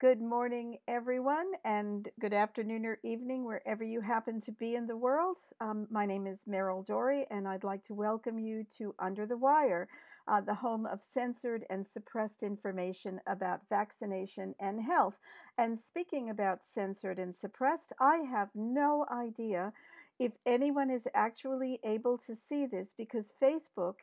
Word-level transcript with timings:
Good 0.00 0.20
morning, 0.20 0.78
everyone, 0.86 1.50
and 1.64 2.08
good 2.20 2.32
afternoon 2.32 2.86
or 2.86 3.00
evening, 3.02 3.44
wherever 3.44 3.82
you 3.82 4.00
happen 4.00 4.40
to 4.42 4.52
be 4.52 4.76
in 4.76 4.86
the 4.86 4.96
world. 4.96 5.38
Um, 5.60 5.88
my 5.90 6.06
name 6.06 6.28
is 6.28 6.38
Meryl 6.48 6.86
Dorey, 6.86 7.26
and 7.32 7.48
I'd 7.48 7.64
like 7.64 7.82
to 7.86 7.94
welcome 7.94 8.38
you 8.38 8.64
to 8.78 8.94
Under 9.00 9.26
the 9.26 9.36
Wire, 9.36 9.88
uh, 10.28 10.40
the 10.40 10.54
home 10.54 10.86
of 10.86 11.00
censored 11.02 11.66
and 11.68 11.84
suppressed 11.84 12.44
information 12.44 13.20
about 13.26 13.62
vaccination 13.68 14.54
and 14.60 14.80
health. 14.80 15.18
And 15.58 15.80
speaking 15.80 16.30
about 16.30 16.60
censored 16.64 17.18
and 17.18 17.34
suppressed, 17.34 17.92
I 17.98 18.18
have 18.18 18.50
no 18.54 19.04
idea 19.10 19.72
if 20.20 20.30
anyone 20.46 20.90
is 20.90 21.08
actually 21.12 21.80
able 21.82 22.18
to 22.18 22.36
see 22.36 22.66
this 22.66 22.92
because 22.96 23.32
Facebook 23.42 23.94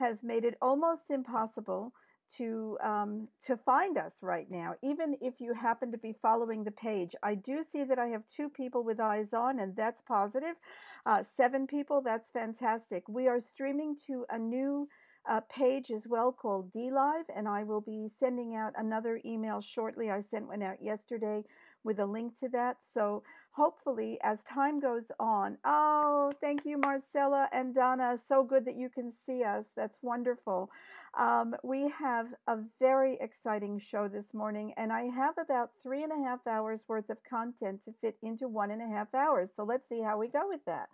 has 0.00 0.24
made 0.24 0.44
it 0.44 0.58
almost 0.60 1.12
impossible 1.12 1.92
to 2.38 2.78
um, 2.82 3.28
to 3.46 3.56
find 3.56 3.98
us 3.98 4.14
right 4.22 4.50
now, 4.50 4.74
even 4.82 5.16
if 5.20 5.40
you 5.40 5.54
happen 5.54 5.92
to 5.92 5.98
be 5.98 6.14
following 6.20 6.64
the 6.64 6.70
page. 6.70 7.14
I 7.22 7.34
do 7.34 7.62
see 7.62 7.84
that 7.84 7.98
I 7.98 8.08
have 8.08 8.22
two 8.26 8.48
people 8.48 8.84
with 8.84 9.00
eyes 9.00 9.32
on, 9.32 9.60
and 9.60 9.74
that's 9.76 10.02
positive. 10.02 10.56
Uh, 11.06 11.22
seven 11.36 11.66
people, 11.66 12.00
that's 12.00 12.30
fantastic. 12.30 13.08
We 13.08 13.28
are 13.28 13.40
streaming 13.40 13.96
to 14.06 14.24
a 14.30 14.38
new 14.38 14.88
uh, 15.28 15.40
page 15.50 15.90
as 15.90 16.02
well 16.06 16.32
called 16.32 16.72
DLive, 16.72 17.24
and 17.34 17.48
I 17.48 17.64
will 17.64 17.80
be 17.80 18.08
sending 18.18 18.54
out 18.54 18.72
another 18.76 19.20
email 19.24 19.60
shortly. 19.60 20.10
I 20.10 20.22
sent 20.22 20.48
one 20.48 20.62
out 20.62 20.82
yesterday 20.82 21.42
with 21.82 21.98
a 21.98 22.06
link 22.06 22.38
to 22.40 22.48
that. 22.50 22.76
So 22.92 23.22
hopefully, 23.56 24.18
as 24.22 24.42
time 24.42 24.80
goes 24.80 25.04
on, 25.20 25.56
oh, 25.64 26.32
thank 26.40 26.64
you, 26.64 26.78
Marcella 26.78 27.48
and 27.52 27.74
Donna. 27.74 28.18
So 28.28 28.42
good 28.42 28.64
that 28.64 28.76
you 28.76 28.88
can 28.88 29.12
see 29.26 29.44
us. 29.44 29.64
That's 29.76 29.98
wonderful. 30.02 30.70
Um, 31.16 31.54
we 31.62 31.88
have 31.90 32.26
a 32.48 32.58
very 32.80 33.16
exciting 33.20 33.78
show 33.78 34.08
this 34.08 34.34
morning, 34.34 34.74
and 34.76 34.92
I 34.92 35.04
have 35.04 35.34
about 35.38 35.70
three 35.82 36.02
and 36.02 36.12
a 36.12 36.28
half 36.28 36.46
hours 36.46 36.82
worth 36.88 37.08
of 37.10 37.18
content 37.28 37.84
to 37.84 37.92
fit 38.00 38.16
into 38.22 38.48
one 38.48 38.72
and 38.72 38.82
a 38.82 38.88
half 38.88 39.14
hours. 39.14 39.50
So 39.54 39.62
let's 39.62 39.88
see 39.88 40.00
how 40.00 40.18
we 40.18 40.28
go 40.28 40.48
with 40.48 40.64
that. 40.66 40.88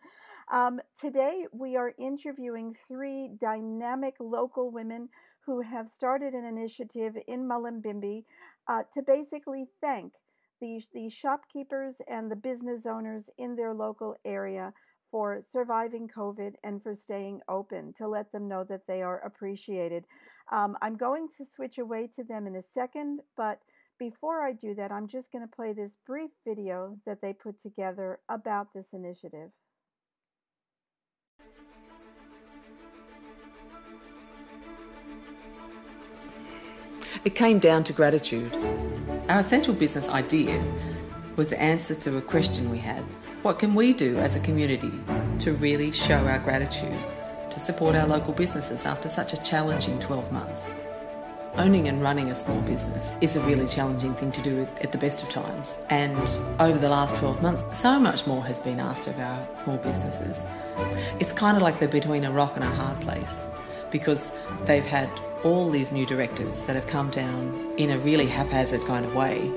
Um, 0.52 0.80
today, 1.00 1.46
we 1.52 1.76
are 1.76 1.94
interviewing 1.98 2.76
three 2.88 3.30
dynamic 3.40 4.14
local 4.20 4.70
women 4.70 5.08
who 5.46 5.62
have 5.62 5.88
started 5.88 6.34
an 6.34 6.44
initiative 6.44 7.14
in 7.26 7.48
Mullumbimby 7.48 8.24
uh, 8.68 8.82
to 8.92 9.02
basically 9.02 9.66
thank 9.80 10.12
the, 10.60 10.82
the 10.92 11.08
shopkeepers 11.08 11.94
and 12.08 12.30
the 12.30 12.36
business 12.36 12.86
owners 12.86 13.24
in 13.38 13.56
their 13.56 13.74
local 13.74 14.16
area 14.24 14.72
for 15.10 15.42
surviving 15.52 16.08
COVID 16.08 16.52
and 16.62 16.82
for 16.82 16.94
staying 16.94 17.40
open 17.48 17.92
to 17.98 18.06
let 18.06 18.30
them 18.32 18.48
know 18.48 18.64
that 18.64 18.86
they 18.86 19.02
are 19.02 19.18
appreciated. 19.24 20.04
Um, 20.52 20.76
I'm 20.82 20.96
going 20.96 21.28
to 21.38 21.44
switch 21.44 21.78
away 21.78 22.08
to 22.16 22.24
them 22.24 22.46
in 22.46 22.56
a 22.56 22.62
second, 22.74 23.20
but 23.36 23.60
before 23.98 24.42
I 24.42 24.52
do 24.52 24.74
that, 24.76 24.90
I'm 24.90 25.08
just 25.08 25.30
going 25.30 25.46
to 25.46 25.54
play 25.54 25.72
this 25.72 25.92
brief 26.06 26.30
video 26.46 26.96
that 27.06 27.20
they 27.20 27.32
put 27.32 27.60
together 27.60 28.18
about 28.28 28.68
this 28.74 28.86
initiative. 28.92 29.50
It 37.24 37.34
came 37.34 37.58
down 37.58 37.84
to 37.84 37.92
gratitude. 37.92 38.89
Our 39.28 39.40
essential 39.40 39.74
business 39.74 40.08
idea 40.08 40.62
was 41.36 41.48
the 41.48 41.60
answer 41.60 41.94
to 41.94 42.16
a 42.16 42.22
question 42.22 42.70
we 42.70 42.78
had 42.78 43.04
what 43.42 43.58
can 43.58 43.74
we 43.74 43.94
do 43.94 44.18
as 44.18 44.36
a 44.36 44.40
community 44.40 44.92
to 45.38 45.54
really 45.54 45.92
show 45.92 46.18
our 46.26 46.38
gratitude 46.40 46.98
to 47.48 47.58
support 47.58 47.96
our 47.96 48.06
local 48.06 48.34
businesses 48.34 48.84
after 48.84 49.08
such 49.08 49.32
a 49.32 49.42
challenging 49.42 49.98
12 49.98 50.30
months? 50.30 50.74
Owning 51.54 51.88
and 51.88 52.02
running 52.02 52.28
a 52.30 52.34
small 52.34 52.60
business 52.60 53.16
is 53.22 53.36
a 53.36 53.40
really 53.46 53.66
challenging 53.66 54.14
thing 54.14 54.30
to 54.32 54.42
do 54.42 54.68
at 54.82 54.92
the 54.92 54.98
best 54.98 55.22
of 55.22 55.30
times. 55.30 55.74
And 55.88 56.18
over 56.60 56.78
the 56.78 56.90
last 56.90 57.16
12 57.16 57.40
months, 57.40 57.64
so 57.72 57.98
much 57.98 58.26
more 58.26 58.44
has 58.44 58.60
been 58.60 58.78
asked 58.78 59.08
of 59.08 59.18
our 59.18 59.48
small 59.56 59.78
businesses. 59.78 60.46
It's 61.18 61.32
kind 61.32 61.56
of 61.56 61.62
like 61.62 61.78
they're 61.78 61.88
between 61.88 62.24
a 62.24 62.30
rock 62.30 62.56
and 62.56 62.64
a 62.64 62.68
hard 62.68 63.00
place 63.00 63.46
because 63.90 64.38
they've 64.66 64.84
had 64.84 65.08
all 65.44 65.70
these 65.70 65.92
new 65.92 66.06
directives 66.06 66.66
that 66.66 66.76
have 66.76 66.86
come 66.86 67.10
down 67.10 67.74
in 67.76 67.90
a 67.90 67.98
really 67.98 68.26
haphazard 68.26 68.84
kind 68.86 69.04
of 69.04 69.14
way 69.14 69.50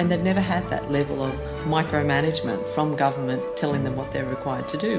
and 0.00 0.10
they've 0.10 0.22
never 0.22 0.40
had 0.40 0.66
that 0.70 0.90
level 0.90 1.22
of 1.22 1.34
micromanagement 1.66 2.66
from 2.70 2.96
government 2.96 3.42
telling 3.54 3.84
them 3.84 3.96
what 3.96 4.10
they're 4.12 4.24
required 4.24 4.66
to 4.66 4.78
do. 4.78 4.98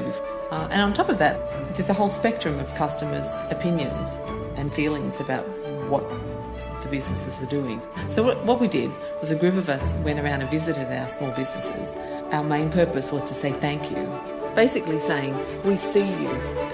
Uh, 0.52 0.68
and 0.70 0.80
on 0.80 0.92
top 0.92 1.08
of 1.08 1.18
that, 1.18 1.40
there's 1.74 1.90
a 1.90 1.92
whole 1.92 2.08
spectrum 2.08 2.60
of 2.60 2.72
customers' 2.76 3.36
opinions 3.50 4.20
and 4.54 4.72
feelings 4.72 5.18
about 5.18 5.42
what 5.90 6.08
the 6.82 6.88
businesses 6.88 7.42
are 7.42 7.50
doing. 7.50 7.82
So, 8.10 8.22
what, 8.22 8.44
what 8.44 8.60
we 8.60 8.68
did 8.68 8.92
was 9.18 9.32
a 9.32 9.36
group 9.36 9.56
of 9.56 9.68
us 9.68 9.92
went 10.04 10.20
around 10.20 10.40
and 10.40 10.48
visited 10.48 10.86
our 10.86 11.08
small 11.08 11.32
businesses. 11.32 11.96
Our 12.30 12.44
main 12.44 12.70
purpose 12.70 13.10
was 13.10 13.24
to 13.24 13.34
say 13.34 13.50
thank 13.50 13.90
you, 13.90 14.08
basically 14.54 15.00
saying, 15.00 15.34
We 15.64 15.74
see 15.74 16.06
you 16.06 16.28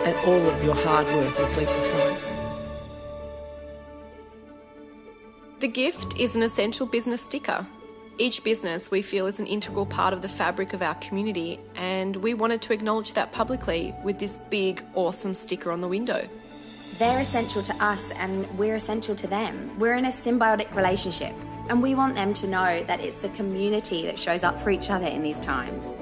at 0.05 0.23
all 0.27 0.50
of 0.50 0.62
your 0.62 0.75
hard 0.75 1.06
work 1.06 1.39
and 1.39 1.49
sleepless 1.49 1.89
nights. 1.95 2.47
The 5.60 5.69
gift 5.69 6.19
is 6.19 6.36
an 6.36 6.42
essential 6.42 6.86
business 6.86 7.22
sticker 7.22 7.66
each 8.19 8.42
business 8.42 8.91
we 8.91 9.00
feel 9.00 9.26
is 9.28 9.38
an 9.38 9.46
integral 9.46 9.86
part 9.86 10.12
of 10.12 10.22
the 10.22 10.28
fabric 10.28 10.72
of 10.72 10.82
our 10.82 10.96
community, 10.96 11.60
and 11.76 12.16
we 12.16 12.34
wanted 12.34 12.60
to 12.62 12.72
acknowledge 12.72 13.12
that 13.12 13.30
publicly 13.30 13.94
with 14.02 14.19
this 14.19 14.38
big, 14.50 14.82
awesome 14.94 15.34
sticker 15.34 15.70
on 15.70 15.80
the 15.80 15.86
window. 15.86 16.28
They're 16.98 17.20
essential 17.20 17.62
to 17.62 17.74
us, 17.74 18.10
and 18.10 18.58
we're 18.58 18.74
essential 18.74 19.14
to 19.14 19.28
them. 19.28 19.78
We're 19.78 19.94
in 19.94 20.04
a 20.04 20.08
symbiotic 20.08 20.74
relationship, 20.74 21.32
and 21.69 21.80
we 21.80 21.94
want 21.94 22.16
them 22.16 22.34
to 22.34 22.48
know 22.48 22.82
that 22.82 23.00
it's 23.00 23.20
the 23.20 23.28
community 23.28 24.04
that 24.06 24.19
shows 24.19 24.42
up 24.42 24.58
for 24.58 24.70
each 24.70 24.90
other 24.90 25.06
in 25.06 25.22
these 25.22 25.38
times. 25.38 25.96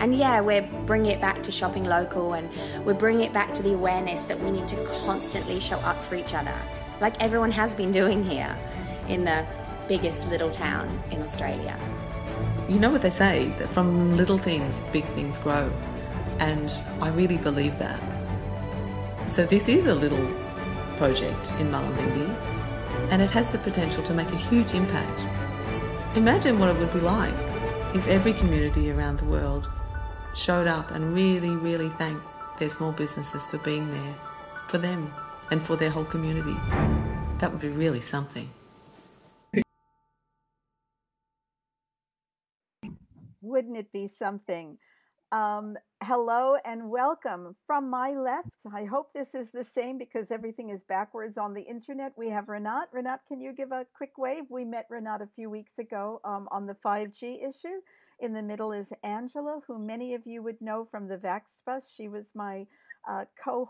And 0.00 0.12
yeah, 0.12 0.40
we're 0.40 0.68
bringing 0.86 1.12
it 1.12 1.20
back 1.20 1.40
to 1.44 1.52
shopping 1.52 1.84
local, 1.84 2.32
and 2.32 2.50
we're 2.84 2.94
bringing 2.94 3.22
it 3.22 3.32
back 3.32 3.54
to 3.54 3.62
the 3.62 3.74
awareness 3.74 4.22
that 4.24 4.40
we 4.40 4.50
need 4.50 4.66
to 4.66 4.84
constantly 5.04 5.60
show 5.60 5.78
up 5.78 6.02
for 6.02 6.16
each 6.16 6.34
other, 6.34 6.60
like 7.00 7.22
everyone 7.22 7.52
has 7.52 7.76
been 7.76 7.92
doing 8.00 8.24
here 8.24 8.58
in 9.10 9.24
the 9.24 9.44
biggest 9.88 10.30
little 10.30 10.50
town 10.50 11.02
in 11.10 11.20
Australia. 11.20 11.78
You 12.68 12.78
know 12.78 12.90
what 12.90 13.02
they 13.02 13.10
say 13.10 13.52
that 13.58 13.68
from 13.68 14.16
little 14.16 14.38
things, 14.38 14.84
big 14.92 15.04
things 15.16 15.38
grow. 15.38 15.72
And 16.38 16.72
I 17.02 17.08
really 17.08 17.36
believe 17.36 17.76
that. 17.78 18.00
So 19.26 19.44
this 19.44 19.68
is 19.68 19.86
a 19.86 19.94
little 19.94 20.26
project 20.96 21.52
in 21.58 21.70
Mullumbimby 21.70 22.28
and 23.10 23.20
it 23.20 23.30
has 23.30 23.50
the 23.50 23.58
potential 23.58 24.02
to 24.04 24.14
make 24.14 24.30
a 24.30 24.36
huge 24.36 24.74
impact. 24.74 25.20
Imagine 26.16 26.58
what 26.58 26.68
it 26.68 26.76
would 26.76 26.92
be 26.92 27.00
like 27.00 27.34
if 27.94 28.06
every 28.06 28.32
community 28.32 28.92
around 28.92 29.18
the 29.18 29.24
world 29.24 29.68
showed 30.34 30.68
up 30.68 30.92
and 30.92 31.12
really, 31.12 31.50
really 31.50 31.88
thanked 31.90 32.24
their 32.58 32.68
small 32.68 32.92
businesses 32.92 33.46
for 33.46 33.58
being 33.58 33.90
there 33.90 34.14
for 34.68 34.78
them 34.78 35.12
and 35.50 35.60
for 35.60 35.76
their 35.76 35.90
whole 35.90 36.04
community. 36.04 36.56
That 37.38 37.50
would 37.50 37.60
be 37.60 37.68
really 37.68 38.00
something. 38.00 38.48
Wouldn't 43.50 43.76
it 43.76 43.92
be 43.92 44.08
something? 44.18 44.78
Um, 45.32 45.76
hello 46.02 46.56
and 46.64 46.88
welcome 46.88 47.54
from 47.66 47.90
my 47.90 48.10
left. 48.10 48.48
I 48.72 48.84
hope 48.84 49.12
this 49.12 49.28
is 49.34 49.48
the 49.52 49.66
same 49.74 49.98
because 49.98 50.26
everything 50.30 50.70
is 50.70 50.80
backwards 50.88 51.36
on 51.36 51.52
the 51.52 51.62
internet. 51.62 52.12
We 52.16 52.28
have 52.30 52.46
Renat. 52.46 52.86
Renat, 52.94 53.18
can 53.28 53.40
you 53.40 53.52
give 53.52 53.72
a 53.72 53.86
quick 53.96 54.18
wave? 54.18 54.44
We 54.48 54.64
met 54.64 54.88
Renat 54.90 55.20
a 55.20 55.28
few 55.34 55.50
weeks 55.50 55.78
ago 55.78 56.20
um, 56.24 56.48
on 56.50 56.66
the 56.66 56.76
5G 56.84 57.48
issue. 57.48 57.80
In 58.20 58.32
the 58.32 58.42
middle 58.42 58.72
is 58.72 58.86
Angela, 59.02 59.60
who 59.66 59.78
many 59.78 60.14
of 60.14 60.26
you 60.26 60.42
would 60.42 60.60
know 60.60 60.86
from 60.90 61.08
the 61.08 61.16
Vaxxed 61.16 61.58
Bus. 61.66 61.84
She 61.96 62.08
was 62.08 62.26
my 62.34 62.66
uh, 63.08 63.24
co 63.44 63.66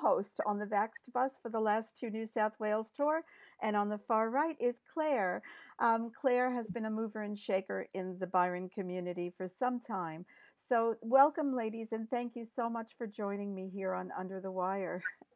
host 0.00 0.40
on 0.46 0.58
the 0.58 0.66
Vaxxed 0.66 1.12
Bus 1.12 1.32
for 1.42 1.50
the 1.50 1.60
last 1.60 1.98
two 1.98 2.10
New 2.10 2.26
South 2.26 2.52
Wales 2.58 2.86
tour. 2.96 3.22
And 3.62 3.76
on 3.76 3.88
the 3.88 4.00
far 4.08 4.30
right 4.30 4.56
is 4.60 4.76
Claire. 4.92 5.42
Um, 5.78 6.10
Claire 6.20 6.52
has 6.54 6.66
been 6.68 6.86
a 6.86 6.90
mover 6.90 7.22
and 7.22 7.38
shaker 7.38 7.86
in 7.94 8.18
the 8.18 8.26
Byron 8.26 8.68
community 8.68 9.32
for 9.36 9.48
some 9.48 9.80
time. 9.80 10.24
So, 10.68 10.96
welcome, 11.00 11.56
ladies, 11.56 11.88
and 11.92 12.08
thank 12.10 12.36
you 12.36 12.46
so 12.54 12.70
much 12.70 12.92
for 12.96 13.06
joining 13.06 13.54
me 13.54 13.70
here 13.74 13.92
on 13.92 14.10
Under 14.16 14.40
the 14.40 14.52
Wire. 14.52 15.02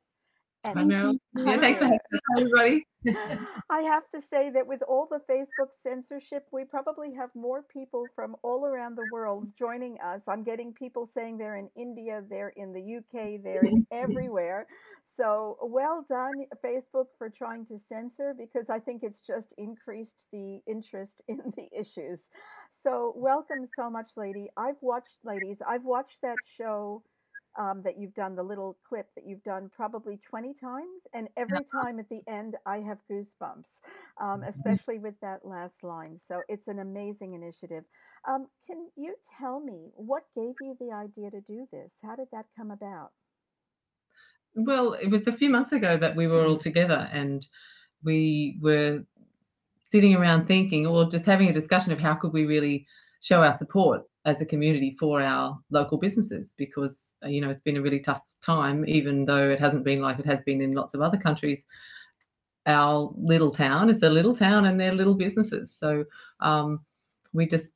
And 0.65 0.79
I 0.79 0.83
know. 0.83 1.19
Yeah, 1.37 1.61
thanks 1.61 1.79
for 1.79 1.85
having 1.85 1.99
us, 2.15 2.21
everybody. 2.39 2.87
I 3.71 3.81
have 3.83 4.05
to 4.15 4.23
say 4.31 4.49
that 4.51 4.67
with 4.67 4.83
all 4.89 5.07
the 5.11 5.21
Facebook 5.31 5.69
censorship, 5.83 6.47
we 6.53 6.65
probably 6.65 7.13
have 7.15 7.29
more 7.35 7.63
people 7.63 8.07
from 8.15 8.35
all 8.43 8.65
around 8.65 8.97
the 8.97 9.07
world 9.13 9.47
joining 9.59 9.99
us. 10.01 10.23
I'm 10.27 10.43
getting 10.43 10.73
people 10.73 11.11
saying 11.15 11.37
they're 11.37 11.57
in 11.57 11.69
India, 11.77 12.23
they're 12.31 12.55
in 12.57 12.73
the 12.73 12.97
UK, 12.97 13.43
they're 13.43 13.63
everywhere. 13.93 14.67
So 15.17 15.59
well 15.63 16.07
done, 16.09 16.47
Facebook, 16.65 17.07
for 17.19 17.29
trying 17.29 17.67
to 17.67 17.79
censor 17.89 18.35
because 18.37 18.71
I 18.71 18.79
think 18.79 19.03
it's 19.03 19.21
just 19.21 19.53
increased 19.59 20.27
the 20.33 20.61
interest 20.67 21.23
in 21.29 21.41
the 21.57 21.69
issues. 21.79 22.21
So 22.83 23.13
welcome 23.17 23.67
so 23.77 23.91
much, 23.91 24.09
lady. 24.17 24.49
I've 24.57 24.81
watched, 24.81 25.19
ladies. 25.25 25.59
I've 25.67 25.85
watched 25.85 26.23
that 26.23 26.37
show 26.57 27.03
um, 27.57 27.83
that 27.83 27.99
you've 27.99 28.15
done, 28.15 28.35
the 28.35 28.43
little 28.43 28.77
clip 28.89 29.09
that 29.15 29.27
you've 29.27 29.43
done 29.45 29.71
probably 29.75 30.17
20 30.19 30.55
times. 30.55 31.03
And 31.13 31.29
every 31.37 31.65
time 31.65 31.99
at 31.99 32.09
the 32.09 32.23
end, 32.27 32.57
I 32.67 32.79
have 32.81 32.99
goosebumps, 33.11 33.69
um, 34.21 34.43
Mm-hmm. 34.43 34.49
especially 34.49 34.99
with 34.99 35.15
that 35.21 35.45
last 35.45 35.83
line. 35.83 36.19
So 36.27 36.43
it's 36.49 36.69
an 36.69 36.79
amazing 36.81 37.35
initiative. 37.35 37.85
Um, 38.29 38.49
can 38.67 38.89
you 38.97 39.15
tell 39.39 39.61
me 39.61 39.91
what 39.95 40.25
gave 40.35 40.55
you 40.61 40.77
the 40.81 40.93
idea 40.93 41.31
to 41.31 41.41
do 41.41 41.67
this? 41.73 41.93
How 42.03 42.17
did 42.17 42.29
that 42.33 42.47
come 42.57 42.71
about? 42.71 43.13
Well, 44.55 44.95
it 44.95 45.09
was 45.09 45.27
a 45.27 45.33
few 45.33 45.51
months 45.51 45.73
ago 45.73 45.97
that 45.97 46.17
we 46.17 46.27
were 46.27 46.45
all 46.47 46.57
together 46.57 47.09
and 47.13 47.47
we 48.03 48.59
were 48.61 49.05
sitting 49.89 50.15
around 50.15 50.47
thinking 50.47 50.87
or 50.87 51.09
just 51.11 51.27
having 51.27 51.49
a 51.49 51.53
discussion 51.53 51.93
of 51.93 52.01
how 52.01 52.15
could 52.15 52.33
we 52.33 52.45
really 52.45 52.87
show 53.25 53.43
our 53.43 53.57
support 53.57 54.03
as 54.27 54.41
a 54.43 54.45
community 54.45 54.95
for 55.01 55.23
our 55.23 55.59
local 55.71 55.97
businesses 55.97 56.53
because 56.59 57.13
uh, 57.25 57.29
you 57.29 57.41
know 57.41 57.49
it's 57.49 57.63
been 57.63 57.79
a 57.79 57.83
really 57.83 58.01
tough 58.01 58.21
time 58.43 58.85
even 58.87 59.25
though 59.25 59.49
it 59.49 59.59
hasn't 59.59 59.83
been 59.83 60.03
like 60.03 60.19
it 60.19 60.27
has 60.27 60.43
been 60.43 60.61
in 60.61 60.73
lots 60.73 60.93
of 60.93 61.01
other 61.01 61.17
countries. 61.17 61.65
Our 62.67 63.13
little 63.17 63.51
town 63.51 63.89
is 63.89 64.03
a 64.03 64.11
little 64.11 64.37
town 64.37 64.67
and 64.67 64.79
they're 64.79 64.95
little 64.95 65.15
businesses. 65.15 65.75
So 65.75 66.05
um, 66.41 66.81
we 67.33 67.47
just 67.47 67.71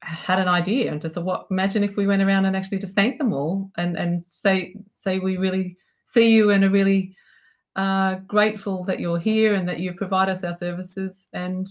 had 0.00 0.38
an 0.38 0.48
idea 0.48 0.90
and 0.90 1.02
just 1.02 1.16
thought 1.16 1.24
what 1.24 1.46
imagine 1.50 1.84
if 1.84 1.96
we 1.96 2.06
went 2.06 2.22
around 2.22 2.46
and 2.46 2.56
actually 2.56 2.78
just 2.78 2.94
thanked 2.94 3.18
them 3.18 3.32
all 3.34 3.70
and 3.76 3.96
and 3.98 4.24
say 4.24 4.74
say 4.90 5.18
we 5.18 5.36
really 5.36 5.76
see 6.06 6.30
you 6.30 6.50
and 6.50 6.64
are 6.64 6.70
really 6.70 7.14
uh, 7.74 8.14
grateful 8.26 8.84
that 8.84 9.00
you're 9.00 9.18
here 9.18 9.54
and 9.54 9.68
that 9.68 9.80
you 9.80 9.92
provide 9.92 10.30
us 10.30 10.44
our 10.44 10.56
services 10.56 11.28
and 11.34 11.68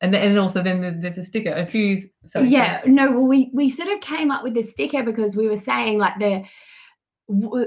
and 0.00 0.14
then, 0.14 0.28
and 0.28 0.38
also 0.38 0.62
then 0.62 1.00
there's 1.00 1.18
a 1.18 1.24
sticker 1.24 1.52
a 1.52 1.66
few 1.66 1.98
sorry, 2.24 2.48
yeah 2.48 2.80
no 2.86 3.10
well 3.10 3.26
we 3.26 3.50
we 3.52 3.68
sort 3.68 3.88
of 3.88 4.00
came 4.00 4.30
up 4.30 4.42
with 4.42 4.54
this 4.54 4.70
sticker 4.70 5.02
because 5.02 5.36
we 5.36 5.48
were 5.48 5.56
saying 5.56 5.98
like 5.98 6.18
the 6.18 6.44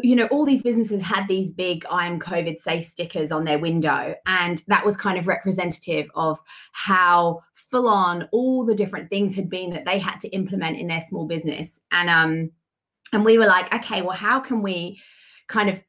you 0.02 0.16
know 0.16 0.26
all 0.28 0.44
these 0.44 0.64
businesses 0.64 1.04
had 1.04 1.28
these 1.28 1.52
big 1.52 1.86
i 1.92 2.08
am 2.08 2.20
covid 2.20 2.60
safe 2.60 2.86
stickers 2.86 3.32
on 3.32 3.46
their 3.46 3.60
window. 3.60 4.16
And 4.26 4.64
that 4.68 4.86
was 4.86 4.98
kind 4.98 5.20
of 5.20 5.28
representative 5.28 6.08
of 6.16 6.40
how 6.72 7.42
full 7.54 7.88
on 7.88 8.28
all 8.32 8.66
the 8.66 8.74
different 8.74 9.10
things 9.10 9.36
had 9.36 9.50
been 9.50 9.70
that 9.72 9.86
they 9.86 10.00
had 10.00 10.20
to 10.22 10.30
implement 10.30 10.80
in 10.80 10.88
their 10.88 11.06
small 11.08 11.28
business. 11.28 11.80
And 11.92 12.10
um 12.10 12.52
and 13.14 13.24
we 13.24 13.38
were 13.38 13.46
like 13.46 13.72
okay 13.74 14.02
well 14.02 14.18
how 14.18 14.40
can 14.40 14.64
we 14.64 15.00
kind 15.48 15.70
of 15.70 15.80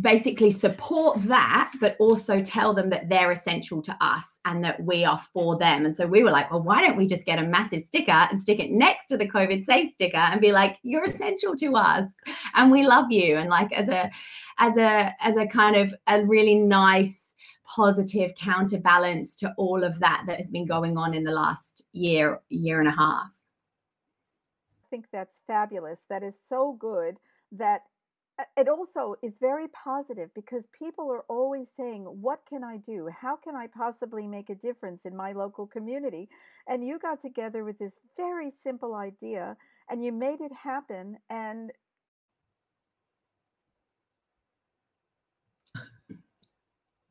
basically 0.00 0.50
support 0.50 1.20
that 1.22 1.70
but 1.78 1.96
also 1.98 2.40
tell 2.40 2.72
them 2.72 2.88
that 2.88 3.10
they're 3.10 3.30
essential 3.30 3.82
to 3.82 3.94
us 4.00 4.24
and 4.46 4.64
that 4.64 4.82
we 4.82 5.04
are 5.04 5.18
for 5.18 5.58
them. 5.58 5.84
And 5.84 5.94
so 5.94 6.06
we 6.06 6.22
were 6.22 6.30
like 6.30 6.50
well 6.50 6.62
why 6.62 6.80
don't 6.80 6.96
we 6.96 7.06
just 7.06 7.26
get 7.26 7.38
a 7.38 7.42
massive 7.42 7.82
sticker 7.82 8.10
and 8.10 8.40
stick 8.40 8.58
it 8.58 8.70
next 8.70 9.06
to 9.06 9.18
the 9.18 9.28
covid 9.28 9.64
safe 9.64 9.92
sticker 9.92 10.16
and 10.16 10.40
be 10.40 10.50
like 10.50 10.78
you're 10.82 11.04
essential 11.04 11.54
to 11.56 11.76
us 11.76 12.06
and 12.54 12.70
we 12.70 12.86
love 12.86 13.10
you. 13.10 13.36
And 13.36 13.50
like 13.50 13.70
as 13.72 13.88
a 13.90 14.10
as 14.58 14.78
a 14.78 15.14
as 15.20 15.36
a 15.36 15.46
kind 15.46 15.76
of 15.76 15.94
a 16.06 16.24
really 16.24 16.54
nice 16.54 17.34
positive 17.66 18.34
counterbalance 18.34 19.36
to 19.36 19.52
all 19.56 19.84
of 19.84 19.98
that 20.00 20.24
that 20.26 20.36
has 20.36 20.48
been 20.48 20.66
going 20.66 20.96
on 20.96 21.14
in 21.14 21.24
the 21.24 21.32
last 21.32 21.84
year 21.92 22.40
year 22.48 22.80
and 22.80 22.88
a 22.88 22.92
half. 22.92 23.26
I 24.84 24.88
think 24.90 25.06
that's 25.12 25.36
fabulous. 25.46 26.00
That 26.08 26.22
is 26.22 26.34
so 26.48 26.76
good 26.78 27.16
that 27.52 27.82
it 28.56 28.68
also 28.68 29.14
is 29.22 29.38
very 29.38 29.68
positive 29.68 30.30
because 30.34 30.64
people 30.78 31.10
are 31.10 31.24
always 31.28 31.68
saying, 31.76 32.04
What 32.04 32.40
can 32.48 32.64
I 32.64 32.78
do? 32.78 33.08
How 33.08 33.36
can 33.36 33.54
I 33.54 33.66
possibly 33.66 34.26
make 34.26 34.50
a 34.50 34.54
difference 34.54 35.02
in 35.04 35.16
my 35.16 35.32
local 35.32 35.66
community? 35.66 36.28
And 36.68 36.86
you 36.86 36.98
got 36.98 37.20
together 37.20 37.64
with 37.64 37.78
this 37.78 37.92
very 38.16 38.50
simple 38.62 38.94
idea 38.94 39.56
and 39.90 40.04
you 40.04 40.12
made 40.12 40.40
it 40.40 40.52
happen. 40.52 41.18
And 41.30 41.72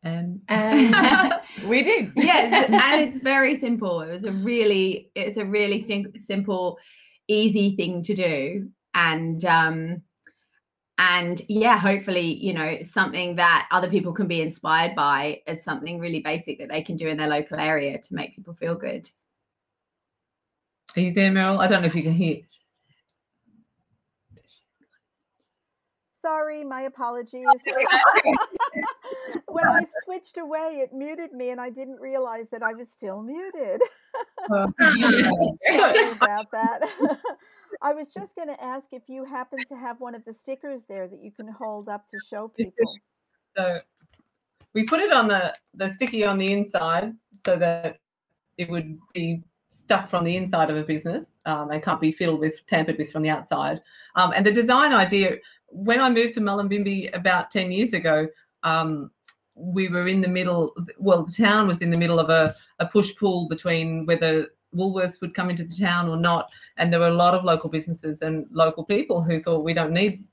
and 0.03 0.41
And- 0.47 1.31
we 1.67 1.83
did. 1.83 2.11
yes 2.15 2.69
and 2.71 3.01
it's 3.03 3.19
very 3.19 3.59
simple 3.59 4.01
it 4.01 4.11
was 4.11 4.23
a 4.23 4.31
really 4.31 5.11
it's 5.15 5.37
a 5.37 5.45
really 5.45 5.83
sim- 5.83 6.13
simple 6.17 6.79
easy 7.27 7.75
thing 7.75 8.01
to 8.03 8.13
do 8.15 8.69
and 8.95 9.45
um 9.45 10.01
and 11.01 11.41
yeah 11.47 11.79
hopefully 11.79 12.21
you 12.21 12.53
know 12.53 12.77
something 12.83 13.35
that 13.35 13.67
other 13.71 13.89
people 13.89 14.13
can 14.13 14.27
be 14.27 14.41
inspired 14.41 14.95
by 14.95 15.41
as 15.47 15.63
something 15.63 15.99
really 15.99 16.19
basic 16.19 16.59
that 16.59 16.69
they 16.69 16.83
can 16.83 16.95
do 16.95 17.07
in 17.07 17.17
their 17.17 17.27
local 17.27 17.59
area 17.59 17.97
to 17.97 18.13
make 18.13 18.35
people 18.35 18.53
feel 18.53 18.75
good 18.75 19.09
are 20.95 21.01
you 21.01 21.11
there 21.11 21.31
meryl 21.31 21.57
i 21.59 21.67
don't 21.67 21.81
know 21.81 21.87
if 21.87 21.95
you 21.95 22.03
can 22.03 22.13
hear 22.13 22.37
sorry, 26.21 26.63
my 26.63 26.81
apologies. 26.81 27.47
when 29.47 29.67
I 29.67 29.83
switched 30.03 30.37
away, 30.37 30.79
it 30.83 30.93
muted 30.93 31.33
me 31.33 31.49
and 31.49 31.59
I 31.59 31.71
didn't 31.71 31.99
realize 31.99 32.45
that 32.51 32.61
I 32.61 32.73
was 32.73 32.89
still 32.89 33.21
muted. 33.21 33.81
Oh. 34.49 34.71
Sorry 35.75 36.11
about 36.11 36.51
that. 36.51 36.87
I 37.81 37.93
was 37.93 38.07
just 38.07 38.35
going 38.35 38.47
to 38.47 38.63
ask 38.63 38.89
if 38.91 39.03
you 39.07 39.25
happen 39.25 39.59
to 39.67 39.75
have 39.75 39.99
one 39.99 40.13
of 40.13 40.23
the 40.25 40.33
stickers 40.33 40.81
there 40.87 41.07
that 41.07 41.23
you 41.23 41.31
can 41.31 41.47
hold 41.47 41.89
up 41.89 42.07
to 42.09 42.17
show 42.29 42.47
people. 42.47 42.73
So 43.57 43.79
we 44.73 44.83
put 44.83 44.99
it 45.01 45.11
on 45.11 45.27
the, 45.27 45.53
the 45.73 45.89
sticky 45.89 46.23
on 46.23 46.37
the 46.37 46.51
inside 46.51 47.13
so 47.37 47.55
that 47.57 47.97
it 48.57 48.69
would 48.69 48.99
be 49.13 49.43
stuck 49.71 50.09
from 50.09 50.23
the 50.23 50.37
inside 50.37 50.69
of 50.69 50.77
a 50.77 50.83
business 50.83 51.39
um, 51.45 51.71
and 51.71 51.81
can't 51.81 51.99
be 51.99 52.11
fiddled 52.11 52.39
with, 52.39 52.65
tampered 52.67 52.97
with 52.97 53.11
from 53.11 53.23
the 53.23 53.29
outside. 53.29 53.81
Um, 54.15 54.31
and 54.35 54.45
the 54.45 54.51
design 54.51 54.93
idea, 54.93 55.37
when 55.67 55.99
I 56.01 56.09
moved 56.09 56.33
to 56.35 56.41
Mullumbimby 56.41 57.15
about 57.15 57.49
10 57.49 57.71
years 57.71 57.93
ago, 57.93 58.27
um, 58.63 59.09
we 59.55 59.89
were 59.89 60.07
in 60.07 60.21
the 60.21 60.27
middle, 60.27 60.75
well, 60.97 61.23
the 61.23 61.31
town 61.31 61.67
was 61.67 61.81
in 61.81 61.89
the 61.89 61.97
middle 61.97 62.19
of 62.19 62.29
a, 62.29 62.55
a 62.79 62.85
push 62.85 63.15
pull 63.15 63.47
between 63.47 64.05
whether 64.05 64.49
Woolworths 64.75 65.21
would 65.21 65.33
come 65.33 65.49
into 65.49 65.63
the 65.63 65.75
town 65.75 66.07
or 66.07 66.17
not. 66.17 66.51
And 66.77 66.91
there 66.91 66.99
were 66.99 67.07
a 67.07 67.13
lot 67.13 67.35
of 67.35 67.43
local 67.43 67.69
businesses 67.69 68.21
and 68.21 68.45
local 68.51 68.83
people 68.83 69.21
who 69.21 69.39
thought 69.39 69.63
we 69.63 69.73
don't 69.73 69.93
need 69.93 70.23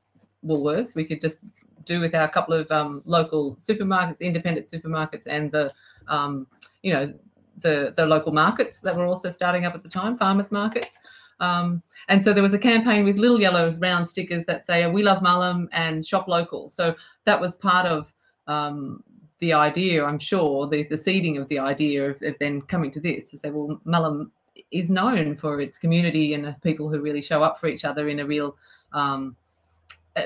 Woolworths. 0.44 0.94
We 0.94 1.04
could 1.04 1.20
just 1.20 1.40
do 1.84 2.00
with 2.00 2.14
our 2.14 2.28
couple 2.28 2.54
of 2.54 2.70
um, 2.70 3.02
local 3.04 3.56
supermarkets, 3.56 4.20
independent 4.20 4.68
supermarkets, 4.68 5.26
and 5.26 5.50
the, 5.50 5.72
um, 6.06 6.46
you 6.82 6.92
know, 6.92 7.12
the 7.60 7.92
the 7.96 8.06
local 8.06 8.32
markets 8.32 8.78
that 8.80 8.94
were 8.94 9.06
also 9.06 9.28
starting 9.28 9.64
up 9.64 9.74
at 9.74 9.82
the 9.82 9.88
time, 9.88 10.16
farmers 10.16 10.52
markets. 10.52 10.96
Um, 11.40 11.82
and 12.08 12.22
so 12.22 12.32
there 12.32 12.42
was 12.42 12.54
a 12.54 12.58
campaign 12.58 13.04
with 13.04 13.18
little 13.18 13.40
yellow 13.40 13.70
round 13.78 14.06
stickers 14.06 14.44
that 14.46 14.64
say 14.64 14.86
"We 14.86 15.02
love 15.02 15.22
Mullum" 15.22 15.68
and 15.72 16.04
"Shop 16.04 16.28
local." 16.28 16.68
So 16.68 16.94
that 17.24 17.40
was 17.40 17.56
part 17.56 17.86
of 17.86 18.12
um, 18.46 19.02
the 19.38 19.52
idea, 19.52 20.04
I'm 20.04 20.18
sure, 20.18 20.66
the, 20.66 20.82
the 20.84 20.96
seeding 20.96 21.38
of 21.38 21.48
the 21.48 21.58
idea 21.58 22.10
of, 22.10 22.22
of 22.22 22.36
then 22.40 22.62
coming 22.62 22.90
to 22.92 23.00
this 23.00 23.30
to 23.30 23.38
say, 23.38 23.50
well, 23.50 23.80
Mullum 23.86 24.30
is 24.70 24.90
known 24.90 25.36
for 25.36 25.60
its 25.60 25.78
community 25.78 26.34
and 26.34 26.44
the 26.44 26.56
people 26.62 26.88
who 26.88 27.00
really 27.00 27.22
show 27.22 27.42
up 27.42 27.58
for 27.58 27.68
each 27.68 27.84
other 27.84 28.08
in 28.08 28.20
a 28.20 28.26
real, 28.26 28.56
um, 28.92 29.36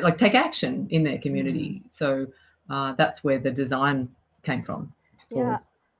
like 0.00 0.16
take 0.16 0.34
action 0.34 0.86
in 0.90 1.02
their 1.02 1.18
community. 1.18 1.82
So 1.88 2.26
uh, 2.70 2.92
that's 2.92 3.22
where 3.22 3.38
the 3.38 3.50
design 3.50 4.08
came 4.42 4.62
from. 4.62 4.92
Yeah, 5.30 5.58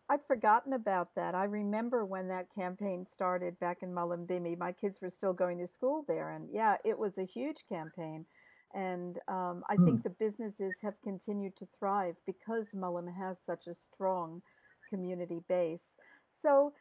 I'd 0.08 0.24
forgotten 0.26 0.72
about 0.74 1.08
that. 1.14 1.34
I 1.34 1.44
remember 1.44 2.04
when 2.04 2.28
that 2.28 2.46
campaign 2.54 3.06
started 3.10 3.58
back 3.60 3.78
in 3.82 3.92
Mullumbimby. 3.92 4.58
My 4.58 4.72
kids 4.72 5.00
were 5.00 5.10
still 5.10 5.32
going 5.32 5.58
to 5.58 5.68
school 5.68 6.04
there, 6.08 6.30
and 6.30 6.48
yeah, 6.52 6.76
it 6.84 6.98
was 6.98 7.18
a 7.18 7.24
huge 7.24 7.64
campaign. 7.68 8.26
And 8.74 9.18
um, 9.28 9.62
I 9.68 9.76
think 9.76 10.02
the 10.02 10.10
businesses 10.10 10.74
have 10.82 10.94
continued 11.02 11.56
to 11.58 11.66
thrive 11.78 12.16
because 12.26 12.66
Mullum 12.74 13.14
has 13.14 13.36
such 13.44 13.66
a 13.66 13.74
strong 13.74 14.42
community 14.88 15.40
base. 15.48 15.82
So 16.40 16.72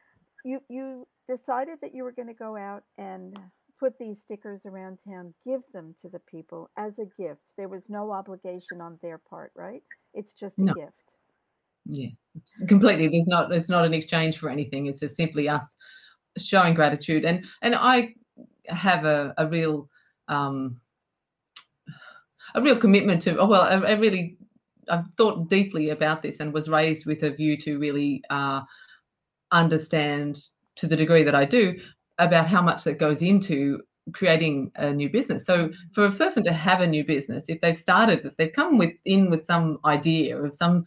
you 0.43 0.61
you 0.69 1.07
decided 1.27 1.79
that 1.81 1.93
you 1.93 2.03
were 2.03 2.11
going 2.11 2.27
to 2.27 2.33
go 2.33 2.57
out 2.57 2.83
and 2.97 3.37
put 3.79 3.97
these 3.97 4.21
stickers 4.21 4.65
around 4.65 4.99
town, 5.07 5.33
give 5.45 5.61
them 5.73 5.95
to 6.01 6.09
the 6.09 6.19
people 6.19 6.69
as 6.77 6.99
a 6.99 7.05
gift. 7.21 7.53
There 7.57 7.67
was 7.67 7.89
no 7.89 8.11
obligation 8.11 8.81
on 8.81 8.99
their 9.01 9.17
part, 9.17 9.51
right? 9.55 9.83
It's 10.13 10.33
just 10.33 10.59
a 10.59 10.63
No. 10.63 10.73
gift. 10.73 11.13
Yeah, 11.85 12.09
it's 12.35 12.63
completely. 12.67 13.07
There's 13.07 13.27
not. 13.27 13.51
It's 13.51 13.69
not 13.69 13.85
an 13.85 13.93
exchange 13.93 14.37
for 14.37 14.49
anything. 14.49 14.85
It's 14.85 14.99
just 14.99 15.15
simply 15.15 15.49
us 15.49 15.75
showing 16.37 16.73
gratitude. 16.73 17.25
And 17.25 17.45
and 17.61 17.75
I 17.75 18.15
have 18.67 19.05
a 19.05 19.33
a 19.37 19.47
real 19.47 19.89
um, 20.27 20.80
a 22.55 22.61
real 22.61 22.77
commitment 22.77 23.21
to. 23.21 23.37
Oh 23.37 23.47
well, 23.47 23.61
I, 23.61 23.75
I 23.75 23.91
really 23.93 24.37
I've 24.89 25.11
thought 25.15 25.49
deeply 25.49 25.89
about 25.89 26.21
this 26.21 26.39
and 26.39 26.53
was 26.53 26.69
raised 26.69 27.05
with 27.05 27.23
a 27.23 27.31
view 27.31 27.57
to 27.57 27.79
really 27.79 28.23
uh, 28.29 28.61
understand 29.51 30.47
to 30.75 30.87
the 30.87 30.95
degree 30.95 31.23
that 31.23 31.35
I 31.35 31.45
do 31.45 31.79
about 32.17 32.47
how 32.47 32.61
much 32.61 32.83
that 32.83 32.99
goes 32.99 33.21
into 33.21 33.81
creating 34.13 34.71
a 34.75 34.91
new 34.91 35.09
business. 35.09 35.45
So 35.45 35.69
for 35.93 36.05
a 36.05 36.11
person 36.11 36.43
to 36.43 36.53
have 36.53 36.81
a 36.81 36.87
new 36.87 37.03
business, 37.03 37.45
if 37.47 37.61
they've 37.61 37.77
started, 37.77 38.31
they've 38.37 38.51
come 38.51 38.77
with 38.77 38.93
in 39.05 39.29
with 39.29 39.45
some 39.45 39.79
idea 39.85 40.37
of 40.37 40.53
some 40.53 40.85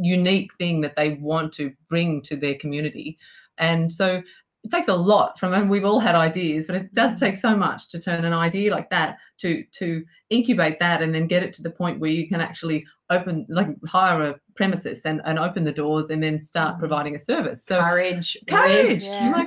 unique 0.00 0.54
thing 0.58 0.80
that 0.82 0.96
they 0.96 1.14
want 1.14 1.52
to 1.54 1.72
bring 1.88 2.22
to 2.22 2.36
their 2.36 2.54
community. 2.54 3.18
And 3.58 3.92
so 3.92 4.22
it 4.68 4.76
takes 4.76 4.88
a 4.88 4.94
lot 4.94 5.38
from 5.38 5.52
and 5.54 5.70
we've 5.70 5.84
all 5.84 6.00
had 6.00 6.14
ideas 6.14 6.66
but 6.66 6.76
it 6.76 6.92
does 6.94 7.18
take 7.18 7.36
so 7.36 7.56
much 7.56 7.88
to 7.88 7.98
turn 7.98 8.24
an 8.24 8.32
idea 8.32 8.70
like 8.70 8.90
that 8.90 9.16
to 9.38 9.64
to 9.72 10.04
incubate 10.30 10.78
that 10.78 11.02
and 11.02 11.14
then 11.14 11.26
get 11.26 11.42
it 11.42 11.52
to 11.52 11.62
the 11.62 11.70
point 11.70 11.98
where 12.00 12.10
you 12.10 12.28
can 12.28 12.40
actually 12.40 12.84
open 13.10 13.46
like 13.48 13.68
hire 13.86 14.22
a 14.22 14.34
premises 14.54 15.02
and, 15.04 15.22
and 15.24 15.38
open 15.38 15.64
the 15.64 15.72
doors 15.72 16.10
and 16.10 16.22
then 16.22 16.40
start 16.40 16.78
providing 16.78 17.14
a 17.14 17.18
service 17.18 17.64
so 17.64 17.80
courage, 17.80 18.36
courage 18.46 19.02
Yes. 19.02 19.32
my 19.34 19.46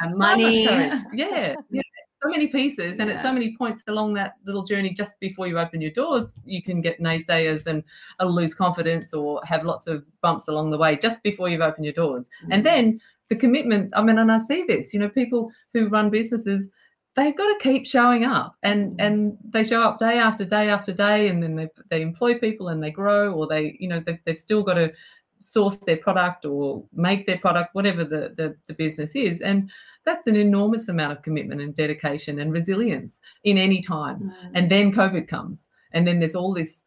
and 0.00 0.12
so 0.12 0.18
money. 0.18 0.66
courage. 0.66 0.98
Yeah, 1.12 1.54
yeah. 1.70 1.82
So 2.22 2.28
many 2.28 2.48
pieces, 2.48 2.98
and 2.98 3.10
at 3.10 3.18
so 3.20 3.32
many 3.32 3.56
points 3.56 3.82
along 3.88 4.12
that 4.14 4.34
little 4.44 4.62
journey, 4.62 4.90
just 4.90 5.18
before 5.20 5.46
you 5.46 5.58
open 5.58 5.80
your 5.80 5.90
doors, 5.90 6.34
you 6.44 6.62
can 6.62 6.82
get 6.82 7.00
naysayers 7.00 7.64
and 7.64 7.82
lose 8.22 8.54
confidence 8.54 9.14
or 9.14 9.40
have 9.44 9.64
lots 9.64 9.86
of 9.86 10.04
bumps 10.20 10.46
along 10.46 10.70
the 10.70 10.76
way 10.76 10.96
just 10.96 11.22
before 11.22 11.48
you've 11.48 11.62
opened 11.62 11.86
your 11.86 11.94
doors. 11.94 12.28
Mm. 12.44 12.48
And 12.50 12.66
then 12.66 13.00
the 13.30 13.36
commitment. 13.36 13.92
I 13.96 14.02
mean, 14.02 14.18
and 14.18 14.30
I 14.30 14.38
see 14.38 14.64
this. 14.68 14.92
You 14.92 15.00
know, 15.00 15.08
people 15.08 15.50
who 15.72 15.88
run 15.88 16.10
businesses, 16.10 16.68
they've 17.16 17.36
got 17.36 17.46
to 17.46 17.58
keep 17.68 17.86
showing 17.86 18.24
up, 18.24 18.56
and 18.62 18.92
Mm. 18.92 19.06
and 19.06 19.38
they 19.48 19.64
show 19.64 19.82
up 19.82 19.98
day 19.98 20.18
after 20.18 20.44
day 20.44 20.68
after 20.68 20.92
day, 20.92 21.28
and 21.28 21.42
then 21.42 21.56
they 21.56 21.68
they 21.88 22.02
employ 22.02 22.38
people 22.38 22.68
and 22.68 22.82
they 22.82 22.90
grow, 22.90 23.32
or 23.32 23.46
they 23.46 23.76
you 23.80 23.88
know 23.88 24.00
they've, 24.04 24.18
they've 24.24 24.38
still 24.38 24.62
got 24.62 24.74
to 24.74 24.92
source 25.40 25.78
their 25.86 25.96
product 25.96 26.44
or 26.44 26.84
make 26.92 27.26
their 27.26 27.38
product, 27.38 27.74
whatever 27.74 28.04
the, 28.04 28.34
the, 28.36 28.54
the 28.66 28.74
business 28.74 29.12
is. 29.14 29.40
And 29.40 29.70
that's 30.04 30.26
an 30.26 30.36
enormous 30.36 30.88
amount 30.88 31.12
of 31.12 31.22
commitment 31.22 31.62
and 31.62 31.74
dedication 31.74 32.40
and 32.40 32.52
resilience 32.52 33.20
in 33.44 33.56
any 33.56 33.80
time. 33.80 34.18
Mm. 34.20 34.50
And 34.54 34.70
then 34.70 34.92
COVID 34.92 35.28
comes, 35.28 35.66
and 35.92 36.06
then 36.06 36.18
there's 36.18 36.34
all 36.34 36.52
this. 36.52 36.82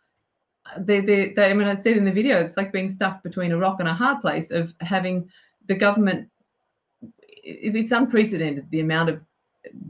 They, 0.77 1.01
they, 1.01 1.33
they, 1.33 1.51
I 1.51 1.53
mean, 1.53 1.67
I 1.67 1.75
said 1.75 1.97
in 1.97 2.05
the 2.05 2.12
video, 2.12 2.39
it's 2.39 2.55
like 2.55 2.71
being 2.71 2.89
stuck 2.89 3.21
between 3.21 3.51
a 3.51 3.57
rock 3.57 3.79
and 3.79 3.89
a 3.89 3.93
hard 3.93 4.21
place 4.21 4.50
of 4.51 4.73
having 4.79 5.29
the 5.67 5.75
government. 5.75 6.29
It- 7.43 7.75
It's 7.75 7.91
unprecedented 7.91 8.69
the 8.71 8.79
amount 8.79 9.09
of 9.09 9.21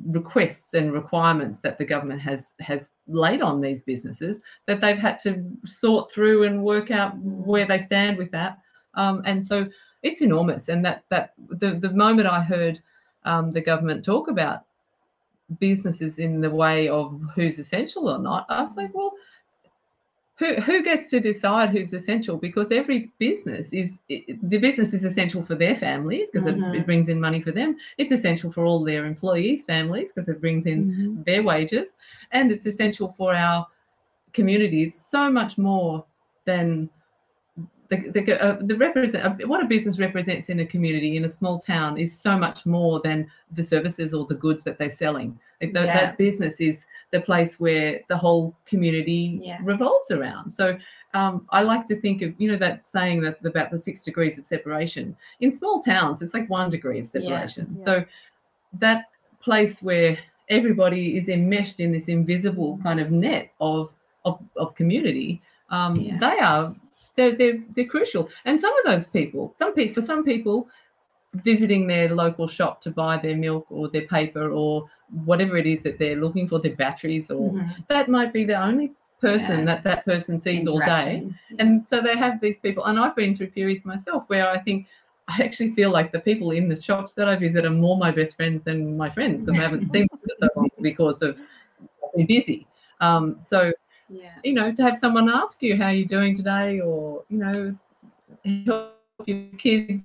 requests 0.06 0.76
and 0.76 0.94
requirements 0.94 1.60
that 1.60 1.78
the 1.78 1.86
government 1.86 2.22
has 2.22 2.56
has 2.60 2.92
laid 3.08 3.42
on 3.42 3.60
these 3.60 3.82
businesses 3.82 4.40
that 4.68 4.80
they've 4.80 5.00
had 5.00 5.18
to 5.20 5.44
sort 5.64 6.12
through 6.12 6.44
and 6.44 6.64
work 6.64 6.92
out 6.92 7.18
where 7.18 7.66
they 7.66 7.80
stand 7.80 8.18
with 8.18 8.30
that. 8.32 8.60
Um, 8.94 9.24
and 9.26 9.44
so 9.44 9.68
it's 10.04 10.22
enormous. 10.22 10.70
And 10.70 10.86
that 10.86 11.04
that 11.10 11.34
the 11.50 11.72
the 11.76 11.92
moment 11.92 12.28
I 12.28 12.42
heard 12.42 12.82
um, 13.26 13.52
the 13.52 13.62
government 13.62 14.06
talk 14.06 14.28
about 14.28 14.66
businesses 15.60 16.20
in 16.20 16.42
the 16.42 16.50
way 16.50 16.88
of 16.88 17.20
who's 17.36 17.58
essential 17.60 18.10
or 18.10 18.20
not, 18.20 18.46
I 18.50 18.64
was 18.64 18.76
like, 18.78 18.94
well, 18.94 19.14
who 20.44 20.56
who 20.62 20.84
gets 20.84 21.08
to 21.08 21.20
decide 21.20 21.70
who's 21.70 21.94
essential? 21.94 22.38
Because 22.38 22.72
every 22.72 23.12
business 23.20 23.72
is 23.74 24.00
it- 24.10 24.38
the 24.50 24.58
business 24.58 24.94
is 24.94 25.04
essential 25.04 25.42
for 25.42 25.56
their 25.56 25.76
families 25.76 26.30
because 26.32 26.46
it, 26.48 26.58
Mhm. 26.58 26.76
it 26.80 26.86
brings 26.86 27.08
in 27.10 27.20
money 27.20 27.42
for 27.42 27.52
them. 27.52 27.76
It's 27.98 28.12
essential 28.12 28.52
for 28.52 28.66
all 28.66 28.84
their 28.84 29.06
employees' 29.06 29.64
families 29.64 30.12
because 30.12 30.28
it 30.30 30.42
brings 30.42 30.66
in 30.66 30.80
Mhm. 30.86 31.26
their 31.26 31.44
wages, 31.44 31.96
and 32.32 32.52
it's 32.52 32.66
essential 32.66 33.08
for 33.10 33.34
our 33.34 33.68
communities 34.34 34.96
so 34.96 35.32
much 35.32 35.58
more 35.58 36.06
than 36.46 36.90
the 37.96 38.22
the, 38.22 38.44
uh, 38.44 38.58
the 38.62 38.76
represent 38.76 39.24
uh, 39.26 39.48
what 39.48 39.64
a 39.64 39.68
business 39.68 40.00
represents 40.00 40.50
in 40.50 40.60
a 40.60 40.66
community 40.66 41.18
in 41.18 41.26
a 41.26 41.30
small 41.30 41.60
town 41.60 41.98
is 41.98 42.18
so 42.18 42.38
much 42.38 42.66
more 42.66 43.00
than 43.02 43.30
the 43.52 43.64
services 43.64 44.14
or 44.14 44.26
the 44.26 44.36
goods 44.36 44.64
that 44.64 44.78
they're 44.78 44.90
selling. 44.90 45.38
Like 45.62 45.74
the, 45.74 45.86
Yeah. 45.86 46.06
That 46.06 46.18
business 46.18 46.60
is 46.60 46.86
the 47.12 47.22
place 47.22 47.60
where 47.60 48.02
the 48.10 48.18
whole 48.18 48.56
community 48.66 49.40
Yeah. 49.44 49.60
revolves 49.62 50.12
around. 50.12 50.52
So 50.52 50.78
um, 51.14 51.46
I 51.50 51.62
like 51.62 51.86
to 51.88 52.00
think 52.00 52.22
of 52.22 52.36
you 52.40 52.52
know 52.52 52.58
that 52.58 52.88
saying 52.88 53.22
that 53.22 53.44
about 53.46 53.72
the 53.72 53.78
six 53.78 54.02
degrees 54.02 54.38
of 54.38 54.46
separation 54.46 55.16
in 55.40 55.52
small 55.52 55.80
towns. 55.80 56.22
It's 56.22 56.34
like 56.34 56.50
one 56.50 56.70
degree 56.70 57.00
of 57.00 57.08
separation. 57.08 57.76
Yeah. 57.78 57.84
So 57.84 58.06
that 58.80 59.10
place 59.40 59.82
where 59.82 60.18
everybody 60.50 61.18
is 61.18 61.30
enmeshed 61.30 61.80
in 61.80 61.92
this 61.92 62.08
invisible 62.08 62.80
kind 62.84 63.00
of 63.00 63.12
net 63.12 63.52
of 63.60 63.94
of, 64.26 64.40
of 64.56 64.74
community 64.76 65.42
um, 65.70 66.18
they 66.20 66.38
are 66.40 66.76
they're, 67.16 67.36
they're 67.36 67.60
they're 67.76 67.86
crucial 67.86 68.30
and 68.46 68.60
some 68.60 68.74
of 68.80 68.86
those 68.86 69.08
people 69.08 69.54
some 69.56 69.74
people 69.74 69.94
for 69.94 70.02
some 70.02 70.24
people 70.24 70.68
visiting 71.36 71.88
their 71.88 72.10
local 72.14 72.48
shop 72.48 72.80
to 72.82 72.92
buy 72.92 73.18
their 73.18 73.36
milk 73.36 73.66
or 73.70 73.90
their 73.90 74.08
paper 74.08 74.52
or 74.52 74.88
whatever 75.26 75.58
it 75.58 75.66
is 75.66 75.82
that 75.82 75.98
they're 75.98 76.16
looking 76.16 76.48
for 76.48 76.60
their 76.60 76.76
batteries 76.76 77.32
or 77.32 77.54
Mhm. 77.54 77.88
that 77.88 78.08
might 78.08 78.32
be 78.34 78.44
the 78.44 78.60
only 78.62 78.92
person 79.20 79.60
Yeah. 79.60 79.66
that 79.66 79.84
that 79.84 80.06
person 80.06 80.40
sees 80.40 80.68
all 80.68 80.80
day 80.80 81.28
and 81.60 81.88
so 81.88 82.02
they 82.02 82.18
have 82.18 82.42
these 82.42 82.60
people 82.60 82.84
and 82.86 83.00
i've 83.00 83.16
been 83.16 83.34
through 83.36 83.48
periods 83.48 83.86
myself 83.86 84.30
where 84.30 84.50
i 84.50 84.58
think 84.58 84.86
i 85.30 85.42
actually 85.42 85.72
feel 85.72 85.92
like 85.92 86.12
the 86.12 86.20
people 86.20 86.52
in 86.52 86.68
the 86.68 86.76
shops 86.76 87.14
that 87.14 87.28
i 87.30 87.36
visit 87.36 87.66
are 87.66 87.70
more 87.70 87.98
my 87.98 88.12
best 88.12 88.36
friends 88.36 88.64
than 88.66 88.98
my 88.98 89.10
friends 89.10 89.42
because 89.42 89.58
i 89.58 89.64
haven't 89.64 89.90
seen 89.90 90.06
them 90.12 90.20
for 90.20 90.36
so 90.40 90.50
long 90.58 90.70
because 90.82 91.22
of 91.22 91.40
being 92.16 92.28
busy 92.28 92.68
um, 93.02 93.40
so 93.40 93.74
yeah. 94.14 94.36
you 94.44 94.54
know, 94.54 94.72
to 94.72 94.84
have 94.84 94.98
someone 94.98 95.30
ask 95.30 95.62
you 95.62 95.76
how 95.76 95.90
you're 95.90 96.08
doing 96.08 96.36
today, 96.36 96.80
or 96.80 97.24
you 97.30 97.38
know, 97.38 97.76
help 98.66 98.96
your 99.26 99.46
kids 99.58 100.04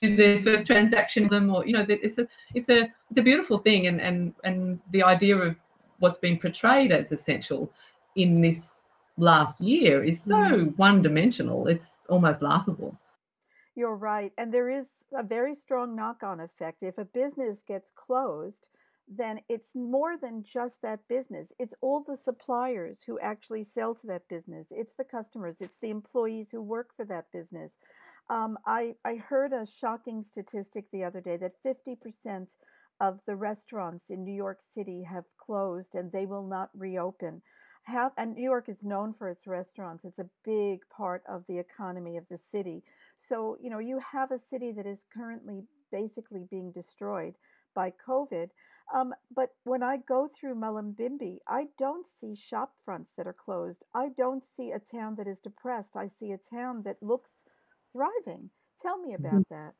do 0.00 0.16
their 0.16 0.38
first 0.38 0.66
transaction 0.66 1.24
with 1.24 1.32
them, 1.32 1.50
or 1.54 1.66
you 1.66 1.72
know, 1.72 1.84
it's 1.88 2.18
a 2.18 2.26
it's 2.54 2.68
a 2.68 2.88
it's 3.10 3.18
a 3.18 3.22
beautiful 3.22 3.58
thing, 3.58 3.86
and 3.86 4.00
and 4.00 4.34
and 4.44 4.80
the 4.90 5.02
idea 5.02 5.36
of 5.36 5.56
what's 5.98 6.18
been 6.18 6.38
portrayed 6.38 6.92
as 6.92 7.12
essential 7.12 7.72
in 8.16 8.40
this 8.40 8.84
last 9.16 9.60
year 9.60 10.02
is 10.02 10.22
so 10.22 10.34
mm. 10.34 10.76
one 10.76 11.02
dimensional. 11.02 11.66
It's 11.66 11.98
almost 12.08 12.42
laughable. 12.42 12.98
You're 13.76 13.96
right. 13.96 14.32
And 14.38 14.52
there 14.52 14.70
is 14.70 14.86
a 15.16 15.22
very 15.22 15.54
strong 15.54 15.94
knock 15.94 16.22
on 16.22 16.40
effect. 16.40 16.82
If 16.82 16.98
a 16.98 17.04
business 17.04 17.62
gets 17.66 17.90
closed, 17.94 18.66
then 19.08 19.40
it's 19.48 19.74
more 19.74 20.16
than 20.16 20.42
just 20.42 20.80
that 20.82 21.00
business. 21.08 21.52
It's 21.58 21.74
all 21.80 22.02
the 22.02 22.16
suppliers 22.16 23.02
who 23.06 23.18
actually 23.20 23.64
sell 23.64 23.94
to 23.96 24.06
that 24.08 24.28
business, 24.28 24.66
it's 24.70 24.94
the 24.94 25.04
customers, 25.04 25.56
it's 25.60 25.78
the 25.80 25.90
employees 25.90 26.48
who 26.50 26.62
work 26.62 26.90
for 26.96 27.04
that 27.06 27.30
business. 27.32 27.72
Um, 28.30 28.58
I, 28.66 28.94
I 29.04 29.16
heard 29.16 29.52
a 29.52 29.66
shocking 29.66 30.24
statistic 30.24 30.86
the 30.90 31.04
other 31.04 31.20
day 31.20 31.36
that 31.36 31.62
50% 31.62 32.48
of 33.00 33.20
the 33.26 33.36
restaurants 33.36 34.08
in 34.08 34.24
New 34.24 34.34
York 34.34 34.60
City 34.74 35.02
have 35.02 35.24
closed 35.36 35.94
and 35.94 36.10
they 36.10 36.24
will 36.24 36.46
not 36.46 36.70
reopen. 36.74 37.42
Have, 37.82 38.12
and 38.16 38.34
New 38.34 38.42
York 38.42 38.70
is 38.70 38.82
known 38.82 39.12
for 39.12 39.28
its 39.28 39.46
restaurants. 39.46 40.06
It's 40.06 40.18
a 40.18 40.30
big 40.42 40.80
part 40.88 41.22
of 41.28 41.44
the 41.46 41.58
economy 41.58 42.16
of 42.16 42.24
the 42.30 42.38
city. 42.50 42.82
So, 43.18 43.58
you 43.60 43.68
know, 43.68 43.78
you 43.78 44.00
have 44.10 44.30
a 44.30 44.38
city 44.38 44.72
that 44.72 44.86
is 44.86 45.04
currently 45.14 45.64
basically 45.92 46.46
being 46.50 46.72
destroyed 46.72 47.34
by 47.74 47.92
COVID. 48.06 48.48
Um, 48.92 49.14
but 49.34 49.50
when 49.64 49.82
I 49.82 49.98
go 50.08 50.28
through 50.28 50.56
Mullumbimby, 50.56 51.38
I 51.48 51.66
don't 51.78 52.06
see 52.20 52.34
shop 52.34 52.72
fronts 52.84 53.12
that 53.16 53.26
are 53.26 53.32
closed. 53.32 53.84
I 53.94 54.08
don't 54.16 54.44
see 54.56 54.72
a 54.72 54.78
town 54.78 55.14
that 55.16 55.26
is 55.26 55.40
depressed. 55.40 55.96
I 55.96 56.08
see 56.08 56.32
a 56.32 56.38
town 56.38 56.82
that 56.84 56.96
looks 57.00 57.30
thriving. 57.92 58.50
Tell 58.82 58.98
me 58.98 59.14
about 59.14 59.48
that. 59.50 59.72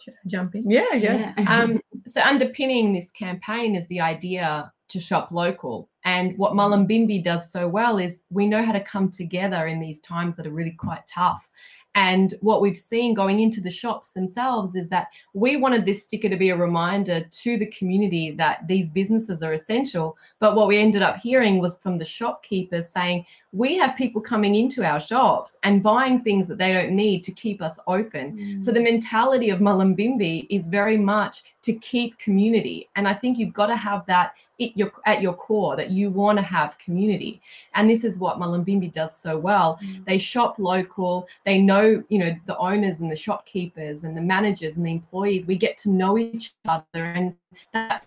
Should 0.00 0.14
I 0.14 0.28
jump 0.28 0.54
in? 0.54 0.70
Yeah, 0.70 0.94
yeah. 0.94 1.34
Yeah. 1.36 1.44
um, 1.62 1.80
so 2.06 2.20
underpinning 2.22 2.92
this 2.92 3.10
campaign 3.10 3.74
is 3.74 3.86
the 3.88 4.00
idea 4.00 4.72
to 4.88 5.00
shop 5.00 5.30
local. 5.30 5.90
And 6.04 6.36
what 6.38 6.52
Mullumbimby 6.52 7.22
does 7.22 7.50
so 7.50 7.68
well 7.68 7.98
is 7.98 8.18
we 8.30 8.46
know 8.46 8.62
how 8.62 8.72
to 8.72 8.80
come 8.80 9.10
together 9.10 9.66
in 9.66 9.80
these 9.80 10.00
times 10.00 10.36
that 10.36 10.46
are 10.46 10.52
really 10.52 10.76
quite 10.78 11.06
tough. 11.06 11.48
And 11.94 12.34
what 12.40 12.60
we've 12.60 12.76
seen 12.76 13.14
going 13.14 13.40
into 13.40 13.60
the 13.60 13.70
shops 13.70 14.10
themselves 14.10 14.74
is 14.74 14.88
that 14.88 15.08
we 15.32 15.56
wanted 15.56 15.86
this 15.86 16.02
sticker 16.02 16.28
to 16.28 16.36
be 16.36 16.50
a 16.50 16.56
reminder 16.56 17.24
to 17.30 17.56
the 17.56 17.66
community 17.66 18.32
that 18.32 18.66
these 18.66 18.90
businesses 18.90 19.42
are 19.42 19.52
essential. 19.52 20.16
But 20.40 20.56
what 20.56 20.66
we 20.66 20.78
ended 20.78 21.02
up 21.02 21.16
hearing 21.16 21.60
was 21.60 21.78
from 21.78 21.98
the 21.98 22.04
shopkeepers 22.04 22.90
saying, 22.90 23.26
we 23.54 23.76
have 23.76 23.96
people 23.96 24.20
coming 24.20 24.56
into 24.56 24.84
our 24.84 24.98
shops 24.98 25.56
and 25.62 25.80
buying 25.80 26.20
things 26.20 26.48
that 26.48 26.58
they 26.58 26.72
don't 26.72 26.90
need 26.90 27.22
to 27.22 27.30
keep 27.30 27.62
us 27.62 27.78
open. 27.86 28.60
So 28.60 28.72
mm. 28.72 28.74
the 28.74 28.80
mentality 28.80 29.50
of 29.50 29.60
Mullumbimby 29.60 30.48
is 30.50 30.66
very 30.66 30.96
much 30.96 31.44
to 31.62 31.72
keep 31.74 32.18
community. 32.18 32.88
And 32.96 33.06
I 33.06 33.14
think 33.14 33.38
you've 33.38 33.52
got 33.52 33.66
to 33.66 33.76
have 33.76 34.04
that 34.06 34.34
at 34.60 34.76
your, 34.76 34.90
at 35.06 35.22
your 35.22 35.34
core, 35.34 35.76
that 35.76 35.92
you 35.92 36.10
want 36.10 36.36
to 36.38 36.44
have 36.44 36.76
community. 36.78 37.40
And 37.74 37.88
this 37.88 38.02
is 38.02 38.18
what 38.18 38.38
Mullumbimby 38.38 38.92
does 38.92 39.16
so 39.16 39.38
well. 39.38 39.78
Mm. 39.84 40.04
They 40.04 40.18
shop 40.18 40.58
local. 40.58 41.28
They 41.46 41.58
know, 41.58 42.02
you 42.08 42.18
know, 42.18 42.34
the 42.46 42.58
owners 42.58 42.98
and 42.98 43.10
the 43.10 43.16
shopkeepers 43.16 44.02
and 44.02 44.16
the 44.16 44.20
managers 44.20 44.76
and 44.76 44.84
the 44.84 44.90
employees. 44.90 45.46
We 45.46 45.54
get 45.54 45.76
to 45.78 45.90
know 45.90 46.18
each 46.18 46.54
other. 46.66 46.84
And 47.04 47.36
that's 47.72 48.04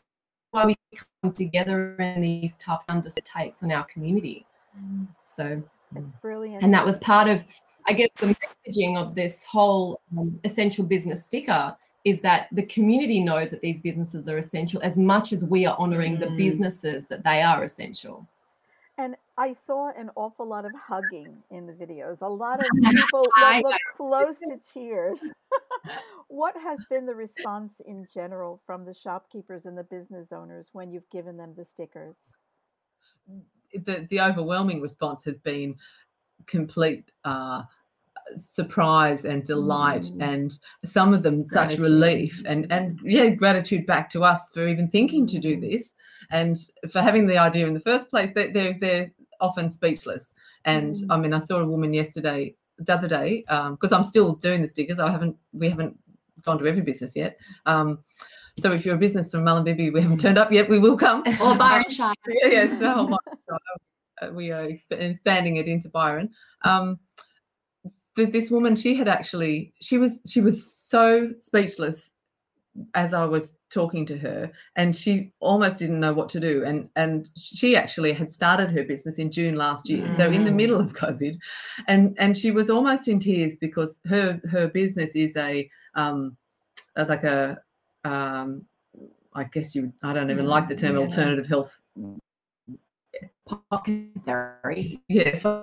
why 0.51 0.65
we 0.65 0.75
come 1.23 1.31
together 1.31 1.95
in 1.99 2.19
these 2.19 2.57
tough 2.57 2.83
under 2.89 3.07
it 3.07 3.23
takes 3.23 3.63
on 3.63 3.71
our 3.71 3.85
community. 3.85 4.45
So 5.25 5.62
It's 5.96 6.13
brilliant. 6.22 6.63
and 6.63 6.74
that 6.74 6.86
was 6.86 7.00
part 7.00 7.27
of 7.27 7.46
i 7.88 7.93
guess 7.93 8.10
the 8.19 8.36
messaging 8.67 8.98
of 8.98 9.15
this 9.15 9.43
whole 9.43 10.01
um, 10.17 10.39
essential 10.43 10.84
business 10.86 11.25
sticker 11.25 11.75
is 12.03 12.22
that 12.22 12.48
the 12.51 12.63
community 12.63 13.19
knows 13.19 13.50
that 13.51 13.62
these 13.62 13.81
businesses 13.81 14.27
are 14.29 14.38
essential 14.38 14.81
as 14.81 14.98
much 14.98 15.34
as 15.34 15.43
we 15.46 15.65
are 15.65 15.75
honoring 15.79 16.19
the 16.19 16.27
Mm. 16.27 16.38
businesses 16.38 17.07
that 17.07 17.24
they 17.24 17.41
are 17.41 17.63
essential 17.63 18.27
And 18.98 19.15
I 19.38 19.53
saw 19.53 19.89
an 19.91 20.10
awful 20.15 20.48
lot 20.48 20.65
of 20.65 20.74
hugging 20.74 21.43
in 21.51 21.67
the 21.67 21.74
videos. 21.74 22.22
A 22.22 22.27
lot 22.27 22.60
of 22.60 22.65
people 23.12 23.27
that 23.39 23.62
look 23.62 23.75
close 23.96 24.39
to 24.39 24.57
tears. 24.74 25.19
what 26.29 26.57
has 26.57 26.79
been 26.89 27.05
the 27.05 27.13
response 27.13 27.74
in 27.86 28.07
general 28.12 28.60
from 28.65 28.86
the 28.86 28.93
shopkeepers 28.96 29.65
and 29.65 29.77
the 29.77 29.84
business 29.84 30.31
owners 30.31 30.69
when 30.74 30.91
you've 30.91 31.10
given 31.12 31.38
them 31.38 31.53
the 31.55 31.63
stickers? 31.63 32.15
The, 33.74 34.07
the 34.09 34.21
overwhelming 34.21 34.81
response 34.81 35.24
has 35.25 35.38
been 35.38 35.75
complete 36.45 37.12
uh, 37.25 37.63
surprise 38.36 39.25
and 39.25 39.43
delight 39.43 40.03
mm. 40.03 40.21
and 40.21 40.59
some 40.83 41.13
of 41.13 41.24
them 41.24 41.41
gratitude. 41.41 41.77
such 41.77 41.79
relief 41.79 42.43
and 42.45 42.67
and 42.71 43.00
yeah 43.03 43.29
gratitude 43.29 43.86
back 43.86 44.09
to 44.09 44.24
us 44.24 44.50
for 44.53 44.67
even 44.67 44.88
thinking 44.88 45.25
to 45.27 45.39
do 45.39 45.57
mm. 45.57 45.62
this 45.62 45.95
and 46.31 46.57
for 46.89 47.01
having 47.01 47.25
the 47.25 47.38
idea 47.38 47.65
in 47.65 47.74
the 47.74 47.79
first 47.79 48.09
place 48.09 48.29
they, 48.36 48.51
they're 48.51 48.75
they're 48.79 49.12
often 49.39 49.71
speechless 49.71 50.31
and 50.65 50.95
mm. 50.95 51.05
i 51.09 51.17
mean 51.17 51.33
i 51.33 51.39
saw 51.39 51.59
a 51.59 51.65
woman 51.65 51.93
yesterday 51.93 52.53
the 52.79 52.93
other 52.93 53.07
day 53.07 53.43
because 53.71 53.91
um, 53.91 54.00
i'm 54.00 54.03
still 54.03 54.33
doing 54.33 54.62
the 54.62 54.67
stickers 54.67 55.00
i 55.00 55.09
haven't 55.09 55.36
we 55.53 55.69
haven't 55.69 55.97
gone 56.43 56.57
to 56.57 56.67
every 56.67 56.81
business 56.81 57.15
yet 57.15 57.38
um, 57.65 58.00
so 58.59 58.71
if 58.71 58.85
you're 58.85 58.95
a 58.95 58.99
business 58.99 59.31
from 59.31 59.43
Mullumbimby, 59.43 59.93
we 59.93 60.01
haven't 60.01 60.19
turned 60.19 60.37
up 60.37 60.51
yet, 60.51 60.69
we 60.69 60.79
will 60.79 60.97
come. 60.97 61.23
Or 61.41 61.55
Byron 61.55 61.89
Shire. 61.89 62.13
yeah, 62.27 62.47
yes, 62.49 62.79
the 62.79 62.91
whole 62.91 63.17
uh, 64.19 64.31
we 64.33 64.51
are 64.51 64.65
expanding 64.65 65.57
it 65.57 65.67
into 65.67 65.89
Byron. 65.89 66.29
Um, 66.63 66.99
this 68.15 68.49
woman, 68.49 68.75
she 68.75 68.95
had 68.95 69.07
actually, 69.07 69.73
she 69.79 69.99
was, 69.99 70.21
she 70.25 70.41
was 70.41 70.73
so 70.73 71.29
speechless 71.39 72.11
as 72.95 73.13
I 73.13 73.25
was 73.25 73.55
talking 73.69 74.05
to 74.07 74.17
her, 74.17 74.51
and 74.75 74.95
she 74.95 75.31
almost 75.39 75.77
didn't 75.77 75.99
know 75.99 76.13
what 76.13 76.29
to 76.29 76.39
do. 76.39 76.63
And 76.63 76.89
and 76.95 77.29
she 77.35 77.75
actually 77.75 78.13
had 78.13 78.31
started 78.31 78.71
her 78.71 78.83
business 78.83 79.19
in 79.19 79.31
June 79.31 79.55
last 79.55 79.89
year, 79.89 80.05
mm. 80.05 80.15
so 80.15 80.29
in 80.29 80.45
the 80.45 80.51
middle 80.51 80.79
of 80.79 80.93
COVID, 80.93 81.37
and 81.87 82.15
and 82.19 82.37
she 82.37 82.51
was 82.51 82.69
almost 82.69 83.07
in 83.07 83.19
tears 83.19 83.55
because 83.55 83.99
her 84.05 84.39
her 84.49 84.67
business 84.67 85.15
is 85.15 85.35
a 85.37 85.69
um 85.95 86.37
like 86.95 87.23
a 87.23 87.59
um 88.07 88.65
I 89.33 89.43
guess 89.43 89.75
you 89.75 89.93
I 90.03 90.13
don't 90.13 90.31
even 90.31 90.47
like 90.47 90.67
the 90.67 90.75
term 90.75 90.95
yeah. 90.95 91.01
alternative 91.01 91.47
health 91.47 91.81
apothecary. 93.45 95.01
Yeah, 95.07 95.61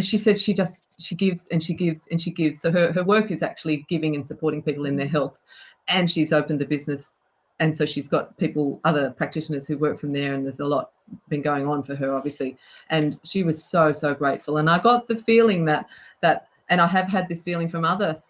she 0.00 0.18
said 0.18 0.38
she 0.38 0.54
just 0.54 0.82
she 0.98 1.14
gives 1.14 1.48
and 1.48 1.62
she 1.62 1.74
gives 1.74 2.08
and 2.10 2.20
she 2.20 2.30
gives. 2.30 2.60
So 2.60 2.70
her 2.72 2.92
her 2.92 3.04
work 3.04 3.30
is 3.30 3.42
actually 3.42 3.84
giving 3.88 4.14
and 4.14 4.26
supporting 4.26 4.62
people 4.62 4.86
in 4.86 4.96
their 4.96 5.08
health, 5.08 5.40
and 5.88 6.10
she's 6.10 6.32
opened 6.32 6.60
the 6.60 6.66
business, 6.66 7.14
and 7.60 7.76
so 7.76 7.84
she's 7.84 8.08
got 8.08 8.36
people 8.38 8.80
other 8.84 9.10
practitioners 9.10 9.66
who 9.66 9.78
work 9.78 9.98
from 9.98 10.12
there, 10.12 10.34
and 10.34 10.44
there's 10.44 10.60
a 10.60 10.64
lot 10.64 10.90
been 11.28 11.40
going 11.40 11.66
on 11.66 11.82
for 11.82 11.94
her 11.94 12.14
obviously, 12.14 12.56
and 12.90 13.18
she 13.24 13.42
was 13.42 13.62
so 13.62 13.92
so 13.92 14.14
grateful, 14.14 14.58
and 14.58 14.68
I 14.68 14.78
got 14.78 15.08
the 15.08 15.16
feeling 15.16 15.64
that 15.66 15.86
that 16.22 16.48
and 16.68 16.80
I 16.80 16.86
have 16.86 17.08
had 17.08 17.28
this 17.28 17.42
feeling 17.42 17.68
from 17.68 17.84
other 17.84 18.22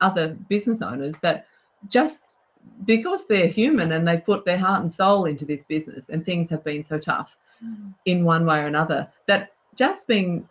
other 0.00 0.36
business 0.48 0.82
owners 0.82 1.18
that 1.18 1.46
just 1.88 2.36
because 2.84 3.26
they're 3.26 3.46
human 3.46 3.92
and 3.92 4.06
they've 4.06 4.24
put 4.24 4.44
their 4.44 4.58
heart 4.58 4.80
and 4.80 4.90
soul 4.90 5.24
into 5.24 5.44
this 5.44 5.64
business 5.64 6.08
and 6.08 6.24
things 6.24 6.48
have 6.48 6.64
been 6.64 6.82
so 6.82 6.98
tough 6.98 7.36
mm. 7.64 7.92
in 8.04 8.24
one 8.24 8.44
way 8.46 8.60
or 8.60 8.66
another 8.66 9.08
that 9.26 9.52
just 9.76 10.06
being 10.06 10.48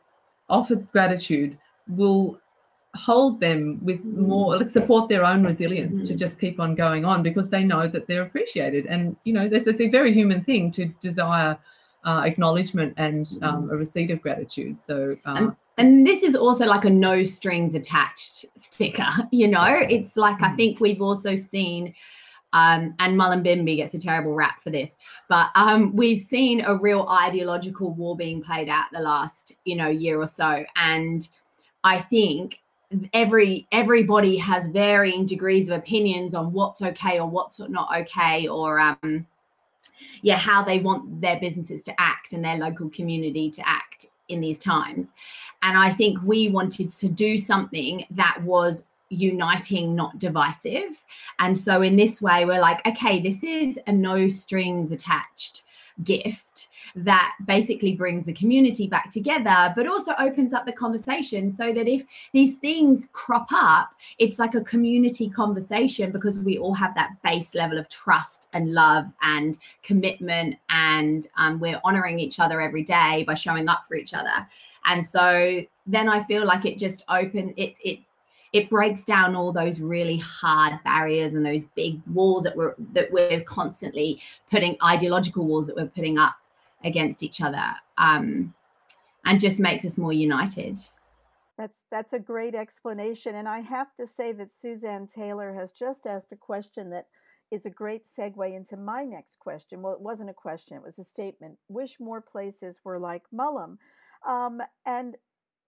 offered 0.49 0.89
gratitude 0.91 1.57
will 1.87 2.39
hold 2.95 3.39
them 3.39 3.79
with 3.81 4.03
more 4.03 4.57
like 4.57 4.67
support 4.67 5.07
their 5.07 5.23
own 5.23 5.43
resilience 5.43 5.99
mm-hmm. 5.99 6.07
to 6.07 6.15
just 6.15 6.39
keep 6.39 6.59
on 6.59 6.75
going 6.75 7.05
on 7.05 7.23
because 7.23 7.49
they 7.49 7.63
know 7.63 7.87
that 7.87 8.05
they're 8.05 8.23
appreciated 8.23 8.85
and 8.87 9.15
you 9.23 9.31
know 9.31 9.47
there's, 9.47 9.67
a 9.79 9.87
very 9.87 10.13
human 10.13 10.43
thing 10.43 10.69
to 10.69 10.85
desire 10.99 11.57
uh, 12.03 12.23
acknowledgement 12.25 12.93
and 12.97 13.37
um, 13.41 13.69
a 13.69 13.75
receipt 13.75 14.11
of 14.11 14.21
gratitude. 14.21 14.81
So 14.81 15.17
uh, 15.25 15.33
and, 15.35 15.55
and, 15.77 16.07
this 16.07 16.23
is 16.23 16.35
also 16.35 16.65
like 16.65 16.85
a 16.85 16.89
no 16.89 17.23
strings 17.23 17.75
attached 17.75 18.45
sticker 18.55 19.07
you 19.31 19.47
know? 19.47 19.85
It's 19.89 20.17
like 20.17 20.41
i 20.41 20.55
think 20.55 20.79
we've 20.79 21.01
also 21.01 21.35
seen 21.35 21.93
um, 22.53 22.95
and 22.99 23.17
Mullumbimby 23.17 23.77
gets 23.77 23.93
a 23.93 23.97
terrible 23.97 24.33
rap 24.33 24.61
for 24.61 24.71
this, 24.71 24.97
but 25.29 25.51
um, 25.55 25.95
we've 25.95 26.19
seen 26.19 26.59
a 26.59 26.75
real 26.75 27.07
ideological 27.07 27.93
war 27.93 28.17
being 28.17 28.41
played 28.41 28.67
out 28.67 28.87
the 28.91 28.99
last, 28.99 29.53
you 29.63 29.77
know, 29.77 29.87
year 29.87 30.19
or 30.19 30.27
so, 30.27 30.65
and 30.75 31.29
I 31.85 31.99
think 31.99 32.59
every 33.13 33.67
everybody 33.71 34.37
has 34.37 34.67
varying 34.67 35.25
degrees 35.25 35.69
of 35.69 35.77
opinions 35.77 36.33
on 36.33 36.51
what's 36.51 36.81
okay 36.81 37.19
or 37.19 37.29
what's 37.29 37.59
not 37.59 37.97
okay, 38.01 38.47
or 38.47 38.79
um, 38.79 39.25
yeah, 40.21 40.37
how 40.37 40.63
they 40.63 40.79
want 40.79 41.21
their 41.21 41.39
businesses 41.39 41.81
to 41.83 42.01
act 42.01 42.33
and 42.33 42.43
their 42.43 42.57
local 42.57 42.89
community 42.89 43.49
to 43.51 43.67
act 43.67 44.07
in 44.29 44.41
these 44.41 44.59
times. 44.59 45.11
And 45.61 45.77
I 45.77 45.91
think 45.91 46.19
we 46.23 46.49
wanted 46.49 46.89
to 46.91 47.07
do 47.07 47.37
something 47.37 48.05
that 48.11 48.41
was 48.43 48.83
uniting, 49.09 49.95
not 49.95 50.17
divisive. 50.19 51.03
And 51.39 51.57
so, 51.57 51.81
in 51.81 51.95
this 51.95 52.21
way, 52.21 52.45
we're 52.45 52.61
like, 52.61 52.85
okay, 52.87 53.21
this 53.21 53.43
is 53.43 53.79
a 53.87 53.91
no 53.91 54.27
strings 54.27 54.91
attached 54.91 55.63
gift 56.03 56.69
that 56.95 57.33
basically 57.45 57.93
brings 57.93 58.25
the 58.25 58.33
community 58.33 58.87
back 58.87 59.09
together, 59.11 59.73
but 59.75 59.87
also 59.87 60.13
opens 60.19 60.53
up 60.53 60.65
the 60.65 60.71
conversation 60.71 61.49
so 61.49 61.73
that 61.73 61.87
if 61.87 62.03
these 62.33 62.55
things 62.55 63.07
crop 63.11 63.47
up, 63.53 63.91
it's 64.19 64.39
like 64.39 64.55
a 64.55 64.61
community 64.61 65.29
conversation 65.29 66.11
because 66.11 66.39
we 66.39 66.57
all 66.57 66.73
have 66.73 66.93
that 66.95 67.11
base 67.23 67.55
level 67.55 67.77
of 67.77 67.87
trust 67.89 68.49
and 68.53 68.73
love 68.73 69.05
and 69.21 69.59
commitment, 69.83 70.55
and 70.69 71.27
um, 71.37 71.59
we're 71.59 71.79
honoring 71.83 72.19
each 72.19 72.39
other 72.39 72.61
every 72.61 72.83
day 72.83 73.23
by 73.25 73.33
showing 73.33 73.67
up 73.69 73.83
for 73.87 73.95
each 73.95 74.13
other. 74.13 74.47
And 74.85 75.05
so 75.05 75.61
then 75.85 76.09
I 76.09 76.23
feel 76.23 76.45
like 76.45 76.65
it 76.65 76.77
just 76.77 77.03
open 77.09 77.53
it 77.57 77.75
it 77.83 77.99
it 78.53 78.69
breaks 78.69 79.05
down 79.05 79.35
all 79.35 79.53
those 79.53 79.79
really 79.79 80.17
hard 80.17 80.73
barriers 80.83 81.35
and 81.35 81.45
those 81.45 81.65
big 81.75 82.01
walls 82.13 82.43
that 82.43 82.55
we're 82.55 82.75
that 82.93 83.11
we're 83.11 83.41
constantly 83.41 84.19
putting 84.49 84.75
ideological 84.83 85.45
walls 85.45 85.67
that 85.67 85.75
we're 85.75 85.87
putting 85.87 86.17
up 86.17 86.35
against 86.83 87.23
each 87.23 87.41
other 87.41 87.63
um, 87.97 88.53
and 89.25 89.39
just 89.39 89.59
makes 89.59 89.85
us 89.85 89.97
more 89.97 90.13
united. 90.13 90.79
That's 91.57 91.77
that's 91.91 92.13
a 92.13 92.19
great 92.19 92.55
explanation 92.55 93.35
and 93.35 93.47
i 93.47 93.59
have 93.59 93.93
to 93.99 94.07
say 94.07 94.31
that 94.31 94.49
suzanne 94.59 95.07
taylor 95.13 95.53
has 95.53 95.71
just 95.73 96.07
asked 96.07 96.31
a 96.31 96.35
question 96.35 96.89
that 96.89 97.05
is 97.51 97.65
a 97.65 97.69
great 97.69 98.03
segue 98.17 98.55
into 98.55 98.77
my 98.77 99.03
next 99.03 99.37
question. 99.39 99.81
Well 99.81 99.93
it 99.93 100.01
wasn't 100.01 100.29
a 100.29 100.33
question 100.33 100.77
it 100.77 100.83
was 100.83 100.97
a 100.97 101.05
statement. 101.05 101.57
Wish 101.67 101.99
more 101.99 102.21
places 102.21 102.77
were 102.83 102.97
like 102.97 103.23
mullum. 103.33 103.77
Um, 104.25 104.61
and 104.85 105.17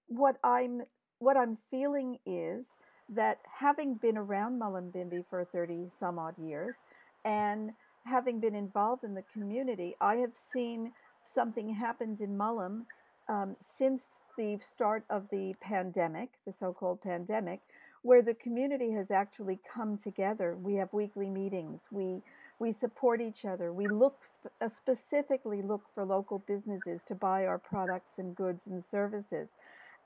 what 0.07 0.37
i'm 0.43 0.83
what 1.19 1.37
I'm 1.37 1.57
feeling 1.71 2.17
is 2.25 2.65
that 3.09 3.39
having 3.59 3.95
been 3.95 4.17
around 4.17 4.59
Mullumbimby 4.59 5.25
for 5.29 5.45
30 5.45 5.89
some 5.97 6.19
odd 6.19 6.37
years 6.37 6.75
and 7.23 7.71
having 8.05 8.41
been 8.41 8.55
involved 8.55 9.05
in 9.05 9.13
the 9.13 9.23
community, 9.31 9.95
I 10.01 10.15
have 10.15 10.33
seen 10.51 10.91
something 11.33 11.73
happened 11.73 12.21
in 12.21 12.37
Mullum 12.37 12.83
um, 13.27 13.55
since 13.77 14.01
the 14.37 14.59
start 14.63 15.03
of 15.09 15.29
the 15.29 15.53
pandemic, 15.61 16.29
the 16.45 16.53
so 16.59 16.73
called 16.73 17.01
pandemic, 17.01 17.61
where 18.01 18.21
the 18.21 18.33
community 18.33 18.91
has 18.91 19.11
actually 19.11 19.59
come 19.71 19.97
together. 19.97 20.55
We 20.55 20.75
have 20.75 20.91
weekly 20.91 21.29
meetings. 21.29 21.81
We 21.91 22.21
we 22.59 22.71
support 22.71 23.19
each 23.19 23.45
other. 23.45 23.73
We 23.73 23.87
look 23.87 24.17
uh, 24.61 24.69
specifically 24.69 25.61
look 25.61 25.83
for 25.93 26.05
local 26.05 26.39
businesses 26.39 27.03
to 27.05 27.15
buy 27.15 27.45
our 27.45 27.57
products 27.57 28.17
and 28.17 28.35
goods 28.35 28.67
and 28.67 28.83
services, 28.83 29.49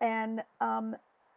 and 0.01 0.41
um, 0.61 0.95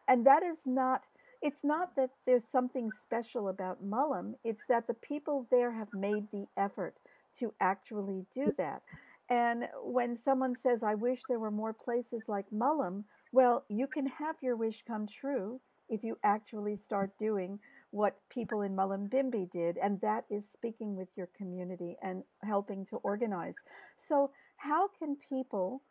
and 0.08 0.26
that 0.26 0.42
is 0.42 0.58
not 0.66 1.04
it's 1.42 1.64
not 1.64 1.96
that 1.96 2.10
there's 2.26 2.44
something 2.44 2.90
special 2.90 3.48
about 3.48 3.82
Mullum, 3.84 4.34
it's 4.44 4.62
that 4.68 4.86
the 4.86 4.94
people 4.94 5.46
there 5.50 5.72
have 5.72 5.92
made 5.94 6.30
the 6.30 6.46
effort 6.56 6.94
to 7.38 7.54
actually 7.60 8.26
do 8.34 8.52
that. 8.58 8.82
And 9.30 9.64
when 9.84 10.16
someone 10.16 10.56
says, 10.60 10.82
I 10.82 10.94
wish 10.96 11.20
there 11.28 11.38
were 11.38 11.50
more 11.50 11.72
places 11.72 12.22
like 12.26 12.46
Mullum, 12.52 13.04
well, 13.32 13.64
you 13.68 13.86
can 13.86 14.06
have 14.06 14.36
your 14.42 14.56
wish 14.56 14.82
come 14.86 15.06
true 15.06 15.60
if 15.88 16.02
you 16.02 16.18
actually 16.24 16.76
start 16.76 17.16
doing 17.18 17.58
what 17.92 18.18
people 18.28 18.62
in 18.62 18.74
Mullumbimby 18.74 19.50
did, 19.50 19.76
and 19.78 20.00
that 20.00 20.24
is 20.30 20.44
speaking 20.52 20.96
with 20.96 21.08
your 21.16 21.28
community 21.36 21.96
and 22.02 22.22
helping 22.42 22.86
to 22.86 22.96
organize. 22.96 23.54
So, 23.98 24.30
how 24.56 24.88
can 24.98 25.16
people 25.28 25.82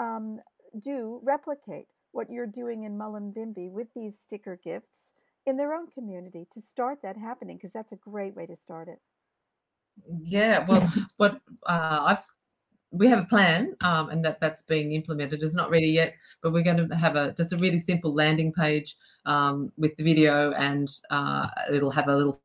um, 0.00 0.40
do 0.80 1.20
replicate 1.22 1.86
what 2.12 2.30
you're 2.30 2.46
doing 2.46 2.84
in 2.84 2.96
Mullumbimby 2.96 3.70
with 3.70 3.88
these 3.94 4.14
sticker 4.22 4.58
gifts 4.62 5.00
in 5.46 5.56
their 5.56 5.74
own 5.74 5.88
community 5.88 6.46
to 6.52 6.60
start 6.60 7.00
that 7.02 7.16
happening 7.16 7.56
because 7.56 7.72
that's 7.72 7.92
a 7.92 7.96
great 7.96 8.34
way 8.34 8.46
to 8.46 8.56
start 8.56 8.88
it. 8.88 9.00
Yeah, 10.22 10.64
well, 10.66 10.90
what 11.16 11.40
uh, 11.66 11.98
I've 12.02 12.24
we 12.94 13.08
have 13.08 13.18
a 13.18 13.26
plan 13.26 13.76
um, 13.80 14.08
and 14.10 14.24
that 14.24 14.40
that's 14.40 14.62
being 14.62 14.92
implemented. 14.92 15.42
It's 15.42 15.54
not 15.54 15.70
ready 15.70 15.88
yet, 15.88 16.14
but 16.42 16.52
we're 16.52 16.62
going 16.62 16.88
to 16.88 16.94
have 16.96 17.16
a 17.16 17.32
just 17.32 17.52
a 17.52 17.56
really 17.56 17.78
simple 17.78 18.14
landing 18.14 18.52
page 18.52 18.96
um, 19.26 19.72
with 19.76 19.96
the 19.96 20.04
video, 20.04 20.52
and 20.52 20.88
uh, 21.10 21.48
it'll 21.72 21.90
have 21.90 22.08
a 22.08 22.16
little 22.16 22.40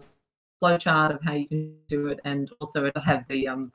flow 0.60 0.78
chart 0.78 1.12
of 1.12 1.22
how 1.24 1.34
you 1.34 1.48
can 1.48 1.76
do 1.88 2.08
it, 2.08 2.20
and 2.26 2.52
also 2.60 2.86
it'll 2.86 3.02
have 3.02 3.26
the 3.28 3.48
um, 3.48 3.72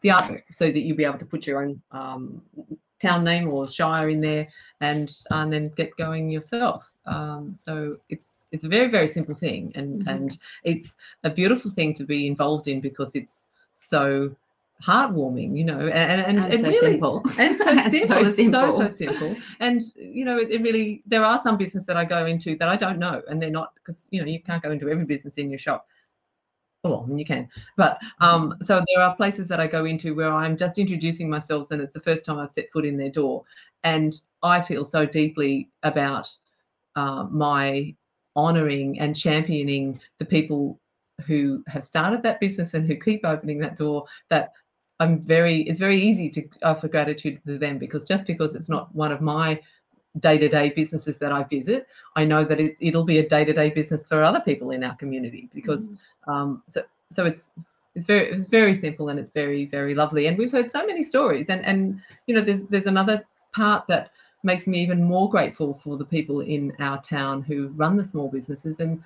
the 0.00 0.10
art 0.10 0.44
so 0.52 0.66
that 0.66 0.80
you'll 0.80 0.96
be 0.96 1.04
able 1.04 1.18
to 1.18 1.26
put 1.26 1.46
your 1.46 1.62
own 1.62 1.80
um, 1.92 2.42
town 3.00 3.24
name 3.24 3.48
or 3.48 3.68
shire 3.68 4.08
in 4.08 4.20
there 4.20 4.48
and 4.80 5.22
and 5.30 5.52
then 5.52 5.70
get 5.76 5.96
going 5.96 6.30
yourself 6.30 6.90
um, 7.06 7.52
so 7.54 7.96
it's 8.08 8.48
it's 8.52 8.64
a 8.64 8.68
very 8.68 8.88
very 8.88 9.08
simple 9.08 9.34
thing 9.34 9.72
and 9.74 10.00
mm-hmm. 10.00 10.08
and 10.08 10.38
it's 10.64 10.94
a 11.24 11.30
beautiful 11.30 11.70
thing 11.70 11.94
to 11.94 12.04
be 12.04 12.26
involved 12.26 12.68
in 12.68 12.80
because 12.80 13.14
it's 13.14 13.48
so 13.74 14.34
heartwarming 14.82 15.56
you 15.56 15.64
know 15.64 15.78
and 15.78 16.20
and, 16.20 16.38
and, 16.38 16.52
and 16.52 16.60
so 16.60 16.68
really, 16.68 16.92
simple. 16.92 17.22
and 17.38 17.56
so 17.58 17.64
simple 17.64 18.06
so 18.06 18.16
it's 18.18 18.36
simple. 18.36 18.72
so 18.72 18.78
so 18.78 18.88
simple. 18.88 19.36
and 19.60 19.82
you 19.96 20.24
know 20.24 20.38
it, 20.38 20.50
it, 20.50 20.60
really 20.62 21.02
there 21.06 21.24
are 21.24 21.40
some 21.40 21.56
business 21.56 21.86
that 21.86 21.96
i 21.96 22.04
go 22.04 22.26
into 22.26 22.56
that 22.58 22.68
i 22.68 22.76
don't 22.76 22.98
know 22.98 23.22
and 23.28 23.40
they're 23.40 23.50
not 23.50 23.72
because 23.86 24.06
you 24.10 24.20
know 24.20 24.26
you 24.26 24.42
can't 24.42 24.62
go 24.62 24.70
into 24.70 24.88
every 24.88 25.04
business 25.04 25.34
in 25.34 25.50
your 25.50 25.58
shop. 25.58 25.86
Well, 26.84 27.02
I 27.04 27.08
mean, 27.08 27.18
you 27.18 27.24
can, 27.24 27.48
but 27.76 27.98
um, 28.20 28.54
so 28.62 28.84
there 28.94 29.02
are 29.02 29.16
places 29.16 29.48
that 29.48 29.58
I 29.58 29.66
go 29.66 29.86
into 29.86 30.14
where 30.14 30.32
I'm 30.32 30.56
just 30.56 30.78
introducing 30.78 31.28
myself, 31.28 31.72
and 31.72 31.82
it's 31.82 31.92
the 31.92 32.00
first 32.00 32.24
time 32.24 32.38
I've 32.38 32.52
set 32.52 32.70
foot 32.70 32.84
in 32.84 32.96
their 32.96 33.10
door, 33.10 33.42
and 33.82 34.14
I 34.44 34.60
feel 34.60 34.84
so 34.84 35.04
deeply 35.04 35.68
about 35.82 36.32
uh, 36.94 37.24
my 37.24 37.92
honouring 38.36 39.00
and 39.00 39.16
championing 39.16 40.00
the 40.18 40.24
people 40.26 40.78
who 41.26 41.64
have 41.66 41.84
started 41.84 42.22
that 42.22 42.38
business 42.38 42.74
and 42.74 42.86
who 42.86 42.94
keep 42.94 43.24
opening 43.24 43.58
that 43.58 43.76
door 43.76 44.04
that 44.28 44.52
I'm 45.00 45.20
very 45.20 45.62
it's 45.62 45.78
very 45.78 46.00
easy 46.00 46.30
to 46.30 46.48
offer 46.62 46.88
gratitude 46.88 47.40
to 47.44 47.58
them 47.58 47.78
because 47.78 48.04
just 48.04 48.26
because 48.26 48.54
it's 48.54 48.68
not 48.68 48.94
one 48.94 49.12
of 49.12 49.20
my 49.20 49.60
day-to-day 50.20 50.70
businesses 50.70 51.18
that 51.18 51.30
I 51.30 51.42
visit, 51.44 51.86
I 52.14 52.24
know 52.24 52.42
that 52.44 52.58
it, 52.58 52.94
will 52.94 53.04
be 53.04 53.18
a 53.18 53.28
day-to-day 53.28 53.70
business 53.70 54.06
for 54.06 54.22
other 54.22 54.40
people 54.40 54.70
in 54.70 54.82
our 54.82 54.96
community 54.96 55.50
because 55.54 55.90
mm-hmm. 55.90 56.30
um, 56.32 56.62
so 56.68 56.82
so 57.10 57.24
it's 57.26 57.48
it's 57.94 58.04
very 58.04 58.30
it's 58.30 58.46
very 58.46 58.74
simple 58.74 59.08
and 59.08 59.18
it's 59.18 59.30
very 59.30 59.66
very 59.66 59.94
lovely 59.94 60.26
and 60.26 60.36
we've 60.36 60.52
heard 60.52 60.70
so 60.70 60.86
many 60.86 61.02
stories 61.02 61.48
and 61.48 61.64
and 61.64 62.00
you 62.26 62.34
know 62.34 62.42
there's 62.42 62.64
there's 62.66 62.86
another 62.86 63.24
part 63.52 63.86
that 63.86 64.10
makes 64.42 64.66
me 64.66 64.78
even 64.78 65.02
more 65.02 65.28
grateful 65.28 65.74
for 65.74 65.96
the 65.96 66.04
people 66.04 66.40
in 66.40 66.72
our 66.78 67.00
town 67.02 67.42
who 67.42 67.68
run 67.68 67.96
the 67.96 68.04
small 68.04 68.28
businesses 68.28 68.80
and 68.80 69.02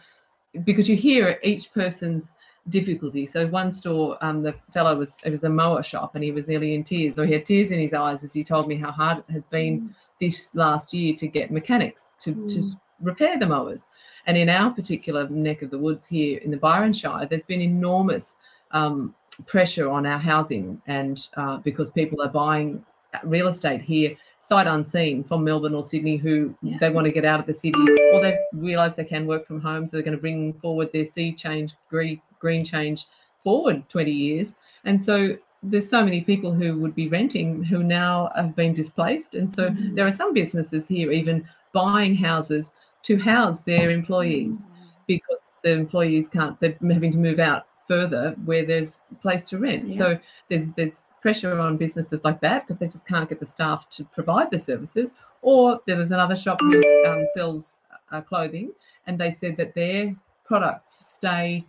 because 0.64 0.88
you 0.88 0.96
hear 0.96 1.38
each 1.42 1.72
person's 1.72 2.34
difficulty. 2.68 3.26
So 3.26 3.46
one 3.46 3.70
store, 3.70 4.18
um, 4.20 4.42
the 4.42 4.54
fellow 4.72 4.96
was 4.96 5.16
it 5.24 5.30
was 5.30 5.44
a 5.44 5.48
mower 5.48 5.82
shop, 5.82 6.14
and 6.14 6.24
he 6.24 6.32
was 6.32 6.46
nearly 6.46 6.74
in 6.74 6.84
tears, 6.84 7.18
or 7.18 7.26
he 7.26 7.32
had 7.32 7.46
tears 7.46 7.70
in 7.70 7.78
his 7.78 7.94
eyes 7.94 8.22
as 8.22 8.32
he 8.32 8.44
told 8.44 8.68
me 8.68 8.76
how 8.76 8.90
hard 8.90 9.18
it 9.18 9.32
has 9.32 9.46
been 9.46 9.80
mm. 9.80 9.94
this 10.20 10.54
last 10.54 10.92
year 10.92 11.14
to 11.16 11.26
get 11.26 11.50
mechanics 11.50 12.14
to 12.20 12.32
mm. 12.32 12.48
to 12.54 12.72
repair 13.00 13.38
the 13.38 13.46
mowers. 13.46 13.86
And 14.26 14.36
in 14.36 14.48
our 14.48 14.70
particular 14.70 15.28
neck 15.28 15.62
of 15.62 15.70
the 15.70 15.78
woods 15.78 16.06
here 16.06 16.38
in 16.38 16.50
the 16.50 16.56
Byron 16.56 16.92
Shire, 16.92 17.26
there's 17.26 17.44
been 17.44 17.62
enormous 17.62 18.36
um, 18.72 19.14
pressure 19.46 19.88
on 19.88 20.04
our 20.06 20.18
housing, 20.18 20.80
and 20.86 21.26
uh, 21.36 21.56
because 21.58 21.90
people 21.90 22.20
are 22.22 22.28
buying 22.28 22.84
real 23.24 23.48
estate 23.48 23.80
here 23.80 24.16
sight 24.38 24.66
unseen 24.66 25.24
from 25.24 25.44
Melbourne 25.44 25.74
or 25.74 25.82
Sydney 25.82 26.16
who 26.16 26.54
yeah. 26.62 26.78
they 26.78 26.90
want 26.90 27.06
to 27.06 27.12
get 27.12 27.24
out 27.24 27.40
of 27.40 27.46
the 27.46 27.52
city 27.52 27.80
or 28.12 28.22
they've 28.22 28.38
realised 28.52 28.96
they 28.96 29.04
can 29.04 29.26
work 29.26 29.46
from 29.46 29.60
home, 29.60 29.86
so 29.86 29.96
they're 29.96 30.04
going 30.04 30.16
to 30.16 30.20
bring 30.20 30.52
forward 30.54 30.90
their 30.92 31.04
sea 31.04 31.32
change, 31.32 31.74
green, 31.88 32.22
green 32.40 32.64
change 32.64 33.06
forward 33.44 33.88
20 33.88 34.10
years. 34.10 34.54
And 34.84 35.00
so 35.00 35.36
there's 35.62 35.88
so 35.88 36.02
many 36.02 36.22
people 36.22 36.52
who 36.52 36.78
would 36.78 36.94
be 36.94 37.08
renting 37.08 37.62
who 37.62 37.82
now 37.82 38.32
have 38.34 38.56
been 38.56 38.74
displaced. 38.74 39.34
And 39.34 39.50
so 39.50 39.68
mm-hmm. 39.68 39.94
there 39.94 40.06
are 40.06 40.10
some 40.10 40.34
businesses 40.34 40.88
here 40.88 41.12
even 41.12 41.48
buying 41.72 42.16
houses 42.16 42.72
to 43.04 43.18
house 43.18 43.60
their 43.62 43.90
employees 43.90 44.58
mm-hmm. 44.58 44.84
because 45.06 45.52
the 45.62 45.72
employees 45.72 46.28
can't, 46.28 46.58
they're 46.60 46.76
having 46.90 47.12
to 47.12 47.18
move 47.18 47.38
out 47.38 47.66
further 47.90 48.36
where 48.44 48.64
there's 48.64 49.02
place 49.20 49.48
to 49.48 49.58
rent. 49.58 49.88
Yeah. 49.88 49.96
So 49.96 50.18
there's 50.48 50.66
there's 50.76 51.04
pressure 51.20 51.58
on 51.58 51.76
businesses 51.76 52.24
like 52.24 52.40
that 52.40 52.64
because 52.64 52.78
they 52.78 52.86
just 52.86 53.06
can't 53.06 53.28
get 53.28 53.40
the 53.40 53.46
staff 53.46 53.88
to 53.90 54.04
provide 54.04 54.50
the 54.52 54.60
services. 54.60 55.10
Or 55.42 55.80
there 55.86 55.96
was 55.96 56.12
another 56.12 56.36
shop 56.36 56.60
who 56.60 56.80
um, 57.04 57.24
sells 57.34 57.80
uh, 58.12 58.20
clothing, 58.20 58.70
and 59.08 59.18
they 59.18 59.32
said 59.32 59.56
that 59.56 59.74
their 59.74 60.14
products 60.44 61.14
stay 61.16 61.64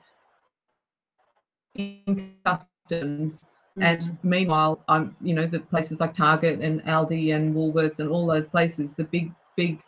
in 1.76 2.34
customs. 2.46 3.44
Mm-hmm. 3.78 3.84
And 3.84 4.18
meanwhile, 4.24 4.84
I'm 4.88 5.16
you 5.22 5.34
know 5.34 5.48
the 5.48 5.60
places 5.60 6.00
like 6.00 6.14
Target 6.14 6.60
and 6.60 6.82
Aldi 6.84 7.34
and 7.36 7.56
Woolworths 7.56 8.00
and 8.00 8.10
all 8.10 8.28
those 8.28 8.48
places, 8.48 8.94
the 8.96 9.06
big 9.06 9.32
big 9.56 9.82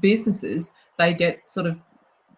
businesses, 0.00 0.70
they 0.98 1.14
get 1.14 1.50
sort 1.50 1.66
of 1.66 1.78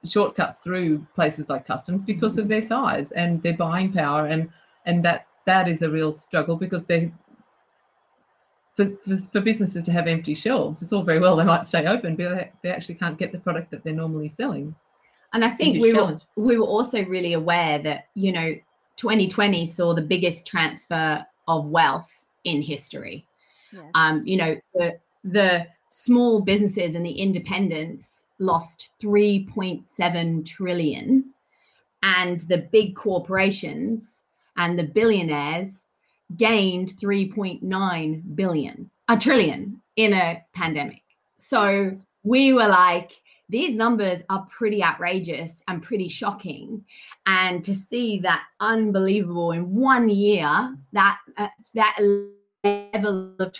shortcuts 0.05 0.59
through 0.59 1.07
places 1.15 1.49
like 1.49 1.67
customs 1.67 2.05
because 2.05 2.37
of 2.39 2.49
their 2.49 2.63
size 2.63 3.11
and 3.13 3.43
their 3.43 3.55
buying 3.55 3.93
power 3.93 4.27
and 4.27 4.51
and 4.87 5.05
that 5.05 5.27
that 5.47 5.69
is 5.69 5.83
a 5.83 5.91
real 5.91 6.13
struggle 6.13 6.57
because 6.57 6.85
they 6.85 7.11
for, 8.77 8.87
for, 9.05 9.17
for, 9.17 9.41
businesses 9.41 9.85
to 9.85 9.93
have 9.93 10.07
empty 10.07 10.35
shelves 10.35 10.83
it's 10.83 10.93
all 10.93 11.03
very 11.03 11.21
well 11.21 11.37
they 11.37 11.45
might 11.45 11.65
stay 11.65 11.87
open 11.87 12.17
but 12.17 12.35
they, 12.35 12.51
they 12.63 12.69
actually 12.71 12.97
can't 12.97 13.17
get 13.17 13.33
the 13.33 13.39
product 13.39 13.71
that 13.71 13.83
they're 13.83 13.95
normally 13.95 14.29
selling 14.29 14.75
and 15.33 15.45
i 15.45 15.49
think 15.49 15.81
we 15.81 15.95
were, 15.95 16.19
we 16.37 16.59
were 16.59 16.67
also 16.67 17.03
really 17.05 17.33
aware 17.33 17.79
that 17.79 18.09
you 18.15 18.33
know 18.33 18.55
2020 18.97 19.67
saw 19.67 19.95
the 19.95 20.03
biggest 20.03 20.47
transfer 20.47 21.25
of 21.49 21.67
wealth 21.67 22.11
in 22.45 22.63
history 22.63 23.27
yes. 23.73 23.85
um 23.95 24.23
you 24.27 24.37
know 24.37 24.57
the 24.75 24.99
the 25.25 25.67
small 25.89 26.41
businesses 26.41 26.95
and 26.95 27.07
the 27.07 27.13
independents 27.13 28.25
lost 28.39 28.91
3.7 29.03 30.45
trillion 30.45 31.25
and 32.03 32.41
the 32.43 32.59
big 32.59 32.97
corporations 32.97 34.23
and 34.57 34.79
the 34.79 34.83
billionaires 34.83 35.87
gained 36.37 36.89
3.9 37.01 38.37
billion 38.37 38.91
a 39.09 39.17
trillion 39.17 39.81
in 39.97 40.13
a 40.13 40.43
pandemic 40.53 41.03
so 41.37 41.97
we 42.25 42.53
were 42.53 42.67
like 42.67 43.21
these 43.49 43.77
numbers 43.77 44.23
are 44.31 44.47
pretty 44.51 44.83
outrageous 44.83 45.63
and 45.69 45.83
pretty 45.83 46.09
shocking. 46.09 46.85
And 47.27 47.63
to 47.65 47.75
see 47.75 48.19
that 48.21 48.45
unbelievable 48.61 49.53
in 49.53 49.75
one 49.75 50.09
year 50.09 50.77
that 50.93 51.19
uh, 51.37 51.49
that 51.75 51.99
level 52.65 53.35
of 53.39 53.53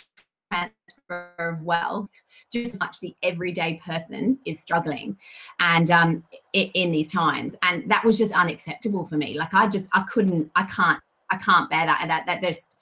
transfer 0.51 1.33
of 1.37 1.61
wealth 1.61 2.09
just 2.51 2.73
as 2.73 2.79
much 2.79 2.99
the 2.99 3.15
everyday 3.21 3.79
person 3.85 4.39
is 4.45 4.59
struggling 4.59 5.17
and 5.59 5.91
um 5.91 6.23
in, 6.53 6.69
in 6.73 6.91
these 6.91 7.11
times. 7.11 7.55
And 7.61 7.89
that 7.91 8.03
was 8.03 8.17
just 8.17 8.33
unacceptable 8.33 9.05
for 9.05 9.17
me. 9.17 9.37
Like 9.37 9.53
i 9.53 9.67
just 9.67 9.87
i 9.93 10.03
couldn't 10.11 10.49
i 10.55 10.63
can't 10.63 10.99
i 11.29 11.37
can't 11.37 11.69
bear 11.69 11.85
that. 11.85 11.99
And 12.01 12.09
that 12.09 12.25
that 12.25 12.41
just 12.41 12.75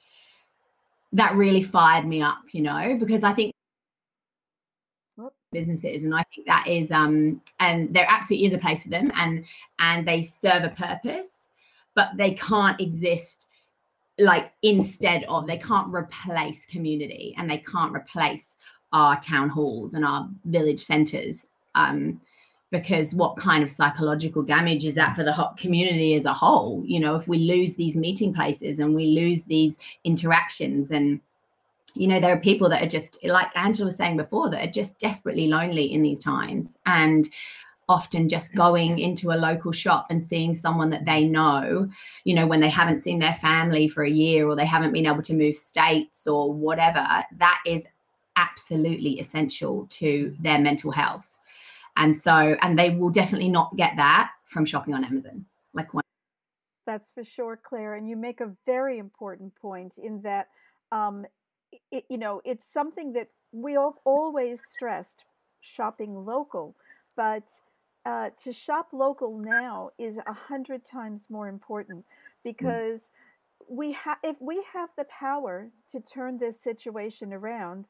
that 1.13 1.35
really 1.35 1.61
fired 1.61 2.05
me 2.07 2.21
up 2.21 2.39
you 2.51 2.61
know 2.61 2.97
because 2.99 3.23
i 3.23 3.31
think 3.31 3.52
businesses 5.53 6.03
and 6.03 6.13
i 6.13 6.23
think 6.33 6.45
that 6.45 6.65
is 6.67 6.91
um 6.91 7.41
and 7.59 7.93
there 7.93 8.07
absolutely 8.09 8.47
is 8.47 8.53
a 8.53 8.57
place 8.57 8.83
for 8.83 8.89
them 8.89 9.11
and 9.15 9.45
and 9.79 10.07
they 10.07 10.21
serve 10.21 10.63
a 10.63 10.69
purpose 10.69 11.49
but 11.95 12.09
they 12.17 12.31
can't 12.31 12.81
exist 12.81 13.47
like 14.19 14.51
instead 14.61 15.23
of 15.25 15.47
they 15.47 15.57
can't 15.57 15.93
replace 15.93 16.65
community 16.65 17.33
and 17.37 17.49
they 17.49 17.57
can't 17.57 17.93
replace 17.95 18.55
our 18.91 19.19
town 19.19 19.49
halls 19.49 19.95
and 19.95 20.05
our 20.05 20.29
village 20.45 20.79
centres. 20.79 21.47
Um, 21.75 22.21
because 22.71 23.13
what 23.13 23.37
kind 23.37 23.63
of 23.63 23.69
psychological 23.69 24.41
damage 24.41 24.83
is 24.83 24.95
that 24.95 25.15
for 25.15 25.23
the 25.23 25.49
community 25.57 26.15
as 26.15 26.25
a 26.25 26.33
whole? 26.33 26.83
You 26.85 26.99
know, 26.99 27.15
if 27.15 27.27
we 27.27 27.37
lose 27.37 27.75
these 27.75 27.95
meeting 27.95 28.33
places 28.33 28.79
and 28.79 28.95
we 28.95 29.07
lose 29.07 29.43
these 29.43 29.77
interactions, 30.03 30.89
and 30.89 31.19
you 31.95 32.07
know, 32.07 32.19
there 32.19 32.33
are 32.33 32.39
people 32.39 32.69
that 32.69 32.81
are 32.81 32.87
just 32.87 33.17
like 33.23 33.47
Angela 33.55 33.87
was 33.87 33.97
saying 33.97 34.17
before 34.17 34.49
that 34.49 34.67
are 34.67 34.71
just 34.71 34.99
desperately 34.99 35.47
lonely 35.47 35.91
in 35.91 36.01
these 36.01 36.19
times, 36.19 36.77
and 36.85 37.29
often 37.89 38.29
just 38.29 38.55
going 38.55 38.97
into 38.97 39.31
a 39.31 39.35
local 39.35 39.71
shop 39.71 40.07
and 40.09 40.23
seeing 40.23 40.55
someone 40.55 40.89
that 40.89 41.05
they 41.05 41.25
know, 41.25 41.87
you 42.23 42.33
know, 42.33 42.47
when 42.47 42.61
they 42.61 42.69
haven't 42.69 43.01
seen 43.01 43.19
their 43.19 43.33
family 43.33 43.89
for 43.89 44.03
a 44.03 44.09
year 44.09 44.47
or 44.47 44.55
they 44.55 44.65
haven't 44.65 44.93
been 44.93 45.05
able 45.05 45.21
to 45.21 45.33
move 45.33 45.53
states 45.53 46.25
or 46.25 46.51
whatever, 46.51 47.05
that 47.37 47.59
is 47.65 47.85
absolutely 48.37 49.19
essential 49.19 49.85
to 49.89 50.33
their 50.39 50.59
mental 50.59 50.91
health. 50.91 51.37
And 51.97 52.15
so, 52.15 52.55
and 52.61 52.79
they 52.79 52.89
will 52.91 53.09
definitely 53.09 53.49
not 53.49 53.75
get 53.75 53.91
that 53.97 54.31
from 54.45 54.65
shopping 54.65 54.93
on 54.93 55.03
Amazon. 55.03 55.45
Like 55.73 55.93
one. 55.93 56.03
That's 56.87 57.11
for 57.11 57.23
sure, 57.23 57.59
Claire. 57.61 57.95
And 57.95 58.09
you 58.09 58.15
make 58.15 58.39
a 58.39 58.51
very 58.65 58.97
important 58.97 59.53
point 59.55 59.97
in 59.97 60.21
that, 60.21 60.47
um, 60.91 61.25
it, 61.91 62.05
you 62.09 62.17
know, 62.17 62.41
it's 62.45 62.65
something 62.71 63.13
that 63.13 63.27
we 63.51 63.73
have 63.73 63.93
always 64.05 64.59
stressed 64.71 65.25
shopping 65.61 66.25
local, 66.25 66.75
but 67.15 67.43
uh, 68.05 68.29
to 68.43 68.51
shop 68.51 68.89
local 68.91 69.37
now 69.37 69.89
is 69.97 70.17
a 70.27 70.33
hundred 70.33 70.81
times 70.85 71.21
more 71.29 71.47
important 71.47 71.99
mm. 71.99 72.03
because 72.43 72.99
mm. 72.99 73.65
we 73.69 73.93
have 73.93 74.17
if 74.23 74.35
we 74.41 74.63
have 74.73 74.89
the 74.97 75.05
power 75.05 75.69
to 75.91 75.99
turn 76.01 76.37
this 76.37 76.55
situation 76.61 77.33
around 77.33 77.85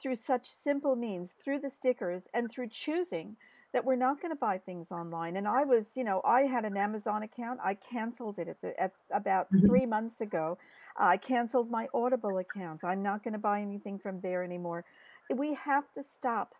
through 0.00 0.16
such 0.16 0.48
simple 0.50 0.96
means, 0.96 1.30
through 1.42 1.60
the 1.60 1.70
stickers 1.70 2.22
and 2.32 2.50
through 2.50 2.68
choosing 2.68 3.36
that 3.74 3.84
we're 3.84 3.96
not 3.96 4.22
going 4.22 4.32
to 4.32 4.36
buy 4.36 4.58
things 4.58 4.92
online. 4.92 5.36
And 5.36 5.48
I 5.48 5.64
was, 5.64 5.86
you 5.96 6.04
know, 6.04 6.22
I 6.24 6.42
had 6.42 6.64
an 6.64 6.78
Amazon 6.78 7.24
account. 7.24 7.60
I 7.62 7.74
canceled 7.74 8.38
it 8.38 8.48
at, 8.48 8.62
the, 8.62 8.80
at 8.80 8.92
about 9.12 9.50
Mhm. 9.52 9.66
three 9.66 9.86
months 9.86 10.22
ago. 10.22 10.58
I 10.96 11.18
canceled 11.18 11.70
my 11.70 11.88
Audible 11.92 12.38
account. 12.38 12.84
I'm 12.84 13.02
not 13.02 13.24
going 13.24 13.34
to 13.34 13.38
buy 13.40 13.60
anything 13.60 13.98
from 13.98 14.22
there 14.22 14.44
anymore. 14.44 14.86
We 15.34 15.54
have 15.54 15.92
to 15.94 16.04
stop. 16.04 16.54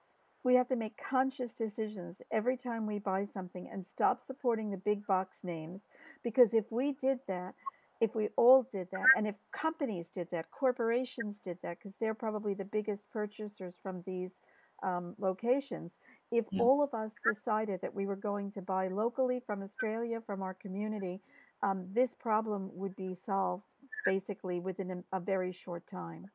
We 0.44 0.57
have 0.57 0.68
to 0.68 0.77
make 0.77 0.98
conscious 0.98 1.55
decisions 1.55 2.20
every 2.33 2.57
time 2.59 2.87
we 2.87 2.98
buy 2.98 3.24
something 3.24 3.68
and 3.72 3.87
stop 3.87 4.20
supporting 4.20 4.70
the 4.70 4.77
big 4.77 5.07
box 5.07 5.38
names. 5.44 5.83
Because 6.24 6.53
if 6.53 6.70
we 6.70 6.92
did 6.92 7.20
that, 7.29 7.55
if 8.00 8.14
we 8.14 8.29
all 8.37 8.64
did 8.64 8.88
that, 8.92 9.11
and 9.16 9.27
if 9.29 9.37
companies 9.53 10.11
did 10.11 10.31
that, 10.33 10.50
corporations 10.50 11.40
did 11.40 11.59
that, 11.62 11.79
because 11.79 11.96
they're 12.00 12.14
probably 12.14 12.55
the 12.55 12.64
biggest 12.64 13.11
purchasers 13.12 13.79
from 13.83 14.03
these 14.05 14.33
um, 14.83 15.14
locations, 15.18 15.92
if 16.30 16.44
Yeah. 16.50 16.62
all 16.62 16.82
of 16.82 16.92
us 16.94 17.12
decided 17.24 17.80
that 17.82 17.94
we 17.94 18.06
were 18.06 18.16
going 18.16 18.50
to 18.52 18.62
buy 18.62 18.88
locally 18.88 19.40
from 19.46 19.62
Australia, 19.62 20.20
from 20.20 20.42
our 20.42 20.54
community, 20.54 21.20
um, 21.62 21.87
this 21.92 22.14
problem 22.14 22.70
would 22.74 22.94
be 22.96 23.14
solved 23.14 23.64
basically 24.04 24.60
within 24.60 25.04
a, 25.12 25.16
a 25.16 25.20
very 25.20 25.52
short 25.52 25.87
time. 25.87 26.30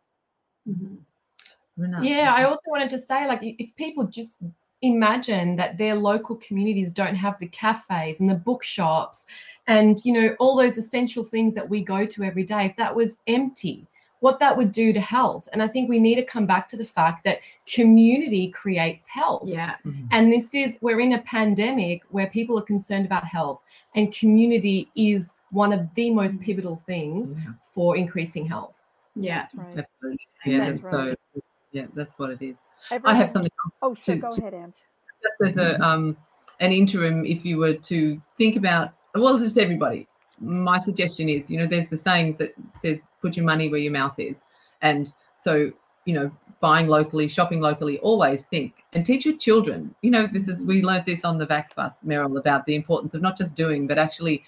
Renee. 1.78 1.98
Yeah, 2.02 2.34
I 2.36 2.44
also 2.44 2.62
wanted 2.68 2.90
to 2.92 2.98
say, 2.98 3.28
like, 3.28 3.40
if 3.42 3.76
people 3.76 4.06
just 4.06 4.44
imagine 4.82 5.56
that 5.58 5.78
their 5.78 5.96
local 5.96 6.36
communities 6.38 6.92
don't 6.92 7.16
have 7.16 7.38
the 7.40 7.48
cafes 7.48 8.20
and 8.20 8.30
the 8.30 8.36
bookshops 8.36 9.26
and, 9.68 10.00
you 10.06 10.14
know, 10.14 10.36
all 10.40 10.56
those 10.56 10.78
essential 10.78 11.24
things 11.24 11.54
that 11.56 11.70
we 11.70 11.82
go 11.82 12.06
to 12.06 12.24
every 12.24 12.44
day, 12.44 12.66
if 12.66 12.76
that 12.78 12.96
was 12.96 13.20
empty, 13.28 13.88
what 14.22 14.40
that 14.40 14.56
would 14.58 14.72
do 14.72 14.92
to 14.92 15.00
health. 15.00 15.48
And 15.54 15.64
I 15.64 15.68
think 15.68 15.88
we 15.90 15.98
need 16.00 16.16
to 16.16 16.24
come 16.24 16.46
back 16.46 16.68
to 16.70 16.78
the 16.78 16.84
fact 16.84 17.24
that 17.24 17.40
community 17.74 18.50
creates 18.50 19.08
health. 19.08 19.44
Yeah. 19.48 19.76
And 20.12 20.32
this 20.32 20.54
is, 20.54 20.78
we're 20.82 21.00
in 21.00 21.14
a 21.14 21.22
pandemic 21.22 22.02
where 22.10 22.28
people 22.28 22.58
are 22.60 22.64
concerned 22.64 23.06
about 23.06 23.24
health, 23.24 23.64
and 23.96 24.14
community 24.14 24.90
is 24.96 25.34
one 25.52 25.72
of 25.72 25.88
the 25.96 26.12
most 26.12 26.42
pivotal 26.42 26.76
things 26.86 27.34
Yeah. 27.38 27.54
for 27.74 27.96
increasing 27.96 28.46
health. 28.46 28.76
Yeah. 29.16 29.48
That's 29.54 29.56
right. 29.56 29.86
Absolutely. 29.86 30.20
Yeah, 30.46 30.58
That's 30.72 30.84
that's, 30.84 30.94
right. 30.94 31.10
so. 31.36 31.42
Yeah, 31.72 31.86
that's 31.94 32.14
what 32.18 32.30
it 32.32 32.42
is. 32.42 32.58
I 33.06 33.14
have 33.14 33.30
something 33.32 33.52
else 33.66 33.76
Oh, 33.82 33.94
sure. 33.94 34.16
to- 34.16 34.22
Go 34.22 34.30
to- 34.32 34.42
ahead, 34.42 34.54
Ange. 34.56 34.74
just 35.22 35.52
as 35.52 35.58
a 35.58 35.80
um 35.82 36.18
an 36.60 36.72
interim 36.74 37.26
if 37.26 37.46
you 37.46 37.58
were 37.58 37.74
to 37.74 38.22
think 38.38 38.56
about 38.58 38.94
well 39.16 39.38
just 39.38 39.58
everybody 39.58 40.08
my 40.40 40.78
suggestion 40.78 41.30
is 41.30 41.50
you 41.50 41.58
know 41.58 41.68
there's 41.68 41.90
the 41.90 41.98
saying 41.98 42.36
that 42.40 42.54
says 42.80 43.04
put 43.22 43.36
your 43.36 43.46
money 43.46 43.70
where 43.70 43.80
your 43.80 43.92
mouth 43.92 44.18
is. 44.18 44.44
And 44.82 45.12
so 45.36 45.72
you 46.06 46.14
know 46.14 46.32
buying 46.60 46.88
locally 46.88 47.28
shopping 47.28 47.62
locally 47.62 48.00
always 48.00 48.46
think 48.46 48.74
and 48.94 49.06
teach 49.06 49.26
your 49.26 49.38
children. 49.38 49.96
You 50.02 50.12
know 50.12 50.28
this 50.28 50.48
is 50.48 50.64
we 50.64 50.82
learned 50.82 51.06
this 51.06 51.24
on 51.24 51.38
the 51.38 51.48
vax 51.48 51.74
bus 51.76 51.96
meryl 52.06 52.40
about 52.40 52.66
the 52.66 52.76
importance 52.76 53.14
of 53.14 53.22
not 53.22 53.38
just 53.38 53.56
doing 53.56 53.88
but 53.88 53.98
actually 53.98 54.44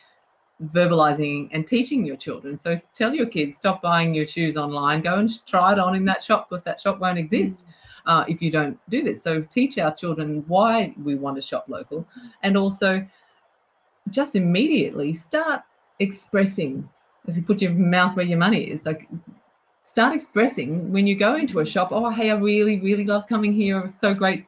verbalizing 0.65 1.49
and 1.51 1.67
teaching 1.67 2.06
your 2.06 2.15
children. 2.15 2.60
So 2.60 2.75
tell 2.93 3.13
your 3.13 3.25
kids 3.25 3.58
stop 3.58 3.82
buying 3.82 4.13
your 4.13 4.27
shoes 4.27 4.58
online. 4.58 5.01
Go 5.01 5.15
and 5.15 5.45
try 5.45 5.73
it 5.73 5.80
on 5.80 5.95
in 5.95 6.06
that 6.06 6.23
shop 6.23 6.49
because 6.49 6.63
that 6.63 6.80
shop 6.80 6.99
won't 6.99 7.17
exist 7.17 7.65
uh, 8.06 8.25
if 8.27 8.41
you 8.41 8.51
don't 8.51 8.80
do 8.89 9.04
this. 9.04 9.21
So 9.23 9.41
teach 9.41 9.77
our 9.77 9.93
children 9.93 10.43
why 10.47 10.93
we 11.04 11.15
want 11.15 11.36
to 11.38 11.41
shop 11.41 11.65
local, 11.67 12.08
and 12.43 12.58
also 12.58 13.06
just 14.10 14.36
immediately 14.36 15.13
start 15.13 15.62
expressing. 16.02 16.90
As 17.28 17.38
you 17.38 17.44
put 17.44 17.62
your 17.62 17.72
mouth 17.72 18.16
where 18.16 18.26
your 18.26 18.40
money 18.40 18.64
is, 18.74 18.86
like 18.86 19.08
start 19.84 20.14
expressing 20.14 20.92
when 20.92 21.06
you 21.08 21.16
go 21.16 21.36
into 21.36 21.60
a 21.60 21.66
shop. 21.66 21.90
Oh, 21.92 22.10
hey, 22.10 22.32
I 22.32 22.36
really, 22.36 22.80
really 22.80 23.06
love 23.06 23.28
coming 23.28 23.54
here. 23.54 23.80
It's 23.82 24.00
so 24.00 24.14
great. 24.14 24.46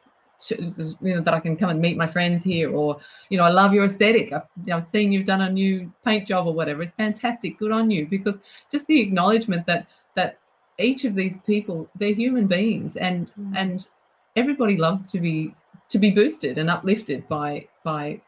to- 0.47 0.95
You 1.01 1.15
know 1.15 1.21
that 1.21 1.33
I 1.33 1.39
can 1.39 1.55
come 1.55 1.69
and 1.69 1.79
meet 1.79 1.95
my 1.95 2.07
friends 2.07 2.43
here, 2.43 2.69
or 2.75 2.99
you 3.29 3.37
know, 3.37 3.45
I 3.45 3.49
love 3.61 3.73
your 3.73 3.85
aesthetic. 3.85 4.33
I've, 4.33 4.47
I've 4.73 4.87
seen 4.87 5.11
you've 5.11 5.27
done 5.33 5.41
a 5.41 5.49
new 5.61 5.91
paint 6.03 6.27
job 6.27 6.47
or 6.47 6.53
whatever. 6.53 6.81
It's 6.83 6.93
fantastic. 6.93 7.57
Good 7.59 7.71
on 7.71 7.89
you. 7.91 8.07
Because 8.07 8.39
just 8.71 8.85
the 8.87 8.99
acknowledgement 8.99 9.65
that 9.67 9.87
that 10.15 10.39
each 10.79 11.05
of 11.05 11.13
these 11.15 11.37
people 11.51 11.87
they're 11.99 12.15
human 12.23 12.47
beings 12.47 12.95
and 12.97 13.31
Mm. 13.39 13.53
and 13.61 13.87
everybody 14.35 14.75
loves 14.87 15.05
to 15.13 15.19
be 15.19 15.53
to 15.89 15.97
be 15.99 16.09
boosted 16.11 16.57
and 16.57 16.69
uplifted 16.69 17.27
by 17.29 17.67
by 17.83 18.19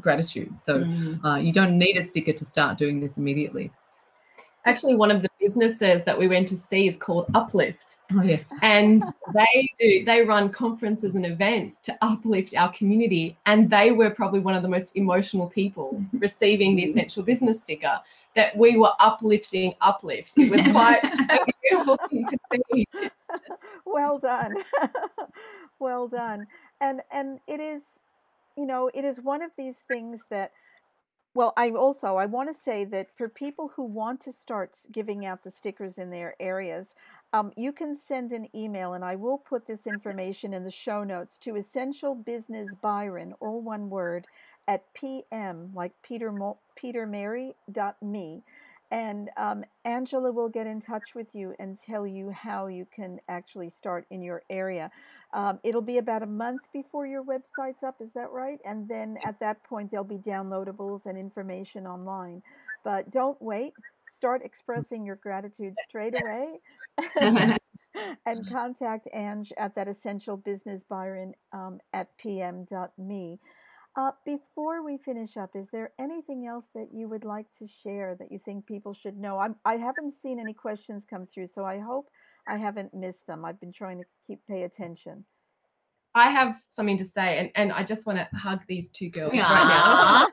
gratitude. 0.00 0.60
So 0.60 0.80
Mm. 0.80 1.24
uh, 1.24 1.36
you 1.36 1.52
don't 1.52 1.76
need 1.78 1.96
a 1.96 2.02
sticker 2.04 2.32
to 2.32 2.44
start 2.44 2.78
doing 2.78 3.00
this 3.00 3.16
immediately. 3.18 3.70
Actually, 4.64 4.96
one 4.96 5.10
of 5.10 5.22
the 5.22 5.28
businesses 5.40 6.02
that 6.04 6.18
we 6.18 6.28
went 6.28 6.46
to 6.48 6.56
see 6.56 6.86
is 6.86 6.94
called 6.96 7.24
Uplift. 7.34 7.96
oh 8.12 8.22
yes. 8.22 8.52
And 8.60 9.02
they 9.32 9.68
do 9.78 10.04
they 10.04 10.22
run 10.22 10.50
conferences 10.50 11.14
and 11.14 11.24
events 11.24 11.80
to 11.80 11.96
uplift 12.02 12.54
our 12.54 12.70
community. 12.72 13.36
And 13.46 13.70
they 13.70 13.92
were 13.92 14.10
probably 14.10 14.40
one 14.40 14.54
of 14.54 14.62
the 14.62 14.68
most 14.68 14.96
emotional 14.96 15.46
people 15.46 16.04
receiving 16.12 16.76
the 16.76 16.84
essential 16.84 17.22
business 17.22 17.62
sticker 17.62 17.98
that 18.36 18.54
we 18.56 18.76
were 18.76 18.92
uplifting 19.00 19.74
uplift. 19.80 20.34
It 20.36 20.50
was 20.50 20.60
quite 20.72 21.02
a 21.02 21.38
beautiful 21.62 21.96
thing 22.10 22.26
to 22.26 22.38
see. 22.74 22.86
Well 23.86 24.18
done. 24.18 24.54
Well 25.78 26.08
done. 26.08 26.46
And 26.80 27.00
and 27.10 27.40
it 27.46 27.60
is 27.60 27.82
you 28.58 28.66
know 28.66 28.90
it 28.94 29.04
is 29.06 29.20
one 29.20 29.42
of 29.42 29.52
these 29.58 29.76
things 29.88 30.20
that 30.30 30.52
well 31.34 31.52
i 31.56 31.70
also 31.70 32.16
i 32.16 32.26
want 32.26 32.54
to 32.54 32.62
say 32.64 32.84
that 32.84 33.08
for 33.16 33.28
people 33.28 33.70
who 33.76 33.84
want 33.84 34.20
to 34.20 34.32
start 34.32 34.76
giving 34.92 35.26
out 35.26 35.44
the 35.44 35.50
stickers 35.52 35.98
in 35.98 36.10
their 36.10 36.34
areas 36.40 36.88
um, 37.34 37.52
you 37.56 37.72
can 37.72 37.96
send 38.08 38.32
an 38.32 38.48
email 38.56 38.94
and 38.94 39.04
i 39.04 39.16
will 39.16 39.38
put 39.38 39.66
this 39.66 39.86
information 39.86 40.54
in 40.54 40.64
the 40.64 40.72
show 40.72 41.04
notes 41.04 41.38
to 41.38 41.56
essential 41.56 42.14
business 42.16 42.68
byron 42.82 43.34
all 43.40 43.62
one 43.62 43.90
word 43.90 44.26
at 44.68 44.84
pm 44.94 45.70
like 45.74 45.92
peter 46.02 46.32
peter 46.76 47.06
mary 47.06 47.54
dot 47.72 47.96
me 48.02 48.42
and 48.90 49.30
um, 49.36 49.64
Angela 49.84 50.32
will 50.32 50.48
get 50.48 50.66
in 50.66 50.80
touch 50.80 51.14
with 51.14 51.28
you 51.34 51.54
and 51.58 51.78
tell 51.80 52.06
you 52.06 52.30
how 52.30 52.66
you 52.66 52.86
can 52.94 53.18
actually 53.28 53.70
start 53.70 54.06
in 54.10 54.22
your 54.22 54.42
area. 54.50 54.90
Um, 55.34 55.58
it'll 55.62 55.82
be 55.82 55.98
about 55.98 56.22
a 56.22 56.26
month 56.26 56.62
before 56.72 57.06
your 57.06 57.22
website's 57.22 57.82
up, 57.82 57.96
is 58.00 58.12
that 58.14 58.30
right? 58.30 58.58
And 58.64 58.88
then 58.88 59.18
at 59.24 59.40
that 59.40 59.62
point, 59.64 59.90
there'll 59.90 60.04
be 60.04 60.18
downloadables 60.18 61.06
and 61.06 61.18
information 61.18 61.86
online. 61.86 62.42
But 62.84 63.10
don't 63.10 63.40
wait. 63.42 63.74
Start 64.08 64.42
expressing 64.44 65.04
your 65.04 65.16
gratitude 65.16 65.76
straight 65.78 66.14
away 66.14 66.60
and 68.26 68.48
contact 68.48 69.08
Ange 69.12 69.52
at 69.58 69.74
that 69.74 69.88
essential 69.88 70.36
business 70.36 70.82
Byron 70.88 71.34
um, 71.52 71.78
at 71.92 72.16
pm.me. 72.18 73.38
Uh, 73.98 74.12
before 74.24 74.84
we 74.84 74.96
finish 74.96 75.36
up, 75.36 75.50
is 75.56 75.66
there 75.72 75.90
anything 75.98 76.46
else 76.46 76.66
that 76.72 76.86
you 76.94 77.08
would 77.08 77.24
like 77.24 77.46
to 77.58 77.66
share 77.66 78.14
that 78.16 78.30
you 78.30 78.38
think 78.44 78.64
people 78.64 78.94
should 78.94 79.16
know? 79.18 79.38
I'm, 79.38 79.56
I 79.64 79.74
haven't 79.74 80.14
seen 80.22 80.38
any 80.38 80.54
questions 80.54 81.02
come 81.10 81.26
through, 81.34 81.48
so 81.52 81.64
I 81.64 81.80
hope 81.80 82.08
I 82.46 82.56
haven't 82.58 82.94
missed 82.94 83.26
them. 83.26 83.44
I've 83.44 83.58
been 83.60 83.72
trying 83.72 83.98
to 83.98 84.04
keep 84.26 84.38
pay 84.46 84.62
attention. 84.62 85.24
i 86.14 86.30
have 86.30 86.56
something 86.68 86.96
to 86.96 87.04
say 87.04 87.38
and, 87.38 87.50
and 87.54 87.72
i 87.72 87.82
just 87.82 88.06
want 88.06 88.18
to 88.18 88.26
hug 88.36 88.60
these 88.66 88.88
two 88.88 89.10
girls 89.10 89.32
right 89.34 89.68
now 89.68 90.26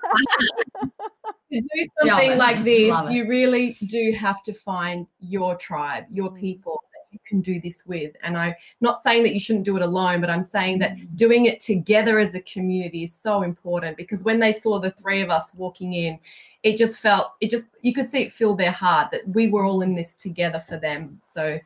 to 1.51 1.61
do 1.75 1.85
something 1.99 2.37
like 2.37 2.63
this, 2.63 2.91
Love 2.91 3.09
it. 3.09 3.13
you 3.13 3.27
really 3.27 3.73
do 3.87 4.11
have 4.17 4.41
to 4.43 4.53
find 4.53 5.05
your 5.19 5.55
tribe, 5.55 6.05
your 6.11 6.31
Mm. 6.31 6.39
people 6.39 6.75
that 6.83 6.84
you 6.84 6.84
can 7.25 7.41
do 7.41 7.59
this 7.59 7.85
with. 7.85 8.15
And 8.23 8.37
I'm 8.37 8.55
not 8.81 9.01
saying 9.01 9.23
that 9.23 9.33
you 9.33 9.39
shouldn't 9.39 9.65
do 9.65 9.75
it 9.75 9.81
alone, 9.81 10.21
but 10.21 10.29
I'm 10.29 10.43
saying 10.43 10.79
that 10.79 10.95
Mm. 10.95 11.15
doing 11.15 11.45
it 11.45 11.59
together 11.59 12.19
as 12.19 12.35
a 12.35 12.41
community 12.41 13.03
is 13.03 13.13
so 13.13 13.43
important 13.43 13.97
because 13.97 14.23
when 14.23 14.39
they 14.39 14.51
saw 14.51 14.79
the 14.79 14.91
three 14.91 15.21
of 15.21 15.29
us 15.29 15.53
walking 15.55 15.93
in, 15.93 16.19
it 16.63 16.77
just 16.77 16.99
felt, 16.99 17.33
it 17.41 17.49
just, 17.49 17.65
you 17.81 17.93
could 17.93 18.07
see 18.07 18.23
it 18.23 18.31
fill 18.31 18.55
their 18.55 18.71
heart 18.71 19.11
that 19.11 19.27
we 19.27 19.47
were 19.47 19.65
all 19.65 19.81
in 19.81 19.95
this 19.95 20.15
together 20.15 20.59
for 20.59 20.77
them. 20.77 21.17
So 21.21 21.59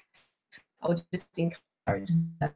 I 0.82 0.88
would 0.88 1.02
just 1.12 1.38
encourage 1.38 2.10
that. 2.40 2.54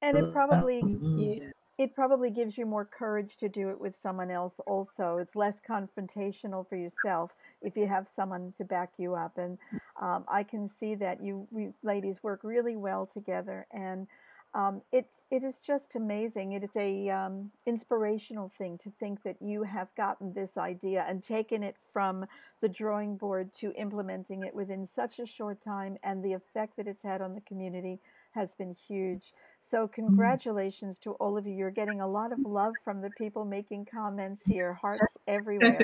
And 0.00 0.16
it 0.16 0.32
probably 0.32 0.82
Mm. 0.82 1.52
It 1.82 1.94
probably 1.94 2.30
gives 2.30 2.56
you 2.56 2.64
more 2.64 2.84
courage 2.84 3.36
to 3.36 3.48
do 3.48 3.68
it 3.70 3.80
with 3.80 3.96
someone 4.00 4.30
else 4.30 4.54
also. 4.66 5.18
It's 5.18 5.34
less 5.34 5.56
confrontational 5.68 6.68
for 6.68 6.76
yourself 6.76 7.32
if 7.60 7.76
you 7.76 7.88
have 7.88 8.06
someone 8.08 8.52
to 8.56 8.64
back 8.64 8.92
you 8.98 9.14
up 9.14 9.38
and 9.38 9.58
um, 10.00 10.24
i 10.28 10.42
can 10.42 10.68
see 10.68 10.94
that 10.96 11.22
you, 11.22 11.46
ladies 11.82 12.16
work 12.22 12.40
really 12.42 12.76
well 12.76 13.06
together 13.06 13.66
and 13.72 14.06
um, 14.54 14.82
it's 14.92 15.24
it 15.30 15.44
is 15.44 15.60
just 15.60 15.94
amazing. 15.94 16.52
It 16.52 16.62
is 16.62 16.76
a 16.76 17.08
um, 17.08 17.50
inspirational 17.64 18.52
thing 18.58 18.76
to 18.84 18.92
think 19.00 19.22
that 19.22 19.36
you 19.40 19.62
have 19.62 19.88
gotten 19.96 20.34
this 20.34 20.58
idea 20.58 21.06
and 21.08 21.24
taken 21.24 21.62
it 21.62 21.76
from 21.90 22.26
the 22.60 22.68
drawing 22.68 23.16
board 23.16 23.50
to 23.60 23.72
implementing 23.72 24.42
it 24.42 24.54
within 24.54 24.86
such 24.94 25.18
a 25.18 25.26
short 25.26 25.64
time 25.64 25.96
and 26.02 26.22
the 26.22 26.34
effect 26.34 26.76
that 26.76 26.86
it's 26.86 27.02
had 27.02 27.22
on 27.22 27.34
the 27.34 27.40
community 27.40 27.98
has 28.32 28.54
been 28.54 28.76
huge 28.86 29.32
so, 29.72 29.88
congratulations 29.88 30.98
to 30.98 31.12
all 31.12 31.38
of 31.38 31.46
you. 31.46 31.54
You're 31.54 31.70
getting 31.70 32.02
a 32.02 32.06
lot 32.06 32.30
of 32.30 32.38
love 32.44 32.74
from 32.84 33.00
the 33.00 33.08
people 33.16 33.46
making 33.46 33.86
comments 33.86 34.42
here, 34.44 34.74
hearts 34.74 35.02
everywhere. 35.26 35.80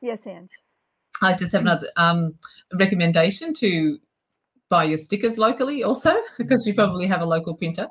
Yes, 0.00 0.20
Ange. 0.26 0.50
I 1.20 1.34
just 1.34 1.50
have 1.50 1.62
another 1.62 1.88
um, 1.96 2.34
recommendation 2.72 3.52
to 3.54 3.98
buy 4.74 4.84
your 4.92 4.98
stickers 5.06 5.36
locally 5.46 5.78
also 5.88 6.12
because 6.40 6.66
you 6.66 6.74
probably 6.82 7.06
have 7.14 7.22
a 7.26 7.30
local 7.34 7.54
printer 7.60 7.86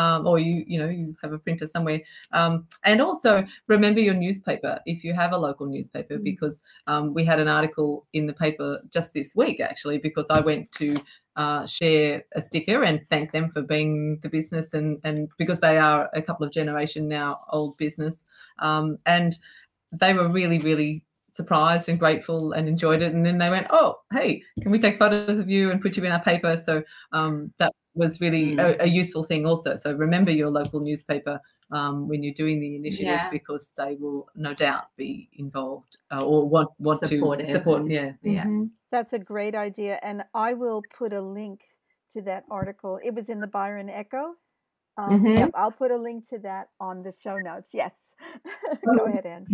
um, 0.00 0.26
or 0.26 0.38
you 0.38 0.64
you 0.66 0.78
know 0.82 0.90
you 1.00 1.16
have 1.22 1.32
a 1.32 1.38
printer 1.38 1.66
somewhere. 1.66 2.00
Um, 2.32 2.66
and 2.90 3.00
also 3.00 3.32
remember 3.74 4.00
your 4.00 4.18
newspaper 4.24 4.78
if 4.94 5.04
you 5.04 5.14
have 5.22 5.32
a 5.32 5.42
local 5.48 5.66
newspaper 5.66 6.14
Mm. 6.14 6.24
because 6.24 6.62
um, 6.86 7.14
we 7.14 7.24
had 7.24 7.40
an 7.40 7.48
article 7.48 8.06
in 8.12 8.26
the 8.26 8.32
paper 8.32 8.80
just 8.96 9.12
this 9.12 9.34
week 9.34 9.60
actually 9.60 9.98
because 9.98 10.28
i 10.30 10.40
went 10.40 10.70
to 10.72 10.94
uh, 11.36 11.66
share 11.66 12.22
a 12.34 12.42
sticker 12.42 12.84
and 12.84 13.00
thank 13.10 13.32
them 13.32 13.50
for 13.50 13.62
being 13.62 14.18
the 14.22 14.28
business 14.28 14.74
and 14.74 15.00
and 15.04 15.28
because 15.38 15.60
they 15.60 15.78
are 15.78 16.08
a 16.14 16.22
couple 16.22 16.46
of 16.46 16.52
generation 16.52 17.08
now 17.08 17.40
old 17.50 17.76
business. 17.76 18.22
Um, 18.58 18.98
and 19.06 19.36
they 19.92 20.14
were 20.14 20.28
really 20.28 20.58
really 20.58 21.04
surprised 21.34 21.88
and 21.88 21.98
grateful 21.98 22.52
and 22.52 22.68
enjoyed 22.68 23.02
it 23.02 23.12
and 23.12 23.26
then 23.26 23.38
they 23.38 23.50
went 23.50 23.66
oh 23.70 23.96
hey 24.12 24.40
can 24.62 24.70
we 24.70 24.78
take 24.78 24.96
photos 24.96 25.38
of 25.40 25.50
you 25.50 25.70
and 25.70 25.80
put 25.82 25.96
you 25.96 26.04
in 26.04 26.12
our 26.12 26.22
paper 26.22 26.56
so 26.56 26.80
um, 27.12 27.52
that 27.58 27.72
was 27.94 28.20
really 28.20 28.56
a, 28.58 28.84
a 28.84 28.86
useful 28.86 29.24
thing 29.24 29.44
also 29.44 29.74
so 29.74 29.92
remember 29.94 30.30
your 30.30 30.48
local 30.50 30.78
newspaper 30.78 31.40
um, 31.72 32.06
when 32.06 32.22
you're 32.22 32.34
doing 32.34 32.60
the 32.60 32.76
initiative 32.76 33.06
Yeah. 33.06 33.30
because 33.30 33.72
they 33.76 33.96
will 33.98 34.28
no 34.36 34.54
doubt 34.54 34.84
be 34.96 35.28
involved 35.32 35.96
uh, 36.12 36.22
or 36.24 36.48
want 36.48 36.68
want 36.78 37.04
Supportive 37.04 37.46
to 37.46 37.52
support 37.52 37.80
and- 37.82 37.90
yeah 37.90 38.12
Yeah. 38.22 38.44
Mhm. 38.44 38.70
That's 38.92 39.12
a 39.12 39.18
great 39.18 39.56
idea. 39.56 39.98
And 40.04 40.22
I 40.34 40.52
will 40.54 40.80
put 40.96 41.12
a 41.12 41.20
link 41.20 41.62
to 42.12 42.22
that 42.22 42.44
article. 42.48 43.00
It 43.02 43.12
was 43.12 43.28
in 43.28 43.40
the 43.40 43.48
Byron 43.48 43.90
Echo. 43.90 44.24
Um, 44.96 45.10
Mhm. 45.24 45.38
Yep, 45.38 45.50
I'll 45.54 45.72
put 45.72 45.90
a 45.90 45.96
link 45.96 46.28
to 46.28 46.38
that 46.48 46.68
on 46.78 47.02
the 47.02 47.12
show 47.24 47.36
notes. 47.38 47.70
Yes. 47.72 47.92
Go 48.98 49.06
ahead, 49.06 49.26
Anne. 49.26 49.46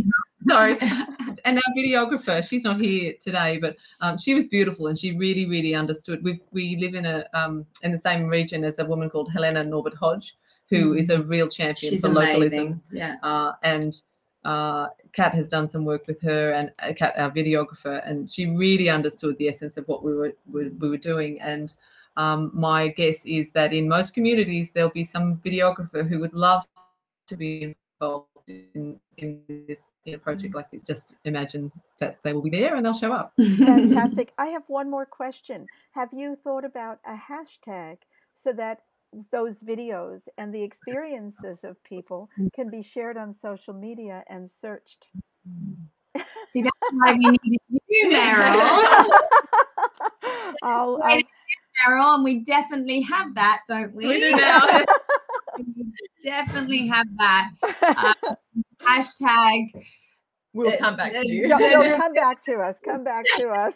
Sorry 0.50 0.76
and 1.44 1.56
our 1.56 1.74
videographer 1.76 2.46
she's 2.46 2.64
not 2.64 2.80
here 2.80 3.14
today 3.20 3.56
but 3.58 3.76
um, 4.00 4.18
she 4.18 4.34
was 4.34 4.48
beautiful 4.48 4.88
and 4.88 4.98
she 4.98 5.16
really 5.16 5.46
really 5.46 5.74
understood 5.74 6.22
we 6.22 6.40
we 6.52 6.76
live 6.76 6.94
in 6.94 7.06
a 7.06 7.24
um, 7.34 7.64
in 7.82 7.92
the 7.92 7.98
same 7.98 8.26
region 8.26 8.64
as 8.64 8.78
a 8.78 8.84
woman 8.84 9.08
called 9.08 9.30
Helena 9.32 9.64
Norberg-Hodge 9.64 10.36
who 10.70 10.94
is 10.94 11.10
a 11.10 11.20
real 11.22 11.48
champion 11.48 11.92
She's 11.92 12.00
for 12.00 12.08
localism. 12.08 12.80
Yeah. 12.92 13.16
uh, 13.22 13.52
and 13.62 14.00
uh, 14.44 14.88
Kat 15.12 15.34
has 15.34 15.48
done 15.48 15.68
some 15.68 15.84
work 15.84 16.06
with 16.06 16.20
her 16.22 16.52
and 16.52 16.72
uh, 16.78 16.92
Kat, 16.94 17.14
our 17.18 17.30
videographer, 17.30 18.00
and 18.08 18.30
she 18.30 18.46
really 18.46 18.88
understood 18.88 19.36
the 19.38 19.48
essence 19.48 19.76
of 19.76 19.86
what 19.88 20.02
we 20.02 20.14
were 20.14 20.32
we, 20.50 20.68
we 20.68 20.88
were 20.88 20.96
doing. 20.96 21.40
And 21.40 21.74
um, 22.16 22.50
my 22.54 22.88
guess 22.88 23.26
is 23.26 23.50
that 23.52 23.72
in 23.72 23.88
most 23.88 24.14
communities 24.14 24.70
there'll 24.72 24.90
be 24.90 25.04
some 25.04 25.36
videographer 25.38 26.08
who 26.08 26.20
would 26.20 26.34
love 26.34 26.64
to 27.26 27.36
be 27.36 27.74
involved 28.00 28.28
in, 28.74 29.00
in 29.18 29.40
this 29.66 29.84
in 30.04 30.14
a 30.14 30.18
project 30.18 30.54
like 30.54 30.70
this. 30.70 30.82
Just 30.82 31.16
imagine 31.24 31.70
that 31.98 32.18
they 32.22 32.32
will 32.32 32.42
be 32.42 32.50
there 32.50 32.76
and 32.76 32.84
they'll 32.84 32.94
show 32.94 33.12
up. 33.12 33.32
Fantastic. 33.38 34.32
I 34.38 34.46
have 34.46 34.62
one 34.68 34.90
more 34.90 35.06
question. 35.06 35.66
Have 35.92 36.10
you 36.12 36.36
thought 36.42 36.64
about 36.64 36.98
a 37.06 37.16
hashtag 37.16 37.98
so 38.34 38.52
that 38.52 38.82
those 39.32 39.56
videos 39.56 40.20
and 40.38 40.54
the 40.54 40.62
experiences 40.62 41.58
of 41.64 41.82
people 41.84 42.28
can 42.54 42.70
be 42.70 42.82
shared 42.82 43.16
on 43.16 43.34
social 43.40 43.74
media 43.74 44.22
and 44.28 44.50
searched? 44.60 45.06
See, 46.52 46.62
that's 46.62 46.92
why 46.92 47.12
we 47.12 47.18
needed 47.18 47.60
you, 47.88 48.08
Meryl. 48.12 49.08
I'll, 50.62 51.00
I'll 51.02 51.22
Meryl, 51.86 52.14
and 52.14 52.24
we 52.24 52.40
definitely 52.40 53.00
have 53.02 53.34
that, 53.34 53.62
don't 53.68 53.94
we? 53.94 54.06
We 54.06 54.20
do 54.20 54.30
now. 54.32 54.84
We 55.66 55.84
definitely 56.24 56.86
have 56.88 57.06
that. 57.18 57.50
Uh, 57.82 58.14
hashtag. 58.82 59.70
We'll 60.52 60.76
come 60.78 60.96
back 60.96 61.12
to 61.12 61.26
you. 61.26 61.46
You'll, 61.48 61.60
you'll 61.60 61.96
come 61.98 62.12
back 62.12 62.44
to 62.46 62.54
us. 62.56 62.76
Come 62.84 63.04
back 63.04 63.24
to 63.38 63.48
us. 63.48 63.74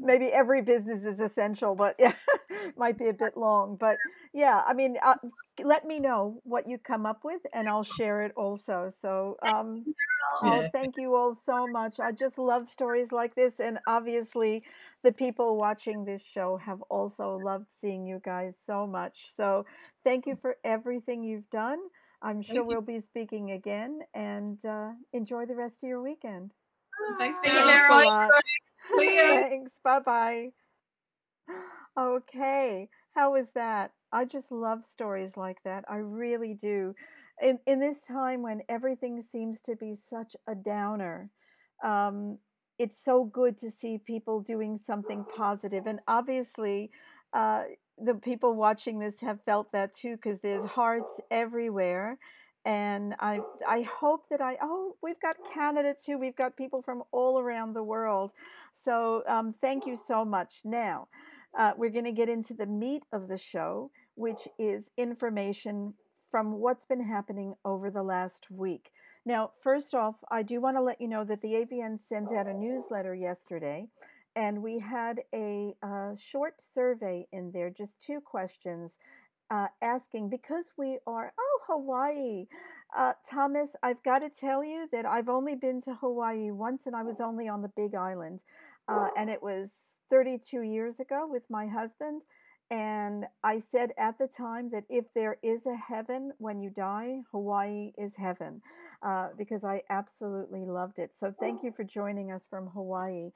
Maybe 0.00 0.26
every 0.26 0.62
business 0.62 1.04
is 1.04 1.20
essential, 1.20 1.76
but 1.76 1.94
yeah, 1.98 2.14
might 2.76 2.98
be 2.98 3.08
a 3.08 3.12
bit 3.12 3.36
long. 3.36 3.76
But 3.76 3.96
yeah, 4.32 4.62
I 4.66 4.74
mean, 4.74 4.96
uh, 5.02 5.16
let 5.62 5.86
me 5.86 5.98
know 6.00 6.40
what 6.44 6.68
you 6.68 6.78
come 6.78 7.06
up 7.06 7.24
with, 7.24 7.40
and 7.52 7.68
I'll 7.68 7.82
share 7.84 8.22
it 8.22 8.32
also. 8.36 8.92
So, 9.02 9.36
um, 9.42 9.86
oh, 10.42 10.68
thank 10.72 10.96
you 10.96 11.14
all 11.14 11.36
so 11.46 11.66
much. 11.66 12.00
I 12.00 12.12
just 12.12 12.38
love 12.38 12.68
stories 12.68 13.12
like 13.12 13.34
this, 13.34 13.54
and 13.58 13.78
obviously, 13.86 14.64
the 15.02 15.12
people 15.12 15.56
watching 15.56 16.04
this 16.04 16.22
show 16.22 16.56
have 16.56 16.82
also 16.82 17.36
loved 17.36 17.66
seeing 17.80 18.06
you 18.06 18.20
guys 18.24 18.54
so 18.66 18.86
much. 18.86 19.16
So, 19.36 19.66
thank 20.04 20.26
you 20.26 20.36
for 20.40 20.56
everything 20.64 21.22
you've 21.22 21.50
done. 21.50 21.78
I'm 22.20 22.42
sure 22.42 22.64
we'll 22.64 22.80
be 22.80 23.00
speaking 23.00 23.52
again, 23.52 24.00
and 24.14 24.64
uh, 24.64 24.90
enjoy 25.12 25.46
the 25.46 25.54
rest 25.54 25.76
of 25.82 25.88
your 25.88 26.02
weekend. 26.02 26.52
Thanks, 27.18 27.38
See 27.42 27.50
you, 27.52 27.60
Meryl. 27.60 27.66
Meryl. 27.66 27.88
Thanks 27.88 27.90
a 27.90 28.04
lot. 28.04 28.44
See 28.98 29.16
ya. 29.16 29.22
Thanks. 29.48 29.72
Bye 29.84 30.00
bye. 30.00 30.48
Okay. 31.98 32.88
How 33.14 33.32
was 33.32 33.46
that? 33.54 33.92
I 34.12 34.24
just 34.24 34.52
love 34.52 34.84
stories 34.86 35.32
like 35.36 35.58
that. 35.64 35.84
I 35.88 35.96
really 35.96 36.54
do. 36.54 36.94
In 37.42 37.58
in 37.66 37.80
this 37.80 38.04
time 38.06 38.42
when 38.42 38.62
everything 38.68 39.22
seems 39.32 39.60
to 39.62 39.76
be 39.76 39.94
such 40.08 40.36
a 40.46 40.54
downer, 40.54 41.30
um, 41.84 42.38
it's 42.78 42.96
so 43.04 43.24
good 43.24 43.58
to 43.58 43.70
see 43.70 43.98
people 43.98 44.40
doing 44.40 44.78
something 44.78 45.24
positive. 45.36 45.86
And 45.86 46.00
obviously, 46.06 46.90
uh, 47.32 47.64
the 47.98 48.14
people 48.14 48.54
watching 48.54 48.98
this 49.00 49.14
have 49.20 49.40
felt 49.44 49.72
that 49.72 49.94
too 49.94 50.16
because 50.16 50.38
there's 50.40 50.64
hearts 50.70 51.10
everywhere. 51.30 52.18
And 52.64 53.14
I 53.20 53.40
I 53.66 53.82
hope 53.82 54.28
that 54.30 54.40
I 54.40 54.56
oh 54.62 54.96
we've 55.02 55.20
got 55.20 55.36
Canada 55.52 55.94
too. 56.04 56.18
We've 56.18 56.36
got 56.36 56.56
people 56.56 56.82
from 56.82 57.02
all 57.12 57.40
around 57.40 57.74
the 57.74 57.82
world. 57.82 58.30
So 58.84 59.22
um, 59.28 59.54
thank 59.60 59.86
you 59.86 59.98
so 60.06 60.24
much. 60.24 60.60
Now 60.64 61.08
uh, 61.56 61.72
we're 61.76 61.90
going 61.90 62.04
to 62.04 62.12
get 62.12 62.28
into 62.28 62.54
the 62.54 62.66
meat 62.66 63.02
of 63.12 63.28
the 63.28 63.38
show, 63.38 63.90
which 64.14 64.48
is 64.58 64.90
information 64.96 65.94
from 66.30 66.52
what's 66.52 66.84
been 66.84 67.04
happening 67.04 67.54
over 67.64 67.90
the 67.90 68.02
last 68.02 68.50
week. 68.50 68.90
Now, 69.24 69.52
first 69.62 69.94
off, 69.94 70.16
I 70.30 70.42
do 70.42 70.60
want 70.60 70.76
to 70.76 70.82
let 70.82 71.00
you 71.00 71.08
know 71.08 71.24
that 71.24 71.40
the 71.42 71.48
AVN 71.48 71.98
sent 72.06 72.32
out 72.32 72.46
a 72.46 72.54
newsletter 72.54 73.14
yesterday, 73.14 73.88
and 74.36 74.62
we 74.62 74.78
had 74.78 75.20
a 75.34 75.74
uh, 75.82 76.16
short 76.16 76.62
survey 76.62 77.26
in 77.32 77.50
there, 77.52 77.70
just 77.70 78.00
two 78.00 78.20
questions, 78.20 78.92
uh, 79.50 79.68
asking 79.82 80.28
because 80.28 80.72
we 80.76 80.98
are, 81.06 81.32
oh, 81.38 81.60
Hawaii. 81.66 82.46
Uh, 82.96 83.12
Thomas, 83.28 83.70
I've 83.82 84.02
got 84.02 84.20
to 84.20 84.30
tell 84.30 84.64
you 84.64 84.88
that 84.92 85.04
I've 85.04 85.28
only 85.28 85.54
been 85.54 85.80
to 85.82 85.94
Hawaii 85.94 86.50
once, 86.50 86.82
and 86.86 86.94
I 86.94 87.02
was 87.02 87.20
only 87.20 87.48
on 87.48 87.62
the 87.62 87.72
Big 87.76 87.94
Island, 87.94 88.40
uh, 88.88 89.08
and 89.16 89.28
it 89.28 89.42
was 89.42 89.70
32 90.10 90.62
years 90.62 91.00
ago 91.00 91.26
with 91.30 91.42
my 91.50 91.66
husband. 91.66 92.22
And 92.70 93.24
I 93.42 93.60
said 93.60 93.92
at 93.96 94.18
the 94.18 94.26
time 94.26 94.70
that 94.72 94.84
if 94.90 95.06
there 95.14 95.38
is 95.42 95.64
a 95.64 95.74
heaven 95.74 96.32
when 96.36 96.60
you 96.60 96.68
die, 96.68 97.20
Hawaii 97.32 97.92
is 97.96 98.14
heaven 98.14 98.60
uh, 99.02 99.28
because 99.38 99.64
I 99.64 99.82
absolutely 99.88 100.66
loved 100.66 100.98
it. 100.98 101.12
So 101.18 101.34
thank 101.40 101.62
you 101.62 101.72
for 101.72 101.84
joining 101.84 102.30
us 102.30 102.42
from 102.50 102.66
Hawaii. 102.68 103.30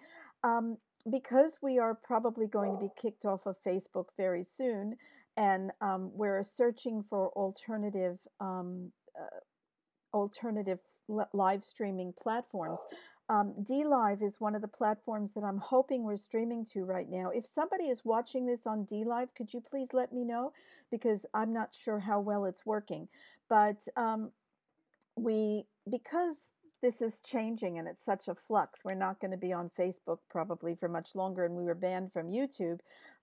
Um, 0.44 0.76
because 1.10 1.56
we 1.62 1.78
are 1.78 1.94
probably 1.94 2.46
going 2.46 2.72
to 2.72 2.78
be 2.78 2.90
kicked 3.00 3.24
off 3.24 3.46
of 3.46 3.56
Facebook 3.66 4.06
very 4.16 4.44
soon, 4.56 4.96
and 5.36 5.72
um, 5.80 6.10
we're 6.14 6.44
searching 6.44 7.02
for 7.08 7.30
alternative 7.30 8.18
um, 8.40 8.92
uh, 9.18 9.40
alternative 10.16 10.80
li- 11.08 11.24
live 11.32 11.64
streaming 11.64 12.12
platforms. 12.22 12.78
Um, 13.28 13.54
D 13.62 13.84
Live 13.84 14.22
is 14.22 14.40
one 14.40 14.54
of 14.54 14.62
the 14.62 14.68
platforms 14.68 15.30
that 15.34 15.44
I'm 15.44 15.58
hoping 15.58 16.02
we're 16.02 16.16
streaming 16.16 16.64
to 16.72 16.84
right 16.84 17.08
now. 17.08 17.30
If 17.30 17.46
somebody 17.46 17.84
is 17.84 18.04
watching 18.04 18.46
this 18.46 18.66
on 18.66 18.84
D 18.84 19.04
Live, 19.04 19.34
could 19.34 19.52
you 19.54 19.60
please 19.60 19.88
let 19.92 20.12
me 20.12 20.24
know 20.24 20.52
because 20.90 21.20
I'm 21.32 21.52
not 21.52 21.70
sure 21.72 21.98
how 21.98 22.20
well 22.20 22.44
it's 22.44 22.66
working. 22.66 23.08
But 23.48 23.76
um, 23.96 24.30
we 25.16 25.64
because 25.90 26.36
this 26.82 27.00
is 27.00 27.20
changing 27.20 27.78
and 27.78 27.86
it's 27.86 28.04
such 28.04 28.26
a 28.28 28.34
flux, 28.34 28.80
we're 28.84 28.94
not 28.94 29.20
going 29.20 29.30
to 29.30 29.36
be 29.36 29.52
on 29.52 29.70
Facebook 29.78 30.18
probably 30.28 30.74
for 30.74 30.88
much 30.88 31.14
longer, 31.14 31.44
and 31.44 31.54
we 31.54 31.64
were 31.64 31.76
banned 31.76 32.12
from 32.12 32.28
YouTube 32.28 32.80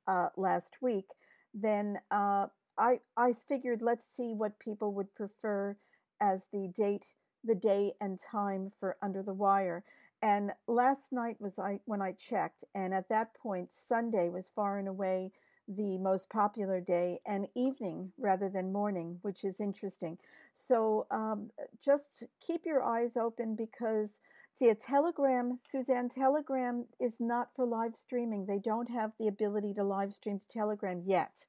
uh, 0.07 0.29
last 0.37 0.77
week. 0.81 1.05
Then 1.53 1.99
uh, 2.09 2.47
I 2.77 2.99
I 3.17 3.33
figured 3.33 3.81
let's 3.81 4.05
see 4.15 4.33
what 4.33 4.59
people 4.59 4.93
would 4.93 5.13
prefer 5.13 5.75
as 6.21 6.41
the 6.51 6.71
date 6.75 7.05
the 7.43 7.55
day 7.55 7.93
and 8.01 8.19
time 8.19 8.71
for 8.79 8.97
Under 9.01 9.23
the 9.23 9.33
Wire. 9.33 9.83
And 10.21 10.51
last 10.67 11.11
night 11.13 11.37
was 11.39 11.57
I 11.57 11.79
when 11.85 12.01
I 12.01 12.11
checked, 12.11 12.63
and 12.75 12.93
at 12.93 13.07
that 13.09 13.33
point, 13.33 13.69
Sunday 13.87 14.29
was 14.29 14.51
far 14.53 14.77
and 14.77 14.87
away 14.87 15.31
the 15.67 15.97
most 15.97 16.29
popular 16.29 16.81
day, 16.81 17.19
and 17.25 17.47
evening 17.55 18.11
rather 18.17 18.49
than 18.49 18.73
morning, 18.73 19.19
which 19.21 19.43
is 19.43 19.61
interesting. 19.61 20.17
So 20.53 21.07
um, 21.11 21.51
just 21.81 22.23
keep 22.45 22.65
your 22.65 22.83
eyes 22.83 23.15
open 23.15 23.55
because 23.55 24.09
see 24.55 24.69
a 24.69 24.75
Telegram, 24.75 25.57
Suzanne, 25.71 26.09
Telegram 26.09 26.85
is 26.99 27.15
not 27.19 27.49
for 27.55 27.65
live 27.65 27.95
streaming. 27.95 28.45
They 28.45 28.59
don't 28.59 28.89
have 28.89 29.11
the 29.19 29.27
ability 29.27 29.73
to 29.75 29.83
live 29.83 30.13
stream 30.13 30.39
to 30.39 30.47
Telegram 30.47 31.01
yet, 31.05 31.45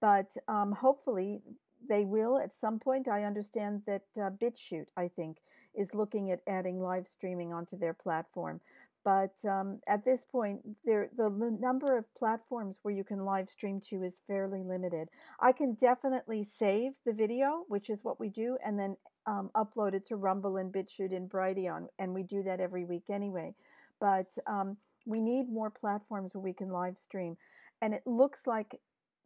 but 0.00 0.36
um, 0.48 0.72
hopefully 0.72 1.40
they 1.88 2.04
will 2.04 2.38
at 2.38 2.52
some 2.58 2.78
point. 2.78 3.08
I 3.08 3.24
understand 3.24 3.82
that 3.86 4.02
uh, 4.16 4.30
BitChute, 4.30 4.86
I 4.96 5.08
think, 5.08 5.38
is 5.74 5.94
looking 5.94 6.30
at 6.30 6.40
adding 6.46 6.80
live 6.80 7.08
streaming 7.08 7.52
onto 7.52 7.76
their 7.78 7.94
platform. 7.94 8.60
But 9.04 9.34
um, 9.44 9.80
at 9.88 10.04
this 10.04 10.24
point, 10.30 10.60
there 10.84 11.08
the, 11.16 11.28
the 11.28 11.56
number 11.60 11.98
of 11.98 12.04
platforms 12.14 12.78
where 12.82 12.94
you 12.94 13.02
can 13.02 13.24
live 13.24 13.50
stream 13.50 13.80
to 13.90 14.04
is 14.04 14.14
fairly 14.28 14.62
limited. 14.62 15.08
I 15.40 15.52
can 15.52 15.74
definitely 15.74 16.48
save 16.58 16.92
the 17.04 17.12
video, 17.12 17.64
which 17.66 17.90
is 17.90 18.04
what 18.04 18.20
we 18.20 18.28
do, 18.28 18.56
and 18.64 18.78
then 18.78 18.96
um, 19.26 19.50
upload 19.56 19.94
it 19.94 20.06
to 20.06 20.16
Rumble 20.16 20.56
and 20.56 20.72
BitChute 20.72 21.16
and 21.16 21.28
Brighteon, 21.28 21.88
and 21.98 22.14
we 22.14 22.22
do 22.22 22.42
that 22.44 22.60
every 22.60 22.84
week 22.84 23.04
anyway. 23.10 23.54
But 24.00 24.28
um, 24.46 24.76
we 25.04 25.20
need 25.20 25.48
more 25.50 25.70
platforms 25.70 26.34
where 26.34 26.42
we 26.42 26.52
can 26.52 26.70
live 26.70 26.96
stream, 26.96 27.36
and 27.80 27.94
it 27.94 28.02
looks 28.06 28.46
like 28.46 28.80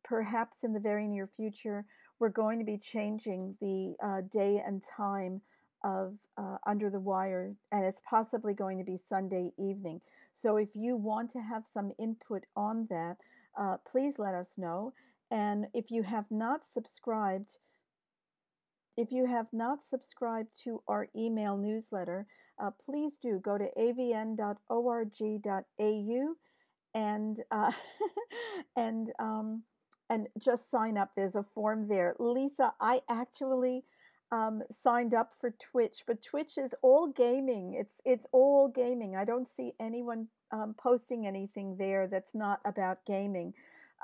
perhaps 0.05 0.59
in 0.63 0.73
the 0.73 0.81
very 0.81 1.07
near 1.07 1.29
future 1.37 1.85
we're 2.19 2.29
going 2.29 2.59
to 2.59 2.64
be 2.64 2.79
changing 2.79 3.57
the 3.61 3.95
uh, 4.05 4.21
day 4.33 4.62
and 4.64 4.83
time 4.85 5.41
of 5.85 6.14
uh, 6.37 6.57
Under 6.67 6.91
the 6.91 7.01
Wire, 7.01 7.55
and 7.71 7.85
it's 7.85 8.01
possibly 8.09 8.55
going 8.55 8.79
to 8.79 8.85
be 8.85 8.99
Sunday 9.09 9.53
evening. 9.59 10.01
So 10.35 10.57
if 10.57 10.69
you 10.75 10.97
want 10.97 11.33
to 11.33 11.41
have 11.41 11.64
some 11.73 11.93
input 11.99 12.45
on 12.57 12.87
that, 12.91 13.17
uh, 13.59 13.77
please 13.91 14.14
let 14.19 14.35
us 14.35 14.49
know. 14.57 14.93
And 15.31 15.67
if 15.75 15.91
you 15.91 16.03
have 16.03 16.27
not 16.31 16.62
subscribed, 16.73 17.59
if 18.97 19.12
you 19.12 19.27
have 19.27 19.47
not 19.53 19.81
subscribed 19.89 20.59
to 20.64 20.83
our 20.89 21.09
email 21.14 21.57
newsletter, 21.57 22.27
uh, 22.62 22.71
please 22.85 23.19
do 23.19 23.39
go 23.39 23.59
to 23.59 23.69
avn.org.au 23.79 24.37
and 26.95 27.43
uh, 27.51 27.73
and 28.77 29.12
um, 29.19 29.62
and 30.11 30.29
just 30.39 30.71
sign 30.71 30.97
up. 30.97 31.11
There's 31.17 31.37
a 31.37 31.45
form 31.55 31.89
there. 31.89 32.15
Lisa, 32.19 32.73
I 32.81 33.03
actually 33.09 33.85
um, 34.33 34.63
signed 34.83 35.15
up 35.15 35.33
for 35.41 35.51
Twitch, 35.53 36.05
but 36.07 36.23
Twitch 36.23 36.59
is 36.59 36.75
all 36.83 37.09
gaming. 37.09 37.75
It's 37.75 38.01
it's 38.05 38.27
all 38.33 38.69
gaming. 38.69 39.17
I 39.17 39.25
don't 39.25 39.49
see 39.57 39.73
anyone 39.81 40.29
um, 40.53 40.75
posting 40.79 41.27
anything 41.27 41.77
there 41.77 42.07
that's 42.07 42.35
not 42.35 42.61
about 42.65 43.05
gaming. 43.07 43.55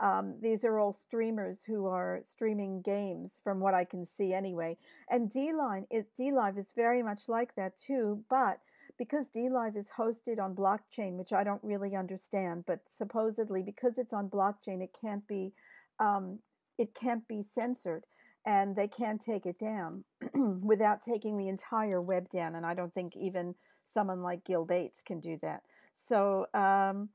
Um, 0.00 0.36
these 0.40 0.64
are 0.64 0.78
all 0.78 0.92
streamers 0.92 1.58
who 1.66 1.86
are 1.86 2.22
streaming 2.24 2.80
games, 2.80 3.32
from 3.42 3.60
what 3.60 3.74
I 3.74 3.84
can 3.84 4.06
see 4.16 4.32
anyway. 4.32 4.78
And 5.10 5.30
D 5.30 5.52
DLive, 5.52 5.86
it, 5.90 6.06
DLive 6.18 6.58
is 6.58 6.72
very 6.74 7.02
much 7.02 7.28
like 7.28 7.54
that 7.56 7.76
too, 7.76 8.24
but 8.30 8.60
because 8.98 9.28
DLive 9.28 9.76
is 9.76 9.88
hosted 9.96 10.40
on 10.40 10.54
blockchain, 10.54 11.16
which 11.16 11.32
I 11.32 11.44
don't 11.44 11.62
really 11.62 11.94
understand, 11.94 12.64
but 12.66 12.80
supposedly 12.88 13.62
because 13.62 13.98
it's 13.98 14.12
on 14.12 14.28
blockchain, 14.28 14.82
it 14.82 14.96
can't 14.98 15.26
be 15.26 15.52
um, 15.98 16.38
it 16.78 16.94
can't 16.94 17.26
be 17.28 17.42
censored 17.42 18.04
and 18.44 18.74
they 18.74 18.88
can't 18.88 19.22
take 19.22 19.46
it 19.46 19.58
down 19.58 20.04
without 20.34 21.02
taking 21.02 21.38
the 21.38 21.48
entire 21.48 22.00
web 22.02 22.28
down. 22.28 22.54
And 22.56 22.66
I 22.66 22.74
don't 22.74 22.92
think 22.92 23.16
even 23.16 23.54
someone 23.94 24.22
like 24.22 24.44
Gil 24.44 24.64
Bates 24.64 25.02
can 25.04 25.20
do 25.20 25.38
that. 25.42 25.62
So 26.08 26.46
um, 26.54 27.10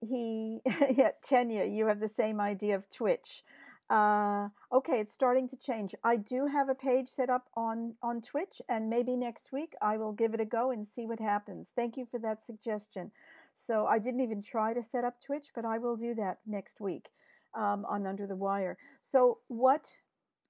he, 0.00 0.60
yeah, 0.96 1.10
Tanya, 1.28 1.64
you 1.64 1.86
have 1.86 2.00
the 2.00 2.08
same 2.08 2.40
idea 2.40 2.76
of 2.76 2.88
Twitch. 2.90 3.42
Uh, 3.90 4.48
okay, 4.70 5.00
it's 5.00 5.14
starting 5.14 5.48
to 5.48 5.56
change. 5.56 5.94
I 6.04 6.16
do 6.16 6.46
have 6.46 6.68
a 6.68 6.74
page 6.74 7.08
set 7.08 7.30
up 7.30 7.46
on 7.56 7.94
on 8.02 8.20
Twitch, 8.20 8.60
and 8.68 8.90
maybe 8.90 9.16
next 9.16 9.50
week 9.50 9.72
I 9.80 9.96
will 9.96 10.12
give 10.12 10.34
it 10.34 10.42
a 10.42 10.44
go 10.44 10.70
and 10.70 10.86
see 10.86 11.06
what 11.06 11.18
happens. 11.18 11.68
Thank 11.74 11.96
you 11.96 12.06
for 12.10 12.18
that 12.20 12.44
suggestion. 12.44 13.10
So 13.56 13.86
I 13.86 13.98
didn't 13.98 14.20
even 14.20 14.42
try 14.42 14.74
to 14.74 14.82
set 14.82 15.04
up 15.04 15.14
Twitch, 15.24 15.48
but 15.54 15.64
I 15.64 15.78
will 15.78 15.96
do 15.96 16.14
that 16.16 16.38
next 16.46 16.80
week 16.82 17.08
um, 17.54 17.84
on 17.86 18.06
Under 18.06 18.26
the 18.26 18.36
Wire. 18.36 18.76
So 19.02 19.38
what 19.48 19.88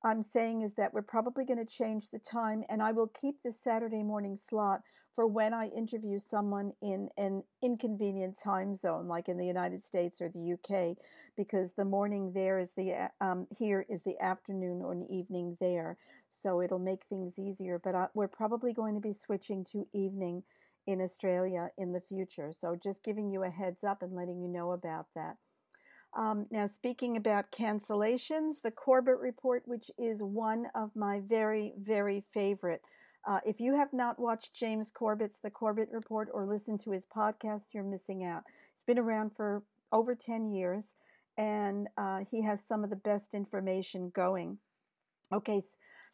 I'm 0.05 0.22
saying 0.22 0.62
is 0.62 0.74
that 0.76 0.94
we're 0.94 1.03
probably 1.03 1.44
going 1.44 1.64
to 1.64 1.72
change 1.72 2.11
the 2.11 2.18
time, 2.18 2.64
and 2.68 2.82
I 2.82 2.92
will 2.92 3.09
keep 3.09 3.36
the 3.42 3.53
Saturday 3.53 4.03
morning 4.03 4.38
slot 4.49 4.82
for 5.16 5.26
when 5.26 5.53
I 5.53 5.66
interview 5.68 6.20
someone 6.20 6.72
in 6.80 7.09
an 7.16 7.42
inconvenient 7.61 8.38
time 8.40 8.76
zone, 8.76 9.09
like 9.09 9.28
in 9.28 9.36
the 9.36 9.46
United 9.46 9.84
States 9.84 10.20
or 10.20 10.28
the 10.28 10.53
UK, 10.53 10.96
because 11.36 11.72
the 11.72 11.84
morning 11.84 12.30
there 12.32 12.61
is 12.61 12.68
the 12.76 13.11
um, 13.20 13.49
here 13.59 13.84
is 13.88 14.01
the 14.05 14.16
afternoon 14.20 14.80
or 14.80 14.92
an 14.92 15.05
evening 15.11 15.57
there, 15.61 15.99
so 16.30 16.62
it'll 16.62 16.78
make 16.78 17.03
things 17.09 17.36
easier. 17.36 17.80
But 17.82 17.96
I, 17.96 18.07
we're 18.14 18.28
probably 18.28 18.72
going 18.72 18.94
to 18.94 19.01
be 19.01 19.12
switching 19.12 19.64
to 19.72 19.88
evening 19.92 20.44
in 20.86 21.01
Australia 21.01 21.68
in 21.76 21.92
the 21.92 22.01
future. 22.01 22.53
So 22.59 22.76
just 22.80 23.03
giving 23.03 23.30
you 23.30 23.42
a 23.42 23.51
heads 23.51 23.82
up 23.82 24.03
and 24.03 24.14
letting 24.14 24.40
you 24.40 24.49
know 24.49 24.70
about 24.70 25.07
that. 25.16 25.36
Um, 26.18 26.46
now, 26.50 26.66
speaking 26.66 27.16
about 27.16 27.52
cancellations, 27.52 28.60
the 28.64 28.72
Corbett 28.72 29.20
Report, 29.20 29.62
which 29.66 29.88
is 29.98 30.20
one 30.20 30.66
of 30.74 30.90
my 30.96 31.20
very, 31.20 31.74
very 31.78 32.24
favorite. 32.34 32.82
Uh, 33.24 33.38
if 33.46 33.60
you 33.60 33.76
have 33.76 33.92
not 33.92 34.18
watched 34.18 34.52
James 34.52 34.90
Corbett's 34.90 35.38
The 35.44 35.50
Corbett 35.50 35.90
Report 35.92 36.28
or 36.34 36.44
listened 36.44 36.80
to 36.80 36.90
his 36.90 37.06
podcast, 37.06 37.66
you're 37.72 37.84
missing 37.84 38.24
out. 38.24 38.42
It's 38.48 38.84
been 38.84 38.98
around 38.98 39.30
for 39.36 39.62
over 39.92 40.16
10 40.16 40.50
years 40.50 40.84
and 41.36 41.86
uh, 41.96 42.24
he 42.28 42.42
has 42.42 42.60
some 42.66 42.82
of 42.82 42.90
the 42.90 42.96
best 42.96 43.32
information 43.32 44.10
going. 44.10 44.58
Okay, 45.32 45.62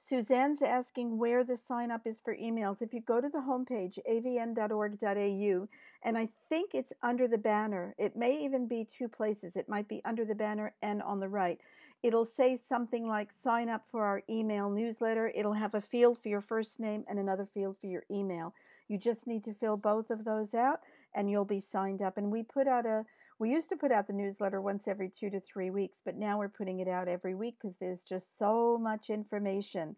Suzanne's 0.06 0.60
asking 0.60 1.16
where 1.16 1.44
the 1.44 1.56
sign 1.56 1.90
up 1.90 2.06
is 2.06 2.20
for 2.20 2.36
emails. 2.36 2.82
If 2.82 2.92
you 2.92 3.00
go 3.00 3.20
to 3.22 3.28
the 3.28 3.38
homepage, 3.38 3.98
avn.org.au, 4.08 5.68
and 6.02 6.18
I 6.18 6.28
think 6.50 6.74
it's 6.74 6.92
under 7.02 7.26
the 7.26 7.38
banner, 7.38 7.94
it 7.96 8.14
may 8.14 8.44
even 8.44 8.68
be 8.68 8.84
two 8.84 9.08
places. 9.08 9.56
It 9.56 9.68
might 9.68 9.88
be 9.88 10.02
under 10.04 10.26
the 10.26 10.34
banner 10.34 10.74
and 10.82 11.02
on 11.02 11.20
the 11.20 11.28
right. 11.28 11.58
It'll 12.04 12.26
say 12.26 12.58
something 12.68 13.08
like 13.08 13.30
sign 13.42 13.70
up 13.70 13.86
for 13.90 14.04
our 14.04 14.22
email 14.28 14.68
newsletter. 14.68 15.32
It'll 15.34 15.54
have 15.54 15.74
a 15.74 15.80
field 15.80 16.18
for 16.22 16.28
your 16.28 16.42
first 16.42 16.78
name 16.78 17.02
and 17.08 17.18
another 17.18 17.48
field 17.54 17.78
for 17.80 17.86
your 17.86 18.04
email. 18.10 18.54
You 18.88 18.98
just 18.98 19.26
need 19.26 19.42
to 19.44 19.54
fill 19.54 19.78
both 19.78 20.10
of 20.10 20.26
those 20.26 20.52
out 20.52 20.80
and 21.14 21.30
you'll 21.30 21.46
be 21.46 21.62
signed 21.62 22.02
up. 22.02 22.18
And 22.18 22.30
we 22.30 22.42
put 22.42 22.68
out 22.68 22.84
a 22.84 23.06
we 23.38 23.50
used 23.50 23.70
to 23.70 23.76
put 23.76 23.90
out 23.90 24.06
the 24.06 24.12
newsletter 24.12 24.60
once 24.60 24.86
every 24.86 25.08
two 25.08 25.30
to 25.30 25.40
three 25.40 25.70
weeks, 25.70 25.98
but 26.04 26.16
now 26.16 26.38
we're 26.38 26.50
putting 26.50 26.80
it 26.80 26.88
out 26.88 27.08
every 27.08 27.34
week 27.34 27.56
because 27.60 27.76
there's 27.80 28.04
just 28.04 28.38
so 28.38 28.78
much 28.78 29.08
information. 29.08 29.96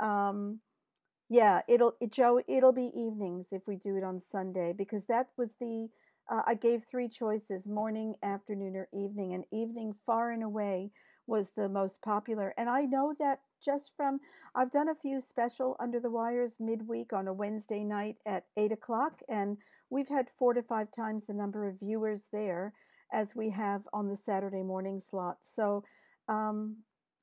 Um, 0.00 0.60
yeah, 1.30 1.62
it'll 1.66 1.94
it, 2.00 2.12
Joe. 2.12 2.42
It'll 2.46 2.72
be 2.72 2.92
evenings 2.94 3.46
if 3.52 3.62
we 3.66 3.76
do 3.76 3.96
it 3.96 4.04
on 4.04 4.20
Sunday 4.32 4.74
because 4.76 5.04
that 5.08 5.28
was 5.38 5.50
the 5.60 5.88
uh, 6.30 6.42
I 6.46 6.54
gave 6.54 6.84
three 6.84 7.08
choices: 7.08 7.66
morning, 7.66 8.16
afternoon, 8.22 8.76
or 8.76 8.88
evening. 8.94 9.34
And 9.34 9.44
evening, 9.52 9.94
far 10.06 10.30
and 10.30 10.42
away, 10.42 10.90
was 11.28 11.50
the 11.56 11.68
most 11.68 12.02
popular. 12.02 12.54
And 12.56 12.68
I 12.68 12.82
know 12.82 13.14
that 13.18 13.40
just 13.64 13.92
from 13.96 14.20
I've 14.54 14.70
done 14.70 14.88
a 14.88 14.94
few 14.94 15.20
special 15.20 15.76
under 15.80 16.00
the 16.00 16.10
wires 16.10 16.56
midweek 16.58 17.12
on 17.12 17.28
a 17.28 17.32
Wednesday 17.32 17.84
night 17.84 18.16
at 18.26 18.44
eight 18.56 18.72
o'clock, 18.72 19.20
and 19.28 19.58
we've 19.90 20.08
had 20.08 20.30
four 20.38 20.54
to 20.54 20.62
five 20.62 20.90
times 20.90 21.24
the 21.26 21.34
number 21.34 21.68
of 21.68 21.78
viewers 21.80 22.22
there 22.32 22.72
as 23.12 23.34
we 23.34 23.50
have 23.50 23.82
on 23.92 24.08
the 24.08 24.16
Saturday 24.16 24.62
morning 24.62 25.00
slot. 25.10 25.38
So, 25.54 25.84
um, 26.28 26.76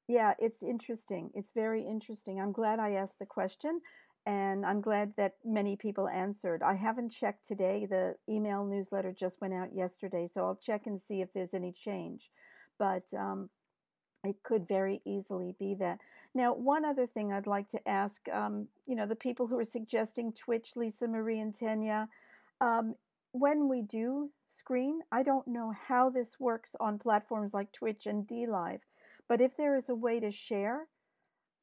yeah, 0.07 0.33
it's 0.39 0.63
interesting. 0.63 1.31
It's 1.33 1.51
very 1.53 1.83
interesting. 1.83 2.39
I'm 2.39 2.51
glad 2.51 2.79
I 2.79 2.91
asked 2.91 3.19
the 3.19 3.25
question, 3.25 3.81
and 4.25 4.65
I'm 4.65 4.81
glad 4.81 5.13
that 5.17 5.33
many 5.43 5.75
people 5.75 6.07
answered. 6.07 6.63
I 6.63 6.73
haven't 6.73 7.11
checked 7.11 7.47
today. 7.47 7.87
The 7.89 8.15
email 8.29 8.65
newsletter 8.65 9.13
just 9.13 9.39
went 9.41 9.53
out 9.53 9.75
yesterday, 9.75 10.27
so 10.31 10.45
I'll 10.45 10.59
check 10.61 10.87
and 10.87 11.01
see 11.07 11.21
if 11.21 11.31
there's 11.33 11.53
any 11.53 11.71
change. 11.71 12.29
But 12.77 13.03
um, 13.17 13.49
it 14.25 14.43
could 14.43 14.67
very 14.67 15.01
easily 15.05 15.55
be 15.59 15.75
that. 15.75 15.99
Now, 16.33 16.53
one 16.53 16.85
other 16.85 17.07
thing 17.07 17.31
I'd 17.31 17.47
like 17.47 17.69
to 17.69 17.87
ask, 17.87 18.15
um, 18.31 18.67
you 18.85 18.95
know, 18.95 19.05
the 19.05 19.15
people 19.15 19.47
who 19.47 19.57
are 19.57 19.65
suggesting 19.65 20.33
Twitch, 20.33 20.71
Lisa 20.75 21.07
Marie 21.07 21.39
and 21.39 21.57
Tanya, 21.57 22.09
um, 22.61 22.95
when 23.31 23.67
we 23.67 23.81
do 23.81 24.31
screen, 24.47 25.01
I 25.11 25.23
don't 25.23 25.47
know 25.47 25.73
how 25.87 26.09
this 26.09 26.39
works 26.39 26.71
on 26.79 26.99
platforms 26.99 27.53
like 27.53 27.71
Twitch 27.73 28.05
and 28.05 28.25
DLive, 28.25 28.79
but 29.27 29.41
if 29.41 29.57
there 29.57 29.75
is 29.75 29.89
a 29.89 29.95
way 29.95 30.19
to 30.19 30.31
share 30.31 30.87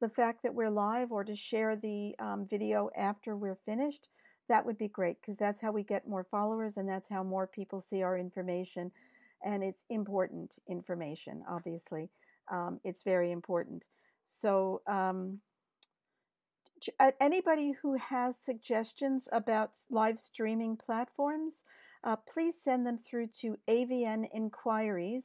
the 0.00 0.08
fact 0.08 0.42
that 0.42 0.54
we're 0.54 0.70
live 0.70 1.12
or 1.12 1.24
to 1.24 1.36
share 1.36 1.76
the 1.76 2.14
um, 2.18 2.46
video 2.50 2.90
after 2.96 3.36
we're 3.36 3.54
finished, 3.54 4.08
that 4.48 4.66
would 4.66 4.76
be 4.76 4.88
great 4.88 5.16
because 5.20 5.38
that's 5.38 5.60
how 5.60 5.72
we 5.72 5.82
get 5.82 6.08
more 6.08 6.26
followers 6.30 6.74
and 6.76 6.88
that's 6.88 7.08
how 7.08 7.22
more 7.22 7.46
people 7.46 7.80
see 7.80 8.02
our 8.02 8.18
information. 8.18 8.90
And 9.44 9.62
it's 9.62 9.84
important 9.88 10.52
information, 10.68 11.42
obviously. 11.48 12.10
Um, 12.50 12.80
it's 12.84 13.02
very 13.04 13.30
important. 13.32 13.84
So, 14.40 14.82
um, 14.86 15.40
anybody 17.20 17.72
who 17.80 17.94
has 17.94 18.34
suggestions 18.44 19.22
about 19.30 19.70
live 19.90 20.18
streaming 20.18 20.76
platforms, 20.76 21.54
uh, 22.04 22.16
please 22.32 22.54
send 22.64 22.86
them 22.86 22.98
through 23.08 23.28
to 23.40 23.56
AVN 23.68 24.28
inquiries 24.34 25.22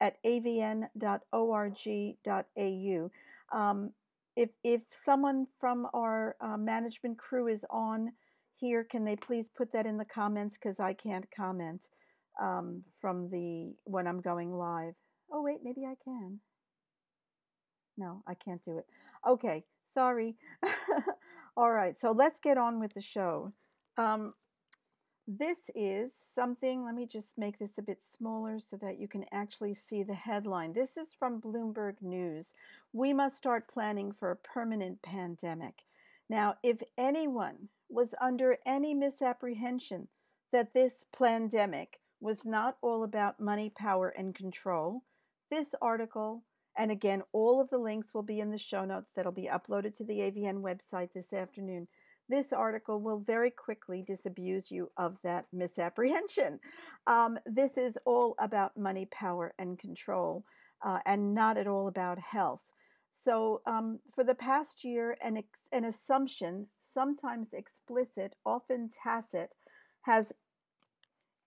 at 0.00 0.22
avn.org.au. 0.24 0.90
Um, 3.50 3.90
if, 4.36 4.50
if 4.62 4.82
someone 5.04 5.46
from 5.58 5.88
our 5.94 6.36
uh, 6.40 6.56
management 6.56 7.18
crew 7.18 7.48
is 7.48 7.64
on 7.70 8.12
here, 8.56 8.84
can 8.84 9.04
they 9.04 9.16
please 9.16 9.46
put 9.56 9.72
that 9.72 9.86
in 9.86 9.96
the 9.96 10.04
comments 10.04 10.56
because 10.56 10.78
I 10.78 10.92
can't 10.92 11.26
comment 11.34 11.80
um, 12.40 12.84
from 13.00 13.30
the 13.30 13.74
when 13.84 14.06
I'm 14.06 14.20
going 14.20 14.52
live. 14.52 14.94
Oh 15.32 15.42
wait, 15.42 15.58
maybe 15.62 15.84
I 15.84 15.94
can. 16.04 16.40
No, 17.98 18.22
I 18.26 18.34
can't 18.34 18.64
do 18.64 18.78
it. 18.78 18.86
Okay, 19.26 19.64
sorry. 19.92 20.36
All 21.56 21.70
right, 21.70 22.00
so 22.00 22.12
let's 22.12 22.40
get 22.40 22.56
on 22.56 22.78
with 22.78 22.94
the 22.94 23.02
show. 23.02 23.52
Um, 23.96 24.32
this 25.26 25.58
is 25.74 26.12
something, 26.34 26.84
let 26.84 26.94
me 26.94 27.04
just 27.04 27.36
make 27.36 27.58
this 27.58 27.76
a 27.76 27.82
bit 27.82 27.98
smaller 28.16 28.60
so 28.60 28.78
that 28.78 28.98
you 28.98 29.08
can 29.08 29.26
actually 29.32 29.74
see 29.74 30.02
the 30.02 30.14
headline. 30.14 30.72
This 30.72 30.96
is 30.96 31.08
from 31.18 31.40
Bloomberg 31.40 32.00
News. 32.00 32.46
We 32.92 33.12
must 33.12 33.36
start 33.36 33.68
planning 33.68 34.12
for 34.12 34.30
a 34.30 34.36
permanent 34.36 35.02
pandemic. 35.02 35.74
Now, 36.30 36.54
if 36.62 36.78
anyone 36.96 37.68
was 37.90 38.14
under 38.20 38.58
any 38.64 38.94
misapprehension 38.94 40.08
that 40.52 40.72
this 40.72 40.92
pandemic 41.18 42.00
was 42.20 42.44
not 42.44 42.78
all 42.80 43.02
about 43.02 43.40
money, 43.40 43.70
power, 43.76 44.08
and 44.08 44.34
control, 44.34 45.02
this 45.50 45.74
article, 45.82 46.42
and 46.78 46.92
again, 46.92 47.22
all 47.32 47.60
of 47.60 47.68
the 47.70 47.78
links 47.78 48.14
will 48.14 48.22
be 48.22 48.40
in 48.40 48.50
the 48.50 48.58
show 48.58 48.84
notes 48.84 49.10
that'll 49.14 49.32
be 49.32 49.50
uploaded 49.52 49.96
to 49.96 50.04
the 50.04 50.20
AVN 50.20 50.62
website 50.62 51.12
this 51.12 51.32
afternoon. 51.32 51.88
This 52.28 52.52
article 52.52 53.00
will 53.00 53.18
very 53.20 53.50
quickly 53.50 54.04
disabuse 54.06 54.70
you 54.70 54.90
of 54.96 55.16
that 55.24 55.46
misapprehension. 55.52 56.60
Um, 57.06 57.38
this 57.46 57.76
is 57.76 57.98
all 58.04 58.36
about 58.38 58.76
money, 58.76 59.08
power, 59.10 59.54
and 59.58 59.78
control, 59.78 60.44
uh, 60.84 60.98
and 61.04 61.34
not 61.34 61.56
at 61.56 61.66
all 61.66 61.88
about 61.88 62.18
health. 62.18 62.60
So, 63.24 63.60
um, 63.66 63.98
for 64.14 64.22
the 64.22 64.34
past 64.34 64.84
year, 64.84 65.16
an, 65.22 65.38
ex- 65.38 65.48
an 65.72 65.84
assumption, 65.84 66.68
sometimes 66.94 67.48
explicit, 67.52 68.34
often 68.46 68.90
tacit, 69.02 69.50
has 70.02 70.32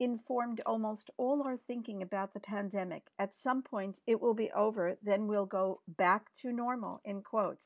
informed 0.01 0.59
almost 0.65 1.11
all 1.17 1.43
our 1.43 1.55
thinking 1.55 2.01
about 2.01 2.33
the 2.33 2.39
pandemic. 2.39 3.03
At 3.19 3.35
some 3.35 3.61
point, 3.61 3.97
it 4.07 4.19
will 4.19 4.33
be 4.33 4.49
over, 4.51 4.97
then 5.03 5.27
we'll 5.27 5.45
go 5.45 5.81
back 5.87 6.33
to 6.41 6.51
normal, 6.51 7.01
in 7.05 7.21
quotes. 7.21 7.61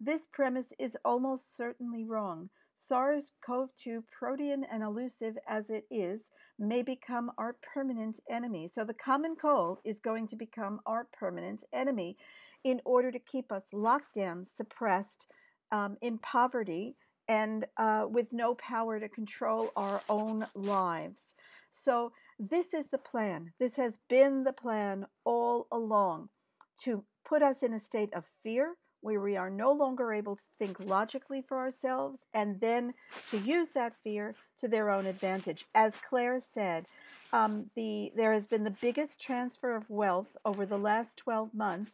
This 0.00 0.22
premise 0.32 0.72
is 0.80 0.96
almost 1.04 1.56
certainly 1.56 2.04
wrong. 2.04 2.50
SARS 2.88 3.30
CoV 3.46 3.68
2, 3.84 4.02
protean 4.10 4.64
and 4.64 4.82
elusive 4.82 5.38
as 5.46 5.70
it 5.70 5.84
is, 5.92 6.22
may 6.58 6.82
become 6.82 7.30
our 7.38 7.56
permanent 7.72 8.18
enemy. 8.28 8.68
So, 8.74 8.82
the 8.82 8.94
common 8.94 9.36
cold 9.36 9.78
is 9.84 10.00
going 10.00 10.26
to 10.28 10.36
become 10.36 10.80
our 10.86 11.06
permanent 11.12 11.62
enemy 11.72 12.16
in 12.64 12.80
order 12.84 13.12
to 13.12 13.18
keep 13.20 13.52
us 13.52 13.62
locked 13.72 14.14
down, 14.16 14.44
suppressed, 14.56 15.26
um, 15.70 15.96
in 16.02 16.18
poverty, 16.18 16.96
and 17.28 17.64
uh, 17.76 18.06
with 18.10 18.26
no 18.32 18.56
power 18.56 18.98
to 18.98 19.08
control 19.08 19.70
our 19.76 20.02
own 20.08 20.48
lives. 20.56 21.20
So, 21.72 22.12
this 22.38 22.72
is 22.72 22.86
the 22.88 22.98
plan. 22.98 23.52
This 23.58 23.76
has 23.76 23.98
been 24.08 24.44
the 24.44 24.52
plan 24.52 25.06
all 25.24 25.66
along 25.70 26.30
to 26.84 27.04
put 27.24 27.42
us 27.42 27.62
in 27.62 27.74
a 27.74 27.80
state 27.80 28.12
of 28.14 28.24
fear 28.42 28.74
where 29.02 29.20
we 29.20 29.36
are 29.36 29.50
no 29.50 29.72
longer 29.72 30.12
able 30.12 30.36
to 30.36 30.42
think 30.58 30.78
logically 30.78 31.42
for 31.42 31.58
ourselves 31.58 32.18
and 32.34 32.60
then 32.60 32.92
to 33.30 33.38
use 33.38 33.68
that 33.74 33.94
fear 34.04 34.34
to 34.60 34.68
their 34.68 34.90
own 34.90 35.06
advantage. 35.06 35.66
As 35.74 35.94
Claire 36.08 36.40
said, 36.52 36.86
um, 37.32 37.70
the, 37.76 38.12
there 38.14 38.32
has 38.32 38.44
been 38.44 38.64
the 38.64 38.76
biggest 38.82 39.20
transfer 39.20 39.74
of 39.74 39.88
wealth 39.88 40.36
over 40.44 40.66
the 40.66 40.78
last 40.78 41.16
12 41.16 41.54
months 41.54 41.92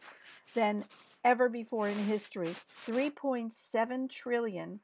than 0.54 0.84
ever 1.24 1.48
before 1.48 1.88
in 1.88 1.98
history 1.98 2.54
3.7 2.86 4.10
trillion 4.10 4.80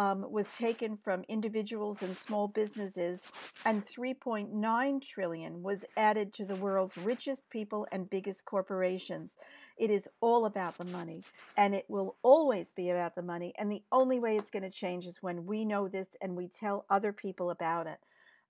um, 0.00 0.24
was 0.30 0.46
taken 0.56 0.96
from 1.04 1.24
individuals 1.28 1.98
and 2.00 2.16
small 2.26 2.48
businesses, 2.48 3.20
and 3.66 3.84
3.9 3.84 5.02
trillion 5.06 5.62
was 5.62 5.80
added 5.94 6.32
to 6.32 6.46
the 6.46 6.56
world's 6.56 6.96
richest 6.96 7.42
people 7.50 7.86
and 7.92 8.08
biggest 8.08 8.42
corporations. 8.46 9.30
It 9.76 9.90
is 9.90 10.08
all 10.22 10.46
about 10.46 10.78
the 10.78 10.86
money, 10.86 11.22
and 11.58 11.74
it 11.74 11.84
will 11.88 12.16
always 12.22 12.66
be 12.74 12.88
about 12.88 13.14
the 13.14 13.20
money. 13.20 13.52
And 13.58 13.70
the 13.70 13.82
only 13.92 14.18
way 14.18 14.36
it's 14.36 14.48
going 14.48 14.62
to 14.62 14.70
change 14.70 15.04
is 15.04 15.18
when 15.20 15.44
we 15.44 15.66
know 15.66 15.86
this 15.86 16.08
and 16.22 16.34
we 16.34 16.48
tell 16.48 16.86
other 16.88 17.12
people 17.12 17.50
about 17.50 17.86
it. 17.86 17.98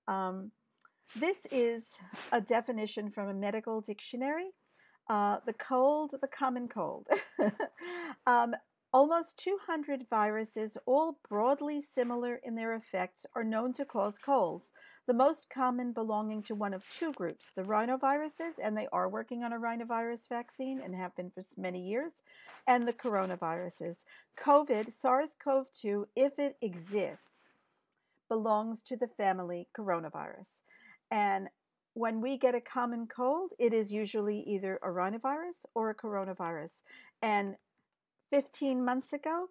Um, 0.06 0.52
this 1.16 1.38
is 1.50 1.82
a 2.30 2.40
definition 2.40 3.10
from 3.10 3.28
a 3.28 3.34
medical 3.34 3.80
dictionary. 3.80 4.50
Uh, 5.08 5.38
the 5.46 5.52
cold, 5.54 6.14
the 6.20 6.28
common 6.28 6.68
cold. 6.68 7.08
um, 8.28 8.54
Almost 8.92 9.36
200 9.38 10.08
viruses, 10.10 10.76
all 10.84 11.20
broadly 11.28 11.80
similar 11.80 12.40
in 12.42 12.56
their 12.56 12.74
effects, 12.74 13.24
are 13.36 13.44
known 13.44 13.72
to 13.74 13.84
cause 13.84 14.18
colds, 14.18 14.66
the 15.06 15.14
most 15.14 15.48
common 15.48 15.92
belonging 15.92 16.42
to 16.42 16.56
one 16.56 16.74
of 16.74 16.82
two 16.98 17.12
groups 17.12 17.52
the 17.54 17.62
rhinoviruses, 17.62 18.54
and 18.60 18.76
they 18.76 18.88
are 18.92 19.08
working 19.08 19.44
on 19.44 19.52
a 19.52 19.58
rhinovirus 19.60 20.28
vaccine 20.28 20.80
and 20.80 20.92
have 20.96 21.14
been 21.14 21.30
for 21.30 21.44
many 21.56 21.80
years, 21.80 22.12
and 22.66 22.86
the 22.86 22.92
coronaviruses. 22.92 23.94
COVID, 24.36 24.92
SARS 25.00 25.30
CoV 25.38 25.66
2, 25.80 26.08
if 26.16 26.36
it 26.40 26.56
exists, 26.60 27.46
belongs 28.28 28.80
to 28.88 28.96
the 28.96 29.08
family 29.16 29.68
coronavirus. 29.78 30.46
And 31.12 31.48
when 31.94 32.20
we 32.20 32.38
get 32.38 32.56
a 32.56 32.60
common 32.60 33.06
cold, 33.06 33.52
it 33.60 33.72
is 33.72 33.92
usually 33.92 34.40
either 34.48 34.80
a 34.82 34.88
rhinovirus 34.88 35.58
or 35.74 35.90
a 35.90 35.94
coronavirus. 35.94 36.70
And 37.22 37.54
15 38.30 38.84
months 38.84 39.12
ago, 39.12 39.48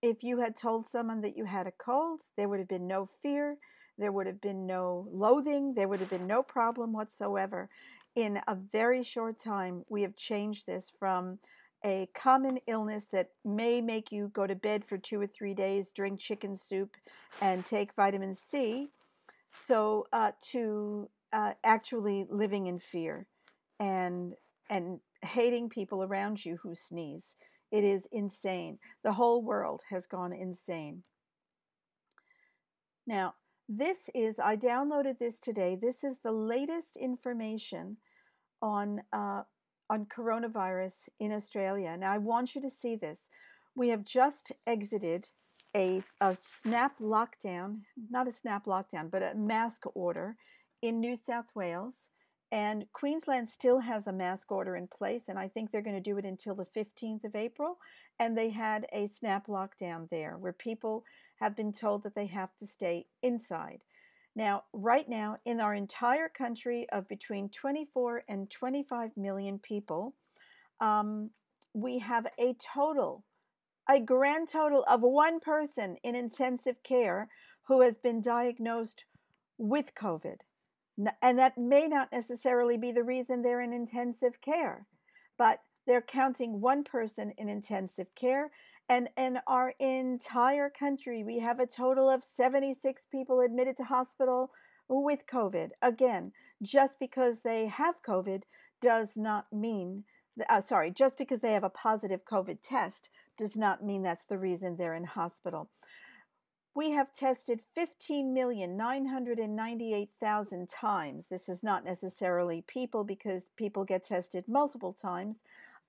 if 0.00 0.22
you 0.24 0.40
had 0.40 0.56
told 0.56 0.88
someone 0.88 1.20
that 1.20 1.36
you 1.36 1.44
had 1.44 1.66
a 1.66 1.72
cold, 1.72 2.20
there 2.36 2.48
would 2.48 2.58
have 2.58 2.68
been 2.68 2.86
no 2.86 3.08
fear, 3.22 3.56
there 3.98 4.10
would 4.10 4.26
have 4.26 4.40
been 4.40 4.66
no 4.66 5.06
loathing, 5.12 5.74
there 5.74 5.86
would 5.86 6.00
have 6.00 6.10
been 6.10 6.26
no 6.26 6.42
problem 6.42 6.92
whatsoever. 6.92 7.68
In 8.16 8.40
a 8.48 8.54
very 8.54 9.02
short 9.02 9.38
time, 9.38 9.84
we 9.88 10.02
have 10.02 10.16
changed 10.16 10.66
this 10.66 10.90
from 10.98 11.38
a 11.84 12.08
common 12.14 12.58
illness 12.66 13.06
that 13.12 13.30
may 13.44 13.80
make 13.80 14.12
you 14.12 14.30
go 14.34 14.46
to 14.46 14.54
bed 14.54 14.84
for 14.84 14.98
two 14.98 15.20
or 15.20 15.26
three 15.26 15.54
days, 15.54 15.92
drink 15.92 16.20
chicken 16.20 16.56
soup, 16.56 16.96
and 17.40 17.64
take 17.64 17.94
vitamin 17.94 18.36
C, 18.50 18.88
so 19.66 20.06
uh, 20.12 20.32
to 20.50 21.08
uh, 21.32 21.52
actually 21.64 22.26
living 22.30 22.66
in 22.66 22.78
fear 22.78 23.26
and 23.80 24.34
and 24.70 25.00
hating 25.22 25.68
people 25.68 26.02
around 26.02 26.44
you 26.44 26.58
who 26.62 26.74
sneeze. 26.74 27.34
It 27.72 27.84
is 27.84 28.06
insane. 28.12 28.78
The 29.02 29.12
whole 29.12 29.42
world 29.42 29.80
has 29.88 30.06
gone 30.06 30.32
insane. 30.32 31.02
Now, 33.06 33.34
this 33.68 33.96
is, 34.14 34.36
I 34.38 34.56
downloaded 34.56 35.18
this 35.18 35.38
today. 35.40 35.78
This 35.80 36.04
is 36.04 36.16
the 36.22 36.32
latest 36.32 36.96
information 36.96 37.96
on, 38.60 39.00
uh, 39.12 39.42
on 39.88 40.06
coronavirus 40.06 40.92
in 41.18 41.32
Australia. 41.32 41.96
Now, 41.96 42.12
I 42.12 42.18
want 42.18 42.54
you 42.54 42.60
to 42.60 42.70
see 42.70 42.96
this. 42.96 43.18
We 43.74 43.88
have 43.88 44.04
just 44.04 44.52
exited 44.66 45.28
a, 45.74 46.02
a 46.20 46.36
snap 46.62 46.98
lockdown, 47.00 47.80
not 48.10 48.28
a 48.28 48.32
snap 48.32 48.66
lockdown, 48.66 49.10
but 49.10 49.22
a 49.22 49.34
mask 49.34 49.84
order 49.94 50.36
in 50.82 51.00
New 51.00 51.16
South 51.16 51.46
Wales. 51.54 51.94
And 52.52 52.84
Queensland 52.92 53.48
still 53.48 53.78
has 53.78 54.06
a 54.06 54.12
mask 54.12 54.52
order 54.52 54.76
in 54.76 54.86
place, 54.86 55.22
and 55.28 55.38
I 55.38 55.48
think 55.48 55.70
they're 55.70 55.80
going 55.80 55.96
to 55.96 56.02
do 56.02 56.18
it 56.18 56.26
until 56.26 56.54
the 56.54 56.66
15th 56.76 57.24
of 57.24 57.34
April. 57.34 57.78
And 58.18 58.36
they 58.36 58.50
had 58.50 58.86
a 58.92 59.06
snap 59.06 59.46
lockdown 59.46 60.10
there 60.10 60.36
where 60.36 60.52
people 60.52 61.02
have 61.40 61.56
been 61.56 61.72
told 61.72 62.02
that 62.02 62.14
they 62.14 62.26
have 62.26 62.50
to 62.58 62.66
stay 62.66 63.06
inside. 63.22 63.80
Now, 64.36 64.64
right 64.74 65.08
now, 65.08 65.38
in 65.46 65.60
our 65.60 65.74
entire 65.74 66.28
country 66.28 66.86
of 66.92 67.08
between 67.08 67.48
24 67.48 68.24
and 68.28 68.50
25 68.50 69.16
million 69.16 69.58
people, 69.58 70.14
um, 70.78 71.30
we 71.72 72.00
have 72.00 72.26
a 72.38 72.54
total, 72.74 73.24
a 73.88 73.98
grand 73.98 74.50
total 74.50 74.84
of 74.86 75.00
one 75.00 75.40
person 75.40 75.96
in 76.02 76.14
intensive 76.14 76.82
care 76.82 77.28
who 77.62 77.80
has 77.80 77.96
been 77.96 78.20
diagnosed 78.20 79.06
with 79.56 79.94
COVID. 79.94 80.40
And 81.22 81.38
that 81.38 81.56
may 81.56 81.88
not 81.88 82.12
necessarily 82.12 82.76
be 82.76 82.92
the 82.92 83.02
reason 83.02 83.42
they're 83.42 83.62
in 83.62 83.72
intensive 83.72 84.40
care, 84.40 84.86
but 85.38 85.60
they're 85.86 86.02
counting 86.02 86.60
one 86.60 86.84
person 86.84 87.32
in 87.38 87.48
intensive 87.48 88.14
care. 88.14 88.50
And 88.88 89.08
in 89.16 89.38
our 89.46 89.70
entire 89.80 90.68
country, 90.68 91.24
we 91.24 91.38
have 91.38 91.60
a 91.60 91.66
total 91.66 92.10
of 92.10 92.24
76 92.36 93.02
people 93.10 93.40
admitted 93.40 93.76
to 93.78 93.84
hospital 93.84 94.50
with 94.88 95.26
COVID. 95.26 95.70
Again, 95.80 96.32
just 96.62 96.98
because 96.98 97.36
they 97.42 97.66
have 97.66 98.02
COVID 98.06 98.42
does 98.80 99.16
not 99.16 99.46
mean, 99.52 100.04
uh, 100.48 100.60
sorry, 100.60 100.90
just 100.90 101.16
because 101.16 101.40
they 101.40 101.52
have 101.52 101.64
a 101.64 101.70
positive 101.70 102.24
COVID 102.24 102.58
test 102.62 103.08
does 103.38 103.56
not 103.56 103.84
mean 103.84 104.02
that's 104.02 104.26
the 104.28 104.38
reason 104.38 104.76
they're 104.76 104.94
in 104.94 105.04
hospital. 105.04 105.70
We 106.74 106.92
have 106.92 107.12
tested 107.12 107.60
15,998,000 107.76 110.68
times. 110.72 111.26
This 111.26 111.50
is 111.50 111.62
not 111.62 111.84
necessarily 111.84 112.64
people 112.66 113.04
because 113.04 113.42
people 113.56 113.84
get 113.84 114.06
tested 114.06 114.48
multiple 114.48 114.94
times. 114.94 115.36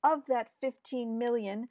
Of 0.04 0.26
that 0.28 0.50
15 0.60 1.18
million, 1.18 1.70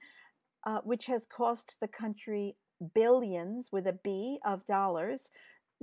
uh, 0.64 0.80
which 0.80 1.04
has 1.06 1.26
cost 1.26 1.76
the 1.80 1.88
country 1.88 2.56
billions 2.94 3.70
with 3.70 3.86
a 3.86 3.92
B 3.92 4.38
of 4.46 4.66
dollars, 4.66 5.20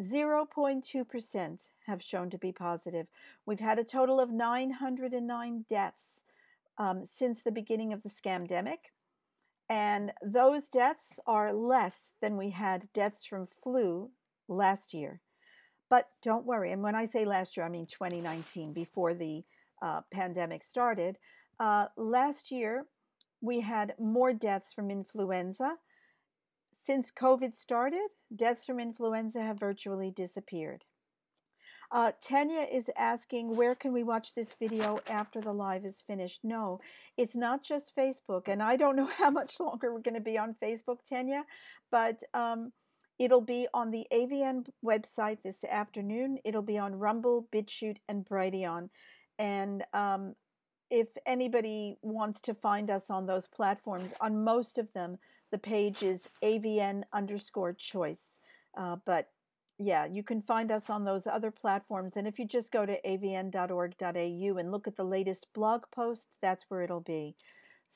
0.2% 0.01 1.59
have 1.86 2.01
shown 2.01 2.32
to 2.32 2.39
be 2.39 2.51
positive. 2.51 3.05
We've 3.45 3.59
had 3.59 3.77
a 3.77 3.84
total 3.84 4.19
of 4.19 4.32
909 4.32 5.65
deaths 5.69 6.01
um, 6.80 7.05
since 7.05 7.43
the 7.43 7.51
beginning 7.51 7.93
of 7.93 8.01
the 8.01 8.09
scamdemic. 8.09 8.89
And 9.70 10.11
those 10.24 10.67
deaths 10.67 11.20
are 11.28 11.53
less 11.53 11.95
than 12.22 12.38
we 12.38 12.49
had 12.49 12.91
deaths 12.93 13.26
from 13.26 13.47
flu 13.63 14.09
last 14.47 14.93
year. 14.93 15.22
But 15.89 16.07
don't 16.24 16.45
worry. 16.45 16.72
And 16.72 16.82
when 16.82 16.95
I 16.95 17.05
say 17.05 17.26
last 17.26 17.55
year, 17.55 17.65
I 17.65 17.70
mean 17.70 17.86
2019, 17.86 18.74
before 18.74 19.13
the 19.13 19.43
uh, 19.82 20.01
pandemic 20.11 20.63
started. 20.63 21.17
Uh, 21.59 21.86
last 21.97 22.51
year, 22.51 22.86
we 23.41 23.61
had 23.61 23.93
more 23.99 24.34
deaths 24.34 24.74
from 24.74 24.91
influenza. 24.91 25.76
Since 26.76 27.11
COVID 27.11 27.55
started, 27.55 28.07
deaths 28.36 28.65
from 28.65 28.80
influenza 28.80 29.41
have 29.41 29.59
virtually 29.59 30.11
disappeared. 30.11 30.84
Uh, 31.91 32.11
Tanya 32.21 32.67
is 32.71 32.89
asking, 32.97 33.55
where 33.55 33.73
can 33.73 33.91
we 33.91 34.03
watch 34.03 34.35
this 34.35 34.53
video 34.59 34.99
after 35.07 35.41
the 35.41 35.51
live 35.51 35.85
is 35.85 36.03
finished? 36.05 36.41
No, 36.43 36.79
it's 37.17 37.35
not 37.35 37.63
just 37.63 37.95
Facebook. 37.95 38.47
And 38.47 38.61
I 38.61 38.75
don't 38.75 38.95
know 38.95 39.05
how 39.17 39.31
much 39.31 39.59
longer 39.59 39.93
we're 39.93 40.01
going 40.01 40.13
to 40.13 40.19
be 40.19 40.37
on 40.37 40.55
Facebook, 40.61 40.99
Tanya, 41.09 41.45
but 41.91 42.21
um, 42.33 42.71
it'll 43.17 43.41
be 43.41 43.67
on 43.73 43.89
the 43.89 44.05
AVN 44.13 44.67
website 44.85 45.39
this 45.43 45.57
afternoon. 45.69 46.37
It'll 46.45 46.61
be 46.61 46.77
on 46.77 46.95
Rumble, 46.95 47.47
BitChute, 47.51 47.97
and 48.07 48.23
Brighteon. 48.23 48.89
And 49.39 49.83
um, 49.93 50.35
if 50.91 51.07
anybody 51.25 51.97
wants 52.03 52.39
to 52.41 52.53
find 52.53 52.91
us 52.91 53.09
on 53.09 53.25
those 53.25 53.47
platforms, 53.47 54.11
on 54.21 54.43
most 54.43 54.77
of 54.77 54.91
them, 54.93 55.17
the 55.51 55.57
page 55.57 56.03
is 56.03 56.29
AVN 56.43 57.03
underscore 57.13 57.73
choice. 57.73 58.21
Uh, 58.77 58.97
but 59.05 59.29
yeah, 59.80 60.05
you 60.05 60.23
can 60.23 60.41
find 60.41 60.71
us 60.71 60.89
on 60.89 61.05
those 61.05 61.25
other 61.25 61.51
platforms. 61.51 62.17
And 62.17 62.27
if 62.27 62.38
you 62.38 62.45
just 62.45 62.69
go 62.69 62.86
to 62.86 62.99
avn.org.au 63.01 64.57
and 64.57 64.71
look 64.71 64.88
at 64.88 64.97
the 64.97 65.05
latest 65.05 65.47
blog 65.55 65.84
post, 65.95 66.27
that's 66.41 66.65
where 66.67 66.82
it'll 66.82 66.99
be. 66.99 67.36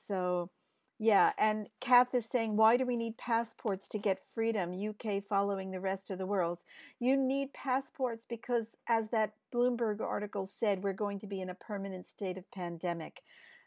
So, 0.08 0.50
yeah. 0.98 1.34
And 1.38 1.68
Kath 1.82 2.16
is 2.16 2.26
saying, 2.32 2.56
why 2.56 2.78
do 2.78 2.86
we 2.86 2.96
need 2.96 3.18
passports 3.18 3.90
to 3.90 3.98
get 3.98 4.24
freedom? 4.34 4.72
UK 4.72 5.24
following 5.28 5.72
the 5.72 5.82
rest 5.82 6.10
of 6.10 6.18
the 6.18 6.26
world. 6.26 6.60
You 7.02 7.18
need 7.18 7.52
passports 7.52 8.26
because, 8.30 8.68
as 8.88 9.10
that 9.12 9.34
Bloomberg 9.54 10.00
article 10.00 10.50
said, 10.60 10.84
we're 10.84 10.94
going 10.94 11.20
to 11.20 11.28
be 11.28 11.42
in 11.42 11.50
a 11.50 11.56
permanent 11.56 12.10
state 12.10 12.38
of 12.38 12.50
pandemic. 12.52 13.22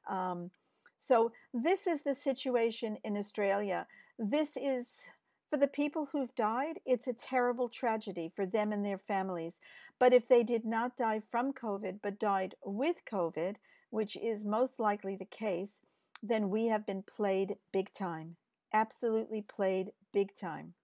Um, 0.08 0.50
so, 0.98 1.32
this 1.52 1.86
is 1.86 2.02
the 2.02 2.14
situation 2.14 2.96
in 3.04 3.18
Australia. 3.18 3.86
This 4.18 4.56
is 4.56 4.86
for 5.50 5.56
the 5.56 5.68
people 5.68 6.08
who've 6.10 6.34
died, 6.34 6.80
it's 6.84 7.06
a 7.06 7.12
terrible 7.12 7.68
tragedy 7.68 8.32
for 8.34 8.46
them 8.46 8.72
and 8.72 8.84
their 8.84 8.98
families. 8.98 9.54
But 9.98 10.12
if 10.12 10.26
they 10.28 10.42
did 10.42 10.64
not 10.64 10.96
die 10.96 11.22
from 11.30 11.52
COVID, 11.52 12.00
but 12.02 12.18
died 12.18 12.54
with 12.64 13.04
COVID, 13.04 13.56
which 13.90 14.16
is 14.16 14.44
most 14.44 14.78
likely 14.78 15.16
the 15.16 15.24
case, 15.24 15.72
then 16.22 16.50
we 16.50 16.66
have 16.66 16.86
been 16.86 17.02
played 17.02 17.56
big 17.72 17.92
time. 17.92 18.36
Absolutely 18.72 19.42
played 19.42 19.92
big 20.12 20.34
time. 20.34 20.74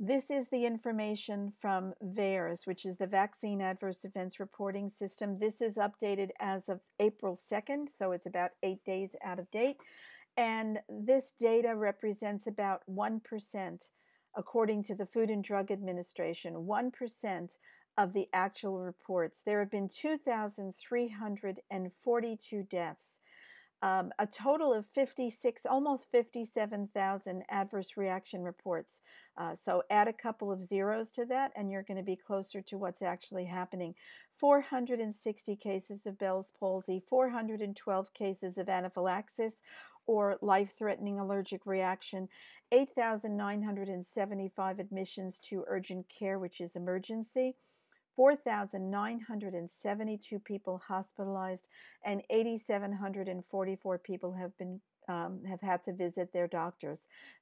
This 0.00 0.28
is 0.28 0.46
the 0.50 0.66
information 0.66 1.52
from 1.52 1.94
VAERS, 2.02 2.66
which 2.66 2.84
is 2.84 2.96
the 2.98 3.06
Vaccine 3.06 3.60
Adverse 3.60 4.04
Events 4.04 4.40
Reporting 4.40 4.90
System. 4.98 5.38
This 5.38 5.60
is 5.60 5.76
updated 5.76 6.30
as 6.40 6.68
of 6.68 6.80
April 6.98 7.38
2nd, 7.50 7.86
so 7.96 8.10
it's 8.10 8.26
about 8.26 8.50
eight 8.64 8.84
days 8.84 9.10
out 9.24 9.38
of 9.38 9.48
date. 9.52 9.76
And 10.36 10.80
this 10.88 11.32
data 11.38 11.76
represents 11.76 12.46
about 12.46 12.82
1%, 12.90 13.88
according 14.36 14.82
to 14.84 14.94
the 14.94 15.06
Food 15.06 15.30
and 15.30 15.42
Drug 15.44 15.70
Administration, 15.70 16.54
1% 16.54 17.50
of 17.96 18.12
the 18.12 18.28
actual 18.32 18.80
reports. 18.80 19.42
There 19.46 19.60
have 19.60 19.70
been 19.70 19.88
2,342 19.88 22.62
deaths. 22.64 23.06
Um, 23.82 24.12
a 24.18 24.26
total 24.26 24.72
of 24.72 24.86
56, 24.94 25.66
almost 25.66 26.10
57,000 26.10 27.44
adverse 27.50 27.98
reaction 27.98 28.42
reports. 28.42 28.98
Uh, 29.36 29.54
so 29.54 29.82
add 29.90 30.08
a 30.08 30.12
couple 30.12 30.50
of 30.50 30.64
zeros 30.64 31.12
to 31.12 31.26
that, 31.26 31.52
and 31.54 31.70
you're 31.70 31.82
going 31.82 31.98
to 31.98 32.02
be 32.02 32.16
closer 32.16 32.62
to 32.62 32.78
what's 32.78 33.02
actually 33.02 33.44
happening. 33.44 33.94
460 34.38 35.56
cases 35.56 36.06
of 36.06 36.18
Bell's 36.18 36.50
palsy, 36.58 37.02
412 37.10 38.14
cases 38.14 38.56
of 38.56 38.70
anaphylaxis, 38.70 39.52
or 40.06 40.38
life 40.40 40.74
threatening 40.78 41.18
allergic 41.18 41.66
reaction, 41.66 42.28
8,975 42.72 44.78
admissions 44.78 45.38
to 45.40 45.64
urgent 45.66 46.06
care, 46.08 46.38
which 46.38 46.60
is 46.60 46.76
emergency, 46.76 47.56
4,972 48.16 50.38
people 50.40 50.80
hospitalized, 50.86 51.66
and 52.04 52.22
8,744 52.30 53.98
people 53.98 54.32
have 54.32 54.56
been 54.56 54.80
um, 55.08 55.40
have 55.48 55.60
had 55.60 55.84
to 55.84 55.92
visit 55.92 56.32
their 56.32 56.48
doctors. 56.48 56.98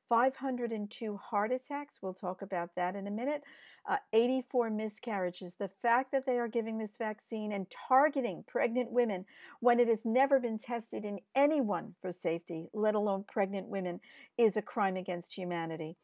502 0.08 1.16
heart 1.16 1.52
attacks, 1.52 1.94
we'll 2.02 2.12
talk 2.12 2.42
about 2.42 2.74
that 2.76 2.96
in 2.96 3.06
a 3.06 3.10
minute. 3.10 3.42
Uh, 3.88 3.96
84 4.12 4.68
miscarriages. 4.68 5.54
The 5.54 5.70
fact 5.80 6.12
that 6.12 6.26
they 6.26 6.38
are 6.38 6.48
giving 6.48 6.76
this 6.76 6.96
vaccine 6.98 7.52
and 7.52 7.66
targeting 7.88 8.44
pregnant 8.46 8.90
women 8.90 9.24
when 9.60 9.80
it 9.80 9.88
has 9.88 10.04
never 10.04 10.38
been 10.38 10.58
tested 10.58 11.06
in 11.06 11.18
anyone 11.34 11.94
for 12.02 12.12
safety, 12.12 12.68
let 12.74 12.94
alone 12.94 13.24
pregnant 13.26 13.68
women, 13.68 14.00
is 14.36 14.56
a 14.58 14.62
crime 14.62 14.96
against 14.96 15.32
humanity. 15.32 15.96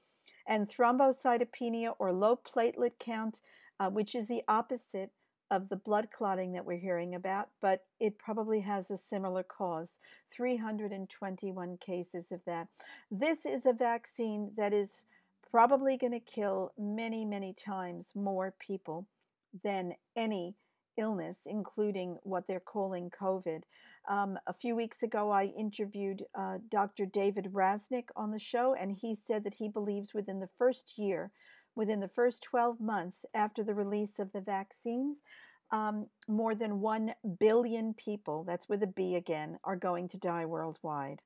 And 0.46 0.66
thrombocytopenia 0.66 1.94
or 1.98 2.10
low 2.12 2.36
platelet 2.36 2.98
count, 2.98 3.42
uh, 3.78 3.90
which 3.90 4.14
is 4.14 4.26
the 4.26 4.42
opposite 4.48 5.10
of 5.50 5.68
the 5.68 5.76
blood 5.76 6.08
clotting 6.10 6.52
that 6.52 6.64
we're 6.64 6.78
hearing 6.78 7.14
about, 7.14 7.48
but 7.60 7.84
it 8.00 8.18
probably 8.18 8.60
has 8.60 8.90
a 8.90 8.98
similar 9.08 9.42
cause 9.42 9.90
321 10.32 11.78
cases 11.78 12.26
of 12.30 12.40
that. 12.46 12.68
This 13.10 13.46
is 13.46 13.64
a 13.66 13.72
vaccine 13.72 14.52
that 14.56 14.72
is 14.72 14.90
probably 15.50 15.96
going 15.96 16.12
to 16.12 16.20
kill 16.20 16.72
many, 16.78 17.24
many 17.24 17.54
times 17.54 18.08
more 18.14 18.54
people 18.58 19.06
than 19.64 19.94
any 20.16 20.54
illness, 20.98 21.36
including 21.46 22.18
what 22.24 22.46
they're 22.46 22.60
calling 22.60 23.10
COVID. 23.10 23.62
Um, 24.08 24.38
a 24.46 24.52
few 24.52 24.74
weeks 24.74 25.02
ago, 25.02 25.30
I 25.30 25.44
interviewed 25.44 26.24
uh, 26.38 26.58
Dr. 26.70 27.06
David 27.06 27.48
Rasnick 27.52 28.08
on 28.16 28.32
the 28.32 28.38
show, 28.38 28.74
and 28.74 28.92
he 28.92 29.16
said 29.26 29.44
that 29.44 29.54
he 29.54 29.68
believes 29.68 30.12
within 30.12 30.40
the 30.40 30.48
first 30.58 30.98
year 30.98 31.30
within 31.78 32.00
the 32.00 32.08
first 32.08 32.42
12 32.42 32.80
months 32.80 33.24
after 33.34 33.62
the 33.62 33.72
release 33.72 34.18
of 34.18 34.32
the 34.32 34.40
vaccines, 34.40 35.16
um, 35.70 36.06
more 36.26 36.54
than 36.54 36.80
1 36.80 37.14
billion 37.38 37.94
people, 37.94 38.42
that's 38.44 38.68
with 38.68 38.82
a 38.82 38.86
B 38.88 39.14
again, 39.14 39.58
are 39.62 39.76
going 39.76 40.08
to 40.08 40.18
die 40.18 40.44
worldwide. 40.44 41.22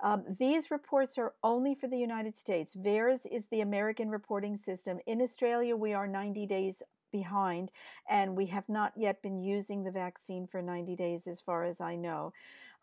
Um, 0.00 0.24
these 0.38 0.72
reports 0.72 1.16
are 1.16 1.34
only 1.44 1.76
for 1.76 1.86
the 1.86 1.96
United 1.96 2.36
States. 2.36 2.74
VAERS 2.74 3.20
is 3.30 3.44
the 3.50 3.60
American 3.60 4.10
reporting 4.10 4.56
system. 4.56 4.98
In 5.06 5.22
Australia, 5.22 5.76
we 5.76 5.94
are 5.94 6.08
90 6.08 6.46
days 6.46 6.82
behind, 7.12 7.70
and 8.10 8.36
we 8.36 8.46
have 8.46 8.68
not 8.68 8.92
yet 8.96 9.22
been 9.22 9.40
using 9.40 9.84
the 9.84 9.92
vaccine 9.92 10.48
for 10.48 10.60
90 10.60 10.96
days, 10.96 11.28
as 11.28 11.40
far 11.40 11.64
as 11.64 11.80
I 11.80 11.94
know. 11.94 12.32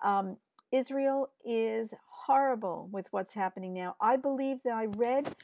Um, 0.02 0.38
Israel 0.72 1.30
is 1.44 1.94
horrible 2.10 2.90
with 2.92 3.08
what's 3.12 3.34
happening 3.34 3.74
now. 3.74 3.96
I 4.00 4.16
believe 4.16 4.58
that 4.64 4.74
I 4.74 4.86
read 4.86 5.36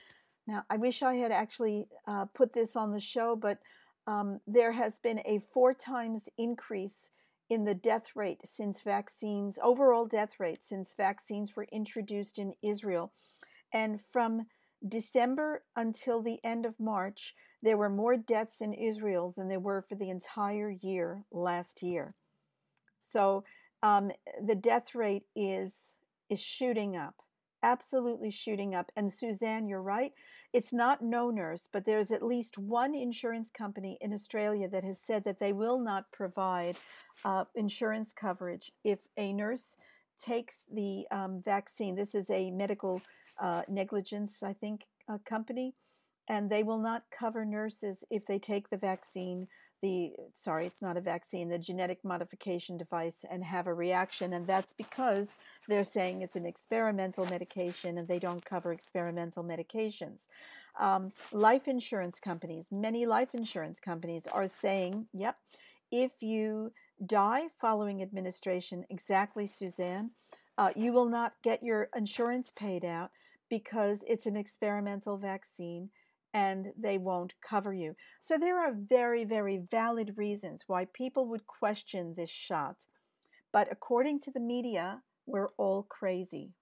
now, 0.52 0.66
I 0.70 0.76
wish 0.76 1.02
I 1.02 1.16
had 1.16 1.32
actually 1.32 1.88
uh, 2.06 2.26
put 2.26 2.52
this 2.52 2.76
on 2.76 2.92
the 2.92 3.00
show, 3.00 3.38
but 3.38 3.60
um, 4.06 4.42
there 4.46 4.74
has 4.74 5.00
been 5.00 5.20
a 5.20 5.40
four 5.54 5.74
times 5.74 6.28
increase 6.38 7.10
in 7.50 7.64
the 7.64 7.74
death 7.74 8.08
rate 8.16 8.42
since 8.44 8.82
vaccines, 8.82 9.58
overall 9.64 10.06
death 10.06 10.42
rate 10.42 10.60
since 10.62 10.90
vaccines 10.98 11.56
were 11.56 11.68
introduced 11.72 12.38
in 12.38 12.54
Israel. 12.62 13.14
And 13.74 14.02
from 14.12 14.46
December 14.86 15.64
until 15.78 16.22
the 16.22 16.44
end 16.44 16.66
of 16.66 16.78
March, 16.82 17.34
there 17.62 17.78
were 17.78 17.90
more 17.90 18.18
deaths 18.18 18.60
in 18.60 18.74
Israel 18.74 19.34
than 19.38 19.48
there 19.48 19.60
were 19.60 19.86
for 19.88 19.96
the 19.96 20.10
entire 20.10 20.70
year 20.70 21.24
last 21.32 21.82
year. 21.82 22.14
So 23.00 23.46
um, 23.84 24.12
the 24.46 24.56
death 24.56 24.96
rate 24.96 25.24
is 25.34 25.72
is 26.30 26.42
shooting 26.42 26.98
up 26.98 27.16
absolutely 27.64 28.32
shooting 28.32 28.76
up. 28.76 28.92
And 28.96 29.12
Suzanne, 29.12 29.68
you're 29.68 29.82
right. 29.82 30.14
It's 30.54 30.74
not 30.74 31.02
no 31.02 31.30
nurse, 31.30 31.68
but 31.72 31.86
there's 31.86 32.12
at 32.12 32.24
least 32.24 32.58
one 32.58 32.96
insurance 32.96 33.50
company 33.50 33.98
in 34.02 34.14
Australia 34.14 34.68
that 34.70 34.84
has 34.84 35.00
said 35.06 35.24
that 35.26 35.40
they 35.40 35.54
will 35.54 35.80
not 35.80 36.12
provide 36.12 36.76
uh, 37.24 37.46
insurance 37.56 38.14
coverage 38.14 38.72
if 38.84 39.00
a 39.18 39.34
nurse 39.34 39.64
takes 40.22 40.56
the 40.74 41.06
um, 41.12 41.42
vaccine. 41.44 41.96
This 41.96 42.16
is 42.16 42.30
a 42.30 42.52
medical 42.52 43.02
uh, 43.40 43.64
negligence, 43.68 44.44
I 44.44 44.54
think, 44.54 44.82
uh, 45.10 45.18
company 45.26 45.74
and 46.32 46.50
they 46.50 46.64
will 46.64 46.80
not 46.80 47.04
cover 47.12 47.44
nurses 47.44 47.98
if 48.10 48.26
they 48.26 48.40
take 48.40 48.70
the 48.70 48.78
vaccine 48.78 49.48
the 49.82 50.14
sorry 50.34 50.68
it's 50.68 50.82
not 50.82 50.98
a 50.98 51.02
vaccine 51.02 51.50
the 51.50 51.58
genetic 51.58 52.04
modification 52.04 52.78
device 52.78 53.26
and 53.30 53.44
have 53.44 53.68
a 53.68 53.74
reaction 53.74 54.34
and 54.34 54.46
that's 54.48 54.74
because 54.74 55.28
they're 55.68 55.84
saying 55.84 56.22
it's 56.22 56.36
an 56.36 56.46
experimental 56.46 57.26
medication 57.26 57.98
and 57.98 58.08
they 58.08 58.20
don't 58.20 58.44
cover 58.46 58.74
experimental 58.74 59.44
medications. 59.44 60.20
Um, 60.80 61.12
life 61.32 61.68
insurance 61.68 62.20
companies 62.20 62.66
many 62.72 63.06
life 63.06 63.30
insurance 63.34 63.80
companies 63.80 64.24
are 64.32 64.48
saying 64.48 65.08
yep 65.14 65.38
if 65.92 66.12
you 66.22 66.72
die 67.06 67.48
following 67.60 68.02
administration, 68.02 68.86
exactly, 68.90 69.48
Suzanne, 69.48 70.12
uh, 70.58 70.72
you 70.76 70.94
will 70.94 71.10
not 71.10 71.34
get 71.44 71.64
your 71.64 71.90
insurance 71.96 72.52
paid 72.56 72.86
out 72.86 73.12
because 73.50 74.00
it's 74.08 74.26
an 74.26 74.38
experimental 74.38 75.18
vaccine 75.18 75.90
and 76.34 76.74
they 76.78 76.98
won't 76.98 77.34
cover 77.42 77.74
you. 77.74 77.96
So 78.22 78.38
there 78.38 78.60
are 78.60 78.74
very, 78.74 79.26
very 79.26 79.58
valid 79.58 80.18
reasons 80.18 80.64
why 80.68 80.86
people 80.86 81.28
would 81.28 81.46
question 81.48 82.14
this 82.16 82.30
shot. 82.30 82.78
But 83.52 83.72
according 83.72 84.22
to 84.22 84.32
the 84.32 84.40
media, 84.40 85.02
we're 85.26 85.52
all 85.58 85.84
crazy. 85.84 86.54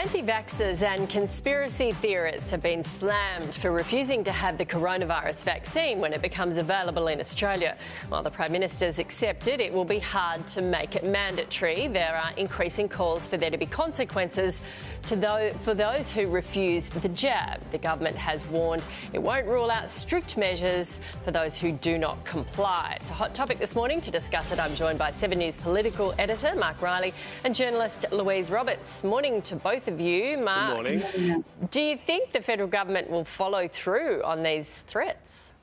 Anti 0.00 0.22
vaxxers 0.22 0.82
and 0.82 1.10
conspiracy 1.10 1.92
theorists 1.92 2.50
have 2.50 2.62
been 2.62 2.82
slammed 2.82 3.54
for 3.54 3.70
refusing 3.70 4.24
to 4.24 4.32
have 4.32 4.56
the 4.56 4.64
coronavirus 4.64 5.44
vaccine 5.44 6.00
when 6.00 6.14
it 6.14 6.22
becomes 6.22 6.56
available 6.56 7.08
in 7.08 7.20
Australia. 7.20 7.76
While 8.08 8.22
the 8.22 8.30
Prime 8.30 8.50
Minister's 8.50 8.98
accepted 8.98 9.60
it 9.60 9.70
will 9.70 9.84
be 9.84 9.98
hard 9.98 10.46
to 10.48 10.62
make 10.62 10.96
it 10.96 11.04
mandatory, 11.04 11.86
there 11.86 12.16
are 12.16 12.32
increasing 12.38 12.88
calls 12.88 13.26
for 13.26 13.36
there 13.36 13.50
to 13.50 13.58
be 13.58 13.66
consequences 13.66 14.62
to 15.04 15.16
those, 15.16 15.52
for 15.60 15.74
those 15.74 16.14
who 16.14 16.28
refuse 16.28 16.88
the 16.88 17.08
jab. 17.10 17.60
The 17.70 17.78
government 17.78 18.16
has 18.16 18.44
warned 18.46 18.86
it 19.12 19.22
won't 19.22 19.46
rule 19.46 19.70
out 19.70 19.90
strict 19.90 20.38
measures 20.38 20.98
for 21.26 21.30
those 21.30 21.58
who 21.58 21.72
do 21.72 21.98
not 21.98 22.24
comply. 22.24 22.96
It's 22.98 23.10
a 23.10 23.14
hot 23.14 23.34
topic 23.34 23.58
this 23.58 23.76
morning. 23.76 24.00
To 24.00 24.10
discuss 24.10 24.50
it, 24.50 24.58
I'm 24.58 24.74
joined 24.74 24.98
by 24.98 25.10
7 25.10 25.38
News 25.38 25.58
political 25.58 26.14
editor 26.18 26.54
Mark 26.56 26.80
Riley 26.80 27.12
and 27.44 27.54
journalist 27.54 28.06
Louise 28.12 28.50
Roberts. 28.50 29.04
Morning 29.04 29.42
to 29.42 29.56
both 29.62 29.88
of 29.88 30.00
you. 30.00 30.38
Mark, 30.38 30.84
Good 30.84 31.00
morning. 31.00 31.44
do 31.70 31.80
you 31.80 31.96
think 31.96 32.32
the 32.32 32.40
federal 32.40 32.68
government 32.68 33.10
will 33.10 33.24
follow 33.24 33.68
through 33.68 34.22
on 34.24 34.42
these 34.42 34.80
threats? 34.86 35.54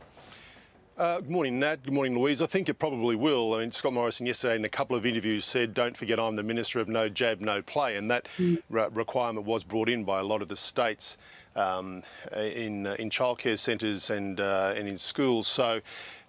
Uh, 0.98 1.20
good 1.20 1.30
morning, 1.30 1.60
Nat. 1.60 1.84
Good 1.84 1.93
morning, 1.93 2.18
Louise. 2.18 2.41
I 2.41 2.48
think 2.48 2.70
it 2.70 2.80
probably 2.80 3.16
will. 3.16 3.54
I 3.54 3.60
mean, 3.60 3.72
Scott 3.72 3.93
Morrison 3.93 4.26
yesterday 4.26 4.56
in 4.56 4.66
a 4.66 4.70
couple 4.70 4.95
of 4.95 5.06
interviews 5.06 5.45
said, 5.45 5.76
don't 5.76 5.95
forget 5.95 6.20
I'm 6.20 6.36
the 6.36 6.41
Minister 6.41 6.80
of 6.80 6.88
No 6.88 7.08
Jab, 7.08 7.39
No 7.39 7.62
Play. 7.62 7.98
And 7.98 8.10
that 8.10 8.28
re- 8.70 8.88
requirement 8.91 9.45
was 9.45 9.64
brought 9.64 9.89
in 9.89 10.04
by 10.06 10.20
a 10.20 10.24
lot 10.24 10.41
of 10.41 10.48
the 10.48 10.58
states 10.58 11.18
um, 11.56 12.02
in, 12.36 12.88
in 12.88 13.12
childcare 13.12 13.60
centres 13.60 14.10
and, 14.10 14.39
uh, 14.39 14.74
and 14.76 14.88
in 14.88 14.98
schools. 14.98 15.48
So 15.48 15.82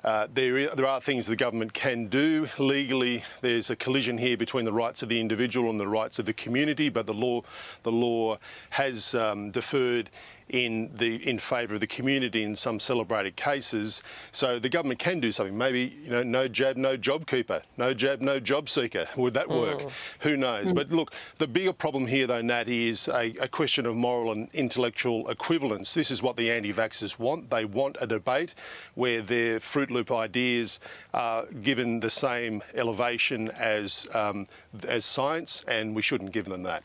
uh, 0.05 0.29
there, 0.33 0.75
there 0.75 0.87
are 0.87 1.01
things 1.01 1.27
the 1.27 1.35
government 1.35 1.73
can 1.73 2.07
do 2.07 2.49
legally. 2.59 3.25
There's 3.41 3.69
a 3.69 3.77
collision 3.77 4.19
here 4.19 4.37
between 4.37 4.65
the 4.65 4.73
rights 4.73 5.03
of 5.03 5.09
the 5.09 5.21
individual 5.21 5.71
and 5.71 5.81
the 5.81 5.89
rights 5.89 6.19
of 6.21 6.27
the 6.27 6.33
community, 6.33 6.89
but 6.89 7.07
the 7.07 7.15
law, 7.15 7.43
the 7.83 7.91
law 7.91 8.39
has 8.71 9.15
um, 9.15 9.51
deferred 9.51 10.11
in 10.49 10.91
the 10.95 11.17
in 11.29 11.39
favour 11.39 11.75
of 11.75 11.81
the 11.81 11.87
community 11.87 12.43
in 12.43 12.57
some 12.57 12.81
celebrated 12.81 13.37
cases. 13.37 14.03
So 14.33 14.59
the 14.59 14.69
government 14.69 14.99
can 14.99 15.21
do 15.21 15.33
something. 15.33 15.57
Maybe 15.57 15.99
you 16.03 16.11
know, 16.11 16.23
no 16.23 16.49
jab, 16.49 16.77
no 16.77 16.97
job 16.97 17.27
keeper, 17.27 17.63
no 17.77 17.95
jab, 17.95 18.21
no 18.21 18.41
job 18.41 18.69
seeker. 18.69 19.09
Would 19.17 19.35
that 19.35 19.49
work? 19.49 19.83
Who 20.21 20.37
knows? 20.37 20.73
But 20.73 20.91
look, 20.91 21.13
the 21.39 21.47
bigger 21.47 21.73
problem 21.73 22.07
here, 22.07 22.27
though, 22.27 22.41
Nat, 22.41 22.69
is 22.69 23.09
a, 23.09 23.35
a 23.41 23.49
question 23.49 23.87
of 23.87 23.97
moral 23.97 24.33
and 24.33 24.49
intellectual 24.53 25.29
equivalence. 25.29 25.95
This 25.95 26.11
is 26.11 26.23
what 26.23 26.37
the 26.37 26.51
anti-vaxxers 26.51 27.19
want. 27.19 27.51
They 27.51 27.65
want 27.65 27.97
a 28.01 28.07
debate 28.07 28.55
where 28.95 29.23
their 29.23 29.61
Fruit 29.61 29.91
Loop 29.91 30.11
ideas 30.11 30.81
are 31.15 31.47
given 31.47 32.01
the 32.01 32.11
same 32.11 32.63
elevation 32.75 33.51
as 33.51 34.07
um, 34.15 34.47
as 34.87 35.05
science, 35.05 35.65
and 35.67 35.95
we 35.95 36.03
shouldn't 36.03 36.33
give 36.33 36.47
them 36.47 36.63
that. 36.63 36.83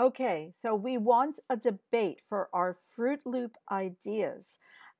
Okay, 0.00 0.54
so 0.62 0.74
we 0.74 0.96
want 0.96 1.40
a 1.50 1.58
debate 1.58 2.22
for 2.26 2.48
our 2.54 2.78
Fruit 2.96 3.20
Loop 3.26 3.58
ideas, 3.70 4.46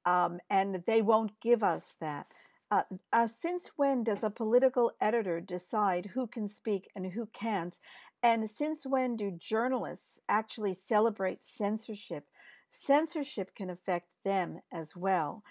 um, 0.04 0.40
and 0.50 0.82
they 0.86 1.00
won't 1.00 1.40
give 1.40 1.62
us 1.62 1.94
that. 2.02 2.26
Uh, 2.70 2.82
uh, 3.10 3.26
since 3.26 3.70
when 3.76 4.04
does 4.04 4.22
a 4.22 4.28
political 4.28 4.92
editor 5.00 5.40
decide 5.40 6.04
who 6.04 6.26
can 6.26 6.50
speak 6.50 6.90
and 6.94 7.12
who 7.12 7.24
can't? 7.32 7.78
And 8.22 8.50
since 8.50 8.84
when 8.84 9.16
do 9.16 9.30
journalists 9.30 10.18
actually 10.28 10.74
celebrate 10.74 11.42
censorship? 11.42 12.26
Censorship 12.70 13.54
can 13.54 13.70
affect 13.70 14.08
them 14.22 14.60
as 14.70 14.94
well. 14.94 15.42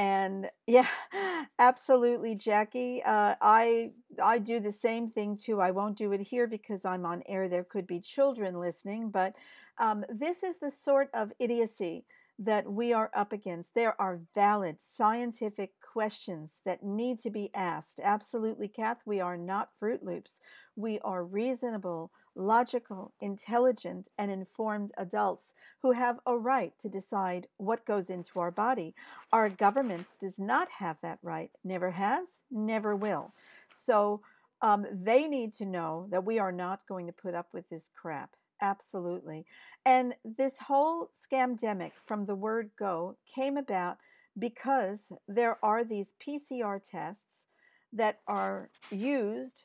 And 0.00 0.50
yeah, 0.66 0.86
absolutely, 1.58 2.34
Jackie. 2.34 3.02
Uh, 3.02 3.34
I 3.40 3.92
I 4.22 4.38
do 4.38 4.58
the 4.60 4.72
same 4.72 5.10
thing 5.10 5.36
too. 5.36 5.60
I 5.60 5.72
won't 5.72 5.98
do 5.98 6.12
it 6.12 6.20
here 6.20 6.46
because 6.46 6.84
I'm 6.84 7.04
on 7.04 7.22
air. 7.26 7.48
There 7.48 7.64
could 7.64 7.86
be 7.86 8.00
children 8.00 8.58
listening, 8.58 9.10
but 9.10 9.34
um, 9.78 10.04
this 10.08 10.42
is 10.42 10.56
the 10.60 10.70
sort 10.70 11.10
of 11.12 11.32
idiocy 11.38 12.04
that 12.38 12.70
we 12.72 12.92
are 12.94 13.10
up 13.14 13.32
against. 13.32 13.74
There 13.74 14.00
are 14.00 14.20
valid 14.34 14.78
scientific 14.96 15.72
questions 15.92 16.52
that 16.64 16.82
need 16.82 17.18
to 17.20 17.30
be 17.30 17.50
asked. 17.54 18.00
Absolutely, 18.02 18.68
Kath. 18.68 18.98
We 19.04 19.20
are 19.20 19.36
not 19.36 19.70
Fruit 19.78 20.02
Loops. 20.04 20.34
We 20.76 20.98
are 21.00 21.24
reasonable, 21.24 22.10
logical, 22.34 23.12
intelligent, 23.20 24.08
and 24.18 24.30
informed 24.30 24.92
adults 24.96 25.46
who 25.82 25.92
have 25.92 26.20
a 26.26 26.36
right 26.36 26.72
to 26.80 26.88
decide 26.88 27.46
what 27.56 27.86
goes 27.86 28.10
into 28.10 28.38
our 28.38 28.50
body. 28.50 28.94
Our 29.32 29.48
government 29.48 30.06
does 30.20 30.38
not 30.38 30.68
have 30.70 30.96
that 31.02 31.18
right, 31.22 31.50
never 31.64 31.90
has, 31.90 32.26
never 32.50 32.94
will. 32.94 33.32
So 33.74 34.20
um, 34.62 34.86
they 34.92 35.26
need 35.26 35.54
to 35.54 35.64
know 35.64 36.06
that 36.10 36.24
we 36.24 36.38
are 36.38 36.52
not 36.52 36.80
going 36.88 37.06
to 37.06 37.12
put 37.12 37.34
up 37.34 37.48
with 37.52 37.68
this 37.68 37.90
crap. 38.00 38.30
Absolutely. 38.62 39.46
And 39.86 40.14
this 40.24 40.52
whole 40.58 41.10
scamdemic 41.26 41.92
from 42.06 42.26
the 42.26 42.34
word 42.34 42.70
go 42.78 43.16
came 43.34 43.56
about 43.56 43.96
because 44.38 45.00
there 45.28 45.58
are 45.62 45.84
these 45.84 46.12
PCR 46.24 46.80
tests 46.84 47.22
that 47.92 48.20
are 48.26 48.70
used 48.90 49.64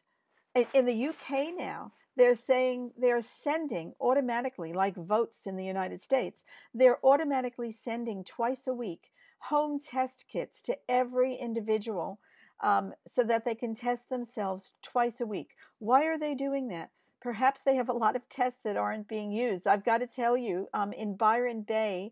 in, 0.74 0.86
the 0.86 1.08
UK 1.08 1.54
now 1.58 1.92
they're 2.18 2.36
saying 2.36 2.92
they're 2.98 3.22
sending 3.44 3.94
automatically, 4.00 4.72
like 4.74 4.96
votes 4.96 5.46
in 5.46 5.58
the 5.58 5.66
United 5.66 6.02
States, 6.02 6.44
they're 6.74 7.06
automatically 7.06 7.72
sending 7.72 8.24
twice 8.24 8.68
a 8.68 8.74
week 8.74 9.12
home 9.40 9.80
test 9.80 10.26
kits 10.32 10.62
to 10.64 10.78
every 10.90 11.36
individual 11.36 12.20
um, 12.64 12.94
so 13.08 13.24
that 13.24 13.44
they 13.44 13.54
can 13.54 13.76
test 13.76 14.10
themselves 14.10 14.72
twice 14.82 15.20
a 15.20 15.26
week. 15.26 15.50
Why 15.80 16.06
are 16.06 16.18
they 16.18 16.36
doing 16.36 16.70
that? 16.70 16.90
Perhaps 17.22 17.62
they 17.62 17.76
have 17.76 17.90
a 17.90 17.94
lot 17.94 18.16
of 18.16 18.28
tests 18.30 18.60
that 18.64 18.78
aren't 18.78 19.08
being 19.08 19.32
used. 19.32 19.68
I've 19.68 19.84
got 19.84 19.98
to 19.98 20.08
tell 20.08 20.38
you, 20.38 20.68
um, 20.74 20.94
in 20.94 21.18
Byron 21.18 21.64
Bay, 21.64 22.12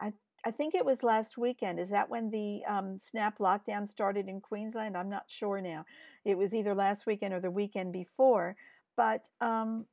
I, 0.00 0.12
I 0.44 0.50
think 0.50 0.74
it 0.74 0.84
was 0.84 1.02
last 1.02 1.36
weekend. 1.36 1.78
Is 1.78 1.90
that 1.90 2.08
when 2.08 2.30
the 2.30 2.62
um, 2.66 2.98
snap 3.10 3.38
lockdown 3.38 3.90
started 3.90 4.28
in 4.28 4.40
Queensland? 4.40 4.96
I'm 4.96 5.10
not 5.10 5.24
sure 5.28 5.60
now. 5.60 5.84
It 6.24 6.38
was 6.38 6.54
either 6.54 6.74
last 6.74 7.06
weekend 7.06 7.34
or 7.34 7.40
the 7.40 7.50
weekend 7.50 7.92
before 7.92 8.56
but 9.00 9.22
um, 9.40 9.86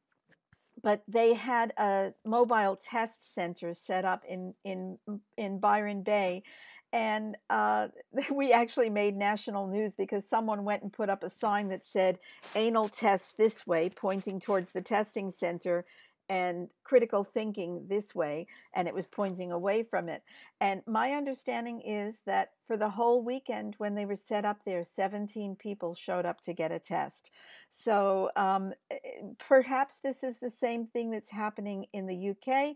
but 0.84 1.02
they 1.08 1.34
had 1.34 1.72
a 1.78 2.14
mobile 2.26 2.76
test 2.76 3.34
center 3.34 3.74
set 3.74 4.04
up 4.04 4.24
in 4.28 4.54
in 4.66 4.98
in 5.38 5.60
Byron 5.60 6.04
Bay, 6.04 6.44
and 6.92 7.38
uh, 7.50 7.88
we 8.34 8.52
actually 8.52 8.90
made 8.90 9.16
national 9.16 9.68
news 9.68 9.94
because 9.98 10.24
someone 10.30 10.66
went 10.66 10.84
and 10.84 10.92
put 10.92 11.10
up 11.10 11.24
a 11.24 11.30
sign 11.30 11.70
that 11.70 11.86
said 11.86 12.20
"anal 12.54 12.90
test 12.90 13.38
this 13.38 13.66
way," 13.66 13.90
pointing 13.90 14.42
towards 14.42 14.72
the 14.72 14.82
testing 14.82 15.32
center, 15.32 15.86
and 16.30 16.68
critical 16.84 17.24
thinking 17.24 17.86
this 17.88 18.14
way, 18.14 18.48
and 18.74 18.88
it 18.88 18.94
was 18.94 19.06
pointing 19.06 19.52
away 19.52 19.84
from 19.84 20.10
it. 20.10 20.24
And 20.60 20.82
my 20.86 21.14
understanding 21.14 21.82
is 21.82 22.16
that 22.26 22.52
for 22.68 22.78
the 22.78 22.90
whole 22.90 23.24
weekend, 23.24 23.76
when 23.78 23.96
they 23.96 24.06
were 24.06 24.18
set 24.18 24.46
up 24.46 24.60
there, 24.66 24.86
17 24.96 25.56
people 25.56 25.96
showed 25.96 26.26
up 26.26 26.42
to 26.42 26.54
get 26.54 26.72
a 26.72 26.80
test. 26.80 27.32
So 27.70 28.30
um, 28.36 28.74
eh, 28.92 28.98
perhaps 29.40 29.96
this 30.04 30.24
is 30.24 30.36
the 30.42 30.52
same 30.60 30.88
thing 30.88 31.12
that's 31.12 31.32
happening 31.32 31.86
in 31.94 32.08
the 32.08 32.30
UK, 32.32 32.76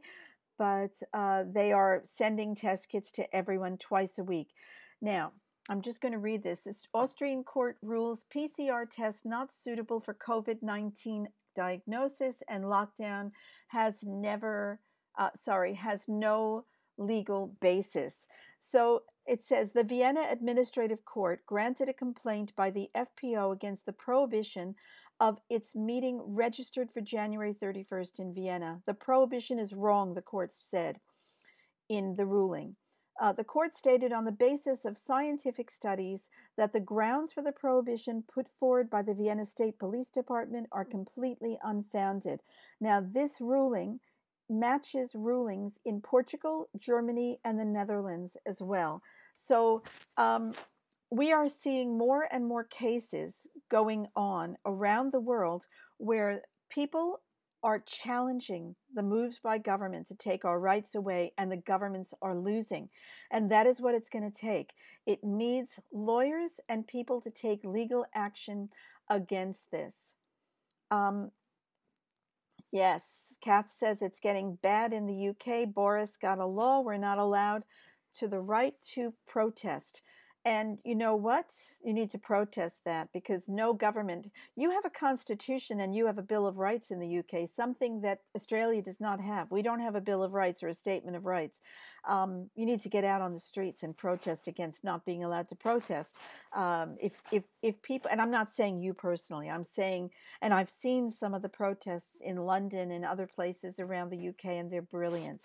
but 0.57 0.91
uh, 1.13 1.43
they 1.51 1.71
are 1.71 2.03
sending 2.17 2.55
test 2.55 2.87
kits 2.87 3.11
to 3.13 3.35
everyone 3.35 3.77
twice 3.77 4.17
a 4.19 4.23
week. 4.23 4.49
Now, 5.01 5.33
I'm 5.69 5.81
just 5.81 6.01
going 6.01 6.11
to 6.11 6.17
read 6.17 6.43
this. 6.43 6.59
This 6.65 6.87
Austrian 6.93 7.43
court 7.43 7.77
rules 7.81 8.25
PCR 8.33 8.85
test 8.89 9.25
not 9.25 9.53
suitable 9.53 9.99
for 9.99 10.13
COVID 10.13 10.61
19 10.61 11.27
diagnosis 11.55 12.35
and 12.47 12.63
lockdown 12.63 13.31
has 13.67 13.95
never, 14.03 14.79
uh, 15.17 15.29
sorry, 15.41 15.73
has 15.73 16.07
no 16.07 16.65
legal 16.97 17.55
basis. 17.61 18.15
So 18.61 19.03
it 19.27 19.43
says 19.43 19.71
the 19.71 19.83
Vienna 19.83 20.25
Administrative 20.29 21.03
Court 21.05 21.45
granted 21.45 21.89
a 21.89 21.93
complaint 21.93 22.55
by 22.55 22.69
the 22.69 22.89
FPO 22.95 23.53
against 23.53 23.85
the 23.85 23.93
prohibition 23.93 24.75
of 25.19 25.39
its 25.49 25.75
meeting 25.75 26.19
registered 26.25 26.91
for 26.91 27.01
January 27.01 27.53
31st 27.53 28.19
in 28.19 28.33
Vienna. 28.33 28.81
The 28.87 28.93
prohibition 28.93 29.59
is 29.59 29.73
wrong, 29.73 30.13
the 30.13 30.21
court 30.21 30.51
said 30.53 30.99
in 31.89 32.15
the 32.15 32.25
ruling. 32.25 32.75
Uh, 33.19 33.33
the 33.33 33.43
court 33.43 33.77
stated 33.77 34.11
on 34.11 34.25
the 34.25 34.31
basis 34.31 34.85
of 34.85 34.97
scientific 35.07 35.71
studies 35.71 36.21
that 36.57 36.73
the 36.73 36.79
grounds 36.79 37.33
for 37.33 37.43
the 37.43 37.51
prohibition 37.51 38.23
put 38.33 38.47
forward 38.59 38.89
by 38.89 39.01
the 39.01 39.13
Vienna 39.13 39.45
State 39.45 39.77
Police 39.79 40.09
Department 40.09 40.67
are 40.71 40.85
completely 40.85 41.57
unfounded. 41.63 42.41
Now, 42.79 43.01
this 43.01 43.39
ruling 43.39 43.99
matches 44.49 45.11
rulings 45.13 45.73
in 45.85 46.01
Portugal, 46.01 46.69
Germany, 46.77 47.39
and 47.45 47.59
the 47.59 47.65
Netherlands 47.65 48.35
as 48.45 48.57
well. 48.61 49.01
So 49.37 49.83
um, 50.17 50.53
we 51.09 51.31
are 51.31 51.49
seeing 51.49 51.97
more 51.97 52.27
and 52.31 52.45
more 52.45 52.65
cases 52.65 53.33
going 53.69 54.07
on 54.15 54.57
around 54.65 55.11
the 55.11 55.19
world 55.19 55.65
where 55.97 56.41
people 56.69 57.21
are 57.63 57.79
challenging 57.79 58.75
the 58.93 59.03
moves 59.03 59.39
by 59.39 59.57
government 59.57 60.07
to 60.07 60.15
take 60.15 60.45
our 60.45 60.59
rights 60.59 60.95
away, 60.95 61.33
and 61.37 61.51
the 61.51 61.57
governments 61.57 62.13
are 62.21 62.35
losing. 62.35 62.89
And 63.29 63.51
that 63.51 63.67
is 63.67 63.81
what 63.81 63.95
it's 63.95 64.09
going 64.09 64.29
to 64.29 64.37
take. 64.37 64.71
It 65.05 65.23
needs 65.23 65.79
lawyers 65.93 66.51
and 66.69 66.87
people 66.87 67.21
to 67.21 67.29
take 67.29 67.63
legal 67.63 68.05
action 68.15 68.69
against 69.09 69.69
this. 69.71 69.93
Um, 70.89 71.31
yes, 72.71 73.03
Kath 73.41 73.71
says 73.77 74.01
it's 74.01 74.19
getting 74.19 74.57
bad 74.61 74.93
in 74.93 75.05
the 75.05 75.29
UK. 75.29 75.73
Boris 75.73 76.17
got 76.21 76.39
a 76.39 76.45
law. 76.45 76.81
We're 76.81 76.97
not 76.97 77.17
allowed 77.17 77.65
to 78.19 78.27
the 78.27 78.39
right 78.39 78.75
to 78.93 79.13
protest. 79.27 80.01
And 80.43 80.81
you 80.83 80.95
know 80.95 81.15
what? 81.15 81.53
You 81.83 81.93
need 81.93 82.09
to 82.11 82.17
protest 82.17 82.77
that 82.85 83.09
because 83.13 83.43
no 83.47 83.73
government, 83.73 84.31
you 84.55 84.71
have 84.71 84.85
a 84.85 84.89
constitution 84.89 85.79
and 85.79 85.95
you 85.95 86.07
have 86.07 86.17
a 86.17 86.23
Bill 86.23 86.47
of 86.47 86.57
Rights 86.57 86.89
in 86.89 86.99
the 86.99 87.19
UK, 87.19 87.47
something 87.55 88.01
that 88.01 88.21
Australia 88.35 88.81
does 88.81 88.99
not 88.99 89.19
have. 89.19 89.51
We 89.51 89.61
don't 89.61 89.81
have 89.81 89.93
a 89.93 90.01
Bill 90.01 90.23
of 90.23 90.33
Rights 90.33 90.63
or 90.63 90.69
a 90.69 90.73
Statement 90.73 91.15
of 91.15 91.25
Rights. 91.25 91.59
Um, 92.07 92.49
you 92.55 92.65
need 92.65 92.81
to 92.81 92.89
get 92.89 93.03
out 93.03 93.21
on 93.21 93.33
the 93.33 93.39
streets 93.39 93.83
and 93.83 93.95
protest 93.95 94.47
against 94.47 94.83
not 94.83 95.05
being 95.05 95.23
allowed 95.23 95.47
to 95.49 95.55
protest. 95.55 96.17
Um, 96.53 96.97
if, 96.99 97.13
if, 97.31 97.43
if 97.61 97.79
people, 97.83 98.09
and 98.09 98.19
I'm 98.19 98.31
not 98.31 98.55
saying 98.55 98.81
you 98.81 98.95
personally, 98.95 99.47
I'm 99.47 99.65
saying, 99.75 100.09
and 100.41 100.55
I've 100.55 100.71
seen 100.71 101.11
some 101.11 101.35
of 101.35 101.43
the 101.43 101.49
protests 101.49 102.17
in 102.19 102.37
London 102.37 102.89
and 102.89 103.05
other 103.05 103.27
places 103.27 103.79
around 103.79 104.09
the 104.09 104.29
UK, 104.29 104.45
and 104.45 104.71
they're 104.71 104.81
brilliant. 104.81 105.43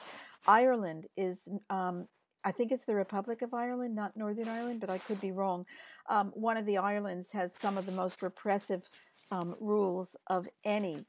Ireland 0.49 1.07
is 1.19 1.39
um, 1.69 2.07
I 2.47 2.53
think 2.53 2.71
it's 2.71 2.85
the 2.85 2.95
Republic 2.95 3.43
of 3.43 3.53
Ireland, 3.53 3.97
not 3.97 4.17
Northern 4.17 4.49
Ireland, 4.49 4.81
but 4.81 4.89
I 4.89 4.99
could 4.99 5.21
be 5.21 5.33
wrong. 5.33 5.67
Um, 6.09 6.31
one 6.33 6.57
of 6.57 6.65
the 6.65 6.79
islands 6.79 7.33
has 7.33 7.51
some 7.61 7.77
of 7.77 7.87
the 7.87 7.93
most 7.93 8.23
repressive 8.23 8.89
um, 9.33 9.57
rules 9.59 10.15
of 10.29 10.49
any. 10.65 11.05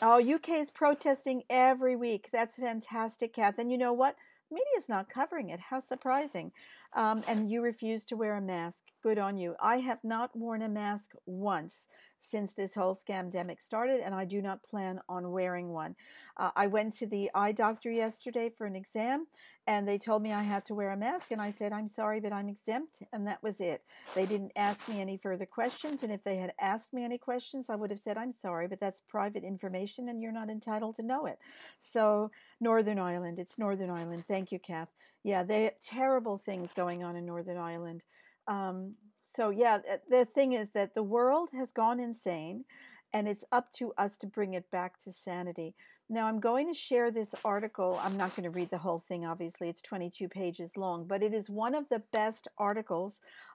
Oh, 0.00 0.20
UK 0.20 0.50
is 0.50 0.70
protesting 0.70 1.42
every 1.50 1.96
week. 1.96 2.28
That's 2.32 2.56
fantastic, 2.56 3.34
Kath. 3.34 3.58
And 3.58 3.72
you 3.72 3.78
know 3.78 3.92
what? 3.92 4.14
Media 4.48 4.64
is 4.78 4.88
not 4.88 5.10
covering 5.10 5.50
it. 5.50 5.58
How 5.58 5.80
surprising. 5.80 6.52
Um, 6.94 7.24
and 7.26 7.50
you 7.50 7.62
refuse 7.62 8.04
to 8.04 8.16
wear 8.16 8.36
a 8.36 8.40
mask. 8.40 8.85
Good 9.06 9.18
on 9.20 9.36
you. 9.36 9.54
I 9.60 9.76
have 9.76 10.02
not 10.02 10.34
worn 10.34 10.62
a 10.62 10.68
mask 10.68 11.12
once 11.26 11.86
since 12.28 12.52
this 12.54 12.74
whole 12.74 12.98
scamdemic 13.08 13.60
started, 13.60 14.00
and 14.00 14.12
I 14.12 14.24
do 14.24 14.42
not 14.42 14.64
plan 14.64 14.98
on 15.08 15.30
wearing 15.30 15.68
one. 15.68 15.94
Uh, 16.36 16.50
I 16.56 16.66
went 16.66 16.98
to 16.98 17.06
the 17.06 17.30
eye 17.32 17.52
doctor 17.52 17.88
yesterday 17.88 18.50
for 18.50 18.66
an 18.66 18.74
exam, 18.74 19.28
and 19.68 19.86
they 19.86 19.96
told 19.96 20.24
me 20.24 20.32
I 20.32 20.42
had 20.42 20.64
to 20.64 20.74
wear 20.74 20.90
a 20.90 20.96
mask, 20.96 21.30
and 21.30 21.40
I 21.40 21.52
said, 21.52 21.72
I'm 21.72 21.86
sorry, 21.86 22.18
but 22.18 22.32
I'm 22.32 22.48
exempt, 22.48 22.98
and 23.12 23.28
that 23.28 23.40
was 23.44 23.60
it. 23.60 23.84
They 24.16 24.26
didn't 24.26 24.50
ask 24.56 24.88
me 24.88 25.00
any 25.00 25.18
further 25.18 25.46
questions, 25.46 26.02
and 26.02 26.10
if 26.10 26.24
they 26.24 26.38
had 26.38 26.52
asked 26.60 26.92
me 26.92 27.04
any 27.04 27.16
questions, 27.16 27.70
I 27.70 27.76
would 27.76 27.92
have 27.92 28.00
said, 28.00 28.18
I'm 28.18 28.32
sorry, 28.32 28.66
but 28.66 28.80
that's 28.80 29.00
private 29.08 29.44
information, 29.44 30.08
and 30.08 30.20
you're 30.20 30.32
not 30.32 30.50
entitled 30.50 30.96
to 30.96 31.04
know 31.04 31.26
it. 31.26 31.38
So, 31.80 32.32
Northern 32.60 32.98
Ireland, 32.98 33.38
it's 33.38 33.56
Northern 33.56 33.88
Ireland. 33.88 34.24
Thank 34.26 34.50
you, 34.50 34.58
Kath. 34.58 34.88
Yeah, 35.22 35.44
they 35.44 35.70
terrible 35.80 36.38
things 36.38 36.72
going 36.74 37.04
on 37.04 37.14
in 37.14 37.24
Northern 37.24 37.56
Ireland. 37.56 38.02
Um, 38.48 38.94
so, 39.34 39.50
yeah, 39.50 39.78
the 40.08 40.24
thing 40.34 40.52
is 40.52 40.68
that 40.74 40.94
the 40.94 41.02
world 41.02 41.50
has 41.56 41.70
gone 41.72 42.00
insane, 42.00 42.64
and 43.12 43.28
it's 43.28 43.44
up 43.52 43.70
to 43.72 43.92
us 43.98 44.16
to 44.18 44.26
bring 44.26 44.54
it 44.54 44.70
back 44.70 45.02
to 45.04 45.12
sanity. 45.12 45.74
Now, 46.08 46.26
I'm 46.26 46.40
going 46.40 46.68
to 46.68 46.78
share 46.78 47.10
this 47.10 47.34
article. 47.44 48.00
I'm 48.02 48.16
not 48.16 48.34
going 48.36 48.44
to 48.44 48.50
read 48.50 48.70
the 48.70 48.78
whole 48.78 49.04
thing, 49.08 49.26
obviously, 49.26 49.68
it's 49.68 49.82
22 49.82 50.28
pages 50.28 50.70
long, 50.76 51.06
but 51.06 51.22
it 51.22 51.34
is 51.34 51.50
one 51.50 51.74
of 51.74 51.88
the 51.90 52.02
best 52.12 52.48
articles 52.58 53.14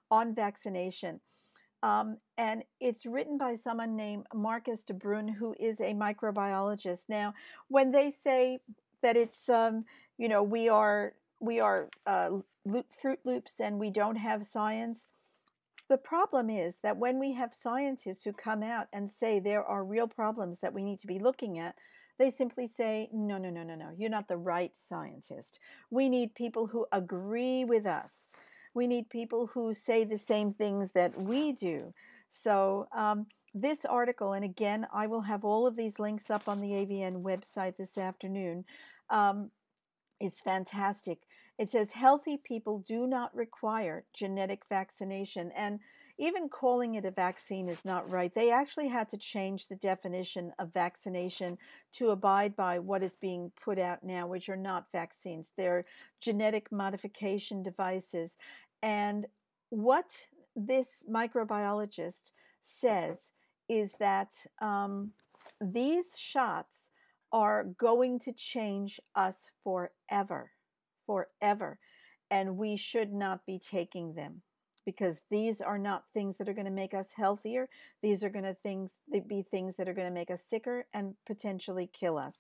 on 0.10 0.36
vaccination. 0.36 1.20
Um, 1.84 2.18
and 2.38 2.64
it's 2.80 3.06
written 3.06 3.38
by 3.38 3.56
someone 3.64 3.96
named 3.96 4.28
Marcus 4.34 4.84
de 4.84 4.94
Bruin, 4.94 5.28
who 5.28 5.56
is 5.60 5.80
a 5.80 5.94
microbiologist. 5.94 7.10
Now, 7.10 7.34
when 7.70 7.92
they 7.92 8.14
say 8.24 8.60
that 9.02 9.18
it's, 9.18 9.50
um, 9.50 9.86
you 10.18 10.30
know, 10.30 10.44
we 10.44 10.70
are 10.70 11.14
we 11.39 11.60
are 11.60 11.89
uh, 12.06 12.30
loop, 12.66 12.88
Fruit 13.01 13.20
Loops 13.26 13.53
and 13.59 13.80
we 13.80 13.89
don't 13.89 14.18
have 14.18 14.45
science, 14.45 14.99
the 15.89 15.97
problem 15.97 16.49
is 16.49 16.76
that 16.84 16.97
when 16.97 17.20
we 17.20 17.34
have 17.34 17.53
scientists 17.53 18.24
who 18.24 18.32
come 18.32 18.64
out 18.64 18.88
and 18.93 19.09
say 19.20 19.39
there 19.39 19.66
are 19.66 19.84
real 19.84 20.07
problems 20.07 20.59
that 20.62 20.74
we 20.74 20.84
need 20.84 20.99
to 21.01 21.07
be 21.07 21.20
looking 21.20 21.59
at, 21.59 21.76
they 22.18 22.32
simply 22.32 22.70
say, 22.78 23.09
no, 23.12 23.38
no, 23.38 23.49
no, 23.49 23.64
no, 23.64 23.76
no, 23.76 23.89
you're 23.97 24.09
not 24.09 24.28
the 24.28 24.38
right 24.38 24.72
scientist. 24.88 25.59
We 25.89 26.07
need 26.07 26.36
people 26.36 26.68
who 26.68 26.86
agree 26.91 27.66
with 27.66 27.86
us. 27.86 28.14
We 28.74 28.88
need 28.88 29.09
people 29.09 29.47
who 29.47 29.74
say 29.74 30.03
the 30.03 30.18
same 30.18 30.53
things 30.53 30.91
that 30.91 31.20
we 31.20 31.51
do. 31.51 31.93
So, 32.43 32.88
um, 32.95 33.26
this 33.53 33.84
article, 33.84 34.32
and 34.32 34.45
again, 34.45 34.88
I 34.93 35.07
will 35.07 35.22
have 35.22 35.43
all 35.43 35.68
of 35.68 35.76
these 35.76 35.99
links 35.99 36.30
up 36.30 36.47
on 36.47 36.62
the 36.62 36.70
AVN 36.70 37.22
website 37.22 37.76
this 37.76 37.97
afternoon, 37.97 38.64
um, 39.09 39.51
is 40.22 40.36
fantastic. 40.39 41.20
It 41.62 41.70
says 41.70 41.91
healthy 41.91 42.38
people 42.38 42.80
do 42.80 43.05
not 43.05 43.36
require 43.36 44.03
genetic 44.16 44.66
vaccination. 44.68 45.51
And 45.55 45.80
even 46.18 46.49
calling 46.49 46.95
it 46.95 47.05
a 47.05 47.12
vaccine 47.12 47.70
is 47.70 47.86
not 47.86 48.09
right. 48.09 48.34
They 48.34 48.49
actually 48.49 48.88
had 48.88 49.09
to 49.09 49.18
change 49.18 49.68
the 49.68 49.76
definition 49.76 50.53
of 50.57 50.74
vaccination 50.74 51.59
to 51.97 52.09
abide 52.09 52.55
by 52.55 52.80
what 52.80 53.03
is 53.03 53.16
being 53.16 53.51
put 53.64 53.78
out 53.78 54.03
now, 54.03 54.26
which 54.26 54.49
are 54.49 54.57
not 54.57 54.91
vaccines. 54.91 55.51
They're 55.55 55.86
genetic 56.20 56.72
modification 56.72 57.62
devices. 57.62 58.32
And 58.82 59.28
what 59.70 60.09
this 60.55 60.88
microbiologist 61.07 62.32
says 62.80 63.20
is 63.70 63.91
that 63.99 64.30
um, 64.64 65.12
these 65.62 66.05
shots 66.18 66.74
are 67.32 67.66
going 67.78 68.20
to 68.22 68.34
change 68.34 68.99
us 69.14 69.51
forever 69.64 70.49
forever. 71.12 71.78
And 72.30 72.57
we 72.57 72.78
should 72.78 73.12
not 73.12 73.45
be 73.45 73.59
taking 73.59 74.14
them 74.14 74.41
because 74.86 75.18
these 75.30 75.59
are 75.59 75.78
not 75.78 76.05
things 76.14 76.38
that 76.38 76.47
are 76.47 76.53
going 76.53 76.66
to 76.66 76.72
make 76.72 76.93
us 76.93 77.07
healthier. 77.16 77.68
These 78.01 78.24
are 78.24 78.30
going 78.30 78.45
to 78.45 78.55
things 78.64 78.91
be 79.28 79.43
things 79.51 79.76
that 79.78 79.89
are 79.89 79.93
going 79.93 80.07
to 80.07 80.14
make 80.14 80.32
us 80.32 80.39
sicker 80.49 80.86
and 80.93 81.14
potentially 81.28 81.89
kill 81.91 82.18
us. 82.18 82.36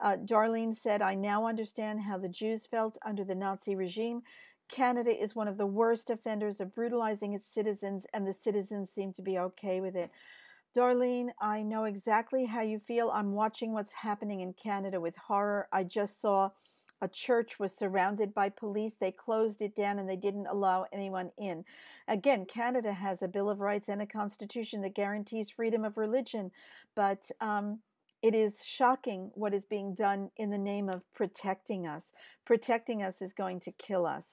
Uh, 0.00 0.16
Darlene 0.16 0.74
said, 0.74 1.02
"I 1.02 1.14
now 1.14 1.46
understand 1.46 2.00
how 2.00 2.18
the 2.18 2.28
Jews 2.28 2.66
felt 2.66 2.96
under 3.04 3.24
the 3.24 3.34
Nazi 3.34 3.76
regime. 3.76 4.22
Canada 4.68 5.12
is 5.22 5.36
one 5.36 5.48
of 5.48 5.58
the 5.58 5.66
worst 5.66 6.10
offenders 6.10 6.60
of 6.60 6.74
brutalizing 6.74 7.34
its 7.34 7.46
citizens, 7.52 8.06
and 8.14 8.26
the 8.26 8.34
citizens 8.34 8.88
seem 8.94 9.12
to 9.12 9.22
be 9.22 9.38
okay 9.38 9.80
with 9.80 9.94
it." 9.94 10.10
Darlene, 10.74 11.30
I 11.40 11.62
know 11.62 11.84
exactly 11.84 12.46
how 12.46 12.62
you 12.62 12.78
feel. 12.78 13.10
I'm 13.10 13.32
watching 13.32 13.72
what's 13.72 13.92
happening 13.92 14.40
in 14.40 14.52
Canada 14.54 15.00
with 15.00 15.16
horror. 15.16 15.68
I 15.72 15.84
just 15.84 16.20
saw 16.20 16.50
a 17.02 17.08
church 17.08 17.58
was 17.58 17.72
surrounded 17.72 18.32
by 18.32 18.48
police. 18.48 18.94
They 18.98 19.12
closed 19.12 19.60
it 19.60 19.76
down 19.76 19.98
and 19.98 20.08
they 20.08 20.16
didn't 20.16 20.46
allow 20.46 20.86
anyone 20.92 21.30
in. 21.38 21.64
Again, 22.08 22.46
Canada 22.46 22.92
has 22.92 23.22
a 23.22 23.28
Bill 23.28 23.50
of 23.50 23.60
Rights 23.60 23.88
and 23.88 24.00
a 24.00 24.06
constitution 24.06 24.80
that 24.82 24.94
guarantees 24.94 25.50
freedom 25.50 25.84
of 25.84 25.96
religion, 25.96 26.50
but 26.94 27.30
um, 27.40 27.80
it 28.22 28.34
is 28.34 28.64
shocking 28.64 29.30
what 29.34 29.54
is 29.54 29.66
being 29.66 29.94
done 29.94 30.30
in 30.36 30.50
the 30.50 30.58
name 30.58 30.88
of 30.88 31.02
protecting 31.14 31.86
us. 31.86 32.04
Protecting 32.44 33.02
us 33.02 33.20
is 33.20 33.32
going 33.32 33.60
to 33.60 33.72
kill 33.72 34.06
us. 34.06 34.24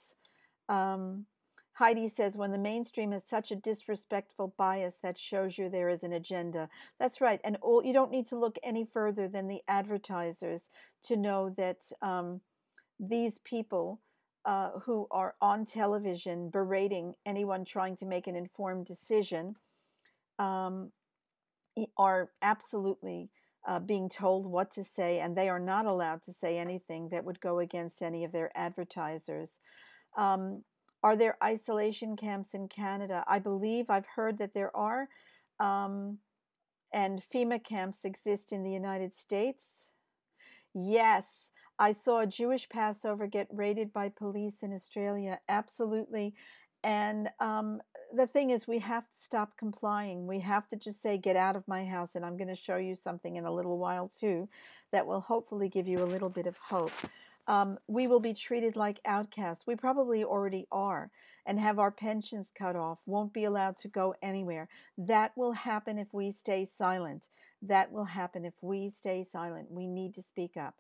Um, 0.70 1.26
Heidi 1.74 2.07
says, 2.07 2.38
when 2.38 2.51
the 2.51 2.59
mainstream 2.59 3.11
has 3.11 3.24
such 3.28 3.51
a 3.51 3.55
disrespectful 3.55 4.53
bias, 4.57 4.95
that 5.01 5.18
shows 5.18 5.57
you 5.57 5.70
there 5.70 5.89
is 5.89 6.03
an 6.03 6.14
agenda. 6.14 6.70
That's 6.99 7.20
right. 7.20 7.41
And 7.43 7.57
all, 7.61 7.84
you 7.84 7.93
don't 7.93 8.11
need 8.11 8.28
to 8.28 8.38
look 8.38 8.57
any 8.64 8.86
further 8.86 9.28
than 9.28 9.47
the 9.47 9.61
advertisers 9.68 10.70
to 11.03 11.18
know 11.18 11.49
that 11.57 11.80
um, 12.01 12.41
these 13.10 13.39
people 13.43 14.01
uh, 14.45 14.72
who 14.84 15.08
are 15.12 15.36
on 15.41 15.66
television 15.66 16.49
berating 16.49 17.14
anyone 17.26 17.66
trying 17.66 17.95
to 17.97 18.06
make 18.06 18.28
an 18.28 18.36
informed 18.36 18.86
decision 18.86 19.56
um, 20.39 20.91
are 21.97 22.32
absolutely 22.41 23.30
uh, 23.68 23.80
being 23.80 24.10
told 24.10 24.45
what 24.45 24.72
to 24.72 24.84
say, 24.84 25.20
and 25.20 25.36
they 25.36 25.47
are 25.47 25.60
not 25.60 25.86
allowed 25.86 26.22
to 26.24 26.34
say 26.34 26.58
anything 26.58 27.10
that 27.10 27.24
would 27.24 27.39
go 27.39 27.60
against 27.60 28.01
any 28.01 28.24
of 28.26 28.32
their 28.32 28.51
advertisers. 28.56 29.51
Um, 30.18 30.64
are 31.01 31.16
there 31.16 31.38
isolation 31.43 32.16
camps 32.16 32.54
in 32.54 32.68
Canada? 32.68 33.24
I 33.28 33.39
believe 33.39 33.89
I've 33.89 34.06
heard 34.06 34.38
that 34.39 34.54
there 34.54 34.76
are, 34.76 35.08
um, 35.60 36.18
and 36.93 37.24
FEMA 37.34 37.64
camps 37.64 38.06
exist 38.06 38.51
in 38.51 38.64
the 38.64 38.72
United 38.72 39.16
States. 39.16 39.64
Yes, 40.74 41.26
I 41.84 41.91
saw 41.91 42.19
a 42.19 42.34
Jewish 42.41 42.69
Passover 42.69 43.27
get 43.27 43.47
raided 43.51 43.91
by 43.91 44.07
police 44.07 44.57
in 44.61 44.71
Australia. 44.73 45.39
Absolutely. 45.49 46.34
And 46.81 47.29
um, 47.41 47.81
the 48.15 48.25
thing 48.25 48.51
is, 48.51 48.65
we 48.65 48.79
have 48.79 49.03
to 49.03 49.25
stop 49.29 49.57
complying. 49.57 50.25
We 50.25 50.39
have 50.39 50.65
to 50.69 50.77
just 50.77 51.01
say, 51.03 51.17
get 51.17 51.36
out 51.36 51.57
of 51.57 51.67
my 51.67 51.84
house. 51.95 52.11
And 52.15 52.23
I'm 52.25 52.38
going 52.38 52.55
to 52.55 52.65
show 52.67 52.77
you 52.77 52.95
something 52.95 53.36
in 53.36 53.45
a 53.45 53.51
little 53.51 53.77
while, 53.77 54.09
too, 54.21 54.47
that 54.93 55.05
will 55.05 55.19
hopefully 55.19 55.67
give 55.67 55.88
you 55.91 56.01
a 56.01 56.11
little 56.13 56.29
bit 56.29 56.47
of 56.47 56.55
hope. 56.55 56.93
um, 57.47 57.77
we 57.88 58.07
will 58.07 58.21
be 58.21 58.34
treated 58.34 58.77
like 58.77 59.01
outcasts. 59.05 59.67
We 59.67 59.75
probably 59.75 60.23
already 60.23 60.65
are 60.71 61.11
and 61.45 61.59
have 61.59 61.79
our 61.79 61.91
pensions 61.91 62.47
cut 62.57 62.77
off, 62.77 62.99
won't 63.05 63.34
be 63.34 63.43
allowed 63.43 63.75
to 63.77 63.89
go 63.89 64.15
anywhere. 64.21 64.69
That 64.97 65.34
will 65.36 65.51
happen 65.51 65.97
if 65.97 66.13
we 66.13 66.31
stay 66.31 66.65
silent. 66.77 67.25
That 67.61 67.91
will 67.91 68.05
happen 68.05 68.45
if 68.45 68.53
we 68.61 68.93
stay 69.01 69.27
silent. 69.29 69.67
We 69.69 69.88
need 69.88 70.15
to 70.15 70.23
speak 70.31 70.55
up. 70.55 70.75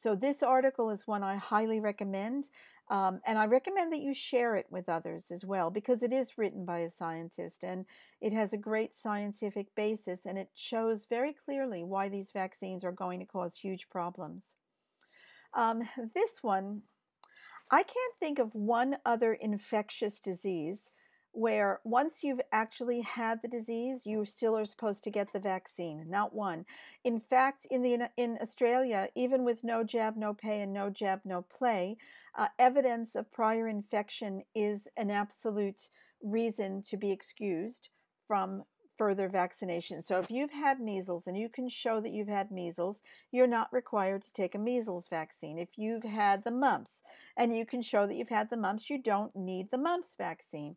So, 0.00 0.14
this 0.14 0.42
article 0.42 0.90
is 0.90 1.06
one 1.06 1.22
I 1.24 1.36
highly 1.36 1.80
recommend. 1.80 2.44
Um, 2.90 3.20
and 3.26 3.38
I 3.38 3.46
recommend 3.46 3.92
that 3.92 4.00
you 4.00 4.14
share 4.14 4.56
it 4.56 4.66
with 4.70 4.88
others 4.88 5.30
as 5.30 5.44
well 5.44 5.70
because 5.70 6.02
it 6.02 6.12
is 6.12 6.38
written 6.38 6.64
by 6.64 6.78
a 6.78 6.90
scientist 6.90 7.62
and 7.62 7.84
it 8.22 8.32
has 8.32 8.54
a 8.54 8.56
great 8.56 8.96
scientific 8.96 9.74
basis 9.74 10.20
and 10.24 10.38
it 10.38 10.48
shows 10.54 11.04
very 11.04 11.34
clearly 11.34 11.84
why 11.84 12.08
these 12.08 12.30
vaccines 12.30 12.84
are 12.84 12.92
going 12.92 13.20
to 13.20 13.26
cause 13.26 13.54
huge 13.54 13.90
problems. 13.90 14.42
Um, 15.52 15.82
this 16.14 16.42
one, 16.42 16.82
I 17.70 17.82
can't 17.82 18.14
think 18.18 18.38
of 18.38 18.54
one 18.54 18.96
other 19.04 19.34
infectious 19.34 20.20
disease 20.20 20.78
where 21.32 21.80
once 21.84 22.22
you've 22.22 22.40
actually 22.52 23.00
had 23.00 23.40
the 23.42 23.48
disease, 23.48 24.02
you 24.04 24.24
still 24.24 24.56
are 24.56 24.64
supposed 24.64 25.04
to 25.04 25.10
get 25.10 25.32
the 25.32 25.38
vaccine. 25.38 26.04
Not 26.08 26.34
one. 26.34 26.64
In 27.04 27.20
fact, 27.20 27.66
in 27.70 27.82
the 27.82 28.10
in 28.16 28.38
Australia, 28.40 29.08
even 29.14 29.44
with 29.44 29.62
no 29.62 29.84
jab, 29.84 30.16
no 30.16 30.34
pay, 30.34 30.62
and 30.62 30.72
no 30.72 30.90
jab, 30.90 31.20
no 31.24 31.42
play, 31.42 31.96
uh, 32.36 32.48
evidence 32.58 33.14
of 33.14 33.30
prior 33.30 33.68
infection 33.68 34.42
is 34.54 34.88
an 34.96 35.10
absolute 35.10 35.90
reason 36.22 36.82
to 36.82 36.96
be 36.96 37.10
excused 37.10 37.88
from 38.26 38.64
further 38.98 39.28
vaccination. 39.28 40.02
So 40.02 40.18
if 40.18 40.30
you've 40.30 40.50
had 40.50 40.80
measles 40.80 41.28
and 41.28 41.38
you 41.38 41.48
can 41.48 41.68
show 41.68 42.00
that 42.00 42.12
you've 42.12 42.28
had 42.28 42.50
measles, 42.50 42.98
you're 43.30 43.46
not 43.46 43.72
required 43.72 44.22
to 44.24 44.32
take 44.32 44.56
a 44.56 44.58
measles 44.58 45.06
vaccine. 45.08 45.56
If 45.56 45.78
you've 45.78 46.02
had 46.02 46.42
the 46.42 46.50
mumps 46.50 46.90
and 47.36 47.56
you 47.56 47.64
can 47.64 47.80
show 47.80 48.06
that 48.06 48.16
you've 48.16 48.28
had 48.28 48.50
the 48.50 48.56
mumps, 48.56 48.90
you 48.90 49.00
don't 49.00 49.34
need 49.36 49.70
the 49.70 49.78
mumps 49.78 50.08
vaccine. 50.18 50.76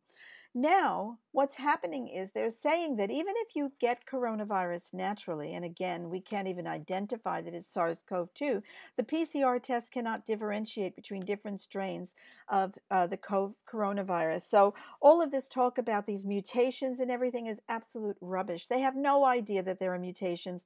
Now, 0.54 1.20
what's 1.32 1.56
happening 1.56 2.10
is 2.10 2.32
they're 2.32 2.52
saying 2.52 2.98
that 2.98 3.10
even 3.10 3.34
if 3.38 3.56
you 3.56 3.72
get 3.80 4.06
coronavirus 4.06 4.94
naturally, 4.94 5.54
and 5.54 5.64
again, 5.64 6.10
we 6.10 6.20
can't 6.20 6.50
even 6.50 6.68
identify 6.68 7.42
that 7.42 7.54
it's 7.54 7.74
SARS 7.74 8.04
CoV 8.08 8.34
2, 8.34 8.62
the 8.98 9.04
PCR 9.04 9.64
test 9.64 9.94
cannot 9.94 10.26
differentiate 10.26 10.94
between 10.94 11.24
different 11.24 11.62
strains 11.62 12.12
of 12.50 12.74
uh, 12.90 13.08
the 13.08 13.18
coronavirus. 13.18 14.42
So, 14.50 14.74
all 15.02 15.22
of 15.22 15.32
this 15.32 15.48
talk 15.48 15.78
about 15.78 16.06
these 16.06 16.26
mutations 16.26 17.00
and 17.00 17.10
everything 17.10 17.48
is 17.48 17.60
absolute 17.70 18.18
rubbish. 18.20 18.68
They 18.68 18.82
have 18.82 18.98
no 18.98 19.24
idea 19.24 19.64
that 19.64 19.80
there 19.80 19.94
are 19.94 20.00
mutations, 20.00 20.64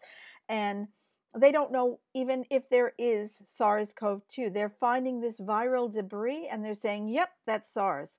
and 0.50 0.88
they 1.38 1.52
don't 1.52 1.72
know 1.72 2.00
even 2.16 2.46
if 2.50 2.68
there 2.70 2.94
is 2.98 3.32
SARS 3.46 3.94
CoV 3.94 4.24
2. 4.30 4.50
They're 4.50 4.76
finding 4.80 5.20
this 5.22 5.40
viral 5.40 5.94
debris 5.94 6.48
and 6.52 6.64
they're 6.64 6.74
saying, 6.74 7.10
yep, 7.10 7.30
that's 7.46 7.74
SARS. 7.74 8.10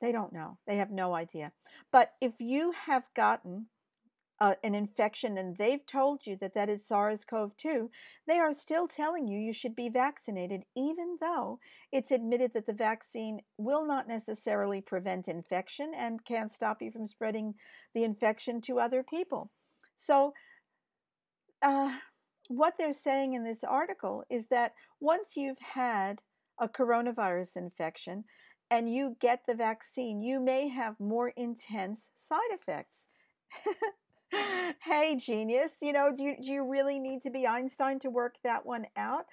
They 0.00 0.12
don't 0.12 0.32
know. 0.32 0.58
They 0.66 0.76
have 0.76 0.90
no 0.90 1.14
idea. 1.14 1.52
But 1.92 2.12
if 2.20 2.34
you 2.38 2.72
have 2.72 3.04
gotten 3.14 3.66
uh, 4.40 4.54
an 4.62 4.74
infection 4.74 5.36
and 5.36 5.56
they've 5.56 5.84
told 5.86 6.24
you 6.24 6.36
that 6.36 6.54
that 6.54 6.68
is 6.68 6.86
SARS 6.86 7.24
CoV 7.24 7.56
2, 7.56 7.90
they 8.26 8.38
are 8.38 8.54
still 8.54 8.86
telling 8.86 9.26
you 9.26 9.38
you 9.38 9.52
should 9.52 9.74
be 9.74 9.88
vaccinated, 9.88 10.62
even 10.76 11.16
though 11.20 11.58
it's 11.90 12.12
admitted 12.12 12.52
that 12.54 12.66
the 12.66 12.72
vaccine 12.72 13.40
will 13.56 13.84
not 13.84 14.06
necessarily 14.06 14.80
prevent 14.80 15.26
infection 15.26 15.92
and 15.96 16.24
can't 16.24 16.52
stop 16.52 16.80
you 16.80 16.92
from 16.92 17.06
spreading 17.06 17.54
the 17.94 18.04
infection 18.04 18.60
to 18.60 18.78
other 18.78 19.02
people. 19.02 19.50
So, 19.96 20.32
uh, 21.60 21.92
what 22.46 22.74
they're 22.78 22.92
saying 22.92 23.34
in 23.34 23.44
this 23.44 23.64
article 23.64 24.24
is 24.30 24.46
that 24.46 24.72
once 25.00 25.36
you've 25.36 25.58
had 25.58 26.22
a 26.60 26.68
coronavirus 26.68 27.56
infection, 27.56 28.24
and 28.70 28.92
you 28.92 29.16
get 29.20 29.42
the 29.46 29.54
vaccine, 29.54 30.22
you 30.22 30.40
may 30.40 30.68
have 30.68 30.98
more 31.00 31.30
intense 31.30 32.00
side 32.28 32.38
effects. 32.52 32.98
hey, 34.82 35.16
genius, 35.16 35.72
you 35.80 35.92
know, 35.92 36.12
do 36.16 36.24
you, 36.24 36.36
do 36.42 36.52
you 36.52 36.68
really 36.68 36.98
need 36.98 37.22
to 37.22 37.30
be 37.30 37.46
Einstein 37.46 37.98
to 38.00 38.10
work 38.10 38.34
that 38.44 38.66
one 38.66 38.86
out? 38.96 39.24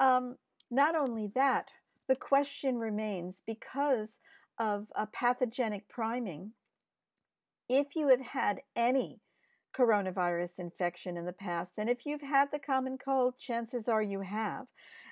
Um, 0.00 0.36
not 0.70 0.94
only 0.96 1.30
that, 1.34 1.68
the 2.08 2.16
question 2.16 2.78
remains 2.78 3.42
because 3.46 4.08
of 4.58 4.86
a 4.96 5.06
pathogenic 5.06 5.88
priming, 5.88 6.52
if 7.68 7.94
you 7.94 8.08
have 8.08 8.20
had 8.20 8.60
any 8.74 9.20
coronavirus 9.76 10.58
infection 10.58 11.16
in 11.16 11.24
the 11.24 11.32
past, 11.32 11.72
and 11.78 11.88
if 11.88 12.04
you've 12.04 12.20
had 12.20 12.48
the 12.52 12.58
common 12.58 12.98
cold, 12.98 13.38
chances 13.38 13.88
are 13.88 14.02
you 14.02 14.20
have, 14.20 14.66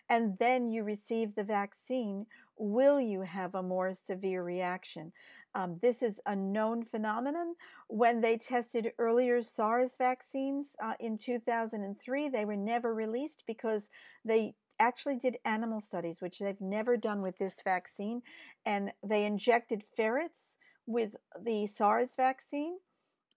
and 0.09 0.37
then 0.39 0.69
you 0.69 0.83
receive 0.83 1.35
the 1.35 1.45
vaccine, 1.45 2.27
will 2.59 3.01
you 3.01 3.23
have 3.23 3.55
a 3.55 3.63
more 3.63 3.95
severe 3.95 4.43
reaction? 4.43 5.13
Um, 5.55 5.79
this 5.81 6.03
is 6.03 6.21
a 6.27 6.37
known 6.37 6.85
phenomenon. 6.85 7.55
When 7.89 8.21
they 8.21 8.37
tested 8.37 8.93
earlier 8.99 9.43
SARS 9.43 9.93
vaccines 9.97 10.67
uh, 10.83 10.95
in 11.01 11.17
2003, 11.17 12.29
they 12.29 12.45
were 12.45 12.57
never 12.57 12.95
released 12.95 13.45
because 13.47 13.83
they 14.25 14.55
actually 14.79 15.19
did 15.19 15.39
animal 15.45 15.81
studies, 15.81 16.21
which 16.21 16.39
they've 16.39 16.61
never 16.61 16.97
done 16.97 17.23
with 17.23 17.39
this 17.39 17.57
vaccine, 17.65 18.23
and 18.65 18.93
they 19.03 19.25
injected 19.25 19.83
ferrets 19.97 20.57
with 20.87 21.17
the 21.41 21.67
SARS 21.67 22.15
vaccine, 22.17 22.79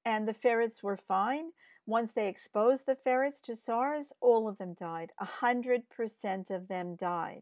and 0.05 0.27
the 0.27 0.33
ferrets 0.33 0.83
were 0.83 0.97
fine. 0.97 1.51
Once 1.85 2.13
they 2.13 2.27
exposed 2.27 2.85
the 2.85 2.95
ferrets 2.95 3.41
to 3.41 3.55
SARS, 3.55 4.13
all 4.21 4.47
of 4.47 4.57
them 4.57 4.73
died. 4.73 5.11
100% 5.19 6.51
of 6.51 6.67
them 6.67 6.95
died. 6.95 7.41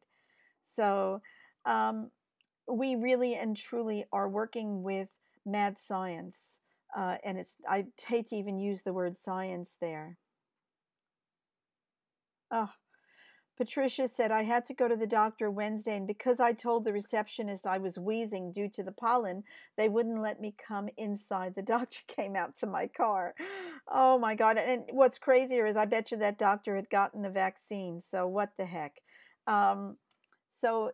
So, 0.75 1.21
um, 1.65 2.11
we 2.67 2.95
really 2.95 3.35
and 3.35 3.55
truly 3.57 4.05
are 4.11 4.29
working 4.29 4.83
with 4.83 5.09
mad 5.45 5.77
science. 5.79 6.37
Uh, 6.95 7.17
and 7.23 7.37
it's 7.37 7.55
I 7.69 7.85
hate 8.07 8.29
to 8.29 8.35
even 8.35 8.59
use 8.59 8.81
the 8.81 8.93
word 8.93 9.15
science 9.17 9.71
there. 9.79 10.17
Oh, 12.51 12.69
Patricia 13.57 14.07
said 14.07 14.31
I 14.31 14.43
had 14.43 14.65
to 14.67 14.73
go 14.73 14.87
to 14.87 14.95
the 14.95 15.05
doctor 15.05 15.51
Wednesday, 15.51 15.97
and 15.97 16.07
because 16.07 16.39
I 16.39 16.53
told 16.53 16.85
the 16.85 16.93
receptionist 16.93 17.67
I 17.67 17.77
was 17.77 17.99
wheezing 17.99 18.53
due 18.53 18.69
to 18.69 18.83
the 18.83 18.93
pollen, 18.93 19.43
they 19.77 19.89
wouldn't 19.89 20.21
let 20.21 20.39
me 20.39 20.55
come 20.65 20.89
inside. 20.97 21.55
The 21.55 21.61
doctor 21.75 21.99
came 22.07 22.35
out 22.35 22.57
to 22.59 22.67
my 22.67 22.87
car. 22.87 23.35
Oh 23.91 24.17
my 24.17 24.33
God! 24.35 24.57
And 24.57 24.83
what's 24.91 25.19
crazier 25.19 25.65
is 25.65 25.75
I 25.75 25.85
bet 25.85 26.11
you 26.11 26.17
that 26.19 26.39
doctor 26.39 26.75
had 26.75 26.89
gotten 26.89 27.21
the 27.21 27.29
vaccine. 27.29 28.01
So 28.09 28.27
what 28.27 28.51
the 28.57 28.65
heck? 28.65 28.93
Um, 29.45 29.97
so 30.55 30.91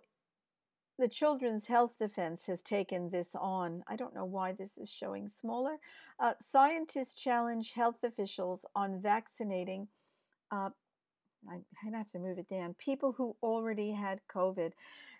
the 0.97 1.07
Children's 1.07 1.67
Health 1.67 1.93
Defense 1.99 2.41
has 2.47 2.61
taken 2.61 3.09
this 3.09 3.27
on. 3.35 3.83
I 3.87 3.95
don't 3.95 4.15
know 4.15 4.25
why 4.25 4.53
this 4.53 4.71
is 4.77 4.89
showing 4.89 5.29
smaller. 5.41 5.77
Uh, 6.19 6.33
scientists 6.51 7.15
challenge 7.15 7.71
health 7.71 8.03
officials 8.03 8.65
on 8.75 9.01
vaccinating. 9.01 9.87
Uh, 10.51 10.69
I, 11.49 11.59
have 11.95 12.09
to 12.11 12.19
move 12.19 12.39
it 12.39 12.49
down. 12.49 12.75
People 12.75 13.11
who 13.11 13.35
already 13.43 13.91
had 13.91 14.19
COVID. 14.33 14.71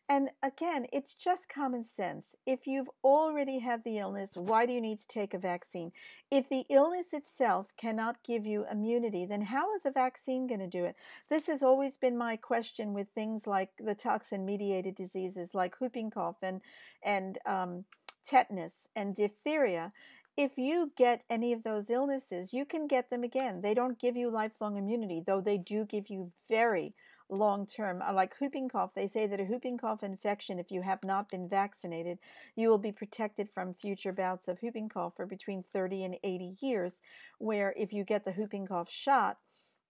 And 0.07 0.29
again, 0.43 0.85
it's 0.93 1.15
just 1.15 1.49
common 1.49 1.83
sense. 1.83 2.35
If 2.45 2.67
you've 2.67 2.89
already 3.03 3.57
had 3.57 3.83
the 3.83 3.97
illness, 3.97 4.31
why 4.35 4.67
do 4.67 4.73
you 4.73 4.81
need 4.81 4.99
to 4.99 5.07
take 5.07 5.33
a 5.33 5.39
vaccine? 5.39 5.91
If 6.29 6.47
the 6.47 6.63
illness 6.69 7.07
itself 7.11 7.67
cannot 7.75 8.21
give 8.23 8.45
you 8.45 8.65
immunity, 8.71 9.25
then 9.25 9.41
how 9.41 9.73
is 9.75 9.81
a 9.83 9.91
vaccine 9.91 10.45
going 10.45 10.59
to 10.59 10.67
do 10.67 10.85
it? 10.85 10.95
This 11.27 11.47
has 11.47 11.63
always 11.63 11.97
been 11.97 12.17
my 12.17 12.35
question 12.35 12.93
with 12.93 13.07
things 13.15 13.47
like 13.47 13.71
the 13.79 13.95
toxin 13.95 14.45
mediated 14.45 14.93
diseases 14.95 15.49
like 15.55 15.81
whooping 15.81 16.11
cough 16.11 16.37
and, 16.43 16.61
and 17.01 17.39
um, 17.47 17.85
tetanus 18.23 18.73
and 18.95 19.15
diphtheria 19.15 19.91
if 20.37 20.57
you 20.57 20.91
get 20.97 21.23
any 21.29 21.53
of 21.53 21.63
those 21.63 21.89
illnesses, 21.89 22.53
you 22.53 22.65
can 22.65 22.87
get 22.87 23.09
them 23.09 23.23
again. 23.23 23.61
They 23.61 23.73
don't 23.73 23.97
give 23.97 24.17
you 24.17 24.29
lifelong 24.29 24.75
immunity, 24.75 25.23
though 25.25 25.39
they 25.39 25.57
do 25.57 25.85
give 25.85 26.09
you 26.09 26.31
very 26.49 26.93
long 27.29 27.65
term. 27.65 28.01
Uh, 28.01 28.13
like 28.13 28.39
whooping 28.39 28.69
cough, 28.69 28.91
they 28.95 29.07
say 29.07 29.27
that 29.27 29.39
a 29.39 29.43
whooping 29.43 29.77
cough 29.77 30.03
infection, 30.03 30.59
if 30.59 30.71
you 30.71 30.81
have 30.81 31.03
not 31.03 31.29
been 31.29 31.47
vaccinated, 31.49 32.19
you 32.55 32.69
will 32.69 32.77
be 32.77 32.91
protected 32.91 33.49
from 33.53 33.73
future 33.73 34.13
bouts 34.13 34.47
of 34.47 34.59
whooping 34.61 34.89
cough 34.89 35.13
for 35.15 35.25
between 35.25 35.63
30 35.73 36.03
and 36.03 36.17
80 36.23 36.57
years. 36.61 36.93
Where 37.39 37.73
if 37.77 37.93
you 37.93 38.03
get 38.03 38.25
the 38.25 38.31
whooping 38.31 38.67
cough 38.67 38.89
shot, 38.89 39.37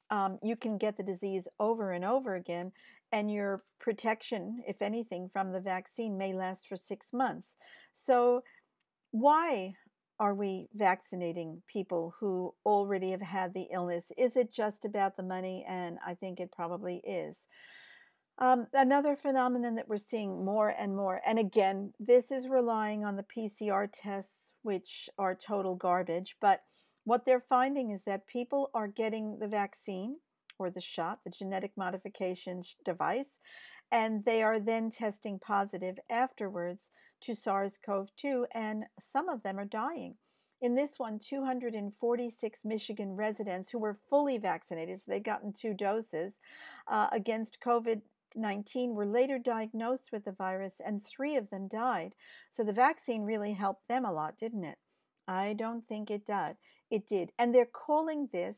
um, 0.10 0.38
you 0.44 0.56
can 0.56 0.78
get 0.78 0.98
the 0.98 1.04
disease 1.04 1.48
over 1.60 1.92
and 1.92 2.06
over 2.06 2.36
again, 2.36 2.72
and 3.12 3.32
your 3.32 3.64
protection, 3.80 4.64
if 4.68 4.82
anything, 4.82 5.30
from 5.34 5.52
the 5.52 5.60
vaccine 5.60 6.18
may 6.18 6.34
last 6.34 6.68
for 6.68 6.78
six 6.78 7.08
months. 7.12 7.50
So, 7.94 8.44
why 9.12 9.74
are 10.20 10.34
we 10.34 10.68
vaccinating 10.74 11.62
people 11.68 12.14
who 12.20 12.54
already 12.66 13.12
have 13.12 13.22
had 13.22 13.54
the 13.54 13.68
illness? 13.72 14.06
Is 14.18 14.36
it 14.36 14.54
just 14.54 14.86
about 14.86 15.18
the 15.18 15.24
money? 15.24 15.66
And 15.68 15.98
I 16.06 16.16
think 16.16 16.40
it 16.40 16.52
probably 16.52 17.02
is. 17.06 17.38
Um, 18.38 18.68
another 18.74 19.16
phenomenon 19.16 19.76
that 19.76 19.88
we're 19.88 19.98
seeing 19.98 20.44
more 20.44 20.70
and 20.70 20.96
more, 20.96 21.22
and 21.26 21.40
again, 21.40 21.94
this 22.00 22.32
is 22.32 22.50
relying 22.50 23.06
on 23.06 23.16
the 23.16 23.24
PCR 23.24 23.88
tests, 23.94 24.34
which 24.62 25.10
are 25.18 25.36
total 25.36 25.76
garbage, 25.76 26.36
but 26.42 26.62
what 27.06 27.26
they're 27.26 27.46
finding 27.48 27.92
is 27.92 28.02
that 28.06 28.28
people 28.28 28.72
are 28.74 28.88
getting 28.88 29.38
the 29.40 29.48
vaccine 29.48 30.18
or 30.60 30.70
the 30.70 30.82
shot, 30.82 31.20
the 31.24 31.30
genetic 31.30 31.72
modification 31.78 32.62
device, 32.84 33.30
and 33.96 34.26
they 34.26 34.44
are 34.44 34.60
then 34.60 34.92
testing 34.92 35.40
positive 35.40 35.98
afterwards 36.10 36.90
to 37.22 37.34
SARS 37.34 37.80
CoV 37.86 38.10
2, 38.18 38.46
and 38.54 38.84
some 39.00 39.30
of 39.30 39.42
them 39.42 39.58
are 39.58 39.64
dying. 39.64 40.16
In 40.60 40.76
this 40.76 41.00
one, 41.00 41.18
246 41.18 42.60
Michigan 42.66 43.16
residents 43.16 43.70
who 43.70 43.80
were 43.80 43.98
fully 44.10 44.38
vaccinated, 44.38 45.00
so 45.00 45.06
they'd 45.08 45.24
gotten 45.24 45.54
two 45.54 45.74
doses 45.74 46.34
uh, 46.90 47.08
against 47.14 47.62
COVID 47.62 48.02
19 48.36 48.96
were 48.96 49.06
later 49.06 49.40
diagnosed 49.40 50.10
with 50.12 50.26
the 50.26 50.34
virus, 50.34 50.74
and 50.86 51.06
three 51.06 51.38
of 51.38 51.50
them 51.50 51.70
died. 51.70 52.16
So 52.52 52.66
the 52.66 52.74
vaccine 52.74 53.22
really 53.22 53.54
helped 53.54 53.88
them 53.88 54.04
a 54.04 54.12
lot, 54.12 54.38
didn't 54.38 54.66
it? 54.66 54.78
I 55.26 55.54
don't 55.54 55.88
think 55.88 56.12
it 56.12 56.26
did. 56.26 56.58
It 56.92 57.08
did. 57.08 57.32
And 57.40 57.56
they're 57.56 57.66
calling 57.66 58.28
this 58.34 58.58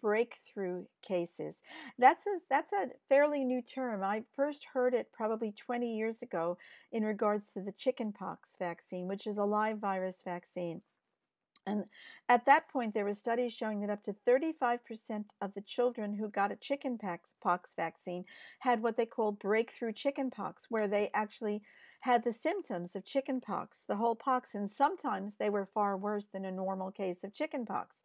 breakthrough 0.00 0.84
cases. 1.02 1.56
That's 1.98 2.24
a 2.26 2.38
that's 2.48 2.72
a 2.72 2.88
fairly 3.08 3.44
new 3.44 3.62
term. 3.62 4.02
I 4.02 4.24
first 4.34 4.66
heard 4.72 4.94
it 4.94 5.12
probably 5.12 5.52
20 5.52 5.96
years 5.96 6.22
ago 6.22 6.58
in 6.92 7.04
regards 7.04 7.48
to 7.50 7.60
the 7.60 7.72
chickenpox 7.72 8.56
vaccine, 8.58 9.08
which 9.08 9.26
is 9.26 9.38
a 9.38 9.44
live 9.44 9.78
virus 9.78 10.22
vaccine. 10.24 10.82
And 11.66 11.84
at 12.28 12.44
that 12.46 12.68
point, 12.68 12.92
there 12.92 13.04
were 13.04 13.14
studies 13.14 13.52
showing 13.52 13.80
that 13.80 13.90
up 13.90 14.02
to 14.04 14.16
35% 14.26 14.80
of 15.40 15.54
the 15.54 15.60
children 15.60 16.12
who 16.12 16.28
got 16.28 16.50
a 16.50 16.56
chickenpox 16.56 17.74
vaccine 17.76 18.24
had 18.58 18.82
what 18.82 18.96
they 18.96 19.06
called 19.06 19.38
breakthrough 19.38 19.92
chickenpox, 19.92 20.66
where 20.70 20.88
they 20.88 21.10
actually 21.14 21.62
had 22.00 22.24
the 22.24 22.32
symptoms 22.32 22.96
of 22.96 23.04
chickenpox, 23.04 23.84
the 23.86 23.94
whole 23.94 24.16
pox, 24.16 24.56
and 24.56 24.68
sometimes 24.70 25.34
they 25.38 25.50
were 25.50 25.66
far 25.66 25.96
worse 25.96 26.26
than 26.32 26.44
a 26.44 26.50
normal 26.50 26.90
case 26.90 27.22
of 27.22 27.32
chickenpox. 27.32 27.96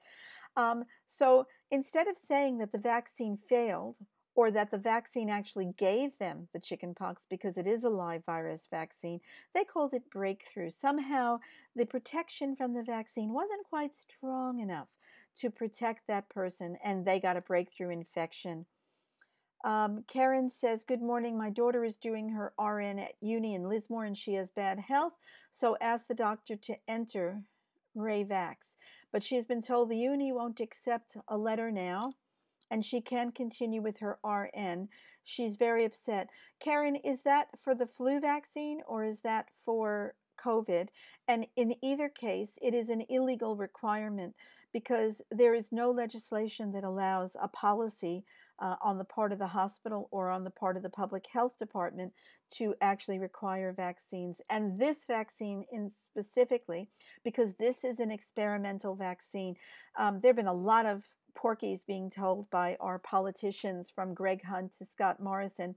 Um, 0.56 0.84
so 1.08 1.48
instead 1.72 2.08
of 2.08 2.18
saying 2.28 2.58
that 2.60 2.72
the 2.72 2.78
vaccine 2.78 3.38
failed 3.38 3.96
or 4.36 4.52
that 4.52 4.70
the 4.70 4.78
vaccine 4.78 5.30
actually 5.30 5.74
gave 5.78 6.18
them 6.20 6.48
the 6.54 6.60
chickenpox 6.60 7.24
because 7.30 7.58
it 7.58 7.66
is 7.66 7.84
a 7.84 7.90
live 7.90 8.24
virus 8.26 8.68
vaccine, 8.70 9.20
they 9.56 9.64
called 9.64 9.94
it 9.94 10.10
breakthrough. 10.12 10.70
Somehow 10.70 11.40
the 11.76 11.86
protection 11.86 12.56
from 12.56 12.74
the 12.74 12.84
vaccine 12.84 13.34
wasn't 13.34 13.66
quite 13.68 13.96
strong 13.96 14.60
enough 14.60 14.88
to 15.38 15.50
protect 15.50 16.06
that 16.08 16.30
person, 16.30 16.78
and 16.84 17.04
they 17.06 17.20
got 17.20 17.38
a 17.38 17.42
breakthrough 17.42 17.90
infection. 17.90 18.66
Um, 19.66 20.04
Karen 20.08 20.50
says, 20.50 20.84
Good 20.84 21.02
morning. 21.02 21.38
My 21.38 21.50
daughter 21.50 21.84
is 21.84 21.98
doing 21.98 22.30
her 22.30 22.54
RN 22.60 23.00
at 23.00 23.14
uni 23.22 23.56
in 23.56 23.68
Lismore 23.68 24.06
and 24.06 24.18
she 24.18 24.34
has 24.36 24.50
bad 24.52 24.80
health, 24.80 25.14
so 25.52 25.78
ask 25.82 26.08
the 26.08 26.14
doctor 26.14 26.56
to 26.56 26.76
enter 26.88 27.42
Rayvax. 27.96 28.56
But 29.12 29.24
she 29.24 29.36
has 29.36 29.46
been 29.46 29.62
told 29.62 29.90
the 29.90 29.98
uni 29.98 30.32
won't 30.32 30.60
accept 30.60 31.18
a 31.28 31.38
letter 31.38 31.72
now 31.72 32.14
and 32.70 32.84
she 32.84 33.02
can 33.02 33.32
continue 33.32 33.82
with 33.82 33.98
her 34.00 34.20
RN. 34.26 34.90
She's 35.24 35.56
very 35.56 35.86
upset. 35.86 36.30
Karen, 36.60 36.96
is 36.98 37.22
that 37.24 37.48
for 37.64 37.74
the 37.74 37.88
flu 37.88 38.20
vaccine 38.20 38.82
or 38.88 39.06
is 39.06 39.20
that 39.24 39.48
for 39.64 40.16
COVID? 40.44 40.90
And 41.28 41.48
in 41.56 41.76
either 41.82 42.10
case, 42.10 42.52
it 42.62 42.74
is 42.74 42.90
an 42.90 43.06
illegal 43.10 43.56
requirement 43.56 44.36
because 44.74 45.16
there 45.32 45.54
is 45.56 45.72
no 45.72 45.92
legislation 45.92 46.72
that 46.74 46.84
allows 46.84 47.32
a 47.42 47.48
policy 47.48 48.26
uh, 48.60 48.76
on 48.82 48.98
the 48.98 49.04
part 49.04 49.32
of 49.32 49.40
the 49.40 49.48
hospital 49.48 50.08
or 50.12 50.30
on 50.30 50.44
the 50.44 50.50
part 50.50 50.78
of 50.78 50.84
the 50.84 50.90
public 50.90 51.26
health 51.32 51.58
department 51.58 52.14
to 52.50 52.74
actually 52.82 53.20
require 53.20 53.74
vaccines. 53.74 54.42
And 54.50 54.80
this 54.80 54.98
vaccine, 55.08 55.66
in 55.72 55.92
specifically, 56.10 56.88
because 57.24 57.54
this 57.56 57.84
is 57.84 58.00
an 58.00 58.12
experimental 58.12 58.96
vaccine, 58.96 59.56
um, 59.98 60.20
there 60.22 60.30
have 60.30 60.38
been 60.38 60.48
a 60.48 60.54
lot 60.54 60.86
of 60.86 61.04
porkies 61.38 61.86
being 61.86 62.10
told 62.10 62.50
by 62.50 62.76
our 62.80 63.00
politicians 63.00 63.92
from 63.94 64.14
Greg 64.14 64.44
Hunt 64.44 64.74
to 64.80 64.86
Scott 64.86 65.22
Morrison 65.22 65.76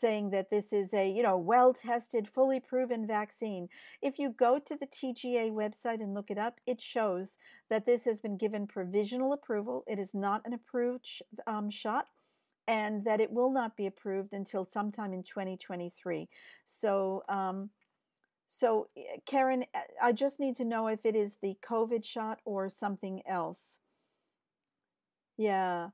saying 0.00 0.30
that 0.30 0.50
this 0.50 0.72
is 0.72 0.92
a 0.94 1.08
you 1.08 1.22
know 1.22 1.38
well 1.38 1.74
tested 1.74 2.28
fully 2.28 2.60
proven 2.60 3.06
vaccine. 3.06 3.68
If 4.02 4.18
you 4.18 4.30
go 4.30 4.58
to 4.58 4.76
the 4.76 4.86
TGA 4.86 5.50
website 5.50 6.00
and 6.00 6.14
look 6.14 6.30
it 6.30 6.38
up 6.38 6.60
it 6.66 6.80
shows 6.80 7.32
that 7.70 7.86
this 7.86 8.04
has 8.04 8.20
been 8.20 8.36
given 8.36 8.66
provisional 8.66 9.32
approval. 9.32 9.84
It 9.86 9.98
is 9.98 10.14
not 10.14 10.42
an 10.44 10.52
approved 10.52 11.06
sh- 11.06 11.22
um, 11.46 11.70
shot 11.70 12.06
and 12.68 13.04
that 13.04 13.20
it 13.20 13.32
will 13.32 13.50
not 13.50 13.76
be 13.76 13.86
approved 13.86 14.32
until 14.32 14.64
sometime 14.64 15.12
in 15.12 15.24
2023 15.24 16.28
so 16.66 17.24
um, 17.28 17.68
so 18.48 18.86
eh, 18.96 19.16
Karen 19.26 19.64
eh, 19.74 19.80
I 20.00 20.12
just 20.12 20.38
need 20.38 20.56
to 20.56 20.64
know 20.64 20.86
if 20.86 21.04
it 21.04 21.16
is 21.16 21.32
the 21.42 21.56
COVID 21.68 22.04
shot 22.04 22.38
or 22.44 22.68
something 22.68 23.22
else 23.26 23.58
yeah. 25.38 25.90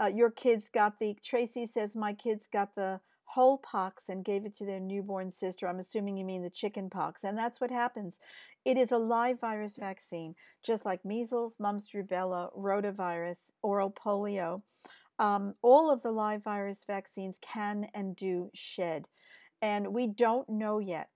Uh, 0.00 0.06
your 0.06 0.30
kids 0.30 0.68
got 0.68 0.98
the, 0.98 1.16
Tracy 1.24 1.66
says, 1.66 1.94
my 1.94 2.12
kids 2.12 2.48
got 2.52 2.74
the 2.74 3.00
whole 3.24 3.58
pox 3.58 4.04
and 4.08 4.24
gave 4.24 4.44
it 4.44 4.56
to 4.56 4.64
their 4.64 4.80
newborn 4.80 5.30
sister. 5.30 5.68
I'm 5.68 5.78
assuming 5.78 6.16
you 6.16 6.24
mean 6.24 6.42
the 6.42 6.50
chicken 6.50 6.90
pox. 6.90 7.24
And 7.24 7.38
that's 7.38 7.60
what 7.60 7.70
happens. 7.70 8.16
It 8.64 8.76
is 8.76 8.90
a 8.90 8.98
live 8.98 9.40
virus 9.40 9.76
vaccine, 9.76 10.34
just 10.64 10.84
like 10.84 11.04
measles, 11.04 11.54
mumps, 11.60 11.88
rubella, 11.94 12.50
rotavirus, 12.56 13.36
oral 13.62 13.90
polio. 13.90 14.62
Um, 15.18 15.54
all 15.62 15.90
of 15.90 16.02
the 16.02 16.10
live 16.10 16.42
virus 16.44 16.80
vaccines 16.86 17.38
can 17.40 17.88
and 17.94 18.14
do 18.14 18.50
shed. 18.54 19.06
And 19.62 19.94
we 19.94 20.06
don't 20.06 20.48
know 20.48 20.78
yet 20.78 21.08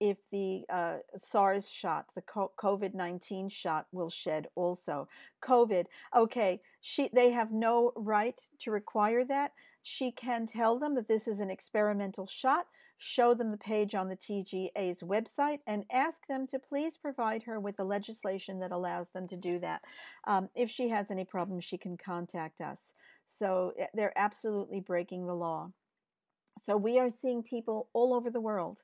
if 0.00 0.16
the 0.32 0.64
uh, 0.72 0.96
SARS 1.18 1.68
shot, 1.70 2.06
the 2.14 2.22
COVID 2.22 2.94
19 2.94 3.50
shot, 3.50 3.86
will 3.92 4.08
shed 4.08 4.48
also. 4.54 5.06
COVID, 5.42 5.86
okay, 6.16 6.60
she, 6.80 7.10
they 7.12 7.30
have 7.30 7.52
no 7.52 7.92
right 7.94 8.40
to 8.60 8.70
require 8.70 9.24
that. 9.26 9.52
She 9.82 10.10
can 10.10 10.46
tell 10.46 10.78
them 10.78 10.94
that 10.94 11.08
this 11.08 11.28
is 11.28 11.40
an 11.40 11.50
experimental 11.50 12.26
shot, 12.26 12.66
show 12.96 13.34
them 13.34 13.50
the 13.50 13.58
page 13.58 13.94
on 13.94 14.08
the 14.08 14.16
TGA's 14.16 15.02
website, 15.02 15.60
and 15.66 15.84
ask 15.90 16.26
them 16.26 16.46
to 16.48 16.58
please 16.58 16.96
provide 16.96 17.42
her 17.42 17.60
with 17.60 17.76
the 17.76 17.84
legislation 17.84 18.58
that 18.60 18.72
allows 18.72 19.08
them 19.10 19.28
to 19.28 19.36
do 19.36 19.58
that. 19.58 19.82
Um, 20.26 20.48
if 20.54 20.70
she 20.70 20.88
has 20.88 21.10
any 21.10 21.24
problems, 21.24 21.64
she 21.64 21.78
can 21.78 21.98
contact 21.98 22.60
us. 22.62 22.78
So 23.40 23.72
eh, 23.78 23.86
they're 23.94 24.16
absolutely 24.16 24.80
breaking 24.80 25.26
the 25.26 25.34
law. 25.34 25.72
So 26.64 26.76
we 26.76 26.98
are 26.98 27.10
seeing 27.10 27.42
people 27.42 27.88
all 27.92 28.14
over 28.14 28.30
the 28.30 28.40
world 28.40 28.78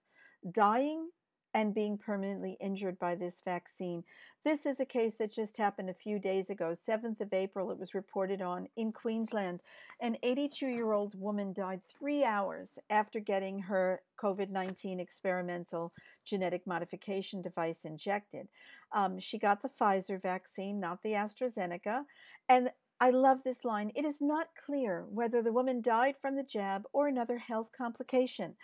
dying 0.50 1.10
and 1.56 1.74
being 1.74 1.96
permanently 1.96 2.58
injured 2.60 2.98
by 2.98 3.14
this 3.14 3.40
vaccine. 3.42 4.04
This 4.44 4.66
is 4.66 4.78
a 4.78 4.84
case 4.84 5.14
that 5.18 5.32
just 5.32 5.56
happened 5.56 5.88
a 5.88 5.94
few 5.94 6.18
days 6.18 6.50
ago, 6.50 6.74
7th 6.86 7.22
of 7.22 7.32
April, 7.32 7.70
it 7.70 7.78
was 7.78 7.94
reported 7.94 8.42
on 8.42 8.68
in 8.76 8.92
Queensland. 8.92 9.60
An 10.00 10.18
82 10.22 10.66
year 10.66 10.92
old 10.92 11.18
woman 11.18 11.54
died 11.54 11.80
three 11.98 12.24
hours 12.24 12.68
after 12.90 13.20
getting 13.20 13.58
her 13.58 14.02
COVID 14.22 14.50
19 14.50 15.00
experimental 15.00 15.94
genetic 16.26 16.66
modification 16.66 17.40
device 17.40 17.86
injected. 17.86 18.48
Um, 18.92 19.18
she 19.18 19.38
got 19.38 19.62
the 19.62 19.70
Pfizer 19.70 20.20
vaccine, 20.20 20.78
not 20.78 21.02
the 21.02 21.12
AstraZeneca. 21.12 22.04
And 22.50 22.70
I 23.00 23.10
love 23.10 23.38
this 23.44 23.64
line. 23.64 23.92
It 23.94 24.04
is 24.04 24.20
not 24.20 24.48
clear 24.64 25.04
whether 25.10 25.42
the 25.42 25.52
woman 25.52 25.82
died 25.82 26.14
from 26.20 26.34
the 26.34 26.42
jab 26.42 26.84
or 26.92 27.08
another 27.08 27.38
health 27.38 27.68
complication. 27.76 28.56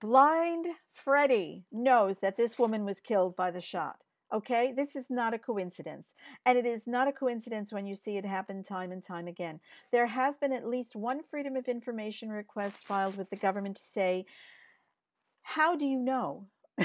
Blind 0.00 0.66
Freddy 0.90 1.64
knows 1.70 2.18
that 2.18 2.36
this 2.36 2.58
woman 2.58 2.84
was 2.84 3.00
killed 3.00 3.36
by 3.36 3.50
the 3.50 3.60
shot. 3.60 3.96
Okay, 4.32 4.72
this 4.76 4.94
is 4.94 5.06
not 5.08 5.32
a 5.32 5.38
coincidence. 5.38 6.08
And 6.44 6.58
it 6.58 6.66
is 6.66 6.86
not 6.86 7.08
a 7.08 7.12
coincidence 7.12 7.72
when 7.72 7.86
you 7.86 7.96
see 7.96 8.16
it 8.16 8.26
happen 8.26 8.62
time 8.62 8.92
and 8.92 9.04
time 9.04 9.26
again. 9.26 9.60
There 9.90 10.06
has 10.06 10.36
been 10.36 10.52
at 10.52 10.66
least 10.66 10.94
one 10.94 11.22
Freedom 11.30 11.56
of 11.56 11.66
Information 11.66 12.28
request 12.28 12.84
filed 12.84 13.16
with 13.16 13.30
the 13.30 13.36
government 13.36 13.76
to 13.76 13.82
say, 13.94 14.26
How 15.42 15.76
do 15.76 15.86
you 15.86 15.98
know? 15.98 16.46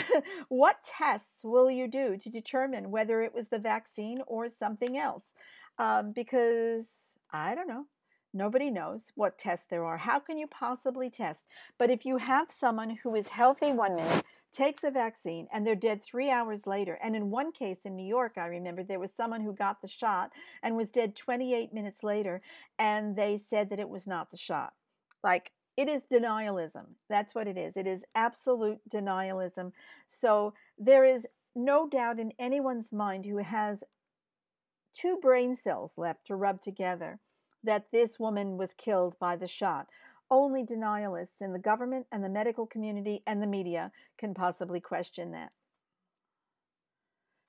what 0.49 0.77
tests 0.85 1.43
will 1.43 1.69
you 1.69 1.87
do 1.87 2.17
to 2.17 2.29
determine 2.29 2.91
whether 2.91 3.21
it 3.21 3.33
was 3.33 3.47
the 3.49 3.59
vaccine 3.59 4.21
or 4.25 4.49
something 4.49 4.97
else? 4.97 5.23
Um, 5.77 6.11
because 6.11 6.85
I 7.31 7.55
don't 7.55 7.67
know. 7.67 7.85
Nobody 8.35 8.71
knows 8.71 9.01
what 9.13 9.37
tests 9.37 9.67
there 9.69 9.85
are. 9.85 9.97
How 9.97 10.17
can 10.17 10.39
you 10.39 10.47
possibly 10.47 11.11
test? 11.11 11.45
But 11.77 11.91
if 11.91 12.03
you 12.03 12.17
have 12.17 12.49
someone 12.49 12.97
who 13.03 13.13
is 13.13 13.27
healthy 13.27 13.71
one 13.71 13.95
minute, 13.95 14.25
takes 14.55 14.83
a 14.83 14.89
vaccine, 14.89 15.47
and 15.53 15.65
they're 15.65 15.75
dead 15.75 16.03
three 16.03 16.31
hours 16.31 16.61
later, 16.65 16.97
and 17.03 17.15
in 17.15 17.29
one 17.29 17.51
case 17.51 17.77
in 17.85 17.95
New 17.95 18.07
York, 18.07 18.33
I 18.37 18.47
remember 18.47 18.83
there 18.83 18.99
was 18.99 19.11
someone 19.15 19.41
who 19.41 19.53
got 19.53 19.81
the 19.81 19.87
shot 19.87 20.31
and 20.63 20.75
was 20.75 20.89
dead 20.89 21.15
28 21.15 21.73
minutes 21.73 22.03
later, 22.03 22.41
and 22.79 23.15
they 23.15 23.39
said 23.49 23.69
that 23.69 23.79
it 23.79 23.89
was 23.89 24.07
not 24.07 24.31
the 24.31 24.37
shot. 24.37 24.73
Like, 25.23 25.51
it 25.77 25.87
is 25.87 26.01
denialism. 26.11 26.85
That's 27.09 27.35
what 27.35 27.47
it 27.47 27.57
is. 27.57 27.73
It 27.75 27.87
is 27.87 28.03
absolute 28.15 28.79
denialism. 28.89 29.71
So 30.21 30.53
there 30.77 31.03
is 31.03 31.23
no 31.55 31.87
doubt 31.87 32.19
in 32.19 32.33
anyone's 32.39 32.91
mind 32.91 33.25
who 33.25 33.37
has 33.37 33.83
two 34.93 35.17
brain 35.17 35.55
cells 35.55 35.91
left 35.97 36.27
to 36.27 36.35
rub 36.35 36.61
together 36.61 37.19
that 37.63 37.91
this 37.91 38.19
woman 38.19 38.57
was 38.57 38.73
killed 38.75 39.17
by 39.19 39.35
the 39.35 39.47
shot. 39.47 39.87
Only 40.29 40.63
denialists 40.63 41.41
in 41.41 41.53
the 41.53 41.59
government 41.59 42.07
and 42.11 42.23
the 42.23 42.29
medical 42.29 42.65
community 42.65 43.23
and 43.25 43.41
the 43.41 43.47
media 43.47 43.91
can 44.17 44.33
possibly 44.33 44.79
question 44.79 45.31
that. 45.31 45.51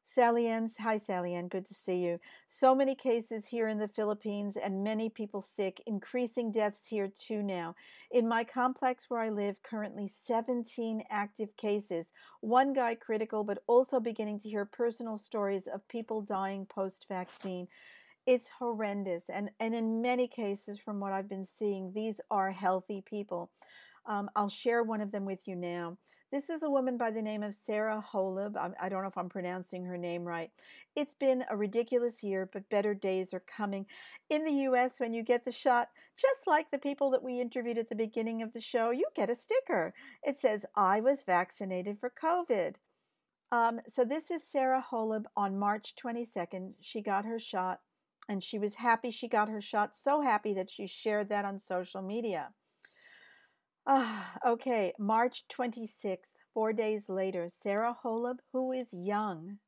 Sally 0.06 0.46
Ann, 0.46 0.70
hi 0.78 0.98
Sally 0.98 1.34
Ann, 1.34 1.48
good 1.48 1.66
to 1.66 1.74
see 1.74 1.96
you. 1.96 2.20
So 2.48 2.74
many 2.74 2.94
cases 2.94 3.46
here 3.46 3.68
in 3.68 3.78
the 3.78 3.88
Philippines 3.88 4.56
and 4.56 4.84
many 4.84 5.08
people 5.08 5.42
sick, 5.56 5.82
increasing 5.86 6.52
deaths 6.52 6.86
here 6.86 7.08
too 7.08 7.42
now. 7.42 7.74
In 8.10 8.28
my 8.28 8.44
complex 8.44 9.06
where 9.08 9.20
I 9.20 9.30
live, 9.30 9.56
currently 9.62 10.12
17 10.26 11.02
active 11.10 11.56
cases. 11.56 12.06
One 12.42 12.74
guy 12.74 12.94
critical, 12.94 13.44
but 13.44 13.62
also 13.66 13.98
beginning 13.98 14.40
to 14.40 14.48
hear 14.48 14.66
personal 14.66 15.16
stories 15.16 15.66
of 15.66 15.88
people 15.88 16.20
dying 16.20 16.66
post 16.66 17.06
vaccine. 17.08 17.66
It's 18.26 18.48
horrendous. 18.48 19.24
And, 19.28 19.50
and 19.58 19.74
in 19.74 20.02
many 20.02 20.28
cases, 20.28 20.78
from 20.78 21.00
what 21.00 21.12
I've 21.12 21.28
been 21.28 21.48
seeing, 21.58 21.92
these 21.92 22.20
are 22.30 22.50
healthy 22.50 23.02
people. 23.04 23.50
Um, 24.06 24.30
I'll 24.36 24.48
share 24.48 24.82
one 24.82 25.00
of 25.00 25.10
them 25.10 25.24
with 25.24 25.48
you 25.48 25.56
now. 25.56 25.96
This 26.34 26.50
is 26.50 26.64
a 26.64 26.68
woman 26.68 26.96
by 26.96 27.12
the 27.12 27.22
name 27.22 27.44
of 27.44 27.54
Sarah 27.64 28.04
Holub. 28.12 28.56
I 28.56 28.88
don't 28.88 29.02
know 29.02 29.08
if 29.08 29.16
I'm 29.16 29.28
pronouncing 29.28 29.84
her 29.84 29.96
name 29.96 30.24
right. 30.24 30.50
It's 30.96 31.14
been 31.14 31.44
a 31.48 31.56
ridiculous 31.56 32.24
year, 32.24 32.50
but 32.52 32.68
better 32.68 32.92
days 32.92 33.32
are 33.32 33.44
coming. 33.56 33.86
In 34.28 34.42
the 34.42 34.64
US, 34.68 34.98
when 34.98 35.14
you 35.14 35.22
get 35.22 35.44
the 35.44 35.52
shot, 35.52 35.90
just 36.16 36.48
like 36.48 36.72
the 36.72 36.78
people 36.78 37.08
that 37.10 37.22
we 37.22 37.40
interviewed 37.40 37.78
at 37.78 37.88
the 37.88 37.94
beginning 37.94 38.42
of 38.42 38.52
the 38.52 38.60
show, 38.60 38.90
you 38.90 39.04
get 39.14 39.30
a 39.30 39.36
sticker. 39.36 39.94
It 40.24 40.40
says, 40.40 40.64
I 40.74 40.98
was 40.98 41.22
vaccinated 41.24 42.00
for 42.00 42.10
COVID. 42.10 42.74
Um, 43.52 43.78
so 43.88 44.04
this 44.04 44.28
is 44.28 44.42
Sarah 44.42 44.84
Holub 44.90 45.26
on 45.36 45.56
March 45.56 45.94
22nd. 46.04 46.72
She 46.80 47.00
got 47.00 47.24
her 47.26 47.38
shot 47.38 47.78
and 48.28 48.42
she 48.42 48.58
was 48.58 48.74
happy 48.74 49.12
she 49.12 49.28
got 49.28 49.48
her 49.48 49.60
shot, 49.60 49.94
so 49.94 50.20
happy 50.20 50.52
that 50.54 50.68
she 50.68 50.88
shared 50.88 51.28
that 51.28 51.44
on 51.44 51.60
social 51.60 52.02
media. 52.02 52.48
Ah, 53.86 54.38
okay, 54.44 54.92
March 54.98 55.48
26th, 55.48 56.36
four 56.52 56.74
days 56.74 57.08
later, 57.08 57.48
Sarah 57.62 57.96
Holub, 58.04 58.40
who 58.52 58.72
is 58.72 58.92
young, 58.92 59.58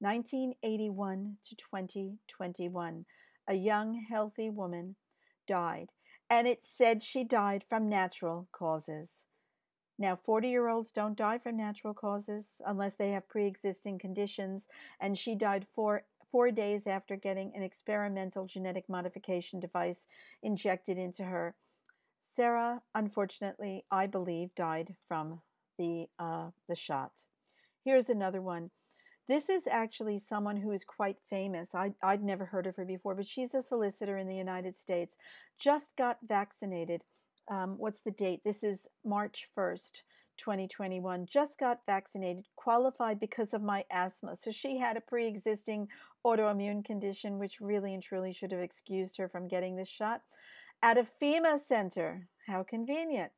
1981 0.00 1.36
to 1.44 1.54
2021, 1.56 3.04
a 3.46 3.54
young, 3.54 3.94
healthy 3.94 4.48
woman, 4.48 4.96
died. 5.46 5.90
And 6.30 6.48
it 6.48 6.64
said 6.64 7.02
she 7.02 7.24
died 7.24 7.62
from 7.68 7.90
natural 7.90 8.48
causes. 8.52 9.10
Now, 9.98 10.16
40 10.16 10.48
year 10.48 10.68
olds 10.68 10.92
don't 10.92 11.16
die 11.16 11.38
from 11.38 11.56
natural 11.56 11.94
causes 11.94 12.46
unless 12.66 12.94
they 12.96 13.12
have 13.12 13.28
pre 13.28 13.46
existing 13.46 13.98
conditions, 13.98 14.64
and 15.00 15.18
she 15.18 15.34
died 15.34 15.66
four, 15.74 16.04
four 16.30 16.50
days 16.50 16.86
after 16.86 17.16
getting 17.16 17.54
an 17.54 17.62
experimental 17.62 18.46
genetic 18.46 18.88
modification 18.88 19.60
device 19.60 20.06
injected 20.42 20.98
into 20.98 21.24
her. 21.24 21.54
Sarah, 22.34 22.80
unfortunately, 22.94 23.84
I 23.90 24.06
believe, 24.06 24.54
died 24.54 24.96
from 25.06 25.42
the 25.78 26.06
uh, 26.18 26.50
the 26.66 26.74
shot. 26.74 27.12
Here's 27.84 28.08
another 28.08 28.40
one. 28.40 28.70
This 29.28 29.50
is 29.50 29.66
actually 29.66 30.18
someone 30.18 30.56
who 30.56 30.72
is 30.72 30.84
quite 30.84 31.18
famous. 31.28 31.68
I, 31.74 31.92
I'd 32.02 32.22
never 32.22 32.46
heard 32.46 32.66
of 32.66 32.76
her 32.76 32.84
before, 32.86 33.14
but 33.14 33.26
she's 33.26 33.54
a 33.54 33.62
solicitor 33.62 34.16
in 34.16 34.28
the 34.28 34.36
United 34.36 34.80
States. 34.80 35.14
Just 35.58 35.94
got 35.96 36.18
vaccinated. 36.26 37.02
Um, 37.48 37.76
what's 37.76 38.00
the 38.00 38.10
date? 38.10 38.40
This 38.44 38.62
is 38.62 38.78
March 39.04 39.48
1st, 39.56 40.00
2021. 40.38 41.26
Just 41.26 41.58
got 41.58 41.80
vaccinated, 41.86 42.46
qualified 42.56 43.20
because 43.20 43.52
of 43.52 43.62
my 43.62 43.84
asthma. 43.90 44.36
So 44.36 44.50
she 44.50 44.78
had 44.78 44.96
a 44.96 45.02
pre 45.02 45.26
existing 45.26 45.88
autoimmune 46.24 46.84
condition, 46.84 47.38
which 47.38 47.60
really 47.60 47.92
and 47.92 48.02
truly 48.02 48.32
should 48.32 48.52
have 48.52 48.60
excused 48.60 49.18
her 49.18 49.28
from 49.28 49.48
getting 49.48 49.76
this 49.76 49.88
shot 49.88 50.22
at 50.82 50.98
a 50.98 51.06
FEMA 51.20 51.64
center. 51.66 52.28
How 52.46 52.64
convenient. 52.64 53.30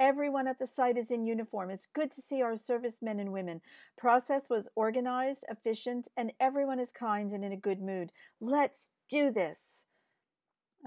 Everyone 0.00 0.46
at 0.46 0.58
the 0.58 0.66
site 0.66 0.96
is 0.96 1.10
in 1.10 1.24
uniform. 1.24 1.70
It's 1.70 1.88
good 1.92 2.14
to 2.14 2.22
see 2.22 2.42
our 2.42 2.56
servicemen 2.56 3.20
and 3.20 3.32
women. 3.32 3.60
Process 3.96 4.48
was 4.48 4.68
organized, 4.76 5.44
efficient, 5.48 6.08
and 6.16 6.32
everyone 6.40 6.78
is 6.78 6.92
kind 6.92 7.32
and 7.32 7.44
in 7.44 7.52
a 7.52 7.56
good 7.56 7.80
mood. 7.80 8.12
Let's 8.40 8.90
do 9.08 9.32
this. 9.32 9.58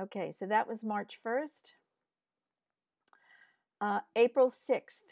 Okay, 0.02 0.34
so 0.40 0.46
that 0.46 0.68
was 0.68 0.84
March 0.84 1.20
1st. 1.26 1.74
Uh, 3.82 4.00
April 4.16 4.54
6th. 4.70 5.04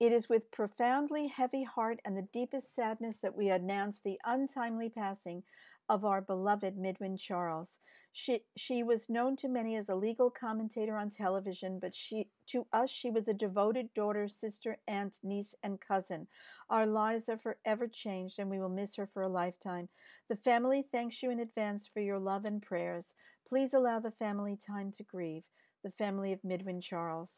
It 0.00 0.12
is 0.12 0.28
with 0.28 0.50
profoundly 0.50 1.28
heavy 1.28 1.62
heart 1.62 2.00
and 2.04 2.16
the 2.16 2.28
deepest 2.32 2.74
sadness 2.74 3.18
that 3.22 3.36
we 3.36 3.50
announce 3.50 3.98
the 4.04 4.18
untimely 4.24 4.88
passing 4.88 5.42
of 5.88 6.04
our 6.04 6.20
beloved 6.20 6.76
Midwin 6.76 7.16
Charles. 7.18 7.68
She, 8.16 8.44
she 8.56 8.84
was 8.84 9.08
known 9.08 9.34
to 9.38 9.48
many 9.48 9.74
as 9.74 9.88
a 9.88 9.94
legal 9.96 10.30
commentator 10.30 10.96
on 10.96 11.10
television, 11.10 11.80
but 11.80 11.92
she, 11.92 12.30
to 12.46 12.64
us, 12.72 12.88
she 12.88 13.10
was 13.10 13.26
a 13.26 13.34
devoted 13.34 13.92
daughter, 13.92 14.28
sister, 14.28 14.78
aunt, 14.86 15.18
niece, 15.24 15.52
and 15.64 15.80
cousin. 15.80 16.28
Our 16.70 16.86
lives 16.86 17.28
are 17.28 17.38
forever 17.38 17.88
changed, 17.88 18.38
and 18.38 18.48
we 18.48 18.60
will 18.60 18.68
miss 18.68 18.94
her 18.94 19.08
for 19.08 19.22
a 19.22 19.28
lifetime. 19.28 19.88
The 20.28 20.36
family 20.36 20.86
thanks 20.92 21.24
you 21.24 21.32
in 21.32 21.40
advance 21.40 21.88
for 21.88 21.98
your 21.98 22.20
love 22.20 22.44
and 22.44 22.62
prayers. 22.62 23.04
Please 23.48 23.74
allow 23.74 23.98
the 23.98 24.12
family 24.12 24.56
time 24.64 24.92
to 24.92 25.02
grieve. 25.02 25.42
The 25.82 25.90
family 25.90 26.32
of 26.32 26.44
Midwin 26.44 26.80
Charles. 26.80 27.30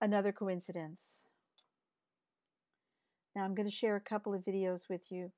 Another 0.00 0.30
coincidence. 0.30 1.00
Now 3.34 3.42
I'm 3.42 3.56
going 3.56 3.68
to 3.68 3.74
share 3.74 3.96
a 3.96 4.00
couple 4.00 4.32
of 4.32 4.44
videos 4.44 4.88
with 4.88 5.10
you. 5.10 5.32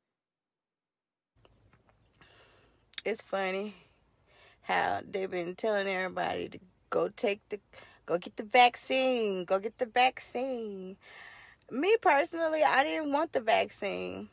It's 3.07 3.23
funny 3.23 3.75
how 4.63 5.01
they've 5.09 5.31
been 5.31 5.55
telling 5.55 5.89
everybody 5.89 6.49
to 6.49 6.59
go 6.91 7.09
take 7.09 7.41
the 7.49 7.59
go 8.07 8.19
get 8.19 8.37
the 8.37 8.45
vaccine, 8.45 9.45
go 9.45 9.59
get 9.59 9.79
the 9.79 9.87
vaccine. 9.87 10.97
Me 11.71 11.97
personally, 12.01 12.63
I 12.63 12.83
didn't 12.85 13.13
want 13.13 13.33
the 13.33 13.41
vaccine. 13.41 14.29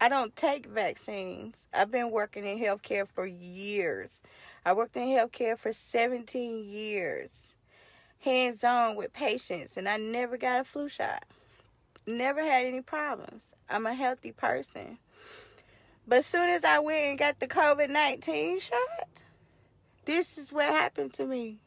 I 0.00 0.08
don't 0.08 0.34
take 0.36 0.66
vaccines. 0.66 1.56
I've 1.74 1.90
been 1.90 2.10
working 2.10 2.46
in 2.46 2.58
healthcare 2.58 3.06
for 3.08 3.26
years. 3.26 4.20
I 4.64 4.72
worked 4.72 4.96
in 4.96 5.08
healthcare 5.08 5.58
for 5.58 5.72
17 5.72 6.64
years, 6.64 7.30
hands 8.20 8.62
on 8.62 8.96
with 8.96 9.12
patients, 9.12 9.76
and 9.76 9.88
I 9.88 9.96
never 9.96 10.36
got 10.36 10.60
a 10.60 10.64
flu 10.64 10.88
shot. 10.88 11.24
Never 12.06 12.42
had 12.42 12.64
any 12.64 12.80
problems. 12.80 13.42
I'm 13.68 13.86
a 13.86 13.94
healthy 13.94 14.32
person. 14.32 14.98
But 16.06 16.24
soon 16.24 16.48
as 16.48 16.64
I 16.64 16.78
went 16.78 17.06
and 17.06 17.18
got 17.18 17.38
the 17.38 17.48
COVID 17.48 17.90
19 17.90 18.60
shot, 18.60 19.22
this 20.08 20.38
is 20.38 20.54
what 20.54 20.64
happened 20.64 21.12
to 21.12 21.26
me. 21.26 21.58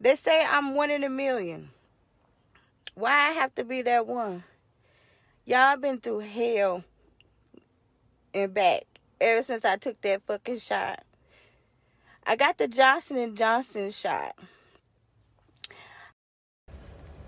They 0.00 0.16
say 0.16 0.44
I'm 0.44 0.74
one 0.74 0.90
in 0.90 1.04
a 1.04 1.08
million. 1.08 1.70
Why 2.96 3.12
I 3.12 3.30
have 3.30 3.54
to 3.54 3.62
be 3.62 3.80
that 3.82 4.08
one? 4.08 4.42
Y'all 5.44 5.76
been 5.76 6.00
through 6.00 6.18
hell 6.18 6.82
and 8.34 8.52
back 8.52 8.82
ever 9.20 9.44
since 9.44 9.64
I 9.64 9.76
took 9.76 10.00
that 10.00 10.22
fucking 10.26 10.58
shot. 10.58 11.04
I 12.26 12.34
got 12.34 12.58
the 12.58 12.66
Johnson 12.66 13.18
and 13.18 13.36
Johnson 13.36 13.92
shot. 13.92 14.36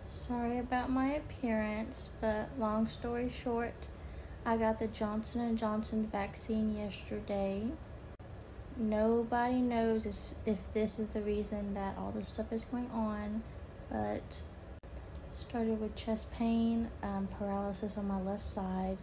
Sorry 0.09 0.59
about 0.59 0.91
my 0.91 1.13
appearance, 1.13 2.09
but 2.21 2.51
long 2.59 2.89
story 2.89 3.31
short, 3.31 3.87
I 4.45 4.57
got 4.57 4.81
the 4.81 4.89
Johnson 4.89 5.41
and 5.41 5.57
Johnson 5.57 6.09
vaccine 6.11 6.77
yesterday. 6.77 7.71
Nobody 8.79 9.61
knows 9.61 10.07
if, 10.07 10.17
if 10.47 10.59
this 10.73 11.01
is 11.01 11.09
the 11.09 11.21
reason 11.21 11.75
that 11.75 11.99
all 11.99 12.13
this 12.13 12.29
stuff 12.29 12.53
is 12.53 12.63
going 12.63 12.89
on, 12.93 13.43
but 13.91 14.39
started 15.33 15.81
with 15.81 15.97
chest 15.97 16.31
pain, 16.31 16.89
um, 17.03 17.29
paralysis 17.39 17.99
on 17.99 18.07
my 18.07 18.21
left 18.21 18.45
side. 18.45 18.99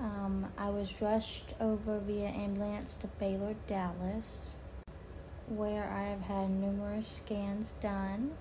Um, 0.00 0.48
I 0.58 0.70
was 0.70 1.00
rushed 1.00 1.54
over 1.60 2.00
via 2.00 2.28
ambulance 2.28 2.96
to 2.96 3.06
Baylor, 3.06 3.54
Dallas, 3.68 4.50
where 5.46 5.88
I 5.88 6.04
have 6.08 6.22
had 6.22 6.50
numerous 6.50 7.06
scans 7.06 7.74
done. 7.80 8.32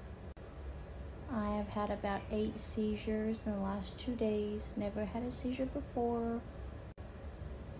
I 1.31 1.51
have 1.57 1.67
had 1.67 1.91
about 1.91 2.21
eight 2.31 2.59
seizures 2.59 3.37
in 3.45 3.51
the 3.51 3.59
last 3.59 3.99
two 3.99 4.15
days. 4.15 4.71
Never 4.75 5.05
had 5.05 5.23
a 5.23 5.31
seizure 5.31 5.67
before. 5.67 6.41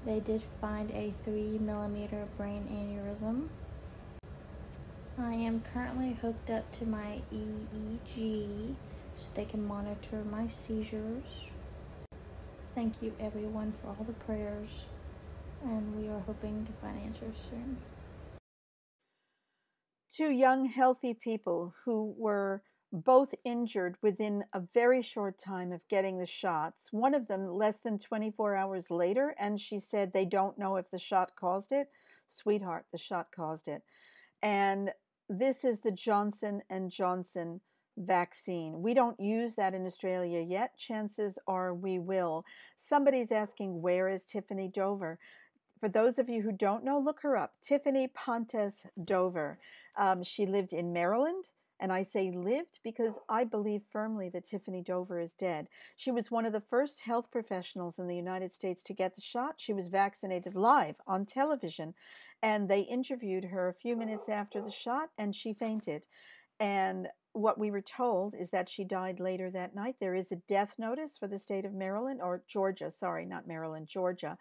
They 0.05 0.19
did 0.19 0.43
find 0.61 0.91
a 0.91 1.13
3 1.23 1.57
millimeter 1.57 2.27
brain 2.37 2.67
aneurysm. 2.71 3.47
I 5.17 5.33
am 5.33 5.63
currently 5.73 6.13
hooked 6.13 6.51
up 6.51 6.71
to 6.73 6.85
my 6.85 7.21
EEG 7.33 8.75
so 9.15 9.29
they 9.33 9.45
can 9.45 9.65
monitor 9.65 10.23
my 10.29 10.47
seizures. 10.47 11.45
Thank 12.75 13.01
you 13.01 13.13
everyone 13.19 13.73
for 13.81 13.87
all 13.87 14.03
the 14.05 14.13
prayers, 14.13 14.85
and 15.63 15.99
we 15.99 16.07
are 16.07 16.19
hoping 16.19 16.65
to 16.65 16.71
find 16.73 17.01
answers 17.01 17.47
soon. 17.49 17.77
Two 20.13 20.29
young, 20.29 20.65
healthy 20.65 21.15
people 21.15 21.73
who 21.83 22.13
were 22.15 22.61
both 22.95 23.33
injured 23.43 23.97
within 24.01 24.43
a 24.53 24.61
very 24.73 25.01
short 25.01 25.37
time 25.37 25.71
of 25.71 25.87
getting 25.89 26.17
the 26.17 26.25
shots. 26.25 26.87
One 26.91 27.13
of 27.13 27.27
them 27.27 27.47
less 27.47 27.75
than 27.83 27.99
24 27.99 28.55
hours 28.55 28.89
later, 28.89 29.35
and 29.37 29.59
she 29.59 29.79
said 29.79 30.13
they 30.13 30.25
don't 30.25 30.57
know 30.57 30.77
if 30.77 30.89
the 30.91 30.99
shot 30.99 31.35
caused 31.35 31.71
it. 31.71 31.89
Sweetheart, 32.27 32.85
the 32.91 32.97
shot 32.97 33.27
caused 33.35 33.67
it. 33.67 33.81
And 34.41 34.91
this 35.29 35.63
is 35.65 35.79
the 35.79 35.91
Johnson 35.91 36.61
and 36.69 36.89
Johnson 36.89 37.59
vaccine. 37.97 38.81
We 38.81 38.93
don't 38.93 39.19
use 39.19 39.55
that 39.55 39.73
in 39.73 39.85
Australia 39.85 40.39
yet. 40.39 40.77
Chances 40.77 41.37
are 41.47 41.73
we 41.73 41.99
will. 41.99 42.45
somebody's 42.87 43.31
asking, 43.31 43.81
where 43.81 44.07
is 44.07 44.25
Tiffany 44.25 44.67
Dover? 44.67 45.17
For 45.79 45.89
those 45.89 46.19
of 46.19 46.29
you 46.29 46.41
who 46.41 46.51
don't 46.51 46.83
know, 46.83 46.99
look 46.99 47.19
her 47.21 47.35
up. 47.35 47.53
Tiffany 47.61 48.07
Pontes 48.07 48.85
Dover. 49.03 49.57
Um, 49.97 50.23
she 50.23 50.45
lived 50.45 50.71
in 50.71 50.93
Maryland. 50.93 51.45
And 51.79 51.91
I 51.91 52.03
say 52.03 52.31
lived 52.31 52.79
because 52.83 53.13
I 53.27 53.43
believe 53.43 53.81
firmly 53.91 54.29
that 54.29 54.45
Tiffany 54.45 54.81
Dover 54.81 55.19
is 55.19 55.33
dead. 55.33 55.67
She 55.97 56.11
was 56.11 56.31
one 56.31 56.45
of 56.45 56.53
the 56.53 56.61
first 56.61 57.01
health 57.01 57.29
professionals 57.31 57.99
in 57.99 58.07
the 58.07 58.15
United 58.15 58.53
States 58.53 58.81
to 58.83 58.93
get 58.93 59.15
the 59.15 59.21
shot. 59.21 59.55
She 59.57 59.73
was 59.73 59.87
vaccinated 59.87 60.55
live 60.55 60.95
on 61.05 61.25
television, 61.25 61.93
and 62.41 62.69
they 62.69 62.81
interviewed 62.81 63.45
her 63.45 63.67
a 63.67 63.73
few 63.73 63.95
minutes 63.95 64.29
after 64.29 64.61
the 64.61 64.71
shot, 64.71 65.09
and 65.17 65.35
she 65.35 65.53
fainted. 65.53 66.05
And 66.59 67.09
what 67.33 67.59
we 67.59 67.69
were 67.69 67.81
told 67.81 68.33
is 68.33 68.49
that 68.51 68.69
she 68.69 68.85
died 68.85 69.19
later 69.19 69.51
that 69.51 69.75
night. 69.75 69.97
There 69.99 70.15
is 70.15 70.31
a 70.31 70.37
death 70.47 70.73
notice 70.77 71.17
for 71.17 71.27
the 71.27 71.37
state 71.37 71.65
of 71.65 71.73
Maryland, 71.73 72.21
or 72.21 72.43
Georgia, 72.47 72.91
sorry, 72.91 73.25
not 73.25 73.47
Maryland, 73.47 73.87
Georgia, 73.87 74.37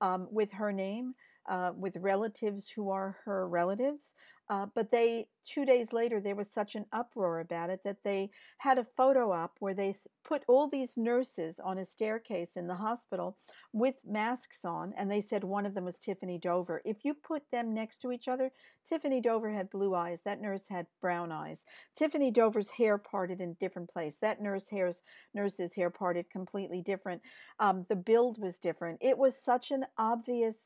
um, 0.00 0.28
with 0.30 0.52
her 0.52 0.72
name, 0.72 1.14
uh, 1.48 1.72
with 1.76 1.96
relatives 1.96 2.68
who 2.70 2.90
are 2.90 3.16
her 3.24 3.48
relatives. 3.48 4.12
Uh, 4.50 4.64
but 4.74 4.90
they, 4.90 5.28
two 5.44 5.66
days 5.66 5.92
later, 5.92 6.20
there 6.20 6.34
was 6.34 6.48
such 6.48 6.74
an 6.74 6.86
uproar 6.92 7.40
about 7.40 7.68
it 7.68 7.80
that 7.84 8.02
they 8.02 8.30
had 8.56 8.78
a 8.78 8.86
photo 8.96 9.30
up 9.30 9.54
where 9.58 9.74
they 9.74 9.94
put 10.24 10.42
all 10.48 10.66
these 10.66 10.96
nurses 10.96 11.56
on 11.62 11.76
a 11.76 11.84
staircase 11.84 12.48
in 12.56 12.66
the 12.66 12.74
hospital 12.74 13.36
with 13.74 13.96
masks 14.06 14.60
on, 14.64 14.94
and 14.96 15.10
they 15.10 15.20
said 15.20 15.44
one 15.44 15.66
of 15.66 15.74
them 15.74 15.84
was 15.84 15.98
Tiffany 15.98 16.38
Dover. 16.38 16.80
If 16.86 17.04
you 17.04 17.12
put 17.12 17.42
them 17.52 17.74
next 17.74 17.98
to 17.98 18.10
each 18.10 18.26
other, 18.26 18.50
Tiffany 18.88 19.20
Dover 19.20 19.52
had 19.52 19.68
blue 19.68 19.94
eyes. 19.94 20.20
That 20.24 20.40
nurse 20.40 20.64
had 20.70 20.86
brown 21.02 21.30
eyes. 21.30 21.58
Tiffany 21.94 22.30
Dover's 22.30 22.70
hair 22.70 22.96
parted 22.96 23.42
in 23.42 23.52
different 23.60 23.90
place. 23.90 24.16
That 24.22 24.40
nurse 24.40 24.70
hair's 24.70 25.02
nurse's 25.34 25.74
hair 25.74 25.90
parted 25.90 26.30
completely 26.30 26.80
different. 26.80 27.20
Um, 27.60 27.84
the 27.90 27.96
build 27.96 28.40
was 28.40 28.56
different. 28.56 28.98
It 29.02 29.18
was 29.18 29.34
such 29.44 29.72
an 29.72 29.84
obvious 29.98 30.56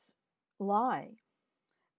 lie. 0.62 1.10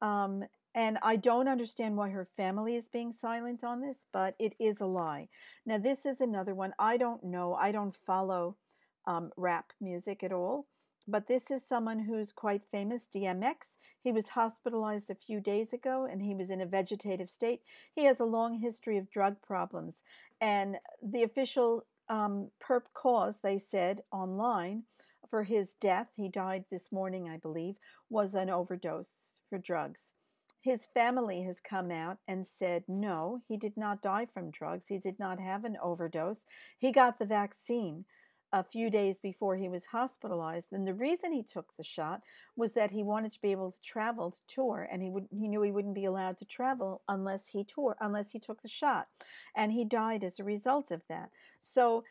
Um, 0.01 0.43
and 0.75 0.97
I 1.03 1.17
don't 1.17 1.47
understand 1.47 1.95
why 1.95 2.09
her 2.09 2.27
family 2.35 2.75
is 2.75 2.87
being 2.91 3.13
silent 3.13 3.63
on 3.63 3.81
this, 3.81 3.97
but 4.11 4.35
it 4.39 4.53
is 4.59 4.77
a 4.81 4.85
lie. 4.85 5.29
Now, 5.65 5.77
this 5.77 5.99
is 6.05 6.19
another 6.19 6.55
one. 6.55 6.73
I 6.79 6.97
don't 6.97 7.23
know. 7.23 7.53
I 7.53 7.71
don't 7.71 7.95
follow 8.07 8.57
um, 9.05 9.31
rap 9.37 9.71
music 9.79 10.23
at 10.23 10.33
all. 10.33 10.65
But 11.07 11.27
this 11.27 11.51
is 11.51 11.61
someone 11.67 11.99
who's 11.99 12.31
quite 12.31 12.63
famous, 12.71 13.09
DMX. 13.13 13.55
He 14.03 14.11
was 14.11 14.29
hospitalized 14.29 15.09
a 15.09 15.15
few 15.15 15.41
days 15.41 15.73
ago 15.73 16.07
and 16.09 16.21
he 16.21 16.33
was 16.33 16.49
in 16.49 16.61
a 16.61 16.65
vegetative 16.65 17.29
state. 17.29 17.61
He 17.93 18.05
has 18.05 18.19
a 18.19 18.25
long 18.25 18.59
history 18.59 18.97
of 18.97 19.11
drug 19.11 19.41
problems. 19.41 19.95
And 20.39 20.77
the 21.01 21.23
official 21.23 21.85
um, 22.09 22.49
perp 22.61 22.83
cause, 22.93 23.35
they 23.43 23.59
said 23.59 24.03
online, 24.11 24.83
for 25.33 25.41
his 25.41 25.73
death, 25.81 26.09
he 26.13 26.29
died 26.29 26.63
this 26.69 26.91
morning, 26.91 27.27
I 27.27 27.37
believe, 27.37 27.73
was 28.07 28.35
an 28.35 28.51
overdose 28.51 29.09
for 29.49 29.57
drugs. 29.57 29.99
His 30.61 30.85
family 30.93 31.41
has 31.41 31.59
come 31.59 31.89
out 31.89 32.19
and 32.27 32.45
said 32.45 32.83
no, 32.87 33.41
he 33.47 33.57
did 33.57 33.75
not 33.75 34.03
die 34.03 34.27
from 34.31 34.51
drugs. 34.51 34.83
He 34.87 34.99
did 34.99 35.17
not 35.17 35.39
have 35.39 35.65
an 35.65 35.75
overdose. 35.81 36.37
He 36.77 36.91
got 36.91 37.17
the 37.17 37.25
vaccine 37.25 38.05
a 38.51 38.63
few 38.63 38.91
days 38.91 39.15
before 39.23 39.55
he 39.55 39.69
was 39.69 39.85
hospitalized. 39.85 40.67
And 40.71 40.85
the 40.85 40.93
reason 40.93 41.33
he 41.33 41.41
took 41.41 41.75
the 41.77 41.83
shot 41.83 42.21
was 42.55 42.73
that 42.73 42.91
he 42.91 43.01
wanted 43.01 43.31
to 43.31 43.41
be 43.41 43.49
able 43.49 43.71
to 43.71 43.81
travel 43.81 44.29
to 44.29 44.39
tour, 44.47 44.87
and 44.91 45.01
he 45.01 45.09
would 45.09 45.27
he 45.31 45.47
knew 45.47 45.63
he 45.63 45.71
wouldn't 45.71 45.95
be 45.95 46.05
allowed 46.05 46.37
to 46.37 46.45
travel 46.45 47.01
unless 47.09 47.41
he 47.47 47.63
tour 47.63 47.97
unless 47.99 48.29
he 48.29 48.37
took 48.37 48.61
the 48.61 48.69
shot, 48.69 49.07
and 49.55 49.71
he 49.71 49.83
died 49.83 50.23
as 50.23 50.39
a 50.39 50.43
result 50.43 50.91
of 50.91 51.01
that. 51.09 51.31
So 51.63 52.03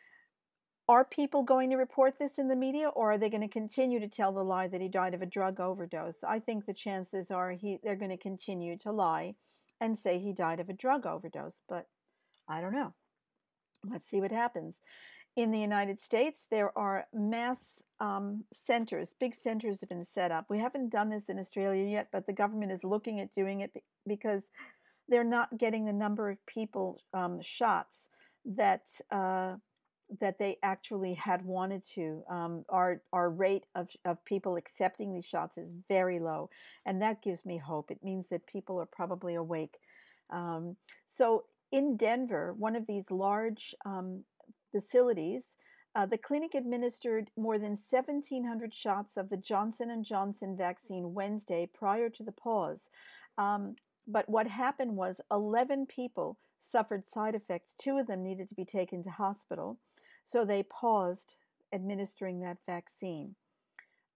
are 0.89 1.05
people 1.05 1.43
going 1.43 1.69
to 1.69 1.77
report 1.77 2.19
this 2.19 2.37
in 2.37 2.49
the 2.49 2.55
media 2.55 2.89
or 2.89 3.13
are 3.13 3.17
they 3.17 3.29
going 3.29 3.41
to 3.41 3.47
continue 3.47 3.99
to 3.99 4.07
tell 4.07 4.33
the 4.33 4.43
lie 4.43 4.67
that 4.67 4.81
he 4.81 4.89
died 4.89 5.13
of 5.13 5.21
a 5.21 5.25
drug 5.25 5.59
overdose? 5.59 6.17
I 6.27 6.39
think 6.39 6.65
the 6.65 6.73
chances 6.73 7.31
are 7.31 7.51
he 7.51 7.79
they're 7.83 7.95
going 7.95 8.11
to 8.11 8.17
continue 8.17 8.77
to 8.79 8.91
lie 8.91 9.35
and 9.79 9.97
say 9.97 10.19
he 10.19 10.33
died 10.33 10.59
of 10.59 10.69
a 10.69 10.73
drug 10.73 11.05
overdose, 11.05 11.55
but 11.69 11.87
I 12.49 12.59
don't 12.59 12.73
know. 12.73 12.93
Let's 13.89 14.09
see 14.09 14.19
what 14.19 14.31
happens. 14.31 14.75
In 15.35 15.51
the 15.51 15.59
United 15.59 15.99
States, 15.99 16.41
there 16.51 16.77
are 16.77 17.05
mass 17.13 17.59
um, 17.99 18.43
centers, 18.67 19.13
big 19.19 19.35
centers 19.35 19.79
have 19.79 19.89
been 19.89 20.05
set 20.13 20.31
up. 20.31 20.45
We 20.49 20.59
haven't 20.59 20.91
done 20.91 21.09
this 21.09 21.29
in 21.29 21.39
Australia 21.39 21.85
yet, 21.85 22.09
but 22.11 22.27
the 22.27 22.33
government 22.33 22.71
is 22.71 22.83
looking 22.83 23.21
at 23.21 23.33
doing 23.33 23.61
it 23.61 23.71
because 24.05 24.43
they're 25.07 25.23
not 25.23 25.57
getting 25.57 25.85
the 25.85 25.93
number 25.93 26.29
of 26.29 26.45
people 26.45 27.01
um, 27.13 27.39
shots 27.41 27.99
that. 28.45 28.89
Uh, 29.09 29.55
that 30.19 30.37
they 30.37 30.57
actually 30.63 31.13
had 31.13 31.43
wanted 31.43 31.83
to. 31.95 32.23
Um, 32.29 32.65
our 32.69 33.01
our 33.11 33.29
rate 33.29 33.65
of, 33.75 33.87
of 34.05 34.23
people 34.25 34.55
accepting 34.55 35.13
these 35.13 35.25
shots 35.25 35.57
is 35.57 35.69
very 35.87 36.19
low, 36.19 36.49
and 36.85 37.01
that 37.01 37.21
gives 37.21 37.45
me 37.45 37.57
hope. 37.57 37.91
It 37.91 38.03
means 38.03 38.25
that 38.29 38.45
people 38.47 38.79
are 38.79 38.85
probably 38.85 39.35
awake. 39.35 39.77
Um, 40.29 40.75
so 41.15 41.45
in 41.71 41.97
Denver, 41.97 42.53
one 42.57 42.75
of 42.75 42.85
these 42.87 43.09
large 43.09 43.73
um, 43.85 44.23
facilities, 44.71 45.41
uh, 45.95 46.05
the 46.05 46.17
clinic 46.17 46.55
administered 46.55 47.29
more 47.37 47.59
than 47.59 47.79
1,700 47.89 48.73
shots 48.73 49.17
of 49.17 49.29
the 49.29 49.37
Johnson 49.37 49.91
and 49.91 50.03
Johnson 50.03 50.55
vaccine 50.57 51.13
Wednesday 51.13 51.69
prior 51.73 52.09
to 52.09 52.23
the 52.23 52.31
pause. 52.31 52.79
Um, 53.37 53.75
but 54.07 54.27
what 54.27 54.47
happened 54.47 54.95
was 54.95 55.21
11 55.31 55.85
people 55.87 56.37
suffered 56.71 57.07
side 57.07 57.35
effects. 57.35 57.75
Two 57.77 57.97
of 57.97 58.07
them 58.07 58.23
needed 58.23 58.49
to 58.49 58.55
be 58.55 58.65
taken 58.65 59.03
to 59.03 59.09
hospital. 59.09 59.77
So 60.25 60.45
they 60.45 60.63
paused 60.63 61.35
administering 61.73 62.41
that 62.41 62.57
vaccine. 62.65 63.35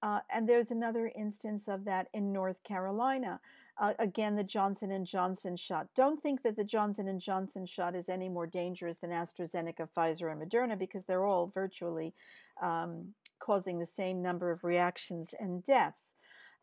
Uh, 0.03 0.19
and 0.33 0.47
there's 0.47 0.69
another 0.69 1.11
instance 1.17 1.63
of 1.67 1.83
that 1.85 2.07
in 2.13 2.31
North 2.31 2.61
Carolina. 2.63 3.39
Uh, 3.79 3.93
again, 3.99 4.35
the 4.35 4.43
Johnson 4.43 4.91
and 4.91 5.05
Johnson 5.05 5.55
shot. 5.55 5.87
Don't 5.95 6.21
think 6.21 6.43
that 6.43 6.55
the 6.55 6.63
Johnson 6.63 7.07
and 7.07 7.19
Johnson 7.19 7.65
shot 7.65 7.95
is 7.95 8.09
any 8.09 8.29
more 8.29 8.47
dangerous 8.47 8.97
than 9.01 9.09
AstraZeneca, 9.09 9.87
Pfizer, 9.95 10.31
and 10.31 10.41
Moderna 10.41 10.77
because 10.77 11.03
they're 11.07 11.25
all 11.25 11.51
virtually 11.53 12.13
um, 12.61 13.13
causing 13.39 13.79
the 13.79 13.87
same 13.87 14.21
number 14.21 14.51
of 14.51 14.63
reactions 14.63 15.29
and 15.39 15.63
deaths. 15.63 15.97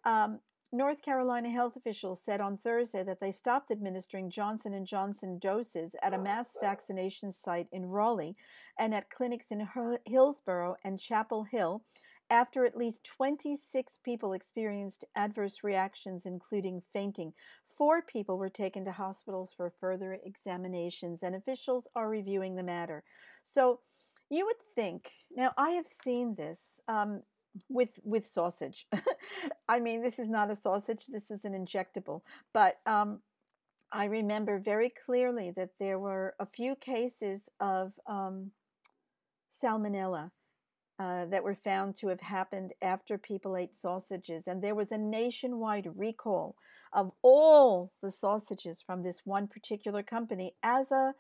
Um, 0.05 0.39
North 0.74 1.02
Carolina 1.02 1.48
health 1.51 1.76
officials 1.76 2.20
said 2.26 2.40
on 2.40 2.59
Thursday 2.59 3.05
that 3.05 3.20
they 3.20 3.30
stopped 3.30 3.70
administering 3.70 4.28
Johnson 4.28 4.84
& 4.84 4.86
Johnson 4.86 5.38
doses 5.38 5.94
at 6.02 6.12
a 6.12 6.18
mass 6.18 6.48
vaccination 6.60 7.30
site 7.30 7.68
in 7.70 7.86
Raleigh 7.86 8.34
and 8.76 8.92
at 8.92 9.09
clinics 9.09 9.46
in 9.52 9.68
Hillsborough 10.05 10.74
and 10.82 10.98
Chapel 10.98 11.44
Hill 11.44 11.84
after 12.28 12.66
at 12.66 12.76
least 12.76 13.05
26 13.05 14.01
people 14.02 14.32
experienced 14.32 15.05
adverse 15.14 15.62
reactions 15.62 16.26
including 16.26 16.82
fainting. 16.92 17.32
Four 17.78 18.02
people 18.02 18.36
were 18.36 18.51
taken 18.51 18.84
to 18.84 18.90
hospitals 18.90 19.52
for 19.56 19.72
further 19.78 20.18
examinations 20.24 21.20
and 21.22 21.36
officials 21.36 21.86
are 21.94 22.09
reviewing 22.09 22.56
the 22.56 22.64
matter. 22.64 23.05
So 23.44 23.78
you 24.28 24.44
would 24.46 24.60
think, 24.74 25.09
now 25.30 25.52
I 25.56 25.70
have 25.70 25.86
seen 26.02 26.34
this 26.34 26.59
um, 26.88 27.22
with 27.68 27.90
with 28.02 28.26
sausage. 28.26 28.86
I 29.68 29.81
mean, 29.81 30.02
this 30.02 30.18
is 30.18 30.28
not 30.28 30.51
a 30.51 30.56
sausage. 30.56 31.05
This 31.09 31.31
is 31.31 31.44
an 31.44 31.52
injectable. 31.52 32.22
But 32.52 32.76
um, 32.86 33.20
I 33.93 34.06
remember 34.06 34.59
very 34.59 34.93
clearly 35.06 35.52
that 35.56 35.70
there 35.78 35.98
were 35.98 36.35
a 36.40 36.47
few 36.47 36.74
cases 36.76 37.43
of 37.60 37.93
um, 38.06 38.51
salmonella 39.62 40.31
uh, 40.98 41.26
that 41.26 41.43
were 41.43 41.55
found 41.55 41.97
to 41.97 42.09
have 42.09 42.20
happened 42.20 42.72
after 42.82 43.18
people 43.18 43.56
ate 43.56 43.74
sausages, 43.74 44.44
and 44.47 44.62
there 44.62 44.74
was 44.74 44.93
a 44.93 44.98
nationwide 44.98 45.89
recall 45.97 46.56
of 46.93 47.10
all 47.22 47.93
the 48.02 48.12
sausages 48.12 48.82
from 48.85 49.02
this 49.02 49.20
one 49.24 49.48
particular 49.48 50.02
company 50.02 50.55
as 50.62 50.90
a 50.93 51.14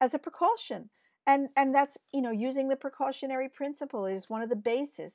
as 0.00 0.14
a 0.14 0.18
precaution. 0.18 0.90
And 1.26 1.48
and 1.56 1.74
that's 1.74 1.96
you 2.12 2.22
know 2.22 2.30
using 2.30 2.68
the 2.68 2.76
precautionary 2.76 3.48
principle 3.48 4.06
is 4.06 4.28
one 4.28 4.42
of 4.42 4.48
the 4.48 4.56
basis 4.56 5.12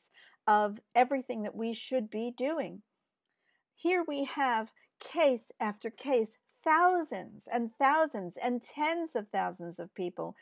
of 0.48 0.80
everything 0.94 1.44
that 1.44 1.56
we 1.56 1.74
should 1.74 2.10
be 2.10 2.34
doing. 2.38 2.82
Here 3.76 4.04
we 4.08 4.26
have 4.26 4.72
case 5.00 5.52
after 5.60 5.90
case, 5.90 6.30
thousands 6.64 7.48
and 7.52 7.72
thousands 7.78 8.38
and 8.42 8.62
tens 8.62 9.16
of 9.16 9.28
thousands 9.30 9.80
of 9.80 9.94
people 9.94 10.36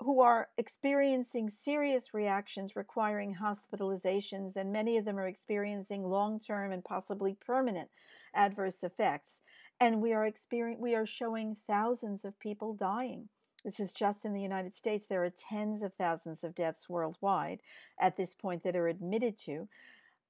who 0.00 0.20
are 0.20 0.48
experiencing 0.56 1.50
serious 1.50 2.14
reactions 2.14 2.74
requiring 2.74 3.34
hospitalizations, 3.34 4.56
and 4.56 4.72
many 4.72 4.96
of 4.96 5.04
them 5.04 5.18
are 5.18 5.28
experiencing 5.28 6.02
long 6.02 6.40
term 6.40 6.72
and 6.72 6.82
possibly 6.82 7.36
permanent 7.46 7.88
adverse 8.34 8.82
effects. 8.82 9.42
And 9.78 10.00
we 10.00 10.12
are, 10.12 10.26
experiencing, 10.26 10.82
we 10.82 10.94
are 10.94 11.06
showing 11.06 11.56
thousands 11.66 12.24
of 12.24 12.38
people 12.38 12.74
dying. 12.74 13.28
This 13.64 13.80
is 13.80 13.92
just 13.92 14.24
in 14.24 14.32
the 14.32 14.42
United 14.42 14.74
States. 14.74 15.06
There 15.08 15.24
are 15.24 15.30
tens 15.30 15.82
of 15.82 15.94
thousands 15.94 16.44
of 16.44 16.54
deaths 16.54 16.88
worldwide 16.88 17.60
at 18.00 18.16
this 18.16 18.34
point 18.34 18.62
that 18.64 18.76
are 18.76 18.88
admitted 18.88 19.38
to. 19.46 19.68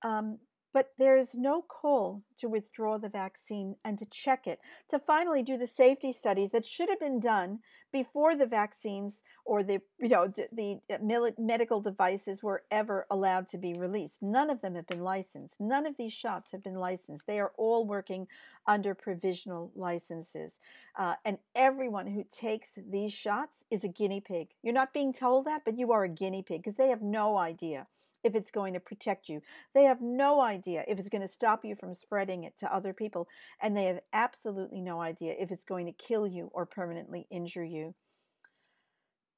Um, 0.03 0.39
But 0.73 0.93
there 0.99 1.17
is 1.17 1.35
no 1.35 1.63
call 1.63 2.23
to 2.39 2.49
withdraw 2.49 2.99
the 2.99 3.09
vaccine 3.09 3.77
and 3.85 3.99
to 3.99 4.07
check 4.07 4.47
it, 4.47 4.61
to 4.91 4.99
finally 5.01 5.43
do 5.43 5.57
the 5.57 5.67
safety 5.67 6.13
studies 6.13 6.53
that 6.53 6.65
should 6.65 6.89
have 6.89 7.01
been 7.01 7.19
done 7.19 7.61
before 7.93 8.37
the 8.37 8.47
vaccines 8.47 9.19
or 9.45 9.65
the 9.65 9.81
you 9.99 10.09
know 10.09 10.29
the, 10.29 10.81
the 10.89 11.35
medical 11.39 11.81
devices 11.81 12.43
were 12.43 12.63
ever 12.71 13.07
allowed 13.11 13.49
to 13.49 13.59
be 13.59 13.75
released. 13.75 14.23
None 14.23 14.49
of 14.49 14.61
them 14.61 14.77
have 14.77 14.87
been 14.87 15.03
licensed. 15.03 15.61
None 15.61 15.87
of 15.87 15.97
these 15.97 16.13
shots 16.13 16.53
have 16.53 16.63
been 16.63 16.77
licensed. 16.77 17.27
They 17.27 17.41
are 17.41 17.53
all 17.57 17.85
working 17.85 18.29
under 18.67 18.95
provisional 18.95 19.73
licenses, 19.75 20.53
uh, 20.97 21.17
and 21.25 21.39
everyone 21.55 22.07
who 22.07 22.25
takes 22.31 22.69
these 22.77 23.13
shots 23.13 23.65
is 23.71 23.83
a 23.83 23.89
guinea 23.89 24.21
pig. 24.21 24.49
You're 24.63 24.75
not 24.75 24.93
being 24.93 25.13
told 25.13 25.47
that, 25.47 25.63
but 25.65 25.79
you 25.79 25.91
are 25.93 26.05
a 26.05 26.09
guinea 26.09 26.43
pig 26.43 26.63
because 26.63 26.77
they 26.77 26.91
have 26.91 27.03
no 27.03 27.37
idea 27.37 27.89
if 28.23 28.35
it's 28.35 28.51
going 28.51 28.75
to 28.75 28.81
protect 28.81 29.29
you. 29.29 29.41
They 29.75 29.85
have 29.85 30.01
no 30.01 30.41
idea 30.41 30.85
if 30.87 30.99
it's 30.99 31.09
going 31.09 31.27
to 31.27 31.33
stop 31.33 31.65
you 31.65 31.75
from 31.77 31.95
spreading 31.95 32.45
it 32.45 32.59
to 32.61 32.75
other 32.75 32.93
people. 32.93 33.29
And 33.63 33.77
they 33.77 33.85
have 33.85 34.01
absolutely 34.13 34.81
no 34.81 35.01
idea 35.01 35.35
if 35.39 35.51
it's 35.51 35.65
going 35.65 35.87
to 35.87 35.93
kill 35.93 36.27
you 36.27 36.51
or 36.53 36.67
permanently 36.67 37.27
injure 37.31 37.65
you. 37.65 37.95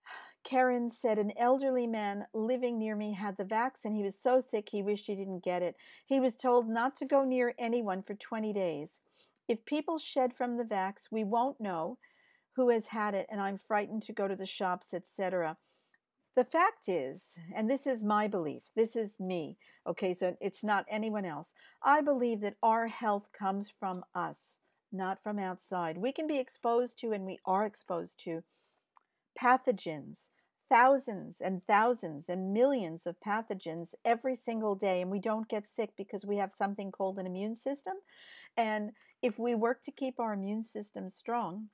Karen 0.44 0.90
said 0.90 1.18
an 1.18 1.32
elderly 1.36 1.86
man 1.86 2.26
living 2.34 2.78
near 2.78 2.96
me 2.96 3.14
had 3.14 3.36
the 3.36 3.44
vaccine. 3.44 3.94
He 3.94 4.02
was 4.02 4.16
so 4.20 4.40
sick 4.40 4.68
he 4.70 4.82
wished 4.82 5.06
he 5.06 5.14
didn't 5.14 5.44
get 5.44 5.62
it. 5.62 5.76
He 6.06 6.20
was 6.20 6.36
told 6.36 6.68
not 6.68 6.96
to 6.96 7.06
go 7.06 7.24
near 7.24 7.54
anyone 7.58 8.02
for 8.02 8.14
20 8.14 8.52
days. 8.52 9.00
If 9.48 9.64
people 9.64 9.98
shed 9.98 10.34
from 10.34 10.56
the 10.56 10.64
vax, 10.64 11.10
we 11.10 11.24
won't 11.24 11.60
know 11.60 11.98
who 12.54 12.68
has 12.68 12.86
had 12.86 13.14
it, 13.14 13.26
and 13.30 13.40
I'm 13.40 13.58
frightened 13.58 14.02
to 14.04 14.12
go 14.12 14.28
to 14.28 14.36
the 14.36 14.46
shops, 14.46 14.92
etc. 14.92 15.56
The 16.34 16.44
fact 16.44 16.88
is, 16.88 17.22
and 17.54 17.68
this 17.68 17.86
is 17.86 18.02
my 18.02 18.26
belief, 18.26 18.62
this 18.74 18.96
is 18.96 19.20
me, 19.20 19.58
okay, 19.86 20.14
so 20.14 20.34
it's 20.40 20.64
not 20.64 20.86
anyone 20.88 21.26
else. 21.26 21.48
I 21.82 22.00
believe 22.00 22.40
that 22.40 22.56
our 22.62 22.86
health 22.86 23.28
comes 23.38 23.68
from 23.78 24.02
us, 24.14 24.38
not 24.90 25.22
from 25.22 25.38
outside. 25.38 25.98
We 25.98 26.10
can 26.10 26.26
be 26.26 26.38
exposed 26.38 26.98
to, 27.00 27.12
and 27.12 27.26
we 27.26 27.38
are 27.44 27.66
exposed 27.66 28.18
to, 28.24 28.42
pathogens, 29.38 30.16
thousands 30.70 31.36
and 31.42 31.60
thousands 31.66 32.30
and 32.30 32.54
millions 32.54 33.02
of 33.04 33.20
pathogens 33.20 33.88
every 34.06 34.34
single 34.34 34.74
day, 34.74 35.02
and 35.02 35.10
we 35.10 35.18
don't 35.18 35.50
get 35.50 35.68
sick 35.76 35.90
because 35.98 36.24
we 36.24 36.38
have 36.38 36.54
something 36.56 36.90
called 36.90 37.18
an 37.18 37.26
immune 37.26 37.56
system. 37.56 37.94
And 38.56 38.92
if 39.20 39.38
we 39.38 39.54
work 39.54 39.82
to 39.82 39.90
keep 39.90 40.18
our 40.18 40.32
immune 40.32 40.64
system 40.64 41.10
strong, 41.10 41.68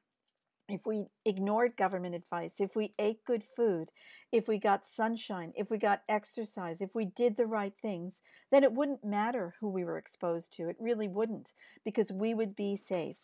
if 0.69 0.85
we 0.85 1.07
ignored 1.25 1.77
government 1.77 2.15
advice, 2.15 2.53
if 2.59 2.77
we 2.77 2.93
ate 2.99 3.25
good 3.25 3.43
food, 3.57 3.91
if 4.33 4.47
we 4.47 4.59
got 4.59 4.87
sunshine, 4.87 5.53
if 5.57 5.71
we 5.71 5.79
got 5.79 6.03
exercise, 6.09 6.81
if 6.81 6.95
we 6.95 7.07
did 7.07 7.37
the 7.37 7.47
right 7.47 7.73
things, 7.81 8.15
then 8.51 8.63
it 8.63 8.73
wouldn't 8.73 9.05
matter 9.05 9.55
who 9.61 9.69
we 9.69 9.85
were 9.85 9.97
exposed 9.97 10.53
to. 10.55 10.69
It 10.69 10.77
really 10.79 11.09
wouldn't 11.09 11.53
because 11.85 12.13
we 12.13 12.35
would 12.35 12.55
be 12.55 12.77
safe. 12.77 13.17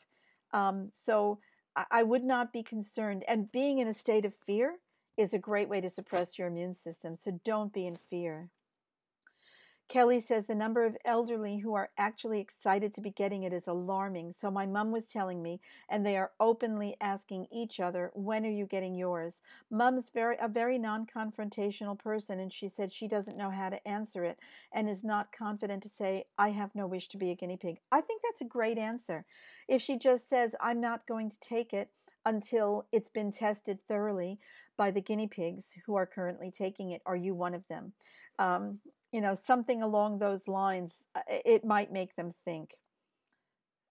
Um, 0.52 0.90
so 0.94 1.38
I, 1.76 1.84
I 1.90 2.02
would 2.02 2.24
not 2.24 2.52
be 2.52 2.62
concerned. 2.62 3.24
And 3.28 3.52
being 3.52 3.78
in 3.78 3.88
a 3.88 3.94
state 3.94 4.24
of 4.24 4.34
fear 4.46 4.76
is 5.16 5.34
a 5.34 5.38
great 5.38 5.68
way 5.68 5.80
to 5.80 5.90
suppress 5.90 6.38
your 6.38 6.48
immune 6.48 6.74
system. 6.74 7.16
So 7.16 7.40
don't 7.44 7.72
be 7.72 7.86
in 7.86 7.96
fear. 7.96 8.50
Kelly 9.86 10.18
says 10.20 10.46
the 10.46 10.54
number 10.54 10.84
of 10.84 10.96
elderly 11.04 11.58
who 11.58 11.74
are 11.74 11.90
actually 11.98 12.40
excited 12.40 12.94
to 12.94 13.00
be 13.00 13.10
getting 13.10 13.42
it 13.42 13.52
is 13.52 13.66
alarming. 13.66 14.34
So 14.38 14.50
my 14.50 14.66
mom 14.66 14.90
was 14.90 15.06
telling 15.06 15.42
me, 15.42 15.60
and 15.88 16.04
they 16.04 16.16
are 16.16 16.32
openly 16.40 16.96
asking 17.00 17.46
each 17.52 17.80
other, 17.80 18.10
"When 18.14 18.46
are 18.46 18.50
you 18.50 18.66
getting 18.66 18.94
yours?" 18.94 19.34
Mom's 19.70 20.08
very 20.08 20.36
a 20.40 20.48
very 20.48 20.78
non-confrontational 20.78 21.98
person, 21.98 22.40
and 22.40 22.52
she 22.52 22.68
said 22.68 22.92
she 22.92 23.06
doesn't 23.06 23.36
know 23.36 23.50
how 23.50 23.68
to 23.68 23.86
answer 23.86 24.24
it 24.24 24.38
and 24.72 24.88
is 24.88 25.04
not 25.04 25.32
confident 25.32 25.82
to 25.82 25.88
say, 25.90 26.26
"I 26.38 26.50
have 26.50 26.74
no 26.74 26.86
wish 26.86 27.08
to 27.10 27.18
be 27.18 27.30
a 27.30 27.36
guinea 27.36 27.58
pig." 27.58 27.80
I 27.92 28.00
think 28.00 28.22
that's 28.22 28.40
a 28.40 28.46
great 28.46 28.78
answer. 28.78 29.26
If 29.68 29.82
she 29.82 29.98
just 29.98 30.28
says, 30.28 30.54
"I'm 30.60 30.80
not 30.80 31.06
going 31.06 31.30
to 31.30 31.40
take 31.40 31.74
it," 31.74 31.90
until 32.24 32.86
it's 32.90 33.10
been 33.10 33.30
tested 33.30 33.78
thoroughly 33.86 34.40
by 34.76 34.90
the 34.90 35.02
guinea 35.02 35.28
pigs 35.28 35.76
who 35.84 35.94
are 35.94 36.06
currently 36.06 36.50
taking 36.50 36.90
it. 36.90 37.02
Are 37.04 37.16
you 37.16 37.34
one 37.34 37.54
of 37.54 37.68
them? 37.68 37.92
Um, 38.38 38.80
you 39.14 39.20
know, 39.20 39.36
something 39.46 39.80
along 39.80 40.18
those 40.18 40.48
lines, 40.48 40.94
uh, 41.14 41.20
it 41.28 41.64
might 41.64 41.92
make 41.92 42.16
them 42.16 42.34
think. 42.44 42.74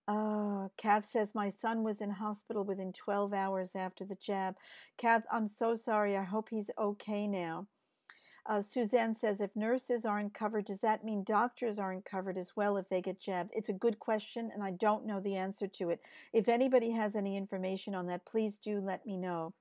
Uh, 0.05 0.67
Kath 0.75 1.09
says, 1.09 1.29
My 1.33 1.49
son 1.49 1.81
was 1.81 2.01
in 2.01 2.09
hospital 2.09 2.65
within 2.65 2.91
12 2.91 3.33
hours 3.33 3.69
after 3.73 4.03
the 4.03 4.15
jab. 4.15 4.55
Kath, 4.97 5.23
I'm 5.31 5.47
so 5.47 5.77
sorry. 5.77 6.17
I 6.17 6.23
hope 6.23 6.49
he's 6.49 6.69
okay 6.77 7.25
now. 7.25 7.67
Uh, 8.45 8.61
Suzanne 8.61 9.15
says, 9.15 9.39
If 9.39 9.55
nurses 9.55 10.05
aren't 10.05 10.33
covered, 10.33 10.65
does 10.65 10.79
that 10.79 11.05
mean 11.05 11.23
doctors 11.23 11.79
aren't 11.79 12.03
covered 12.03 12.37
as 12.37 12.51
well 12.57 12.75
if 12.75 12.89
they 12.89 13.01
get 13.01 13.21
jabbed? 13.21 13.51
It's 13.53 13.69
a 13.69 13.73
good 13.85 13.99
question, 13.99 14.51
and 14.53 14.61
I 14.61 14.71
don't 14.71 15.05
know 15.05 15.21
the 15.21 15.37
answer 15.37 15.67
to 15.67 15.91
it. 15.91 16.01
If 16.33 16.49
anybody 16.49 16.91
has 16.91 17.15
any 17.15 17.37
information 17.37 17.95
on 17.95 18.07
that, 18.07 18.25
please 18.25 18.57
do 18.57 18.81
let 18.81 19.05
me 19.05 19.15
know. 19.15 19.53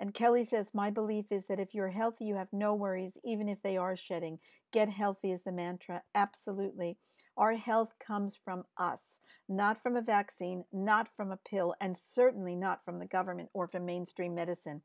And 0.00 0.14
Kelly 0.14 0.44
says, 0.44 0.72
My 0.72 0.90
belief 0.90 1.26
is 1.30 1.44
that 1.48 1.60
if 1.60 1.74
you're 1.74 1.90
healthy, 1.90 2.24
you 2.24 2.34
have 2.34 2.48
no 2.52 2.74
worries, 2.74 3.12
even 3.22 3.48
if 3.50 3.58
they 3.62 3.76
are 3.76 3.96
shedding. 3.96 4.38
Get 4.72 4.88
healthy 4.88 5.30
is 5.30 5.42
the 5.44 5.52
mantra. 5.52 6.02
Absolutely. 6.14 6.96
Our 7.36 7.52
health 7.54 7.92
comes 8.04 8.34
from 8.42 8.64
us, 8.78 9.02
not 9.46 9.82
from 9.82 9.96
a 9.96 10.02
vaccine, 10.02 10.64
not 10.72 11.08
from 11.16 11.30
a 11.30 11.38
pill, 11.48 11.74
and 11.82 11.96
certainly 12.14 12.56
not 12.56 12.82
from 12.84 12.98
the 12.98 13.06
government 13.06 13.50
or 13.52 13.68
from 13.68 13.84
mainstream 13.84 14.34
medicine. 14.34 14.80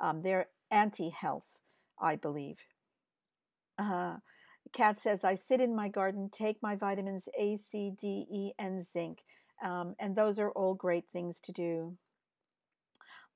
Um, 0.00 0.20
they're 0.22 0.48
anti 0.72 1.10
health, 1.10 1.46
I 2.00 2.16
believe. 2.16 2.58
Uh, 3.78 4.16
Kat 4.72 5.00
says, 5.00 5.22
I 5.22 5.36
sit 5.36 5.60
in 5.60 5.76
my 5.76 5.88
garden, 5.88 6.28
take 6.32 6.60
my 6.60 6.74
vitamins 6.74 7.28
A, 7.38 7.58
C, 7.70 7.92
D, 8.00 8.26
E, 8.30 8.52
and 8.58 8.84
zinc. 8.92 9.20
Um, 9.62 9.94
and 10.00 10.16
those 10.16 10.40
are 10.40 10.50
all 10.50 10.74
great 10.74 11.04
things 11.12 11.40
to 11.42 11.52
do. 11.52 11.96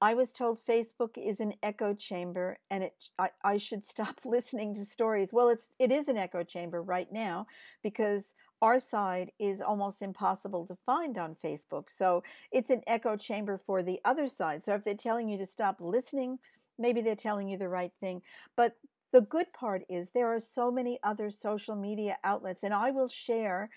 I 0.01 0.15
was 0.15 0.33
told 0.33 0.61
Facebook 0.61 1.19
is 1.19 1.41
an 1.41 1.55
echo 1.63 1.95
chamber 1.95 2.59
and 2.71 2.85
it 2.85 2.95
I, 3.19 3.31
I 3.45 3.57
should 3.59 3.85
stop 3.95 4.21
listening 4.25 4.75
to 4.75 4.85
stories. 4.85 5.31
Well, 5.33 5.49
it's 5.51 5.65
it 5.79 5.93
is 5.93 6.09
an 6.09 6.17
echo 6.17 6.43
chamber 6.43 6.83
right 6.83 7.11
now 7.13 7.47
because 7.83 8.35
our 8.63 8.79
side 8.79 9.33
is 9.39 9.61
almost 9.61 10.03
impossible 10.03 10.67
to 10.67 10.77
find 10.85 11.17
on 11.17 11.35
Facebook. 11.43 11.89
So 11.89 12.23
it's 12.53 12.71
an 12.71 12.83
echo 12.87 13.17
chamber 13.17 13.59
for 13.67 13.83
the 13.83 14.01
other 14.05 14.29
side. 14.29 14.65
So 14.65 14.75
if 14.75 14.85
they're 14.85 14.95
telling 14.95 15.29
you 15.29 15.39
to 15.39 15.47
stop 15.47 15.77
listening, 15.81 16.39
maybe 16.79 17.01
they're 17.01 17.15
telling 17.17 17.49
you 17.49 17.57
the 17.57 17.69
right 17.69 17.93
thing. 18.01 18.21
But 18.57 18.77
the 19.13 19.23
good 19.23 19.53
part 19.53 19.83
is 19.89 20.09
there 20.15 20.33
are 20.33 20.41
so 20.41 20.71
many 20.71 20.99
other 21.03 21.31
social 21.31 21.75
media 21.75 22.17
outlets, 22.23 22.63
and 22.63 22.73
I 22.73 22.91
will 22.91 23.09
share 23.09 23.71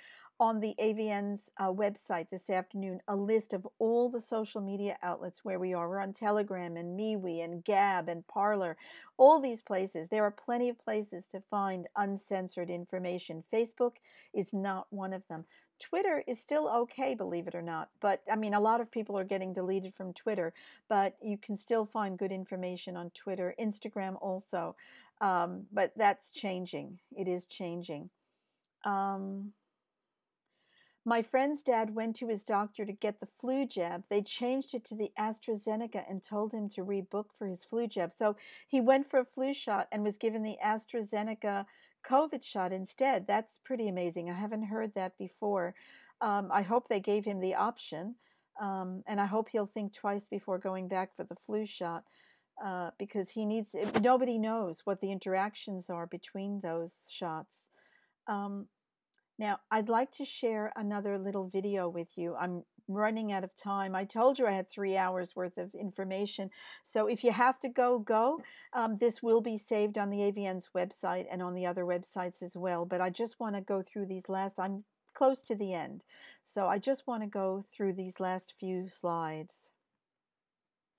on 0.44 0.60
the 0.60 0.76
AVN's 0.78 1.44
uh, 1.58 1.72
website 1.72 2.28
this 2.30 2.50
afternoon 2.50 3.00
a 3.08 3.16
list 3.16 3.54
of 3.54 3.66
all 3.80 4.10
the 4.10 4.20
social 4.20 4.60
media 4.60 4.98
outlets 5.02 5.40
where 5.46 5.58
we 5.58 5.74
are. 5.74 5.88
We're 5.88 6.02
on 6.02 6.12
Telegram 6.12 6.76
and 6.76 7.00
MeWe 7.00 7.46
and 7.46 7.64
Gab 7.64 8.10
and 8.10 8.28
Parler, 8.28 8.76
all 9.16 9.40
these 9.40 9.62
places. 9.62 10.10
There 10.10 10.26
are 10.26 10.32
plenty 10.32 10.68
of 10.68 10.78
places 10.84 11.24
to 11.32 11.42
find 11.50 11.88
uncensored 11.96 12.70
information. 12.70 13.42
Facebook 13.54 13.94
is 14.34 14.52
not 14.52 14.88
one 14.90 15.14
of 15.14 15.26
them. 15.30 15.46
Twitter 15.80 16.26
is 16.28 16.42
still 16.42 16.68
okay, 16.68 17.16
believe 17.16 17.48
it 17.48 17.56
or 17.56 17.62
not. 17.62 17.88
But 18.02 18.22
I 18.30 18.36
mean, 18.36 18.54
a 18.54 18.60
lot 18.60 18.82
of 18.82 18.92
people 18.92 19.18
are 19.18 19.24
getting 19.24 19.54
deleted 19.54 19.94
from 19.96 20.12
Twitter, 20.12 20.54
but 20.90 21.16
you 21.22 21.38
can 21.38 21.56
still 21.56 21.86
find 21.86 22.20
good 22.20 22.34
information 22.34 22.98
on 22.98 23.12
Twitter, 23.12 23.56
Instagram 23.58 24.18
also. 24.22 24.76
Um, 25.22 25.68
but 25.72 25.94
that's 25.96 26.32
changing. 26.32 27.00
It 27.16 27.30
is 27.30 27.46
changing. 27.46 28.10
Um, 28.84 29.54
my 31.06 31.22
friend's 31.22 31.64
dad 31.64 31.94
went 31.94 32.16
to 32.18 32.28
his 32.28 32.44
doctor 32.44 32.86
to 32.86 32.94
get 32.94 33.20
the 33.20 33.26
flu 33.26 33.66
jab. 33.66 34.04
They 34.10 34.22
changed 34.22 34.74
it 34.74 34.86
to 34.86 34.96
the 34.96 35.12
AstraZeneca 35.20 36.04
and 36.10 36.24
told 36.24 36.54
him 36.54 36.70
to 36.70 36.86
rebook 36.86 37.26
for 37.38 37.46
his 37.46 37.64
flu 37.64 37.88
jab. 37.88 38.14
So 38.14 38.38
he 38.68 38.80
went 38.80 39.10
for 39.10 39.20
a 39.20 39.26
flu 39.26 39.54
shot 39.54 39.88
and 39.92 40.04
was 40.04 40.18
given 40.18 40.44
the 40.44 40.58
AstraZeneca 40.64 41.66
COVID 42.10 42.44
shot 42.44 42.72
instead. 42.72 43.28
That's 43.28 43.60
pretty 43.66 43.90
amazing. 43.90 44.30
I 44.30 44.34
haven't 44.34 44.64
heard 44.64 44.94
that 44.96 45.18
before. 45.18 45.76
Um, 46.22 46.50
I 46.52 46.62
hope 46.62 46.88
they 46.88 47.02
gave 47.02 47.26
him 47.26 47.40
the 47.40 47.56
option. 47.56 48.16
Um, 48.62 49.04
and 49.08 49.20
I 49.20 49.26
hope 49.26 49.50
he'll 49.50 49.66
think 49.66 49.94
twice 49.94 50.28
before 50.28 50.58
going 50.58 50.88
back 50.88 51.16
for 51.16 51.24
the 51.24 51.36
flu 51.36 51.66
shot 51.66 52.04
uh, 52.64 52.92
because 52.98 53.30
he 53.30 53.46
needs, 53.46 53.76
nobody 54.02 54.38
knows 54.38 54.82
what 54.86 55.02
the 55.02 55.12
interactions 55.12 55.90
are 55.90 56.06
between 56.06 56.62
those 56.62 56.92
shots. 57.10 57.58
Um, 58.28 58.68
now, 59.40 59.60
I'd 59.72 59.90
like 59.90 60.12
to 60.14 60.26
share 60.26 60.72
another 60.76 61.18
little 61.18 61.48
video 61.50 61.90
with 61.90 62.10
you. 62.18 62.36
I'm 62.36 62.64
running 62.88 63.32
out 63.32 63.44
of 63.44 63.56
time. 63.56 63.96
I 63.96 64.04
told 64.04 64.38
you 64.38 64.46
I 64.46 64.52
had 64.52 64.70
three 64.70 64.96
hours 64.96 65.36
worth 65.36 65.58
of 65.58 65.74
information. 65.74 66.50
So 66.86 67.08
if 67.08 67.24
you 67.24 67.32
have 67.32 67.60
to 67.62 67.70
go, 67.70 68.00
go. 68.00 68.42
Um, 68.74 68.98
this 69.00 69.24
will 69.24 69.42
be 69.42 69.58
saved 69.58 69.98
on 69.98 70.10
the 70.10 70.18
AVN's 70.18 70.70
website 70.76 71.26
and 71.32 71.42
on 71.42 71.56
the 71.56 71.66
other 71.66 71.84
websites 71.84 72.44
as 72.44 72.56
well. 72.56 72.86
But 72.86 73.02
I 73.02 73.10
just 73.10 73.40
want 73.40 73.56
to 73.56 73.62
go 73.62 73.82
through 73.82 74.08
these 74.08 74.30
last, 74.30 74.60
I'm 74.60 74.84
close 75.16 75.42
to 75.44 75.56
the 75.56 75.74
end. 75.74 76.04
So 76.54 76.68
I 76.68 76.78
just 76.78 77.08
want 77.08 77.24
to 77.24 77.28
go 77.28 77.66
through 77.76 77.94
these 77.94 78.20
last 78.20 78.54
few 78.60 78.88
slides. 78.88 79.63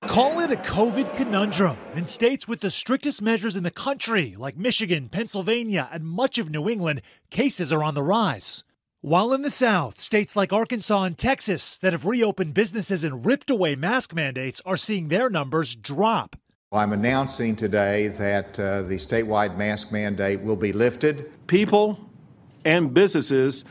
Call 0.07 0.41
it 0.41 0.51
a 0.51 0.57
COVID 0.57 1.15
conundrum. 1.15 1.77
In 1.97 2.07
states 2.07 2.47
with 2.47 2.61
the 2.61 2.71
strictest 2.71 3.23
measures 3.23 3.57
in 3.57 3.65
the 3.65 3.71
country, 3.71 4.35
like 4.39 4.57
Michigan, 4.57 5.09
Pennsylvania, 5.09 5.89
and 5.91 6.05
much 6.05 6.39
of 6.39 6.51
New 6.51 6.69
England, 6.69 7.03
cases 7.31 7.73
are 7.73 7.83
on 7.83 7.95
the 7.95 8.03
rise. 8.03 8.65
While 9.01 9.33
in 9.33 9.43
the 9.43 9.51
South, 9.51 9.99
states 9.99 10.37
like 10.37 10.53
Arkansas 10.53 11.03
and 11.03 11.19
Texas 11.19 11.79
that 11.79 11.93
have 11.93 12.07
reopened 12.07 12.55
businesses 12.55 13.03
and 13.03 13.27
ripped 13.27 13.51
away 13.51 13.75
mask 13.75 14.15
mandates 14.15 14.61
are 14.65 14.77
seeing 14.77 15.09
their 15.09 15.29
numbers 15.31 15.75
drop. 15.75 16.37
I'm 16.73 16.93
announcing 16.93 17.57
today 17.57 18.09
that 18.09 18.59
uh, 18.61 18.83
the 18.83 18.97
statewide 18.97 19.57
mask 19.57 19.93
mandate 19.93 20.43
will 20.43 20.57
be 20.57 20.73
lifted. 20.73 21.31
People 21.47 21.99
and 22.65 22.93
businesses 22.93 23.65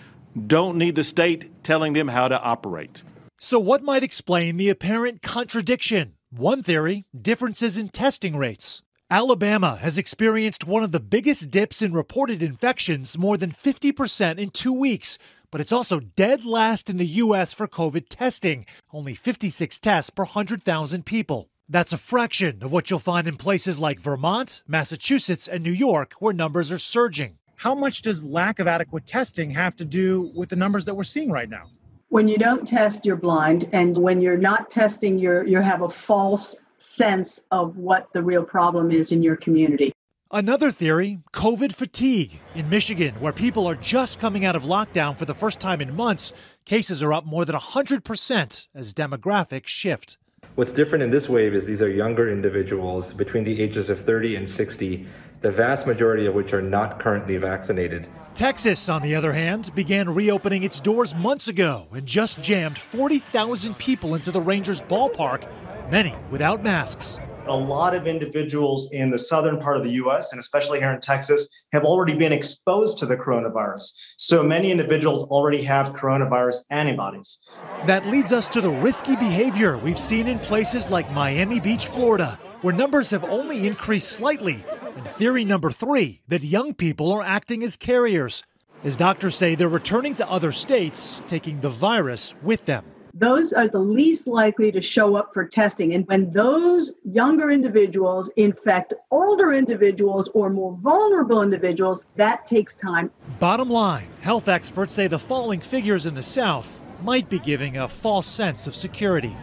don't 0.47 0.77
need 0.77 0.95
the 0.95 1.03
state 1.03 1.64
telling 1.64 1.93
them 1.93 2.07
how 2.07 2.27
to 2.27 2.41
operate. 2.41 3.03
So, 3.39 3.60
what 3.60 3.84
might 3.84 4.03
explain 4.03 4.57
the 4.57 4.69
apparent 4.69 5.22
contradiction? 5.22 6.12
One 6.35 6.64
theory 6.64 7.05
differences 7.15 7.77
in 7.77 7.89
testing 7.89 8.35
rates. 8.35 8.81
Alabama 9.11 9.76
has 9.76 9.99
experienced 9.99 10.65
one 10.65 10.81
of 10.81 10.91
the 10.91 10.99
biggest 10.99 11.51
dips 11.51 11.80
in 11.80 11.93
reported 11.93 12.41
infections, 12.41 13.19
more 13.19 13.38
than 13.38 13.51
50% 13.51 14.39
in 14.39 14.49
two 14.49 14.73
weeks. 14.73 15.19
But 15.51 15.61
it's 15.61 15.72
also 15.72 15.99
dead 15.99 16.43
last 16.43 16.89
in 16.89 16.97
the 16.97 17.05
U.S. 17.05 17.53
for 17.53 17.68
COVID 17.68 18.05
testing, 18.10 18.65
only 18.91 19.14
56 19.14 19.80
tests 19.80 20.10
per 20.10 20.23
100,000 20.23 21.05
people. 21.05 21.51
That's 21.69 21.93
a 21.93 21.99
fraction 21.99 22.64
of 22.64 22.72
what 22.72 22.89
you'll 22.89 22.97
find 22.97 23.27
in 23.27 23.35
places 23.35 23.77
like 23.77 24.01
Vermont, 24.01 24.64
Massachusetts, 24.68 25.47
and 25.47 25.64
New 25.64 25.72
York, 25.72 26.14
where 26.18 26.34
numbers 26.34 26.72
are 26.72 26.80
surging. 26.80 27.38
How 27.57 27.76
much 27.76 28.01
does 28.01 28.23
lack 28.23 28.57
of 28.57 28.65
adequate 28.65 29.05
testing 29.05 29.51
have 29.51 29.76
to 29.76 29.85
do 29.85 30.31
with 30.34 30.49
the 30.49 30.55
numbers 30.55 30.85
that 30.85 30.95
we're 30.95 31.03
seeing 31.03 31.30
right 31.30 31.47
now? 31.47 31.69
When 32.14 32.27
you 32.27 32.38
don't 32.38 32.68
test 32.68 33.07
you're 33.07 33.15
blind 33.15 33.68
and 33.73 33.98
when 33.98 34.22
you're 34.22 34.38
not 34.38 34.69
testing 34.69 35.18
you're 35.18 35.44
you 35.48 35.60
have 35.60 35.81
a 35.81 35.90
false 35.90 36.56
sense 36.77 37.41
of 37.49 37.77
what 37.77 38.07
the 38.14 38.22
real 38.22 38.44
problem 38.44 38.91
is 38.91 39.11
in 39.11 39.23
your 39.23 39.35
community 39.35 39.91
Another 40.31 40.72
theory 40.72 41.19
COVID 41.31 41.76
fatigue. 41.76 42.41
In 42.56 42.68
Michigan, 42.68 43.14
where 43.19 43.31
people 43.31 43.68
are 43.68 43.76
just 43.76 44.19
coming 44.19 44.45
out 44.45 44.56
of 44.56 44.64
lockdown 44.64 45.15
for 45.15 45.26
the 45.26 45.35
first 45.35 45.60
time 45.60 45.80
in 45.80 45.95
months, 45.95 46.34
cases 46.65 47.03
are 47.03 47.14
up 47.14 47.23
more 47.23 47.45
than 47.45 47.56
100% 47.56 48.68
as 48.73 48.94
demographics 48.95 49.68
shift. 49.68 50.18
What's 50.56 50.72
different 50.72 51.03
in 51.03 51.11
this 51.11 51.30
wave 51.30 51.53
is 51.53 51.68
these 51.68 51.84
are 51.84 51.90
younger 51.90 52.30
individuals 52.30 53.14
between 53.14 53.44
the 53.44 53.61
ages 53.61 53.91
of 53.91 54.02
30 54.02 54.38
and 54.38 54.49
60, 54.49 55.06
the 55.43 55.51
vast 55.51 55.85
majority 55.85 56.25
of 56.25 56.33
which 56.33 56.53
are 56.53 56.61
not 56.61 56.99
currently 56.99 57.35
vaccinated. 57.37 58.07
Texas, 58.33 58.89
on 58.89 59.01
the 59.01 59.13
other 59.13 59.33
hand, 59.33 59.75
began 59.75 60.09
reopening 60.09 60.63
its 60.63 60.79
doors 60.79 61.13
months 61.13 61.49
ago 61.49 61.85
and 61.91 62.07
just 62.07 62.41
jammed 62.41 62.77
40,000 62.77 63.77
people 63.77 64.15
into 64.15 64.31
the 64.31 64.41
Rangers 64.41 64.81
ballpark, 64.81 65.47
many 65.91 66.15
without 66.31 66.63
masks. 66.63 67.19
A 67.47 67.53
lot 67.53 67.93
of 67.93 68.07
individuals 68.07 68.89
in 68.93 69.09
the 69.09 69.17
southern 69.17 69.59
part 69.59 69.75
of 69.75 69.83
the 69.83 69.91
US, 70.03 70.31
and 70.31 70.39
especially 70.39 70.79
here 70.79 70.91
in 70.91 71.01
Texas, 71.01 71.49
have 71.73 71.83
already 71.83 72.13
been 72.13 72.31
exposed 72.31 72.97
to 72.99 73.05
the 73.05 73.17
coronavirus. 73.17 73.93
So 74.17 74.41
many 74.43 74.71
individuals 74.71 75.25
already 75.25 75.63
have 75.63 75.91
coronavirus 75.91 76.63
antibodies. 76.69 77.39
That 77.85 78.05
leads 78.05 78.31
us 78.31 78.47
to 78.49 78.61
the 78.61 78.71
risky 78.71 79.17
behavior 79.17 79.77
we've 79.77 79.99
seen 79.99 80.27
in 80.27 80.39
places 80.39 80.89
like 80.89 81.11
Miami 81.11 81.59
Beach, 81.59 81.87
Florida, 81.87 82.39
where 82.61 82.73
numbers 82.73 83.11
have 83.11 83.25
only 83.25 83.67
increased 83.67 84.13
slightly 84.13 84.63
and 84.95 85.05
theory 85.05 85.43
number 85.43 85.69
three 85.69 86.21
that 86.29 86.43
young 86.43 86.73
people 86.73 87.11
are 87.11 87.21
acting 87.21 87.61
as 87.61 87.75
carriers. 87.75 88.43
As 88.85 88.95
doctors 88.95 89.35
say, 89.35 89.55
they're 89.55 89.67
returning 89.67 90.15
to 90.15 90.29
other 90.29 90.53
states, 90.53 91.21
taking 91.27 91.59
the 91.59 91.69
virus 91.69 92.35
with 92.41 92.65
them. 92.65 92.85
Those 93.15 93.53
are 93.53 93.68
the 93.68 93.80
least 93.80 94.26
likely 94.26 94.72
to 94.72 94.81
show 94.81 95.15
up 95.15 95.35
for 95.35 95.45
testing. 95.45 95.94
And 95.94 96.07
when 96.07 96.31
those 96.31 96.94
younger 97.03 97.52
individuals 97.52 98.31
infect 98.38 98.95
older 99.11 99.53
individuals 99.53 100.30
or 100.30 100.49
more 100.49 100.76
vulnerable 100.77 101.44
individuals, 101.44 102.06
that 102.15 102.48
takes 102.48 102.73
time. 102.73 103.11
Bottom 103.40 103.69
line 103.69 104.07
health 104.22 104.48
experts 104.48 104.94
say 104.94 105.06
the 105.06 105.19
falling 105.19 105.60
figures 105.60 106.07
in 106.07 106.15
the 106.15 106.23
South 106.23 106.81
might 107.03 107.30
be 107.30 107.38
giving 107.38 107.77
a 107.77 107.88
false 107.88 108.26
sense 108.26 108.65
of 108.65 108.76
security. 108.76 109.35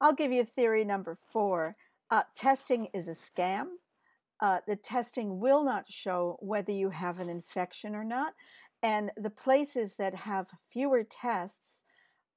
I'll 0.00 0.14
give 0.14 0.32
you 0.32 0.44
theory 0.44 0.84
number 0.84 1.18
four. 1.30 1.76
Uh, 2.10 2.22
testing 2.34 2.88
is 2.94 3.06
a 3.06 3.14
scam. 3.14 3.66
Uh, 4.40 4.60
the 4.66 4.76
testing 4.76 5.40
will 5.40 5.62
not 5.62 5.84
show 5.90 6.38
whether 6.40 6.72
you 6.72 6.88
have 6.88 7.20
an 7.20 7.28
infection 7.28 7.94
or 7.94 8.04
not. 8.04 8.32
And 8.82 9.10
the 9.16 9.30
places 9.30 9.94
that 9.98 10.14
have 10.14 10.48
fewer 10.70 11.04
tests 11.04 11.80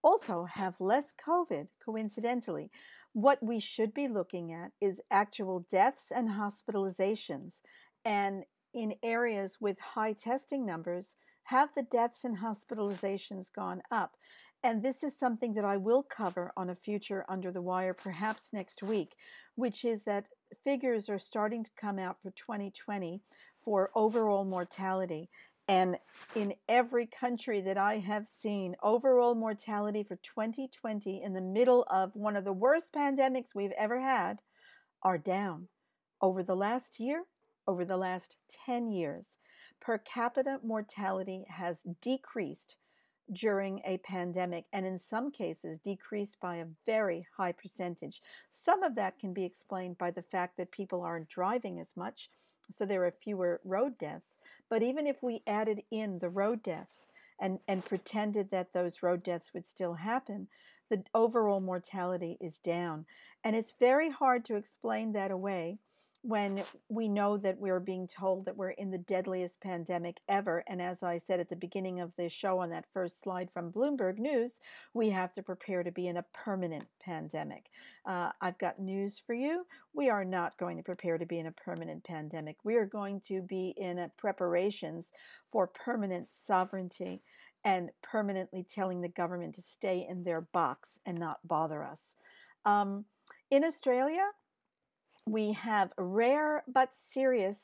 also 0.03 0.45
have 0.45 0.79
less 0.81 1.13
COVID, 1.25 1.67
coincidentally. 1.83 2.69
What 3.13 3.41
we 3.41 3.59
should 3.59 3.93
be 3.93 4.07
looking 4.07 4.51
at 4.51 4.71
is 4.81 4.99
actual 5.09 5.65
deaths 5.71 6.11
and 6.11 6.29
hospitalizations. 6.29 7.53
And 8.03 8.43
in 8.73 8.95
areas 9.03 9.57
with 9.61 9.79
high 9.79 10.13
testing 10.13 10.65
numbers, 10.65 11.15
have 11.43 11.69
the 11.75 11.83
deaths 11.83 12.23
and 12.23 12.37
hospitalizations 12.37 13.53
gone 13.53 13.81
up? 13.91 14.15
And 14.63 14.81
this 14.81 15.03
is 15.03 15.13
something 15.19 15.53
that 15.55 15.65
I 15.65 15.75
will 15.75 16.03
cover 16.03 16.53
on 16.55 16.69
a 16.69 16.75
future 16.75 17.25
Under 17.27 17.51
the 17.51 17.61
Wire, 17.61 17.93
perhaps 17.93 18.53
next 18.53 18.81
week, 18.81 19.15
which 19.55 19.83
is 19.83 20.01
that 20.05 20.27
figures 20.63 21.09
are 21.09 21.19
starting 21.19 21.63
to 21.65 21.71
come 21.77 21.99
out 21.99 22.17
for 22.21 22.31
2020 22.31 23.21
for 23.63 23.91
overall 23.93 24.45
mortality. 24.45 25.29
And 25.67 25.97
in 26.35 26.55
every 26.67 27.05
country 27.05 27.61
that 27.61 27.77
I 27.77 27.99
have 27.99 28.27
seen, 28.27 28.75
overall 28.83 29.33
mortality 29.33 30.03
for 30.03 30.17
2020 30.17 31.23
in 31.23 31.33
the 31.33 31.41
middle 31.41 31.85
of 31.89 32.15
one 32.15 32.35
of 32.35 32.43
the 32.43 32.51
worst 32.51 32.91
pandemics 32.91 33.55
we've 33.55 33.71
ever 33.71 33.99
had 33.99 34.41
are 35.03 35.17
down. 35.17 35.67
Over 36.21 36.43
the 36.43 36.55
last 36.55 36.99
year, 36.99 37.23
over 37.67 37.85
the 37.85 37.97
last 37.97 38.35
10 38.65 38.91
years, 38.91 39.25
per 39.79 39.97
capita 39.99 40.59
mortality 40.63 41.45
has 41.47 41.77
decreased 42.01 42.75
during 43.31 43.81
a 43.85 43.97
pandemic 43.99 44.65
and 44.73 44.85
in 44.85 44.99
some 44.99 45.31
cases 45.31 45.79
decreased 45.79 46.37
by 46.41 46.57
a 46.57 46.67
very 46.85 47.25
high 47.37 47.53
percentage. 47.53 48.21
Some 48.51 48.83
of 48.83 48.95
that 48.95 49.17
can 49.17 49.33
be 49.33 49.45
explained 49.45 49.97
by 49.97 50.11
the 50.11 50.21
fact 50.23 50.57
that 50.57 50.71
people 50.71 51.01
aren't 51.01 51.29
driving 51.29 51.79
as 51.79 51.95
much, 51.95 52.29
so 52.71 52.85
there 52.85 53.05
are 53.05 53.13
fewer 53.23 53.61
road 53.63 53.97
deaths. 53.97 54.32
But 54.73 54.81
even 54.81 55.05
if 55.05 55.21
we 55.21 55.43
added 55.45 55.83
in 55.91 56.17
the 56.17 56.31
road 56.31 56.63
deaths 56.63 57.05
and, 57.39 57.59
and 57.67 57.85
pretended 57.85 58.49
that 58.49 58.73
those 58.73 59.03
road 59.03 59.21
deaths 59.21 59.53
would 59.53 59.67
still 59.67 59.93
happen, 59.93 60.47
the 60.89 61.03
overall 61.13 61.59
mortality 61.59 62.39
is 62.41 62.57
down. 62.57 63.05
And 63.43 63.55
it's 63.55 63.75
very 63.79 64.09
hard 64.09 64.43
to 64.45 64.55
explain 64.55 65.13
that 65.13 65.29
away 65.29 65.77
when 66.23 66.63
we 66.87 67.09
know 67.09 67.35
that 67.35 67.59
we're 67.59 67.81
being 67.81 68.07
told 68.07 68.45
that 68.45 68.55
we're 68.55 68.69
in 68.69 68.89
the 68.89 68.97
deadliest 68.97 69.59
pandemic 69.59 70.21
ever. 70.29 70.63
And 70.67 70.81
as 70.81 71.03
I 71.03 71.19
said 71.19 71.41
at 71.41 71.49
the 71.49 71.55
beginning 71.57 71.99
of 71.99 72.13
this 72.15 72.31
show 72.31 72.59
on 72.59 72.69
that 72.69 72.85
first 72.93 73.21
slide 73.21 73.49
from 73.53 73.73
Bloomberg 73.73 74.17
News, 74.19 74.53
we 74.93 75.09
have 75.09 75.33
to 75.33 75.43
prepare 75.43 75.83
to 75.83 75.91
be 75.91 76.07
in 76.07 76.15
a 76.15 76.25
permanent 76.33 76.85
pandemic. 77.01 77.65
Uh, 78.05 78.31
I've 78.39 78.57
got 78.57 78.79
news 78.79 79.21
for 79.27 79.33
you. 79.33 79.65
We 79.93 80.09
are 80.09 80.23
not 80.23 80.57
going 80.57 80.77
to 80.77 80.83
prepare 80.83 81.17
to 81.17 81.25
be 81.25 81.39
in 81.39 81.47
a 81.47 81.51
permanent 81.51 82.05
pandemic. 82.05 82.55
We 82.63 82.75
are 82.75 82.85
going 82.85 83.19
to 83.27 83.41
be 83.41 83.73
in 83.75 84.09
preparations 84.17 85.07
for 85.51 85.67
permanent 85.67 86.29
sovereignty 86.47 87.21
and 87.65 87.89
permanently 88.01 88.63
telling 88.63 89.01
the 89.01 89.09
government 89.09 89.55
to 89.55 89.61
stay 89.61 90.07
in 90.09 90.23
their 90.23 90.41
box 90.41 90.99
and 91.05 91.17
not 91.17 91.45
bother 91.45 91.83
us. 91.83 91.99
Um, 92.63 93.03
in 93.51 93.65
Australia, 93.65 94.23
we 95.25 95.53
have 95.53 95.93
rare 95.97 96.63
but 96.67 96.89
serious 97.11 97.57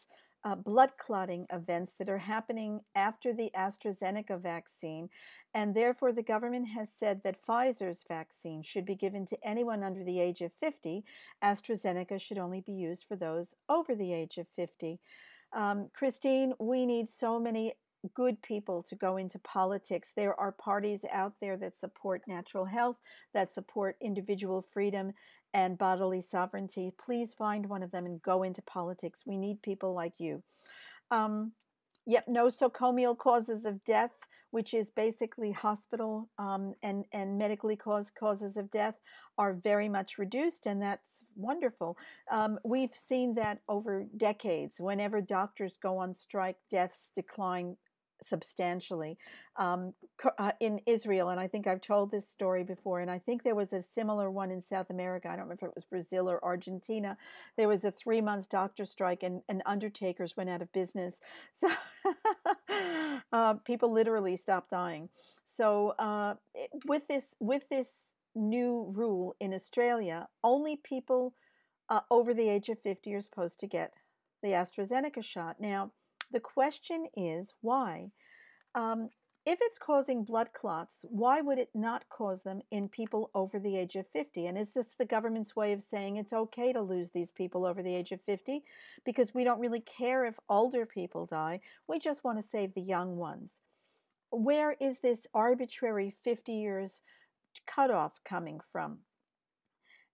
uh, 0.45 0.55
blood 0.55 0.91
clotting 0.97 1.45
events 1.51 1.93
that 1.99 2.09
are 2.09 2.17
happening 2.17 2.79
after 2.95 3.33
the 3.33 3.51
AstraZeneca 3.57 4.41
vaccine. 4.41 5.09
And 5.53 5.75
therefore, 5.75 6.13
the 6.13 6.23
government 6.23 6.69
has 6.69 6.87
said 6.97 7.21
that 7.23 7.45
Pfizer's 7.45 8.05
vaccine 8.07 8.63
should 8.63 8.85
be 8.85 8.95
given 8.95 9.25
to 9.27 9.37
anyone 9.43 9.83
under 9.83 10.03
the 10.03 10.19
age 10.19 10.41
of 10.41 10.51
50. 10.61 11.03
AstraZeneca 11.43 12.21
should 12.21 12.37
only 12.37 12.61
be 12.61 12.71
used 12.71 13.05
for 13.07 13.17
those 13.17 13.53
over 13.67 13.95
the 13.95 14.13
age 14.13 14.37
of 14.37 14.47
50. 14.55 14.99
Um, 15.51 15.89
Christine, 15.93 16.53
we 16.59 16.85
need 16.85 17.09
so 17.09 17.39
many 17.39 17.73
good 18.13 18.41
people 18.41 18.83
to 18.83 18.95
go 18.95 19.17
into 19.17 19.39
politics. 19.39 20.11
There 20.15 20.39
are 20.39 20.53
parties 20.53 21.01
out 21.11 21.33
there 21.41 21.57
that 21.57 21.79
support 21.79 22.21
natural 22.27 22.65
health, 22.65 22.97
that 23.33 23.53
support 23.53 23.97
individual 24.01 24.65
freedom, 24.71 25.11
and 25.53 25.77
bodily 25.77 26.21
sovereignty, 26.21 26.91
please 27.03 27.33
find 27.33 27.67
one 27.67 27.83
of 27.83 27.91
them 27.91 28.05
and 28.05 28.21
go 28.21 28.43
into 28.43 28.61
politics. 28.63 29.23
We 29.25 29.37
need 29.37 29.61
people 29.61 29.93
like 29.93 30.13
you. 30.19 30.43
Um, 31.11 31.53
yep, 32.05 32.25
nosocomial 32.27 33.17
causes 33.17 33.65
of 33.65 33.83
death, 33.83 34.11
which 34.51 34.73
is 34.73 34.87
basically 34.95 35.51
hospital 35.51 36.29
um, 36.37 36.73
and, 36.83 37.05
and 37.13 37.37
medically 37.37 37.75
caused 37.75 38.13
causes 38.15 38.57
of 38.57 38.69
death, 38.71 38.95
are 39.37 39.53
very 39.53 39.89
much 39.89 40.17
reduced, 40.17 40.65
and 40.65 40.81
that's 40.81 41.23
wonderful. 41.35 41.97
Um, 42.31 42.59
we've 42.63 42.95
seen 43.07 43.35
that 43.35 43.59
over 43.67 44.05
decades. 44.17 44.79
Whenever 44.79 45.21
doctors 45.21 45.77
go 45.81 45.97
on 45.97 46.15
strike, 46.15 46.57
deaths 46.69 47.11
decline 47.15 47.77
substantially 48.27 49.17
um, 49.57 49.93
uh, 50.37 50.51
in 50.59 50.79
Israel. 50.85 51.29
And 51.29 51.39
I 51.39 51.47
think 51.47 51.67
I've 51.67 51.81
told 51.81 52.11
this 52.11 52.27
story 52.27 52.63
before. 52.63 52.99
And 52.99 53.09
I 53.09 53.19
think 53.19 53.43
there 53.43 53.55
was 53.55 53.73
a 53.73 53.83
similar 53.95 54.29
one 54.31 54.51
in 54.51 54.61
South 54.61 54.89
America. 54.89 55.27
I 55.27 55.31
don't 55.31 55.41
remember 55.41 55.65
if 55.65 55.69
it 55.69 55.75
was 55.75 55.85
Brazil 55.85 56.29
or 56.29 56.43
Argentina. 56.43 57.17
There 57.57 57.67
was 57.67 57.85
a 57.85 57.91
three 57.91 58.21
month 58.21 58.49
doctor 58.49 58.85
strike, 58.85 59.23
and, 59.23 59.41
and 59.49 59.61
undertakers 59.65 60.35
went 60.37 60.49
out 60.49 60.61
of 60.61 60.71
business. 60.73 61.15
So 61.59 61.69
uh, 63.33 63.55
people 63.65 63.91
literally 63.91 64.37
stopped 64.37 64.71
dying. 64.71 65.09
So 65.55 65.93
uh, 65.99 66.35
with 66.85 67.07
this 67.07 67.25
with 67.39 67.63
this 67.69 68.05
new 68.35 68.91
rule 68.95 69.35
in 69.39 69.53
Australia, 69.53 70.27
only 70.43 70.77
people 70.77 71.33
uh, 71.89 72.01
over 72.09 72.33
the 72.33 72.47
age 72.47 72.69
of 72.69 72.79
50 72.79 73.13
are 73.13 73.21
supposed 73.21 73.59
to 73.59 73.67
get 73.67 73.93
the 74.41 74.49
AstraZeneca 74.49 75.23
shot. 75.23 75.59
Now, 75.59 75.91
the 76.31 76.39
question 76.39 77.05
is 77.15 77.53
why? 77.61 78.11
Um, 78.75 79.09
if 79.45 79.57
it's 79.61 79.79
causing 79.79 80.25
blood 80.25 80.49
clots, 80.53 81.05
why 81.09 81.41
would 81.41 81.57
it 81.57 81.69
not 81.73 82.07
cause 82.09 82.43
them 82.43 82.61
in 82.71 82.87
people 82.89 83.31
over 83.33 83.57
the 83.57 83.77
age 83.77 83.95
of 83.95 84.05
50? 84.09 84.45
And 84.45 84.57
is 84.57 84.69
this 84.71 84.87
the 84.99 85.05
government's 85.05 85.55
way 85.55 85.71
of 85.71 85.81
saying 85.81 86.17
it's 86.17 86.33
okay 86.33 86.71
to 86.73 86.81
lose 86.81 87.09
these 87.09 87.31
people 87.31 87.65
over 87.65 87.81
the 87.81 87.95
age 87.95 88.11
of 88.11 88.21
50? 88.21 88.63
Because 89.05 89.33
we 89.33 89.43
don't 89.43 89.59
really 89.59 89.79
care 89.79 90.25
if 90.25 90.37
older 90.49 90.85
people 90.85 91.25
die, 91.25 91.61
we 91.87 91.99
just 91.99 92.23
want 92.23 92.39
to 92.39 92.47
save 92.47 92.73
the 92.73 92.81
young 92.81 93.15
ones. 93.15 93.51
Where 94.29 94.73
is 94.73 94.99
this 94.99 95.25
arbitrary 95.33 96.15
50 96.23 96.53
years 96.53 97.01
cutoff 97.65 98.11
coming 98.23 98.59
from? 98.71 98.99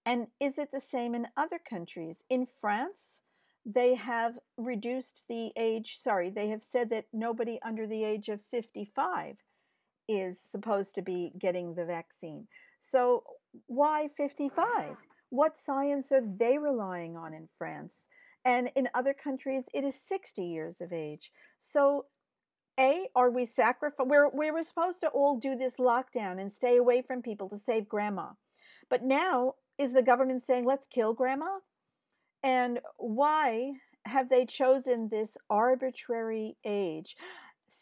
And 0.05 0.27
is 0.39 0.57
it 0.57 0.71
the 0.71 0.79
same 0.79 1.15
in 1.15 1.27
other 1.35 1.59
countries? 1.59 2.17
In 2.29 2.45
France, 2.45 3.21
they 3.65 3.95
have 3.95 4.37
reduced 4.57 5.23
the 5.27 5.51
age, 5.57 5.97
sorry, 6.01 6.29
they 6.29 6.49
have 6.49 6.63
said 6.63 6.89
that 6.91 7.05
nobody 7.11 7.59
under 7.65 7.87
the 7.87 8.03
age 8.03 8.29
of 8.29 8.39
55 8.51 9.35
is 10.07 10.37
supposed 10.51 10.95
to 10.95 11.01
be 11.01 11.31
getting 11.39 11.73
the 11.73 11.85
vaccine. 11.85 12.47
So, 12.91 13.23
why 13.67 14.09
55? 14.17 14.95
What 15.29 15.55
science 15.65 16.11
are 16.11 16.21
they 16.21 16.57
relying 16.57 17.17
on 17.17 17.33
in 17.33 17.49
France? 17.57 17.93
And 18.45 18.69
in 18.75 18.87
other 18.93 19.13
countries, 19.13 19.63
it 19.73 19.83
is 19.83 19.95
60 20.07 20.43
years 20.43 20.75
of 20.79 20.93
age. 20.93 21.31
So, 21.63 22.05
A, 22.79 23.07
are 23.15 23.31
we 23.31 23.47
sacrificing? 23.47 24.31
We 24.33 24.51
were 24.51 24.63
supposed 24.63 25.01
to 25.01 25.07
all 25.07 25.39
do 25.39 25.55
this 25.55 25.73
lockdown 25.79 26.39
and 26.39 26.53
stay 26.53 26.77
away 26.77 27.01
from 27.01 27.23
people 27.23 27.49
to 27.49 27.59
save 27.65 27.89
grandma. 27.89 28.29
But 28.89 29.03
now, 29.03 29.55
is 29.79 29.93
the 29.93 30.03
government 30.03 30.43
saying, 30.45 30.65
let's 30.65 30.87
kill 30.87 31.13
grandma? 31.13 31.57
And 32.45 32.79
why 32.97 33.73
have 34.05 34.29
they 34.29 34.45
chosen 34.45 35.09
this 35.09 35.29
arbitrary 35.49 36.55
age? 36.63 37.17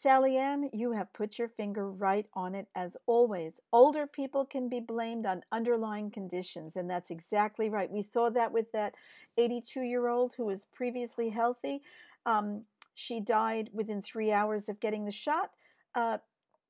Sally 0.02 0.38
Ann, 0.38 0.70
you 0.72 0.92
have 0.92 1.12
put 1.12 1.38
your 1.38 1.50
finger 1.50 1.90
right 1.90 2.26
on 2.32 2.54
it 2.54 2.66
as 2.74 2.96
always. 3.06 3.52
Older 3.72 4.06
people 4.06 4.46
can 4.46 4.70
be 4.70 4.80
blamed 4.80 5.26
on 5.26 5.44
underlying 5.52 6.10
conditions, 6.10 6.76
and 6.76 6.88
that's 6.88 7.10
exactly 7.10 7.68
right. 7.68 7.90
We 7.90 8.02
saw 8.02 8.30
that 8.30 8.52
with 8.52 8.72
that 8.72 8.94
82 9.36 9.82
year 9.82 10.08
old 10.08 10.32
who 10.34 10.46
was 10.46 10.60
previously 10.72 11.28
healthy. 11.28 11.82
Um, 12.24 12.64
she 12.94 13.20
died 13.20 13.68
within 13.74 14.00
three 14.00 14.32
hours 14.32 14.70
of 14.70 14.80
getting 14.80 15.04
the 15.04 15.12
shot. 15.12 15.50
Uh, 15.94 16.16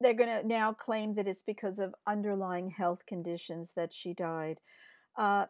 they're 0.01 0.15
going 0.15 0.41
to 0.43 0.47
now 0.47 0.73
claim 0.73 1.15
that 1.15 1.29
it's 1.29 1.45
because 1.45 1.79
of 1.79 1.95
underlying 2.09 2.71
health 2.71 3.07
conditions 3.07 3.69
that 3.77 3.95
she 3.95 4.15
died. 4.15 4.59
Uh, 5.17 5.47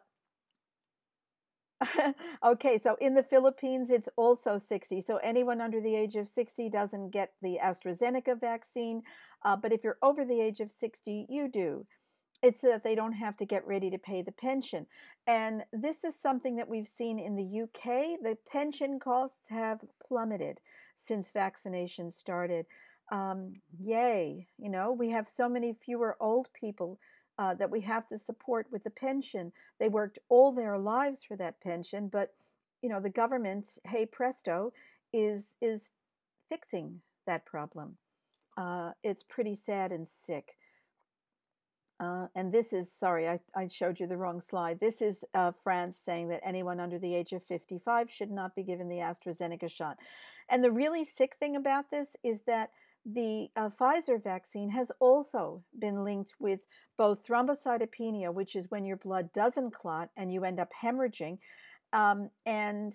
okay, 2.45 2.79
so 2.81 2.95
in 3.01 3.13
the 3.13 3.23
Philippines, 3.23 3.89
it's 3.89 4.09
also 4.15 4.57
60. 4.57 5.03
So 5.05 5.17
anyone 5.17 5.61
under 5.61 5.81
the 5.81 5.95
age 5.95 6.15
of 6.15 6.27
60 6.27 6.69
doesn't 6.69 7.09
get 7.11 7.33
the 7.41 7.57
AstraZeneca 7.63 8.39
vaccine. 8.39 9.01
Uh, 9.43 9.55
but 9.55 9.71
if 9.73 9.83
you're 9.83 9.97
over 10.01 10.25
the 10.25 10.41
age 10.41 10.59
of 10.59 10.71
60, 10.79 11.27
you 11.29 11.49
do. 11.49 11.85
It's 12.41 12.61
so 12.61 12.67
that 12.67 12.83
they 12.83 12.95
don't 12.95 13.13
have 13.13 13.37
to 13.37 13.45
get 13.45 13.65
ready 13.65 13.89
to 13.89 13.97
pay 13.97 14.21
the 14.21 14.31
pension. 14.31 14.85
And 15.27 15.63
this 15.73 16.03
is 16.03 16.13
something 16.21 16.57
that 16.57 16.69
we've 16.69 16.89
seen 16.97 17.19
in 17.19 17.35
the 17.35 17.61
UK. 17.63 18.19
The 18.21 18.37
pension 18.51 18.99
costs 18.99 19.39
have 19.49 19.79
plummeted 20.07 20.59
since 21.07 21.27
vaccination 21.33 22.11
started. 22.11 22.65
Um, 23.11 23.53
yay. 23.79 24.47
You 24.57 24.69
know, 24.69 24.91
we 24.91 25.09
have 25.11 25.27
so 25.35 25.49
many 25.49 25.73
fewer 25.73 26.17
old 26.19 26.47
people 26.53 26.99
uh, 27.37 27.53
that 27.55 27.69
we 27.69 27.81
have 27.81 28.07
to 28.09 28.19
support 28.25 28.67
with 28.71 28.83
the 28.83 28.89
pension. 28.89 29.51
They 29.79 29.89
worked 29.89 30.19
all 30.29 30.51
their 30.51 30.77
lives 30.77 31.21
for 31.27 31.35
that 31.37 31.61
pension, 31.61 32.09
but 32.11 32.33
you 32.81 32.89
know 32.89 32.99
the 32.99 33.09
government, 33.09 33.65
hey 33.85 34.05
presto, 34.05 34.71
is 35.13 35.43
is 35.61 35.81
fixing 36.49 37.01
that 37.27 37.45
problem. 37.45 37.97
Uh, 38.57 38.91
it's 39.03 39.23
pretty 39.23 39.59
sad 39.65 39.91
and 39.91 40.07
sick. 40.25 40.55
Uh, 41.99 42.27
and 42.35 42.51
this 42.51 42.73
is, 42.73 42.87
sorry, 42.99 43.27
I, 43.27 43.39
I 43.55 43.69
showed 43.69 43.99
you 43.99 44.07
the 44.07 44.17
wrong 44.17 44.41
slide. 44.49 44.79
This 44.81 45.01
is 45.01 45.15
uh, 45.33 45.53
France 45.63 45.97
saying 46.05 46.27
that 46.27 46.41
anyone 46.45 46.81
under 46.81 46.99
the 46.99 47.15
age 47.15 47.31
of 47.31 47.41
55 47.45 48.09
should 48.11 48.31
not 48.31 48.53
be 48.53 48.63
given 48.63 48.89
the 48.89 48.97
AstraZeneca 48.97 49.71
shot. 49.71 49.97
And 50.49 50.61
the 50.61 50.71
really 50.71 51.05
sick 51.17 51.37
thing 51.39 51.55
about 51.55 51.89
this 51.89 52.09
is 52.23 52.39
that 52.47 52.71
the 53.05 53.47
uh, 53.55 53.69
Pfizer 53.69 54.21
vaccine 54.23 54.69
has 54.69 54.87
also 54.99 55.63
been 55.77 56.03
linked 56.03 56.31
with 56.39 56.59
both 56.97 57.25
thrombocytopenia, 57.25 58.33
which 58.33 58.55
is 58.55 58.65
when 58.69 58.85
your 58.85 58.97
blood 58.97 59.31
doesn't 59.33 59.73
clot 59.75 60.09
and 60.17 60.33
you 60.33 60.43
end 60.43 60.59
up 60.59 60.69
hemorrhaging, 60.83 61.37
um, 61.93 62.29
and 62.45 62.93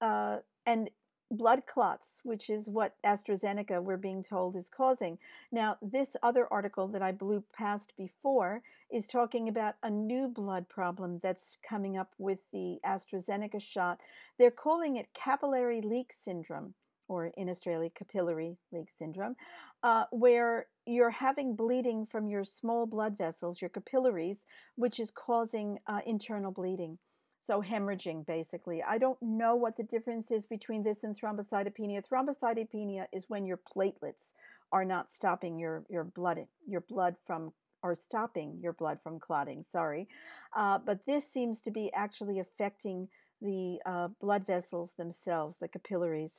uh, 0.00 0.38
and 0.64 0.90
blood 1.30 1.62
clots, 1.66 2.06
which 2.22 2.48
is 2.48 2.62
what 2.66 2.94
AstraZeneca 3.04 3.82
we're 3.82 3.96
being 3.96 4.22
told 4.22 4.56
is 4.56 4.68
causing. 4.74 5.18
Now, 5.50 5.76
this 5.82 6.08
other 6.22 6.46
article 6.52 6.88
that 6.88 7.02
I 7.02 7.12
blew 7.12 7.42
past 7.56 7.92
before 7.98 8.62
is 8.92 9.06
talking 9.06 9.48
about 9.48 9.74
a 9.82 9.90
new 9.90 10.28
blood 10.28 10.68
problem 10.68 11.18
that's 11.22 11.58
coming 11.68 11.96
up 11.98 12.12
with 12.18 12.38
the 12.52 12.78
AstraZeneca 12.86 13.60
shot. 13.60 13.98
They're 14.38 14.50
calling 14.50 14.96
it 14.96 15.08
capillary 15.14 15.80
leak 15.82 16.12
syndrome 16.24 16.74
or 17.08 17.26
in 17.36 17.48
Australia, 17.48 17.90
capillary 17.94 18.56
leak 18.72 18.88
syndrome, 18.98 19.36
uh, 19.82 20.04
where 20.10 20.66
you're 20.86 21.10
having 21.10 21.54
bleeding 21.54 22.06
from 22.10 22.28
your 22.28 22.44
small 22.44 22.86
blood 22.86 23.16
vessels, 23.18 23.60
your 23.60 23.70
capillaries, 23.70 24.38
which 24.76 25.00
is 25.00 25.10
causing 25.10 25.78
uh, 25.86 26.00
internal 26.06 26.50
bleeding. 26.50 26.98
So, 27.46 27.62
hemorrhaging 27.62 28.26
basically. 28.26 28.82
I 28.82 28.98
don't 28.98 29.20
know 29.22 29.54
what 29.54 29.76
the 29.76 29.84
difference 29.84 30.30
is 30.32 30.44
between 30.46 30.82
this 30.82 30.98
and 31.04 31.16
thrombocytopenia. 31.16 32.02
Thrombocytopenia 32.10 33.06
is 33.12 33.24
when 33.28 33.46
your 33.46 33.60
platelets 33.76 34.32
are 34.72 34.84
not 34.84 35.12
stopping 35.12 35.58
your, 35.58 35.84
your 35.88 36.04
blood 36.04 36.38
your 36.66 36.80
blood 36.80 37.14
from 37.24 37.52
or 37.82 37.94
stopping 37.94 38.58
your 38.60 38.72
blood 38.72 38.98
from 39.04 39.20
clotting. 39.20 39.64
Sorry, 39.70 40.08
uh, 40.56 40.78
but 40.84 40.98
this 41.06 41.24
seems 41.32 41.60
to 41.62 41.70
be 41.70 41.92
actually 41.94 42.40
affecting 42.40 43.06
the 43.40 43.78
uh, 43.86 44.08
blood 44.20 44.44
vessels 44.46 44.90
themselves, 44.98 45.54
the 45.60 45.68
capillaries. 45.68 46.32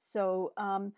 So 0.00 0.52
um, 0.56 0.92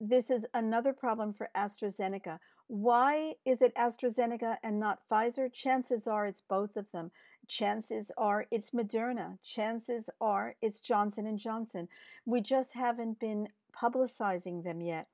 this 0.00 0.30
is 0.30 0.44
another 0.54 0.92
problem 0.92 1.34
for 1.34 1.50
AstraZeneca. 1.56 2.38
Why 2.68 3.34
is 3.44 3.60
it 3.60 3.74
AstraZeneca 3.76 4.56
and 4.62 4.80
not 4.80 5.00
Pfizer? 5.10 5.52
Chances 5.52 6.06
are 6.06 6.26
it's 6.26 6.42
both 6.48 6.76
of 6.76 6.86
them. 6.92 7.10
Chances 7.46 8.06
are 8.16 8.46
it's 8.50 8.70
Moderna. 8.70 9.38
Chances 9.44 10.04
are 10.20 10.54
it's 10.62 10.80
Johnson 10.80 11.26
and 11.26 11.38
Johnson. 11.38 11.88
We 12.24 12.40
just 12.40 12.72
haven't 12.72 13.20
been 13.20 13.48
publicizing 13.78 14.64
them 14.64 14.80
yet. 14.80 15.08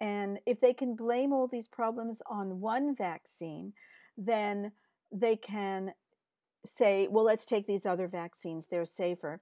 And 0.00 0.38
if 0.46 0.60
they 0.60 0.74
can 0.74 0.94
blame 0.94 1.32
all 1.32 1.46
these 1.46 1.68
problems 1.68 2.18
on 2.26 2.60
one 2.60 2.94
vaccine, 2.96 3.72
then 4.16 4.72
they 5.12 5.36
can 5.36 5.92
say, 6.64 7.08
well, 7.10 7.24
let's 7.24 7.46
take 7.46 7.66
these 7.66 7.86
other 7.86 8.08
vaccines, 8.08 8.66
they're 8.70 8.84
safer. 8.84 9.40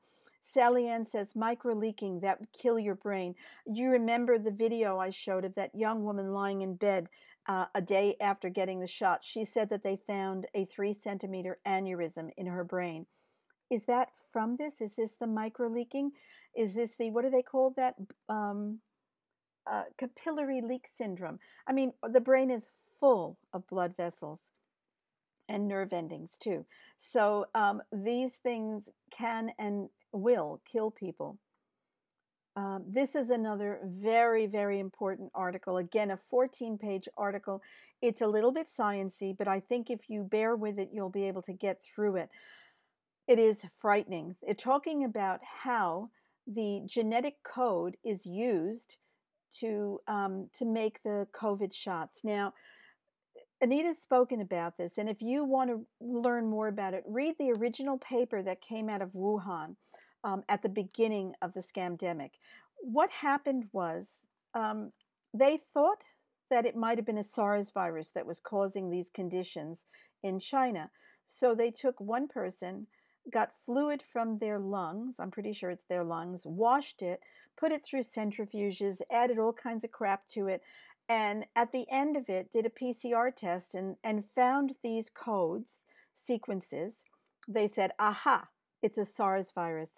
Sally 0.53 0.89
Ann 0.89 1.07
says 1.07 1.37
micro 1.37 1.75
leaking 1.75 2.21
that 2.21 2.41
would 2.41 2.53
kill 2.53 2.79
your 2.79 2.95
brain. 2.95 3.35
You 3.67 3.91
remember 3.91 4.39
the 4.39 4.51
video 4.51 4.99
I 4.99 5.11
showed 5.11 5.45
of 5.45 5.55
that 5.57 5.75
young 5.75 6.05
woman 6.05 6.33
lying 6.33 6.63
in 6.63 6.75
bed 6.75 7.09
uh, 7.47 7.67
a 7.75 7.83
day 7.83 8.17
after 8.21 8.49
getting 8.49 8.81
the 8.81 8.87
shot. 8.87 9.21
She 9.23 9.45
said 9.45 9.71
that 9.71 9.83
they 9.83 9.99
found 10.07 10.47
a 10.55 10.65
three 10.67 10.95
centimeter 10.95 11.59
aneurysm 11.67 12.31
in 12.37 12.47
her 12.47 12.65
brain. 12.65 13.07
Is 13.71 13.83
that 13.87 14.09
from 14.33 14.57
this? 14.57 14.75
Is 14.81 14.91
this 14.97 15.11
the 15.21 15.27
micro 15.27 15.69
leaking? 15.69 16.13
Is 16.57 16.75
this 16.75 16.91
the 16.99 17.11
what 17.11 17.25
do 17.25 17.31
they 17.31 17.43
call 17.43 17.75
that? 17.77 17.95
Um, 18.29 18.81
uh, 19.71 19.85
capillary 19.99 20.63
leak 20.63 20.87
syndrome. 20.97 21.39
I 21.67 21.73
mean, 21.73 21.93
the 22.13 22.21
brain 22.21 22.51
is 22.51 22.63
full 23.01 23.39
of 23.53 23.67
blood 23.69 23.95
vessels 23.97 24.41
and 25.49 25.69
nerve 25.69 25.93
endings 25.93 26.37
too. 26.39 26.65
So 27.13 27.47
um, 27.55 27.83
these 27.93 28.33
things 28.43 28.83
can 29.17 29.51
and 29.59 29.89
will 30.13 30.61
kill 30.71 30.91
people. 30.91 31.39
Um, 32.57 32.85
this 32.89 33.15
is 33.15 33.31
another 33.31 33.79
very, 33.85 34.47
very 34.47 34.81
important 34.81 35.31
article. 35.35 35.77
Again, 35.77 36.11
a 36.11 36.19
14 36.29 36.77
page 36.79 37.09
article. 37.17 37.63
It's 38.03 38.21
a 38.21 38.27
little 38.27 38.51
bit 38.51 38.67
sciency, 38.77 39.37
but 39.37 39.47
I 39.47 39.61
think 39.61 39.91
if 39.91 40.01
you 40.09 40.25
bear 40.25 40.57
with 40.57 40.79
it, 40.79 40.91
you'll 40.93 41.09
be 41.09 41.29
able 41.29 41.43
to 41.43 41.53
get 41.53 41.81
through 41.95 42.17
it. 42.17 42.29
It 43.29 43.39
is 43.39 43.59
frightening. 43.81 44.35
It's 44.43 44.63
talking 44.63 45.05
about 45.05 45.41
how 45.43 46.11
the 46.49 46.83
genetic 46.87 47.37
code 47.45 47.97
is 48.05 48.25
used 48.27 48.97
to 49.61 50.01
um, 50.09 50.49
to 50.59 50.65
make 50.65 51.03
the 51.05 51.27
COVID 51.41 51.73
shots. 51.73 52.21
Now, 52.25 52.55
Anita's 53.61 53.99
spoken 54.03 54.41
about 54.41 54.77
this, 54.77 54.93
and 54.97 55.09
if 55.09 55.21
you 55.21 55.45
want 55.45 55.71
to 55.71 55.87
learn 56.01 56.49
more 56.49 56.69
about 56.69 56.95
it, 56.95 57.05
read 57.07 57.35
the 57.39 57.53
original 57.53 57.99
paper 57.99 58.43
that 58.43 58.63
came 58.63 58.89
out 58.89 59.03
of 59.03 59.11
Wuhan 59.11 59.77
um, 60.29 60.45
at 60.49 60.63
the 60.63 60.69
beginning 60.69 61.35
of 61.41 61.55
the 61.55 61.63
scamdemic. 61.63 62.33
What 62.81 63.11
happened 63.11 63.65
was 63.73 64.07
um, 64.55 64.93
they 65.33 65.61
thought 65.73 66.03
that 66.51 66.67
it 66.67 66.77
might 66.77 66.99
have 66.99 67.07
been 67.07 67.19
a 67.19 67.25
SARS 67.25 67.71
virus 67.71 68.11
that 68.15 68.27
was 68.27 68.41
causing 68.41 68.91
these 68.91 69.11
conditions 69.15 69.79
in 70.23 70.39
China. 70.39 70.91
So 71.41 71.55
they 71.55 71.71
took 71.71 71.99
one 72.01 72.29
person, 72.29 72.87
got 73.33 73.53
fluid 73.65 74.03
from 74.13 74.39
their 74.39 74.59
lungs, 74.59 75.15
I'm 75.19 75.31
pretty 75.31 75.53
sure 75.53 75.71
it's 75.71 75.87
their 75.89 76.05
lungs, 76.05 76.45
washed 76.45 77.01
it, 77.03 77.21
put 77.57 77.73
it 77.73 77.85
through 77.85 78.03
centrifuges, 78.03 79.01
added 79.11 79.39
all 79.39 79.53
kinds 79.53 79.85
of 79.85 79.93
crap 79.93 80.27
to 80.35 80.49
it, 80.49 80.63
and 81.09 81.45
at 81.57 81.73
the 81.73 81.87
end 81.91 82.17
of 82.19 82.29
it 82.29 82.53
did 82.53 82.67
a 82.67 82.71
PCR 82.71 83.35
test 83.35 83.75
and, 83.75 83.97
and 84.05 84.25
found 84.35 84.75
these 84.83 85.09
codes, 85.15 85.69
sequences. 86.27 86.93
They 87.47 87.69
said, 87.69 87.93
aha, 87.99 88.47
it's 88.83 88.99
a 88.99 89.07
SARS 89.07 89.47
virus. 89.55 89.91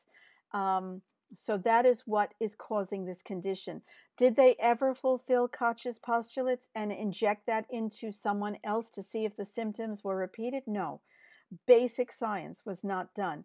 Um, 0.52 1.02
so 1.36 1.58
that 1.58 1.86
is 1.86 2.02
what 2.06 2.34
is 2.40 2.54
causing 2.56 3.04
this 3.04 3.22
condition. 3.22 3.82
Did 4.16 4.34
they 4.34 4.56
ever 4.58 4.94
fulfill 4.94 5.48
Koch's 5.48 5.98
postulates 5.98 6.66
and 6.74 6.90
inject 6.90 7.46
that 7.46 7.66
into 7.70 8.12
someone 8.12 8.58
else 8.64 8.90
to 8.90 9.02
see 9.02 9.24
if 9.24 9.36
the 9.36 9.44
symptoms 9.44 10.02
were 10.02 10.16
repeated? 10.16 10.64
No. 10.66 11.00
Basic 11.66 12.12
science 12.12 12.62
was 12.66 12.82
not 12.82 13.14
done. 13.14 13.44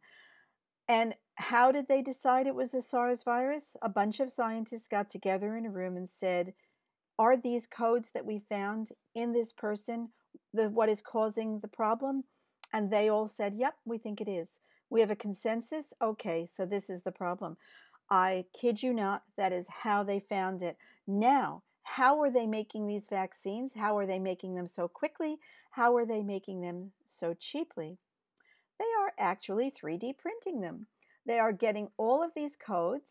And 0.87 1.15
how 1.35 1.71
did 1.71 1.87
they 1.87 2.01
decide 2.01 2.47
it 2.47 2.55
was 2.55 2.73
a 2.73 2.81
SARS 2.81 3.23
virus? 3.23 3.65
A 3.81 3.89
bunch 3.89 4.19
of 4.19 4.31
scientists 4.31 4.87
got 4.87 5.09
together 5.09 5.55
in 5.55 5.65
a 5.65 5.71
room 5.71 5.97
and 5.97 6.09
said, 6.19 6.53
Are 7.19 7.37
these 7.37 7.67
codes 7.67 8.09
that 8.13 8.25
we 8.25 8.39
found 8.49 8.89
in 9.13 9.33
this 9.33 9.51
person 9.51 10.09
the, 10.53 10.69
what 10.69 10.89
is 10.89 11.01
causing 11.01 11.59
the 11.59 11.67
problem? 11.67 12.23
And 12.73 12.91
they 12.91 13.09
all 13.09 13.27
said, 13.27 13.55
Yep, 13.55 13.75
we 13.85 13.97
think 13.97 14.21
it 14.21 14.27
is. 14.27 14.47
We 14.89 15.01
have 15.01 15.11
a 15.11 15.15
consensus. 15.15 15.85
Okay, 16.01 16.49
so 16.55 16.65
this 16.65 16.89
is 16.89 17.01
the 17.03 17.11
problem. 17.11 17.57
I 18.09 18.45
kid 18.59 18.81
you 18.81 18.93
not, 18.93 19.23
that 19.37 19.51
is 19.51 19.65
how 19.67 20.03
they 20.03 20.19
found 20.19 20.61
it. 20.61 20.77
Now, 21.07 21.63
how 21.83 22.21
are 22.21 22.31
they 22.31 22.45
making 22.45 22.87
these 22.87 23.07
vaccines? 23.09 23.71
How 23.75 23.97
are 23.97 24.05
they 24.05 24.19
making 24.19 24.55
them 24.55 24.67
so 24.67 24.87
quickly? 24.87 25.37
How 25.71 25.95
are 25.95 26.05
they 26.05 26.21
making 26.21 26.61
them 26.61 26.91
so 27.07 27.33
cheaply? 27.33 27.97
They 28.79 28.85
are 28.99 29.13
actually 29.17 29.71
3D 29.71 30.17
printing 30.17 30.61
them. 30.61 30.87
They 31.25 31.39
are 31.39 31.51
getting 31.51 31.87
all 31.97 32.23
of 32.23 32.31
these 32.35 32.55
codes 32.55 33.09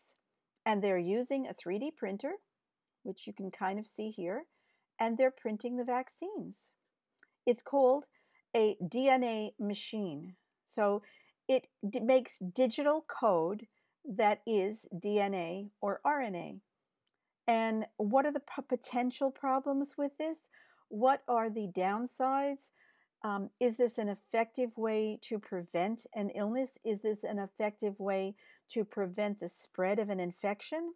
and 0.65 0.81
they're 0.81 0.97
using 0.97 1.47
a 1.47 1.53
3D 1.53 1.95
printer, 1.95 2.33
which 3.03 3.27
you 3.27 3.33
can 3.33 3.51
kind 3.51 3.79
of 3.79 3.85
see 3.95 4.09
here, 4.09 4.45
and 4.99 5.17
they're 5.17 5.31
printing 5.31 5.77
the 5.77 5.83
vaccines. 5.83 6.55
It's 7.45 7.61
called 7.61 8.05
a 8.55 8.75
DNA 8.81 9.51
machine. 9.59 10.35
So 10.65 11.03
it 11.47 11.67
d- 11.87 11.99
makes 11.99 12.31
digital 12.53 13.05
code 13.07 13.65
that 14.17 14.41
is 14.45 14.77
DNA 14.93 15.69
or 15.81 16.01
RNA. 16.05 16.59
And 17.47 17.85
what 17.97 18.25
are 18.25 18.31
the 18.31 18.39
p- 18.39 18.61
potential 18.67 19.31
problems 19.31 19.89
with 19.97 20.11
this? 20.17 20.37
What 20.89 21.21
are 21.27 21.49
the 21.49 21.71
downsides? 21.75 22.57
Um, 23.23 23.49
is 23.59 23.77
this 23.77 23.97
an 23.97 24.09
effective 24.09 24.69
way 24.77 25.19
to 25.29 25.39
prevent 25.39 26.05
an 26.13 26.29
illness? 26.31 26.69
Is 26.83 27.01
this 27.01 27.23
an 27.23 27.39
effective 27.39 27.99
way 27.99 28.35
to 28.73 28.85
prevent 28.85 29.39
the 29.39 29.49
spread 29.49 29.99
of 29.99 30.09
an 30.09 30.19
infection? 30.19 30.93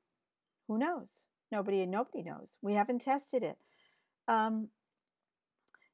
Who 0.67 0.77
knows? 0.77 1.07
Nobody 1.51 1.81
and 1.81 1.91
nobody 1.91 2.21
knows. 2.21 2.47
We 2.61 2.73
haven't 2.73 3.01
tested 3.01 3.41
it. 3.41 3.57
Um, 4.27 4.69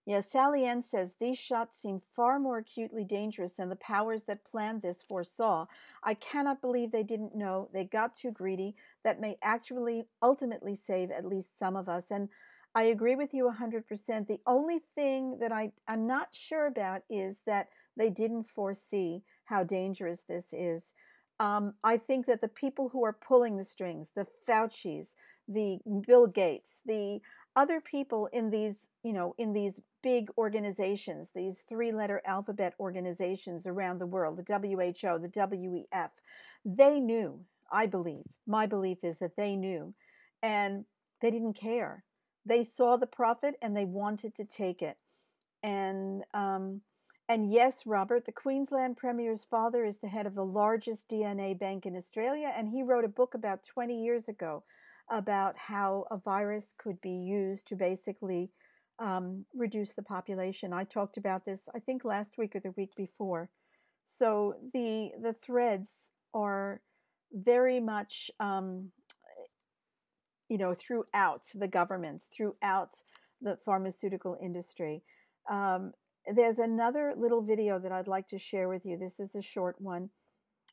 yeah, 0.05 0.21
Sally 0.21 0.65
Ann 0.65 0.83
says 0.83 1.09
these 1.19 1.37
shots 1.39 1.75
seem 1.81 1.99
far 2.15 2.37
more 2.37 2.59
acutely 2.59 3.03
dangerous 3.03 3.53
than 3.57 3.69
the 3.69 3.75
powers 3.77 4.21
that 4.27 4.43
planned 4.43 4.83
this 4.83 5.01
foresaw. 5.07 5.65
I 6.03 6.13
cannot 6.13 6.61
believe 6.61 6.91
they 6.91 7.01
didn't 7.03 7.35
know. 7.35 7.69
They 7.73 7.85
got 7.85 8.13
too 8.15 8.29
greedy. 8.29 8.75
That 9.03 9.19
may 9.19 9.37
actually 9.41 10.07
ultimately 10.21 10.79
save 10.85 11.09
at 11.09 11.25
least 11.25 11.57
some 11.57 11.75
of 11.75 11.89
us. 11.89 12.03
And 12.11 12.29
I 12.75 12.83
agree 12.83 13.15
with 13.15 13.33
you 13.33 13.45
100%. 13.49 14.27
The 14.27 14.39
only 14.45 14.81
thing 14.93 15.39
that 15.39 15.51
I, 15.51 15.71
I'm 15.87 16.05
not 16.05 16.27
sure 16.31 16.67
about 16.67 17.01
is 17.09 17.37
that 17.47 17.69
they 17.97 18.11
didn't 18.11 18.49
foresee 18.53 19.23
how 19.45 19.63
dangerous 19.63 20.19
this 20.27 20.45
is. 20.51 20.83
Um, 21.39 21.73
I 21.83 21.97
think 21.97 22.27
that 22.27 22.41
the 22.41 22.47
people 22.47 22.89
who 22.89 23.03
are 23.05 23.17
pulling 23.27 23.57
the 23.57 23.65
strings, 23.65 24.07
the 24.15 24.27
Fauci's, 24.47 25.07
the 25.47 25.79
Bill 26.05 26.27
Gates, 26.27 26.69
the 26.85 27.21
other 27.55 27.81
people 27.81 28.27
in 28.33 28.49
these, 28.49 28.75
you 29.03 29.13
know, 29.13 29.35
in 29.37 29.53
these 29.53 29.73
big 30.03 30.29
organizations, 30.37 31.27
these 31.33 31.55
three 31.67 31.91
letter 31.91 32.21
alphabet 32.25 32.73
organizations 32.79 33.65
around 33.65 33.99
the 33.99 34.05
world, 34.05 34.37
the 34.37 34.53
WHO, 34.53 35.19
the 35.19 35.29
WEF, 35.29 36.09
they 36.65 36.99
knew, 36.99 37.39
I 37.71 37.85
believe, 37.87 38.23
my 38.45 38.65
belief 38.65 38.99
is 39.03 39.17
that 39.19 39.35
they 39.35 39.55
knew, 39.55 39.93
and 40.43 40.85
they 41.21 41.31
didn't 41.31 41.53
care. 41.59 42.03
They 42.45 42.63
saw 42.63 42.97
the 42.97 43.07
profit 43.07 43.55
and 43.61 43.75
they 43.75 43.85
wanted 43.85 44.35
to 44.35 44.45
take 44.45 44.81
it. 44.81 44.97
And, 45.63 46.23
um, 46.33 46.81
and 47.27 47.51
yes, 47.51 47.87
Robert, 47.87 48.25
the 48.25 48.31
Queensland 48.31 48.97
Premier's 48.97 49.45
father 49.49 49.83
is 49.83 49.97
the 49.97 50.07
head 50.07 50.27
of 50.27 50.35
the 50.35 50.45
largest 50.45 51.09
DNA 51.09 51.57
bank 51.57 51.87
in 51.87 51.95
Australia, 51.95 52.53
and 52.55 52.69
he 52.69 52.83
wrote 52.83 53.03
a 53.03 53.09
book 53.09 53.33
about 53.33 53.63
20 53.63 54.03
years 54.03 54.27
ago 54.27 54.63
about 55.09 55.55
how 55.57 56.05
a 56.11 56.17
virus 56.17 56.65
could 56.77 56.99
be 57.01 57.11
used 57.11 57.67
to 57.67 57.75
basically 57.75 58.49
um, 58.99 59.45
reduce 59.53 59.91
the 59.93 60.01
population. 60.01 60.73
I 60.73 60.83
talked 60.85 61.17
about 61.17 61.45
this, 61.45 61.59
I 61.75 61.79
think, 61.79 62.05
last 62.05 62.37
week 62.37 62.55
or 62.55 62.59
the 62.61 62.73
week 62.77 62.95
before. 62.95 63.49
So 64.19 64.55
the 64.73 65.11
the 65.21 65.35
threads 65.45 65.89
are 66.33 66.81
very 67.33 67.79
much, 67.79 68.31
um, 68.39 68.91
you 70.49 70.57
know, 70.57 70.73
throughout 70.73 71.41
the 71.53 71.67
governments, 71.67 72.27
throughout 72.35 72.91
the 73.41 73.57
pharmaceutical 73.65 74.37
industry. 74.41 75.03
Um, 75.49 75.91
there's 76.33 76.57
another 76.57 77.13
little 77.17 77.41
video 77.41 77.77
that 77.79 77.91
I'd 77.91 78.07
like 78.07 78.29
to 78.29 78.39
share 78.39 78.67
with 78.67 78.85
you. 78.85 78.97
This 78.97 79.19
is 79.19 79.35
a 79.35 79.41
short 79.41 79.75
one. 79.79 80.09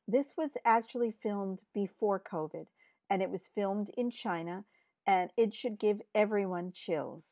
This 0.08 0.26
was 0.36 0.50
actually 0.64 1.14
filmed 1.22 1.62
before 1.74 2.20
COVID, 2.20 2.66
and 3.12 3.20
it 3.20 3.30
was 3.30 3.42
filmed 3.54 3.90
in 3.98 4.10
China, 4.10 4.64
and 5.06 5.28
it 5.36 5.52
should 5.52 5.78
give 5.78 6.00
everyone 6.14 6.72
chills. 6.72 7.22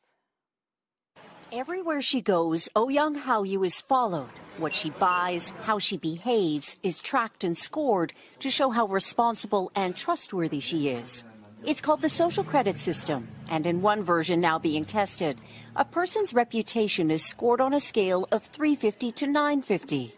Everywhere 1.51 2.03
she 2.03 2.21
goes, 2.21 2.69
oh 2.75 2.85
Ouyang 2.85 3.23
Haoyu 3.23 3.65
is 3.65 3.81
followed. 3.81 4.29
What 4.59 4.75
she 4.75 4.91
buys, 4.91 5.49
how 5.63 5.79
she 5.79 5.97
behaves, 5.97 6.75
is 6.83 6.99
tracked 6.99 7.43
and 7.43 7.57
scored 7.57 8.13
to 8.41 8.51
show 8.51 8.69
how 8.69 8.85
responsible 8.85 9.71
and 9.73 9.97
trustworthy 9.97 10.59
she 10.59 10.89
is. 10.89 11.23
It's 11.65 11.81
called 11.81 12.01
the 12.01 12.09
social 12.09 12.43
credit 12.43 12.77
system, 12.77 13.27
and 13.49 13.65
in 13.65 13.81
one 13.81 14.03
version 14.03 14.39
now 14.39 14.59
being 14.59 14.85
tested, 14.85 15.41
a 15.75 15.83
person's 15.83 16.31
reputation 16.31 17.09
is 17.09 17.25
scored 17.25 17.59
on 17.59 17.73
a 17.73 17.79
scale 17.79 18.27
of 18.31 18.43
350 18.43 19.11
to 19.13 19.25
950. 19.25 20.13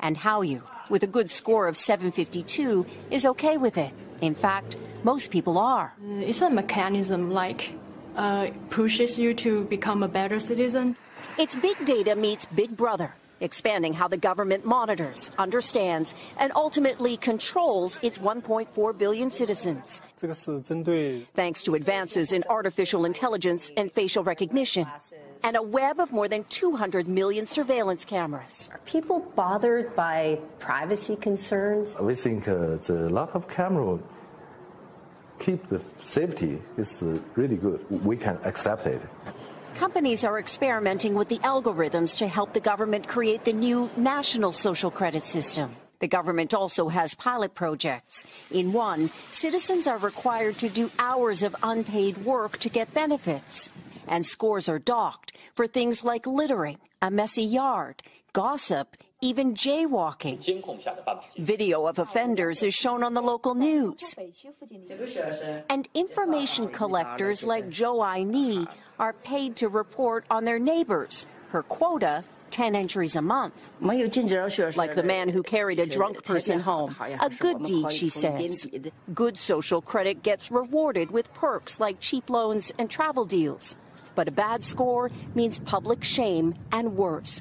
And 0.00 0.16
Haoyu, 0.16 0.62
with 0.88 1.02
a 1.02 1.06
good 1.06 1.28
score 1.28 1.68
of 1.68 1.76
752, 1.76 2.86
is 3.10 3.26
okay 3.26 3.58
with 3.58 3.76
it. 3.76 3.92
In 4.22 4.34
fact, 4.34 4.76
most 5.02 5.30
people 5.30 5.58
are. 5.58 5.92
It's 6.20 6.40
a 6.40 6.48
mechanism 6.48 7.32
like 7.32 7.74
uh, 8.16 8.50
pushes 8.70 9.18
you 9.18 9.34
to 9.34 9.64
become 9.64 10.02
a 10.02 10.08
better 10.08 10.38
citizen. 10.38 10.96
It's 11.38 11.54
big 11.56 11.84
data 11.84 12.14
meets 12.14 12.44
big 12.44 12.76
brother, 12.76 13.14
expanding 13.40 13.92
how 13.92 14.06
the 14.06 14.16
government 14.16 14.64
monitors, 14.64 15.30
understands, 15.38 16.14
and 16.38 16.52
ultimately 16.54 17.16
controls 17.16 17.98
its 18.02 18.18
1.4 18.18 18.96
billion 18.96 19.30
citizens. 19.30 20.00
Thanks 21.34 21.62
to 21.64 21.74
advances 21.74 22.32
in 22.32 22.44
artificial 22.48 23.04
intelligence 23.04 23.70
and 23.76 23.90
facial 23.90 24.22
recognition, 24.22 24.86
and 25.42 25.56
a 25.56 25.62
web 25.62 25.98
of 25.98 26.12
more 26.12 26.28
than 26.28 26.44
200 26.44 27.08
million 27.08 27.46
surveillance 27.46 28.04
cameras. 28.04 28.70
Are 28.72 28.80
people 28.84 29.20
bothered 29.34 29.96
by 29.96 30.38
privacy 30.60 31.16
concerns? 31.16 31.98
We 31.98 32.14
think 32.14 32.46
uh, 32.46 32.76
the 32.76 33.08
lot 33.10 33.30
of 33.34 33.48
camera 33.48 33.98
keep 35.42 35.68
the 35.68 35.80
safety 35.98 36.62
is 36.76 37.02
uh, 37.02 37.18
really 37.34 37.56
good. 37.56 37.84
We 37.90 38.16
can 38.16 38.38
accept 38.44 38.86
it. 38.86 39.02
Companies 39.74 40.22
are 40.22 40.38
experimenting 40.38 41.14
with 41.14 41.28
the 41.28 41.38
algorithms 41.38 42.18
to 42.18 42.28
help 42.28 42.52
the 42.52 42.60
government 42.60 43.08
create 43.08 43.44
the 43.44 43.52
new 43.52 43.90
national 43.96 44.52
social 44.52 44.90
credit 44.90 45.24
system. 45.24 45.74
The 46.00 46.08
government 46.08 46.52
also 46.52 46.88
has 46.88 47.14
pilot 47.14 47.54
projects. 47.54 48.24
In 48.50 48.72
one, 48.72 49.10
citizens 49.30 49.86
are 49.86 49.98
required 49.98 50.58
to 50.58 50.68
do 50.68 50.90
hours 50.98 51.42
of 51.42 51.56
unpaid 51.62 52.18
work 52.24 52.58
to 52.58 52.68
get 52.68 52.92
benefits. 52.92 53.70
And 54.06 54.26
scores 54.26 54.68
are 54.68 54.80
docked 54.80 55.32
for 55.54 55.66
things 55.66 56.04
like 56.04 56.26
littering, 56.26 56.78
a 57.00 57.10
messy 57.10 57.44
yard, 57.44 58.02
gossip, 58.32 58.96
even 59.22 59.54
jaywalking. 59.54 60.38
Video 61.38 61.86
of 61.86 61.98
offenders 61.98 62.62
is 62.62 62.74
shown 62.74 63.02
on 63.02 63.14
the 63.14 63.22
local 63.22 63.54
news. 63.54 64.14
And 65.70 65.88
information 65.94 66.68
collectors 66.68 67.44
like 67.44 67.66
Zhou 67.68 68.26
Ni 68.26 68.66
are 68.98 69.14
paid 69.14 69.56
to 69.56 69.68
report 69.68 70.26
on 70.30 70.44
their 70.44 70.58
neighbors. 70.58 71.24
Her 71.50 71.62
quota 71.62 72.24
10 72.50 72.74
entries 72.74 73.16
a 73.16 73.22
month. 73.22 73.70
Like 73.80 74.94
the 74.94 75.02
man 75.04 75.28
who 75.30 75.42
carried 75.42 75.80
a 75.80 75.86
drunk 75.86 76.22
person 76.24 76.60
home. 76.60 76.94
A 77.00 77.30
good 77.30 77.64
deed, 77.64 77.90
she 77.90 78.10
says. 78.10 78.66
Good 79.14 79.38
social 79.38 79.80
credit 79.80 80.22
gets 80.22 80.50
rewarded 80.50 81.10
with 81.10 81.32
perks 81.32 81.80
like 81.80 81.98
cheap 82.00 82.28
loans 82.28 82.70
and 82.76 82.90
travel 82.90 83.24
deals. 83.24 83.76
But 84.14 84.28
a 84.28 84.32
bad 84.32 84.62
score 84.62 85.10
means 85.34 85.60
public 85.60 86.04
shame 86.04 86.54
and 86.70 86.94
worse. 86.96 87.40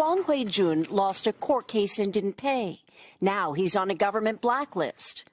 Huang 0.00 0.24
Huijun 0.24 0.90
lost 0.90 1.26
a 1.26 1.32
court 1.34 1.68
case 1.68 1.98
and 1.98 2.10
didn't 2.10 2.38
pay. 2.38 2.80
Now 3.20 3.52
he's 3.52 3.76
on 3.76 3.90
a 3.90 3.94
government 3.94 4.40
blacklist. 4.40 5.26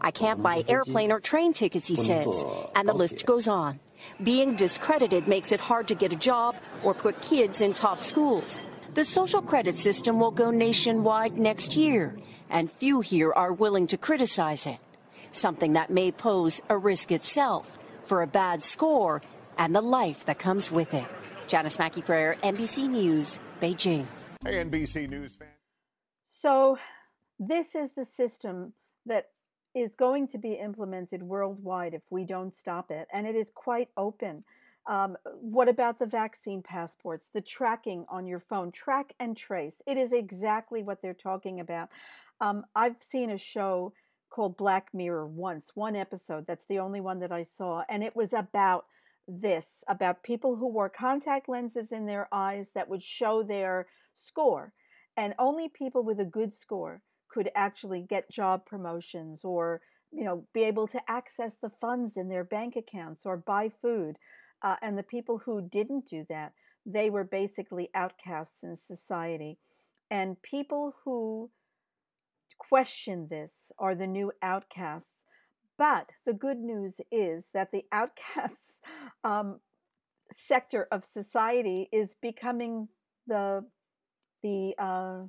I 0.00 0.10
can't 0.10 0.42
buy 0.42 0.64
airplane 0.66 1.12
or 1.12 1.20
train 1.20 1.52
tickets, 1.52 1.88
he 1.88 1.96
says, 1.96 2.42
and 2.74 2.88
the 2.88 2.94
list 2.94 3.26
goes 3.26 3.48
on. 3.48 3.80
Being 4.22 4.54
discredited 4.54 5.28
makes 5.28 5.52
it 5.52 5.60
hard 5.60 5.88
to 5.88 5.94
get 5.94 6.10
a 6.10 6.16
job 6.16 6.56
or 6.82 6.94
put 6.94 7.20
kids 7.20 7.60
in 7.60 7.74
top 7.74 8.00
schools. 8.00 8.60
The 8.94 9.04
social 9.04 9.42
credit 9.42 9.76
system 9.76 10.18
will 10.18 10.30
go 10.30 10.50
nationwide 10.50 11.36
next 11.36 11.76
year, 11.76 12.16
and 12.48 12.72
few 12.72 13.02
here 13.02 13.34
are 13.34 13.52
willing 13.52 13.88
to 13.88 13.98
criticize 13.98 14.66
it. 14.66 14.78
Something 15.32 15.74
that 15.74 15.90
may 15.90 16.12
pose 16.12 16.62
a 16.70 16.78
risk 16.78 17.12
itself 17.12 17.78
for 18.04 18.22
a 18.22 18.26
bad 18.26 18.62
score 18.62 19.20
and 19.58 19.76
the 19.76 19.82
life 19.82 20.24
that 20.24 20.38
comes 20.38 20.72
with 20.72 20.94
it. 20.94 21.04
Janis 21.46 21.78
Mackey 21.78 22.02
Frayer, 22.02 22.38
NBC 22.40 22.88
News, 22.88 23.38
Beijing. 23.60 24.06
Hey, 24.44 24.64
NBC 24.64 25.08
News 25.08 25.34
fan. 25.34 25.48
So, 26.26 26.78
this 27.38 27.74
is 27.74 27.90
the 27.96 28.04
system 28.04 28.72
that 29.06 29.30
is 29.74 29.92
going 29.94 30.28
to 30.28 30.38
be 30.38 30.52
implemented 30.54 31.22
worldwide 31.22 31.94
if 31.94 32.02
we 32.10 32.24
don't 32.24 32.56
stop 32.56 32.90
it, 32.90 33.08
and 33.12 33.26
it 33.26 33.34
is 33.34 33.48
quite 33.54 33.88
open. 33.96 34.44
Um, 34.86 35.16
what 35.40 35.68
about 35.68 35.98
the 35.98 36.06
vaccine 36.06 36.62
passports, 36.62 37.28
the 37.32 37.40
tracking 37.40 38.04
on 38.08 38.26
your 38.26 38.40
phone, 38.40 38.72
track 38.72 39.14
and 39.20 39.36
trace? 39.36 39.74
It 39.86 39.96
is 39.96 40.12
exactly 40.12 40.82
what 40.82 41.00
they're 41.00 41.14
talking 41.14 41.60
about. 41.60 41.88
Um, 42.40 42.64
I've 42.74 42.96
seen 43.10 43.30
a 43.30 43.38
show 43.38 43.92
called 44.28 44.56
Black 44.56 44.88
Mirror 44.92 45.28
once, 45.28 45.70
one 45.74 45.94
episode. 45.94 46.46
That's 46.46 46.64
the 46.68 46.80
only 46.80 47.00
one 47.00 47.20
that 47.20 47.32
I 47.32 47.46
saw, 47.56 47.84
and 47.88 48.02
it 48.02 48.16
was 48.16 48.32
about 48.32 48.86
this 49.28 49.64
about 49.88 50.22
people 50.22 50.56
who 50.56 50.68
wore 50.68 50.88
contact 50.88 51.48
lenses 51.48 51.92
in 51.92 52.06
their 52.06 52.28
eyes 52.32 52.66
that 52.74 52.88
would 52.88 53.02
show 53.02 53.42
their 53.42 53.86
score, 54.14 54.72
and 55.16 55.34
only 55.38 55.68
people 55.68 56.02
with 56.02 56.20
a 56.20 56.24
good 56.24 56.52
score 56.54 57.02
could 57.28 57.50
actually 57.54 58.02
get 58.02 58.30
job 58.30 58.66
promotions 58.66 59.40
or 59.44 59.80
you 60.10 60.24
know 60.24 60.46
be 60.52 60.64
able 60.64 60.86
to 60.88 61.00
access 61.08 61.52
the 61.62 61.70
funds 61.80 62.16
in 62.16 62.28
their 62.28 62.44
bank 62.44 62.76
accounts 62.76 63.24
or 63.24 63.36
buy 63.36 63.70
food 63.80 64.16
uh, 64.62 64.76
and 64.82 64.98
the 64.98 65.02
people 65.02 65.38
who 65.38 65.66
didn't 65.68 66.06
do 66.08 66.26
that 66.28 66.52
they 66.86 67.10
were 67.10 67.24
basically 67.24 67.90
outcasts 67.94 68.62
in 68.62 68.76
society. 68.76 69.58
And 70.10 70.40
people 70.42 70.94
who 71.04 71.50
question 72.58 73.28
this 73.28 73.50
are 73.78 73.94
the 73.94 74.06
new 74.06 74.32
outcasts. 74.42 75.08
But 75.78 76.10
the 76.26 76.32
good 76.32 76.58
news 76.58 76.94
is 77.10 77.44
that 77.54 77.70
the 77.72 77.84
outcasts 77.92 78.71
um, 79.24 79.60
sector 80.48 80.88
of 80.90 81.04
society 81.12 81.88
is 81.92 82.14
becoming 82.20 82.88
the 83.26 83.64
the 84.42 84.74
uh, 84.78 85.20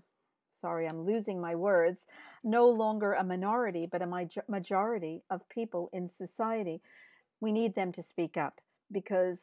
sorry, 0.61 0.87
I'm 0.87 1.05
losing 1.05 1.39
my 1.39 1.55
words, 1.55 1.99
no 2.43 2.69
longer 2.69 3.13
a 3.13 3.23
minority, 3.23 3.87
but 3.91 4.01
a 4.01 4.27
majority 4.47 5.21
of 5.29 5.47
people 5.49 5.89
in 5.93 6.09
society. 6.17 6.81
We 7.41 7.51
need 7.51 7.75
them 7.75 7.91
to 7.93 8.03
speak 8.03 8.37
up 8.37 8.59
because 8.91 9.37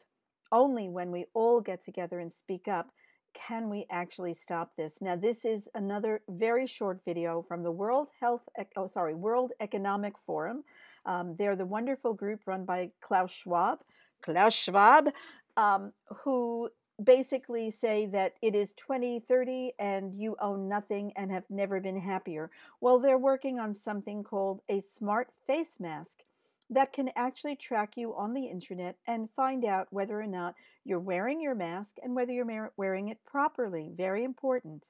only 0.51 0.89
when 0.89 1.11
we 1.11 1.25
all 1.33 1.61
get 1.61 1.85
together 1.85 2.19
and 2.19 2.31
speak 2.43 2.67
up 2.67 2.89
can 3.33 3.69
we 3.69 3.85
actually 3.89 4.35
stop 4.43 4.71
this. 4.75 4.91
Now, 4.99 5.15
this 5.15 5.37
is 5.45 5.61
another 5.73 6.21
very 6.27 6.67
short 6.67 6.99
video 7.05 7.45
from 7.47 7.63
the 7.63 7.71
World 7.71 8.09
Health, 8.19 8.41
oh, 8.75 8.89
sorry, 8.93 9.13
World 9.13 9.51
Economic 9.61 10.13
Forum. 10.25 10.63
Um, 11.05 11.35
they're 11.37 11.55
the 11.55 11.65
wonderful 11.65 12.13
group 12.13 12.41
run 12.45 12.65
by 12.65 12.91
Klaus 13.01 13.31
Schwab. 13.31 13.79
Klaus 14.21 14.53
Schwab, 14.53 15.09
um, 15.57 15.91
who 16.23 16.69
basically 17.03 17.71
say 17.81 18.05
that 18.07 18.33
it 18.41 18.55
is 18.55 18.73
2030 18.73 19.73
and 19.79 20.13
you 20.19 20.35
own 20.39 20.67
nothing 20.67 21.11
and 21.15 21.31
have 21.31 21.43
never 21.49 21.79
been 21.79 21.99
happier. 21.99 22.49
Well, 22.79 22.99
they're 22.99 23.17
working 23.17 23.59
on 23.59 23.75
something 23.83 24.23
called 24.23 24.61
a 24.69 24.83
smart 24.97 25.29
face 25.47 25.79
mask 25.79 26.11
that 26.69 26.93
can 26.93 27.09
actually 27.15 27.55
track 27.55 27.97
you 27.97 28.15
on 28.15 28.33
the 28.33 28.45
internet 28.45 28.95
and 29.05 29.29
find 29.35 29.65
out 29.65 29.87
whether 29.91 30.19
or 30.19 30.27
not 30.27 30.55
you're 30.85 30.99
wearing 30.99 31.41
your 31.41 31.55
mask 31.55 31.91
and 32.01 32.15
whether 32.15 32.31
you're 32.31 32.71
wearing 32.77 33.09
it 33.09 33.17
properly. 33.25 33.91
Very 33.95 34.23
important. 34.23 34.83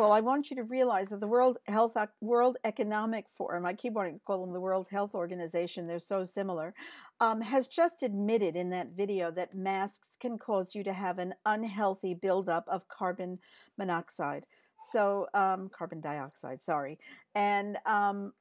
All, 0.00 0.12
I 0.12 0.20
want 0.20 0.50
you 0.50 0.56
to 0.56 0.64
realize 0.64 1.08
that 1.08 1.20
the 1.20 1.26
World 1.26 1.58
Health 1.66 1.96
World 2.20 2.56
Economic 2.64 3.26
Forum, 3.36 3.64
I 3.64 3.72
keep 3.72 3.92
wanting 3.92 4.14
to 4.14 4.24
call 4.24 4.44
them 4.44 4.52
the 4.52 4.60
World 4.60 4.86
Health 4.90 5.14
Organization, 5.14 5.86
they're 5.86 5.98
so 5.98 6.24
similar, 6.24 6.74
um, 7.20 7.40
has 7.40 7.68
just 7.68 8.02
admitted 8.02 8.56
in 8.56 8.70
that 8.70 8.96
video 8.96 9.30
that 9.32 9.54
masks 9.54 10.08
can 10.20 10.38
cause 10.38 10.74
you 10.74 10.82
to 10.84 10.92
have 10.92 11.18
an 11.18 11.34
unhealthy 11.46 12.14
buildup 12.14 12.66
of 12.68 12.88
carbon 12.88 13.38
monoxide. 13.76 14.46
So, 14.92 15.26
um, 15.34 15.70
carbon 15.76 16.00
dioxide, 16.00 16.62
sorry. 16.62 16.98
And 17.34 17.78
um, 17.84 18.32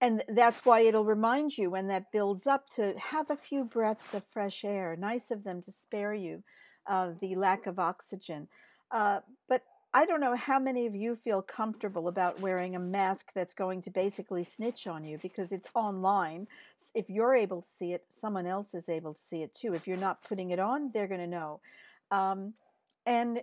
and 0.00 0.24
that's 0.28 0.64
why 0.64 0.80
it'll 0.80 1.04
remind 1.04 1.56
you 1.56 1.70
when 1.70 1.86
that 1.86 2.10
builds 2.10 2.48
up 2.48 2.68
to 2.70 2.92
have 2.98 3.30
a 3.30 3.36
few 3.36 3.64
breaths 3.64 4.14
of 4.14 4.24
fresh 4.24 4.64
air. 4.64 4.96
Nice 4.98 5.30
of 5.30 5.44
them 5.44 5.62
to 5.62 5.72
spare 5.84 6.12
you 6.12 6.42
uh, 6.88 7.12
the 7.20 7.36
lack 7.36 7.66
of 7.66 7.78
oxygen. 7.78 8.48
Uh, 8.90 9.20
but 9.48 9.62
I 9.94 10.06
don't 10.06 10.20
know 10.20 10.34
how 10.34 10.58
many 10.58 10.86
of 10.86 10.94
you 10.94 11.16
feel 11.16 11.42
comfortable 11.42 12.08
about 12.08 12.40
wearing 12.40 12.74
a 12.74 12.80
mask 12.80 13.26
that's 13.34 13.52
going 13.52 13.82
to 13.82 13.90
basically 13.90 14.42
snitch 14.42 14.86
on 14.86 15.04
you 15.04 15.18
because 15.18 15.52
it's 15.52 15.68
online. 15.74 16.48
If 16.94 17.10
you're 17.10 17.34
able 17.34 17.62
to 17.62 17.68
see 17.78 17.92
it, 17.92 18.04
someone 18.20 18.46
else 18.46 18.68
is 18.72 18.88
able 18.88 19.14
to 19.14 19.20
see 19.28 19.42
it 19.42 19.54
too. 19.54 19.74
If 19.74 19.86
you're 19.86 19.98
not 19.98 20.24
putting 20.24 20.50
it 20.50 20.58
on, 20.58 20.90
they're 20.94 21.08
going 21.08 21.20
to 21.20 21.26
know. 21.26 21.60
Um, 22.10 22.54
and 23.04 23.42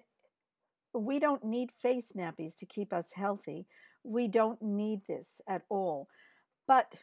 we 0.94 1.20
don't 1.20 1.44
need 1.44 1.70
face 1.84 2.14
nappies 2.18 2.56
to 2.58 2.66
keep 2.66 2.94
us 2.94 3.06
healthy. 3.14 3.68
We 4.04 4.28
don't 4.28 4.62
need 4.62 5.02
this 5.08 5.28
at 5.48 5.62
all. 5.70 6.08
But 6.68 6.96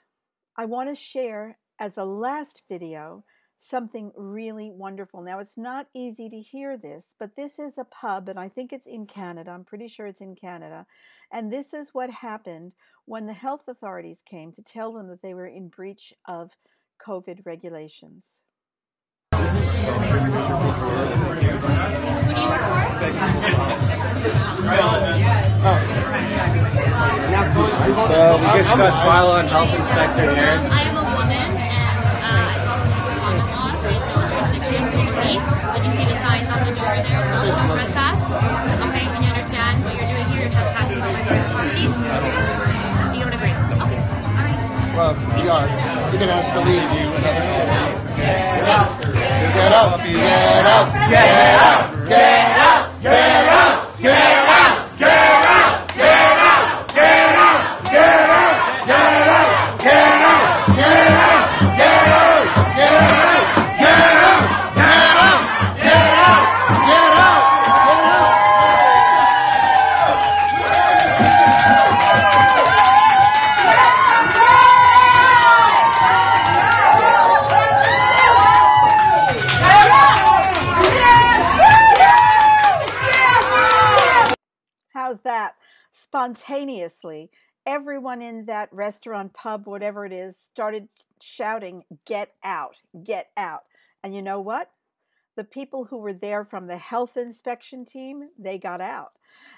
I 0.56 0.64
want 0.64 0.89
to 0.89 0.97
share 0.97 1.56
as 1.78 1.93
a 1.97 2.05
last 2.05 2.62
video 2.68 3.23
something 3.59 4.12
really 4.16 4.70
wonderful. 4.70 5.23
Now, 5.23 5.39
it's 5.41 5.57
not 5.57 5.89
easy 5.95 6.28
to 6.28 6.41
hear 6.41 6.77
this, 6.77 7.05
but 7.19 7.35
this 7.37 7.53
is 7.59 7.78
a 7.78 7.85
pub, 7.85 8.28
and 8.28 8.39
I 8.39 8.49
think 8.49 8.73
it's 8.73 8.87
in 8.87 9.07
Canada. 9.07 9.51
I'm 9.51 9.65
pretty 9.65 9.89
sure 9.89 10.07
it's 10.07 10.20
in 10.20 10.37
Canada. 10.37 10.87
And 11.33 11.53
this 11.53 11.74
is 11.74 11.93
what 11.93 12.11
happened 12.11 12.74
when 13.05 13.27
the 13.27 13.33
health 13.33 13.69
authorities 13.69 14.23
came 14.24 14.53
to 14.53 14.62
tell 14.62 14.93
them 14.93 15.09
that 15.09 15.23
they 15.23 15.35
were 15.35 15.47
in 15.47 15.69
breach 15.69 16.12
of 16.27 16.51
COVID 17.05 17.45
regulations. 17.45 18.23
So 28.07 28.39
we 28.39 28.47
just 28.59 28.77
got 28.77 29.05
file 29.05 29.31
on 29.33 29.47
health 29.47 29.74
inspector 29.74 30.35
here. 30.35 30.95
Well, 44.97 45.12
we 45.12 45.47
are. 45.47 45.68
You're 46.10 46.20
gonna 46.20 46.32
ask 46.32 46.51
to 46.55 46.60
leave. 46.60 46.81
Get 48.16 48.32
out! 48.64 48.98
Get 48.98 49.73
out! 49.73 49.98
Get 49.98 50.23
out! 50.64 50.89
Get 51.10 51.28
out! 51.60 52.09
Get 52.09 52.56
out! 52.56 53.02
Get 53.02 53.47
out! 53.47 53.98
Get 54.01 54.14
out! 54.14 54.36
Spontaneously, 86.37 87.31
everyone 87.65 88.21
in 88.21 88.45
that 88.47 88.73
restaurant, 88.73 89.33
pub, 89.33 89.67
whatever 89.67 90.05
it 90.05 90.13
is, 90.13 90.35
started 90.51 90.89
shouting, 91.21 91.85
Get 92.05 92.35
out, 92.45 92.77
get 93.05 93.31
out. 93.37 93.65
And 94.03 94.15
you 94.15 94.23
know 94.23 94.41
what? 94.41 94.71
The 95.37 95.45
people 95.45 95.85
who 95.85 95.99
were 95.99 96.13
there 96.13 96.45
from 96.45 96.67
the 96.67 96.77
health 96.77 97.17
inspection 97.17 97.85
team, 97.85 98.29
they 98.39 98.59
got 98.59 98.81
out. 98.81 99.13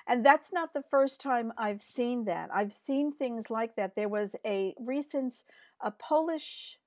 And 0.06 0.24
that's 0.24 0.52
not 0.52 0.72
the 0.72 0.84
first 0.90 1.20
time 1.20 1.52
I've 1.58 1.82
seen 1.82 2.24
that. 2.24 2.50
I've 2.52 2.72
seen 2.86 3.12
things 3.12 3.44
like 3.50 3.76
that. 3.76 3.94
There 3.94 4.08
was 4.08 4.30
a 4.46 4.74
recent 4.78 5.34
a 5.80 5.90
Polish 5.90 6.78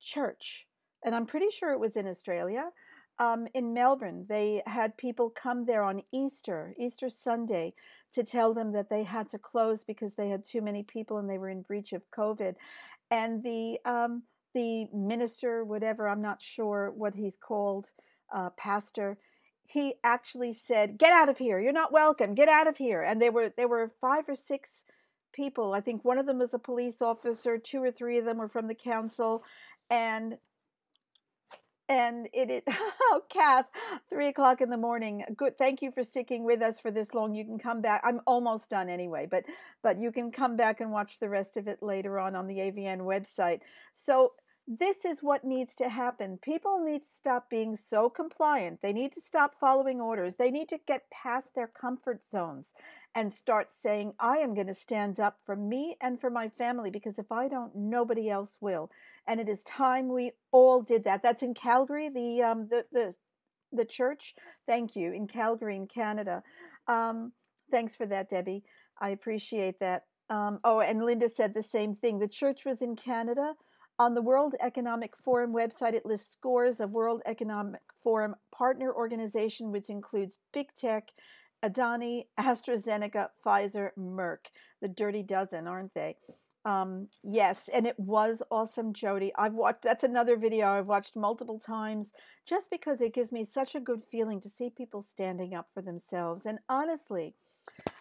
church, 0.00 0.66
and 1.04 1.14
I'm 1.14 1.26
pretty 1.26 1.50
sure 1.50 1.72
it 1.72 1.80
was 1.80 1.96
in 1.96 2.06
Australia, 2.06 2.70
um, 3.18 3.48
in 3.54 3.74
Melbourne. 3.74 4.26
They 4.28 4.62
had 4.66 4.96
people 4.96 5.30
come 5.30 5.64
there 5.64 5.82
on 5.82 6.02
Easter, 6.12 6.74
Easter 6.78 7.10
Sunday, 7.10 7.74
to 8.14 8.22
tell 8.22 8.54
them 8.54 8.72
that 8.72 8.88
they 8.88 9.02
had 9.02 9.28
to 9.30 9.38
close 9.38 9.84
because 9.84 10.12
they 10.16 10.28
had 10.28 10.44
too 10.44 10.60
many 10.62 10.82
people 10.82 11.18
and 11.18 11.28
they 11.28 11.38
were 11.38 11.50
in 11.50 11.62
breach 11.62 11.92
of 11.92 12.02
COVID. 12.16 12.54
And 13.10 13.42
the 13.42 13.78
um, 13.84 14.22
the 14.54 14.86
minister, 14.92 15.64
whatever, 15.64 16.08
I'm 16.08 16.22
not 16.22 16.40
sure 16.40 16.92
what 16.96 17.14
he's 17.14 17.36
called, 17.36 17.86
uh, 18.34 18.50
pastor, 18.56 19.18
he 19.66 19.94
actually 20.04 20.54
said, 20.54 20.98
"Get 20.98 21.12
out 21.12 21.28
of 21.28 21.38
here! 21.38 21.60
You're 21.60 21.72
not 21.72 21.92
welcome. 21.92 22.34
Get 22.34 22.48
out 22.48 22.66
of 22.66 22.76
here!" 22.76 23.02
And 23.02 23.20
there 23.20 23.32
were 23.32 23.52
there 23.56 23.68
were 23.68 23.92
five 24.00 24.28
or 24.28 24.34
six 24.34 24.70
people. 25.32 25.74
I 25.74 25.80
think 25.80 26.04
one 26.04 26.18
of 26.18 26.26
them 26.26 26.38
was 26.38 26.54
a 26.54 26.58
police 26.58 27.02
officer. 27.02 27.58
Two 27.58 27.82
or 27.82 27.90
three 27.90 28.18
of 28.18 28.24
them 28.24 28.38
were 28.38 28.48
from 28.48 28.68
the 28.68 28.74
council, 28.74 29.44
and 29.90 30.38
and 31.88 32.28
it 32.32 32.50
is 32.50 32.62
oh 32.68 33.22
kath 33.30 33.66
three 34.10 34.28
o'clock 34.28 34.60
in 34.60 34.70
the 34.70 34.76
morning 34.76 35.24
good 35.36 35.56
thank 35.58 35.82
you 35.82 35.90
for 35.90 36.02
sticking 36.02 36.44
with 36.44 36.62
us 36.62 36.78
for 36.78 36.90
this 36.90 37.08
long 37.14 37.34
you 37.34 37.44
can 37.44 37.58
come 37.58 37.80
back 37.80 38.02
i'm 38.04 38.20
almost 38.26 38.68
done 38.68 38.88
anyway 38.88 39.26
but 39.30 39.44
but 39.82 40.00
you 40.00 40.12
can 40.12 40.30
come 40.30 40.56
back 40.56 40.80
and 40.80 40.90
watch 40.90 41.18
the 41.18 41.28
rest 41.28 41.56
of 41.56 41.68
it 41.68 41.82
later 41.82 42.18
on 42.18 42.34
on 42.34 42.46
the 42.46 42.56
avn 42.56 43.00
website. 43.00 43.60
So 43.94 44.32
this 44.66 44.96
is 45.06 45.18
what 45.22 45.44
needs 45.44 45.74
to 45.74 45.88
happen 45.88 46.38
people 46.42 46.84
need 46.84 47.00
to 47.00 47.08
stop 47.18 47.48
being 47.48 47.78
so 47.88 48.10
compliant 48.10 48.78
they 48.82 48.92
need 48.92 49.12
to 49.12 49.20
stop 49.26 49.54
following 49.58 49.98
orders 49.98 50.34
they 50.38 50.50
need 50.50 50.68
to 50.68 50.78
get 50.86 51.08
past 51.10 51.48
their 51.54 51.68
comfort 51.68 52.20
zones 52.30 52.66
and 53.14 53.32
start 53.32 53.68
saying 53.82 54.12
i 54.20 54.38
am 54.38 54.54
going 54.54 54.66
to 54.66 54.74
stand 54.74 55.18
up 55.18 55.38
for 55.44 55.56
me 55.56 55.96
and 56.00 56.20
for 56.20 56.30
my 56.30 56.48
family 56.48 56.90
because 56.90 57.18
if 57.18 57.30
i 57.32 57.48
don't 57.48 57.74
nobody 57.74 58.30
else 58.30 58.50
will 58.60 58.90
and 59.28 59.40
it 59.40 59.48
is 59.48 59.62
time 59.64 60.08
we 60.08 60.32
all 60.50 60.82
did 60.82 61.04
that. 61.04 61.22
That's 61.22 61.42
in 61.42 61.54
Calgary, 61.54 62.08
the 62.08 62.42
um, 62.42 62.68
the 62.68 62.84
the 62.90 63.14
the 63.70 63.84
church. 63.84 64.34
Thank 64.66 64.96
you 64.96 65.12
in 65.12 65.28
Calgary, 65.28 65.76
in 65.76 65.86
Canada. 65.86 66.42
Um, 66.88 67.32
thanks 67.70 67.94
for 67.94 68.06
that, 68.06 68.30
Debbie. 68.30 68.64
I 69.00 69.10
appreciate 69.10 69.78
that. 69.80 70.04
Um, 70.30 70.58
oh, 70.64 70.80
and 70.80 71.04
Linda 71.04 71.30
said 71.36 71.54
the 71.54 71.62
same 71.62 71.94
thing. 71.94 72.18
The 72.18 72.26
church 72.28 72.60
was 72.64 72.80
in 72.80 72.96
Canada. 72.96 73.52
On 74.00 74.14
the 74.14 74.22
World 74.22 74.54
Economic 74.60 75.16
Forum 75.16 75.52
website, 75.52 75.92
it 75.92 76.06
lists 76.06 76.32
scores 76.32 76.78
of 76.80 76.92
World 76.92 77.20
Economic 77.26 77.80
Forum 78.02 78.36
partner 78.54 78.94
organization, 78.94 79.72
which 79.72 79.90
includes 79.90 80.38
big 80.52 80.68
tech, 80.80 81.08
Adani, 81.62 82.26
AstraZeneca, 82.38 83.28
Pfizer, 83.44 83.90
Merck. 83.98 84.46
The 84.80 84.88
dirty 84.88 85.22
dozen, 85.22 85.66
aren't 85.66 85.94
they? 85.94 86.16
Um, 86.64 87.08
yes, 87.22 87.68
and 87.72 87.86
it 87.86 87.98
was 87.98 88.42
awesome, 88.50 88.92
Jody. 88.92 89.32
I've 89.36 89.54
watched 89.54 89.82
that's 89.82 90.04
another 90.04 90.36
video 90.36 90.68
I've 90.68 90.86
watched 90.86 91.16
multiple 91.16 91.58
times 91.58 92.08
just 92.46 92.70
because 92.70 93.00
it 93.00 93.14
gives 93.14 93.32
me 93.32 93.46
such 93.52 93.74
a 93.74 93.80
good 93.80 94.02
feeling 94.10 94.40
to 94.42 94.50
see 94.50 94.70
people 94.70 95.02
standing 95.02 95.54
up 95.54 95.68
for 95.72 95.82
themselves. 95.82 96.44
And 96.44 96.58
honestly, 96.68 97.34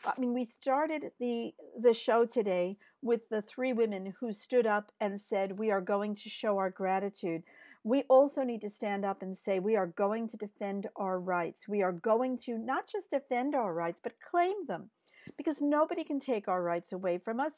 I 0.05 0.13
mean, 0.19 0.33
we 0.33 0.45
started 0.45 1.11
the 1.19 1.53
the 1.79 1.93
show 1.93 2.25
today 2.25 2.77
with 3.01 3.29
the 3.29 3.41
three 3.41 3.73
women 3.73 4.13
who 4.19 4.33
stood 4.33 4.65
up 4.67 4.91
and 4.99 5.21
said, 5.29 5.57
"We 5.57 5.71
are 5.71 5.81
going 5.81 6.15
to 6.15 6.29
show 6.29 6.57
our 6.57 6.69
gratitude." 6.69 7.43
We 7.87 8.03
also 8.03 8.43
need 8.43 8.61
to 8.61 8.69
stand 8.69 9.05
up 9.05 9.21
and 9.21 9.37
say, 9.37 9.59
"We 9.59 9.75
are 9.75 9.87
going 9.87 10.29
to 10.29 10.37
defend 10.37 10.87
our 10.95 11.19
rights. 11.19 11.67
We 11.67 11.81
are 11.83 11.93
going 11.93 12.37
to 12.39 12.57
not 12.57 12.87
just 12.87 13.09
defend 13.11 13.55
our 13.55 13.73
rights, 13.73 14.01
but 14.03 14.19
claim 14.19 14.65
them." 14.67 14.89
because 15.35 15.61
nobody 15.61 16.03
can 16.03 16.19
take 16.19 16.47
our 16.47 16.63
rights 16.63 16.93
away 16.93 17.17
from 17.17 17.39
us. 17.39 17.53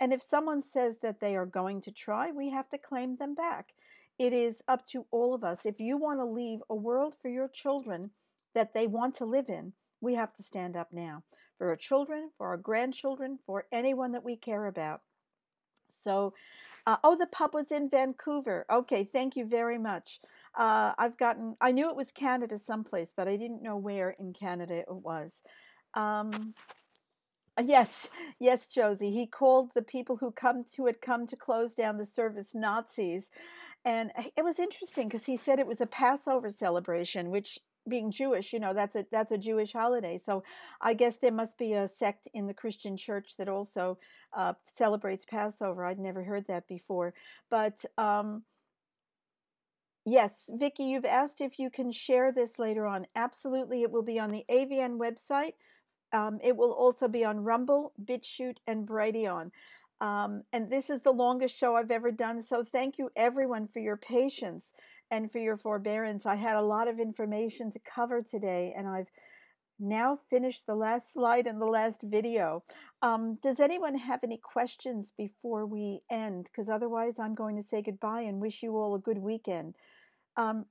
And 0.00 0.12
if 0.12 0.22
someone 0.22 0.62
says 0.72 0.96
that 1.02 1.20
they 1.20 1.36
are 1.36 1.46
going 1.46 1.80
to 1.82 1.92
try, 1.92 2.32
we 2.32 2.50
have 2.50 2.68
to 2.70 2.78
claim 2.78 3.16
them 3.16 3.34
back. 3.34 3.72
It 4.18 4.32
is 4.32 4.56
up 4.68 4.86
to 4.88 5.06
all 5.10 5.34
of 5.34 5.44
us. 5.44 5.64
If 5.64 5.80
you 5.80 5.96
want 5.96 6.20
to 6.20 6.24
leave 6.24 6.60
a 6.68 6.74
world 6.74 7.16
for 7.22 7.28
your 7.28 7.48
children 7.48 8.10
that 8.54 8.74
they 8.74 8.86
want 8.86 9.16
to 9.16 9.24
live 9.24 9.48
in, 9.48 9.72
we 10.00 10.14
have 10.14 10.34
to 10.34 10.42
stand 10.42 10.76
up 10.76 10.92
now 10.92 11.22
for 11.58 11.70
our 11.70 11.76
children, 11.76 12.30
for 12.36 12.48
our 12.48 12.56
grandchildren, 12.56 13.38
for 13.46 13.66
anyone 13.72 14.12
that 14.12 14.24
we 14.24 14.36
care 14.36 14.66
about. 14.66 15.00
So, 16.02 16.34
uh, 16.86 16.96
oh, 17.04 17.16
the 17.16 17.26
pub 17.26 17.54
was 17.54 17.72
in 17.72 17.88
Vancouver. 17.88 18.66
Okay, 18.70 19.04
thank 19.04 19.36
you 19.36 19.46
very 19.46 19.78
much. 19.78 20.20
Uh, 20.56 20.92
I've 20.98 21.16
gotten, 21.16 21.56
I 21.60 21.72
knew 21.72 21.88
it 21.88 21.96
was 21.96 22.12
Canada 22.12 22.58
someplace, 22.58 23.08
but 23.16 23.28
I 23.28 23.36
didn't 23.36 23.62
know 23.62 23.76
where 23.76 24.10
in 24.10 24.32
Canada 24.32 24.74
it 24.78 24.86
was. 24.88 25.32
Um, 25.94 26.54
Yes, 27.62 28.08
yes, 28.40 28.66
Josie. 28.66 29.10
He 29.10 29.26
called 29.26 29.70
the 29.74 29.82
people 29.82 30.16
who 30.16 30.30
come 30.32 30.64
who 30.76 30.86
had 30.86 31.00
come 31.00 31.26
to 31.28 31.36
close 31.36 31.74
down 31.74 31.98
the 31.98 32.06
service 32.06 32.48
Nazis, 32.54 33.24
and 33.84 34.10
it 34.36 34.44
was 34.44 34.58
interesting 34.58 35.08
because 35.08 35.26
he 35.26 35.36
said 35.36 35.58
it 35.58 35.66
was 35.66 35.80
a 35.80 35.86
Passover 35.86 36.50
celebration, 36.50 37.30
which 37.30 37.58
being 37.88 38.10
Jewish, 38.10 38.52
you 38.52 38.60
know, 38.60 38.74
that's 38.74 38.96
a 38.96 39.06
that's 39.10 39.32
a 39.32 39.38
Jewish 39.38 39.72
holiday. 39.72 40.20
So 40.24 40.44
I 40.80 40.94
guess 40.94 41.16
there 41.16 41.32
must 41.32 41.58
be 41.58 41.74
a 41.74 41.88
sect 41.98 42.28
in 42.34 42.46
the 42.46 42.54
Christian 42.54 42.96
church 42.96 43.36
that 43.38 43.48
also 43.48 43.98
uh, 44.32 44.54
celebrates 44.76 45.24
Passover. 45.24 45.84
I'd 45.84 45.98
never 45.98 46.24
heard 46.24 46.46
that 46.48 46.68
before, 46.68 47.14
but. 47.50 47.84
Um, 47.98 48.44
Yes, 50.06 50.34
Vicki, 50.50 50.84
you've 50.84 51.06
asked 51.06 51.40
if 51.40 51.58
you 51.58 51.70
can 51.70 51.90
share 51.90 52.32
this 52.32 52.58
later 52.58 52.86
on. 52.86 53.06
Absolutely, 53.16 53.82
it 53.82 53.90
will 53.90 54.02
be 54.02 54.18
on 54.18 54.32
the 54.32 54.44
AVN 54.50 54.98
website. 54.98 55.54
Um, 56.12 56.40
it 56.42 56.56
will 56.56 56.72
also 56.72 57.08
be 57.08 57.24
on 57.24 57.44
Rumble, 57.44 57.94
BitChute, 58.04 58.58
and 58.66 58.86
Brighteon. 58.86 59.50
Um, 60.00 60.42
and 60.52 60.70
this 60.70 60.90
is 60.90 61.00
the 61.02 61.12
longest 61.12 61.56
show 61.56 61.76
I've 61.76 61.90
ever 61.90 62.12
done. 62.12 62.42
So 62.42 62.64
thank 62.64 62.98
you, 62.98 63.10
everyone, 63.16 63.68
for 63.68 63.78
your 63.80 63.96
patience 63.96 64.64
and 65.10 65.30
for 65.30 65.38
your 65.38 65.56
forbearance. 65.56 66.26
I 66.26 66.36
had 66.36 66.56
a 66.56 66.62
lot 66.62 66.88
of 66.88 66.98
information 66.98 67.70
to 67.72 67.80
cover 67.80 68.22
today, 68.22 68.74
and 68.76 68.86
I've 68.88 69.08
now 69.78 70.18
finished 70.30 70.66
the 70.66 70.74
last 70.74 71.12
slide 71.12 71.46
and 71.46 71.60
the 71.60 71.66
last 71.66 72.00
video. 72.02 72.62
Um, 73.02 73.38
does 73.42 73.60
anyone 73.60 73.96
have 73.96 74.20
any 74.22 74.38
questions 74.38 75.08
before 75.16 75.66
we 75.66 76.00
end? 76.10 76.46
Because 76.50 76.68
otherwise, 76.68 77.14
I'm 77.18 77.34
going 77.34 77.56
to 77.56 77.68
say 77.68 77.82
goodbye 77.82 78.22
and 78.22 78.40
wish 78.40 78.62
you 78.62 78.76
all 78.76 78.94
a 78.94 79.00
good 79.00 79.18
weekend. 79.18 79.74
Um, 80.36 80.66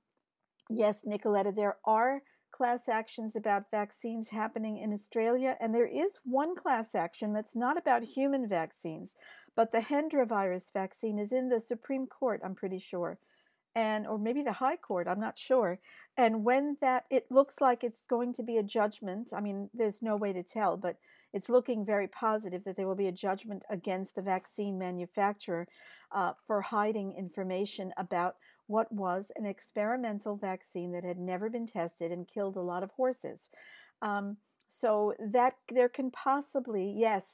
yes, 0.68 0.96
Nicoletta, 1.06 1.54
there 1.54 1.76
are 1.84 2.22
class 2.54 2.80
actions 2.88 3.34
about 3.34 3.70
vaccines 3.70 4.28
happening 4.30 4.78
in 4.78 4.92
Australia, 4.92 5.56
and 5.60 5.74
there 5.74 5.86
is 5.86 6.12
one 6.24 6.54
class 6.54 6.94
action 6.94 7.32
that's 7.32 7.56
not 7.56 7.76
about 7.76 8.02
human 8.02 8.48
vaccines, 8.48 9.10
but 9.56 9.72
the 9.72 9.80
Hendra 9.80 10.26
virus 10.26 10.62
vaccine 10.72 11.18
is 11.18 11.32
in 11.32 11.48
the 11.48 11.60
Supreme 11.66 12.06
Court, 12.06 12.40
I'm 12.44 12.54
pretty 12.54 12.78
sure, 12.78 13.18
and 13.74 14.06
or 14.06 14.18
maybe 14.18 14.42
the 14.42 14.52
High 14.52 14.76
Court, 14.76 15.08
I'm 15.08 15.20
not 15.20 15.38
sure. 15.38 15.78
And 16.16 16.44
when 16.44 16.76
that, 16.80 17.04
it 17.10 17.26
looks 17.30 17.56
like 17.60 17.82
it's 17.82 18.02
going 18.08 18.34
to 18.34 18.42
be 18.42 18.58
a 18.58 18.62
judgment. 18.62 19.30
I 19.32 19.40
mean, 19.40 19.68
there's 19.74 20.00
no 20.00 20.16
way 20.16 20.32
to 20.32 20.42
tell, 20.42 20.76
but 20.76 20.96
it's 21.32 21.48
looking 21.48 21.84
very 21.84 22.06
positive 22.06 22.62
that 22.64 22.76
there 22.76 22.86
will 22.86 22.94
be 22.94 23.08
a 23.08 23.12
judgment 23.12 23.64
against 23.68 24.14
the 24.14 24.22
vaccine 24.22 24.78
manufacturer 24.78 25.66
uh, 26.12 26.32
for 26.46 26.60
hiding 26.60 27.12
information 27.18 27.92
about 27.96 28.36
what 28.68 28.90
was 28.92 29.24
an 29.34 29.44
experimental 29.44 30.36
vaccine 30.36 30.92
that 30.92 31.04
had 31.04 31.18
never 31.18 31.50
been 31.50 31.66
tested 31.66 32.12
and 32.12 32.28
killed 32.28 32.56
a 32.56 32.60
lot 32.60 32.84
of 32.84 32.90
horses. 32.92 33.40
Um, 34.00 34.36
so 34.70 35.14
that 35.32 35.54
there 35.72 35.88
can 35.88 36.10
possibly, 36.12 36.94
yes, 36.96 37.24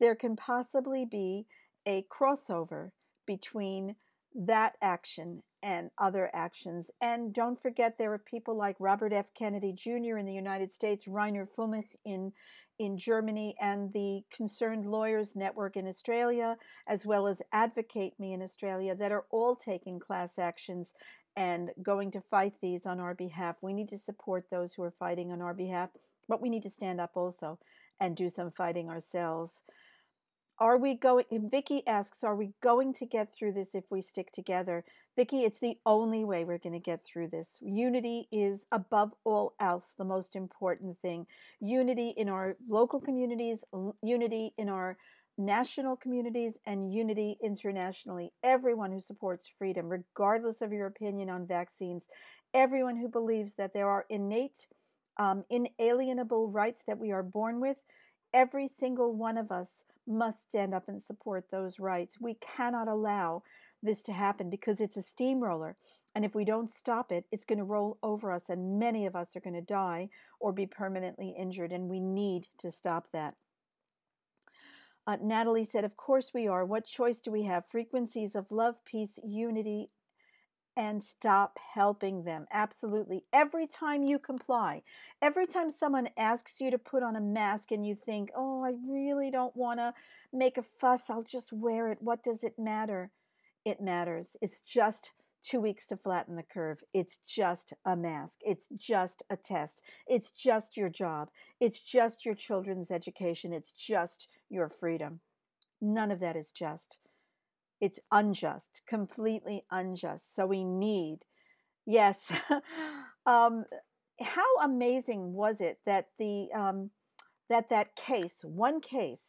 there 0.00 0.14
can 0.14 0.36
possibly 0.36 1.04
be 1.04 1.46
a 1.86 2.04
crossover 2.10 2.90
between 3.26 3.94
that 4.34 4.74
action 4.82 5.42
and 5.62 5.90
other 5.98 6.30
actions. 6.34 6.86
And 7.00 7.32
don't 7.32 7.60
forget, 7.60 7.96
there 7.98 8.12
are 8.12 8.18
people 8.18 8.56
like 8.56 8.76
Robert 8.78 9.12
F. 9.12 9.26
Kennedy 9.36 9.72
Jr. 9.72 10.18
in 10.18 10.26
the 10.26 10.32
United 10.32 10.72
States, 10.72 11.04
Reiner 11.06 11.46
Fuellmich 11.56 11.96
in 12.04 12.32
in 12.78 12.98
Germany, 12.98 13.56
and 13.58 13.90
the 13.94 14.22
Concerned 14.30 14.84
Lawyers 14.84 15.34
Network 15.34 15.76
in 15.78 15.88
Australia, 15.88 16.58
as 16.86 17.06
well 17.06 17.26
as 17.26 17.40
Advocate 17.52 18.12
Me 18.20 18.34
in 18.34 18.42
Australia, 18.42 18.94
that 18.94 19.12
are 19.12 19.24
all 19.30 19.56
taking 19.56 19.98
class 19.98 20.30
actions 20.38 20.88
and 21.36 21.70
going 21.82 22.10
to 22.10 22.20
fight 22.30 22.54
these 22.60 22.84
on 22.84 23.00
our 23.00 23.14
behalf. 23.14 23.56
We 23.62 23.72
need 23.72 23.88
to 23.90 23.98
support 23.98 24.46
those 24.50 24.74
who 24.74 24.82
are 24.82 24.94
fighting 24.98 25.32
on 25.32 25.40
our 25.40 25.54
behalf, 25.54 25.90
but 26.28 26.42
we 26.42 26.50
need 26.50 26.62
to 26.64 26.70
stand 26.70 27.00
up 27.00 27.12
also 27.14 27.58
and 28.00 28.16
do 28.16 28.28
some 28.28 28.50
fighting 28.50 28.88
ourselves. 28.88 29.52
Are 30.58 30.78
we 30.78 30.94
going? 30.94 31.26
Vicky 31.50 31.86
asks, 31.86 32.24
are 32.24 32.34
we 32.34 32.50
going 32.62 32.94
to 32.94 33.04
get 33.04 33.34
through 33.34 33.52
this 33.52 33.74
if 33.74 33.84
we 33.90 34.00
stick 34.00 34.32
together? 34.32 34.84
Vicky, 35.14 35.40
it's 35.44 35.60
the 35.60 35.76
only 35.84 36.24
way 36.24 36.44
we're 36.44 36.56
going 36.56 36.72
to 36.72 36.78
get 36.78 37.04
through 37.04 37.28
this. 37.28 37.46
Unity 37.60 38.26
is 38.32 38.64
above 38.72 39.12
all 39.24 39.52
else 39.60 39.84
the 39.98 40.04
most 40.04 40.34
important 40.34 40.96
thing. 41.00 41.26
Unity 41.60 42.14
in 42.16 42.30
our 42.30 42.56
local 42.70 43.00
communities, 43.00 43.58
unity 44.02 44.54
in 44.56 44.70
our 44.70 44.96
national 45.36 45.94
communities, 45.94 46.54
and 46.64 46.90
unity 46.90 47.36
internationally. 47.44 48.32
Everyone 48.42 48.92
who 48.92 49.02
supports 49.02 49.46
freedom, 49.58 49.90
regardless 49.90 50.62
of 50.62 50.72
your 50.72 50.86
opinion 50.86 51.28
on 51.28 51.46
vaccines, 51.46 52.02
everyone 52.54 52.96
who 52.96 53.08
believes 53.08 53.52
that 53.58 53.74
there 53.74 53.90
are 53.90 54.06
innate, 54.08 54.66
um, 55.18 55.44
inalienable 55.50 56.48
rights 56.48 56.80
that 56.86 56.98
we 56.98 57.12
are 57.12 57.22
born 57.22 57.60
with, 57.60 57.76
every 58.32 58.68
single 58.80 59.14
one 59.14 59.36
of 59.36 59.52
us 59.52 59.68
must 60.06 60.46
stand 60.48 60.74
up 60.74 60.88
and 60.88 61.02
support 61.04 61.46
those 61.50 61.78
rights. 61.78 62.20
We 62.20 62.34
cannot 62.56 62.88
allow 62.88 63.42
this 63.82 64.02
to 64.04 64.12
happen 64.12 64.50
because 64.50 64.80
it's 64.80 64.96
a 64.96 65.02
steamroller. 65.02 65.76
And 66.14 66.24
if 66.24 66.34
we 66.34 66.44
don't 66.44 66.70
stop 66.70 67.12
it, 67.12 67.26
it's 67.30 67.44
going 67.44 67.58
to 67.58 67.64
roll 67.64 67.98
over 68.02 68.32
us, 68.32 68.44
and 68.48 68.78
many 68.78 69.04
of 69.04 69.14
us 69.14 69.28
are 69.36 69.40
going 69.40 69.54
to 69.54 69.60
die 69.60 70.08
or 70.40 70.50
be 70.50 70.66
permanently 70.66 71.34
injured, 71.38 71.72
and 71.72 71.90
we 71.90 72.00
need 72.00 72.46
to 72.58 72.70
stop 72.70 73.08
that. 73.12 73.34
Uh, 75.06 75.16
Natalie 75.22 75.64
said, 75.64 75.84
Of 75.84 75.96
course 75.96 76.32
we 76.34 76.48
are. 76.48 76.64
What 76.64 76.86
choice 76.86 77.20
do 77.20 77.30
we 77.30 77.44
have? 77.44 77.66
Frequencies 77.66 78.34
of 78.34 78.50
love, 78.50 78.76
peace, 78.84 79.18
unity, 79.22 79.90
and 80.76 81.02
stop 81.02 81.58
helping 81.74 82.24
them. 82.24 82.46
Absolutely. 82.52 83.24
Every 83.32 83.66
time 83.66 84.04
you 84.04 84.18
comply, 84.18 84.82
every 85.22 85.46
time 85.46 85.70
someone 85.70 86.10
asks 86.18 86.60
you 86.60 86.70
to 86.70 86.78
put 86.78 87.02
on 87.02 87.16
a 87.16 87.20
mask 87.20 87.72
and 87.72 87.86
you 87.86 87.94
think, 87.94 88.30
oh, 88.36 88.62
I 88.62 88.72
really 88.86 89.30
don't 89.30 89.56
want 89.56 89.80
to 89.80 89.94
make 90.32 90.58
a 90.58 90.64
fuss, 90.80 91.02
I'll 91.08 91.22
just 91.22 91.52
wear 91.52 91.90
it. 91.90 91.98
What 92.00 92.22
does 92.22 92.42
it 92.42 92.58
matter? 92.58 93.10
It 93.64 93.80
matters. 93.80 94.26
It's 94.42 94.60
just 94.60 95.12
two 95.42 95.60
weeks 95.60 95.86
to 95.86 95.96
flatten 95.96 96.36
the 96.36 96.42
curve. 96.42 96.78
It's 96.92 97.18
just 97.18 97.72
a 97.84 97.96
mask. 97.96 98.36
It's 98.40 98.68
just 98.76 99.22
a 99.30 99.36
test. 99.36 99.82
It's 100.06 100.30
just 100.30 100.76
your 100.76 100.88
job. 100.88 101.30
It's 101.60 101.80
just 101.80 102.24
your 102.24 102.34
children's 102.34 102.90
education. 102.90 103.52
It's 103.52 103.72
just 103.72 104.28
your 104.50 104.68
freedom. 104.68 105.20
None 105.80 106.10
of 106.10 106.20
that 106.20 106.36
is 106.36 106.50
just. 106.52 106.98
It's 107.80 108.00
unjust, 108.10 108.82
completely 108.88 109.64
unjust. 109.70 110.34
So 110.34 110.46
we 110.46 110.64
need, 110.64 111.18
yes. 111.84 112.32
um, 113.26 113.64
how 114.20 114.56
amazing 114.62 115.34
was 115.34 115.56
it 115.60 115.78
that 115.84 116.08
the 116.18 116.48
um, 116.54 116.90
that 117.48 117.68
that 117.68 117.94
case, 117.96 118.32
one 118.42 118.80
case, 118.80 119.20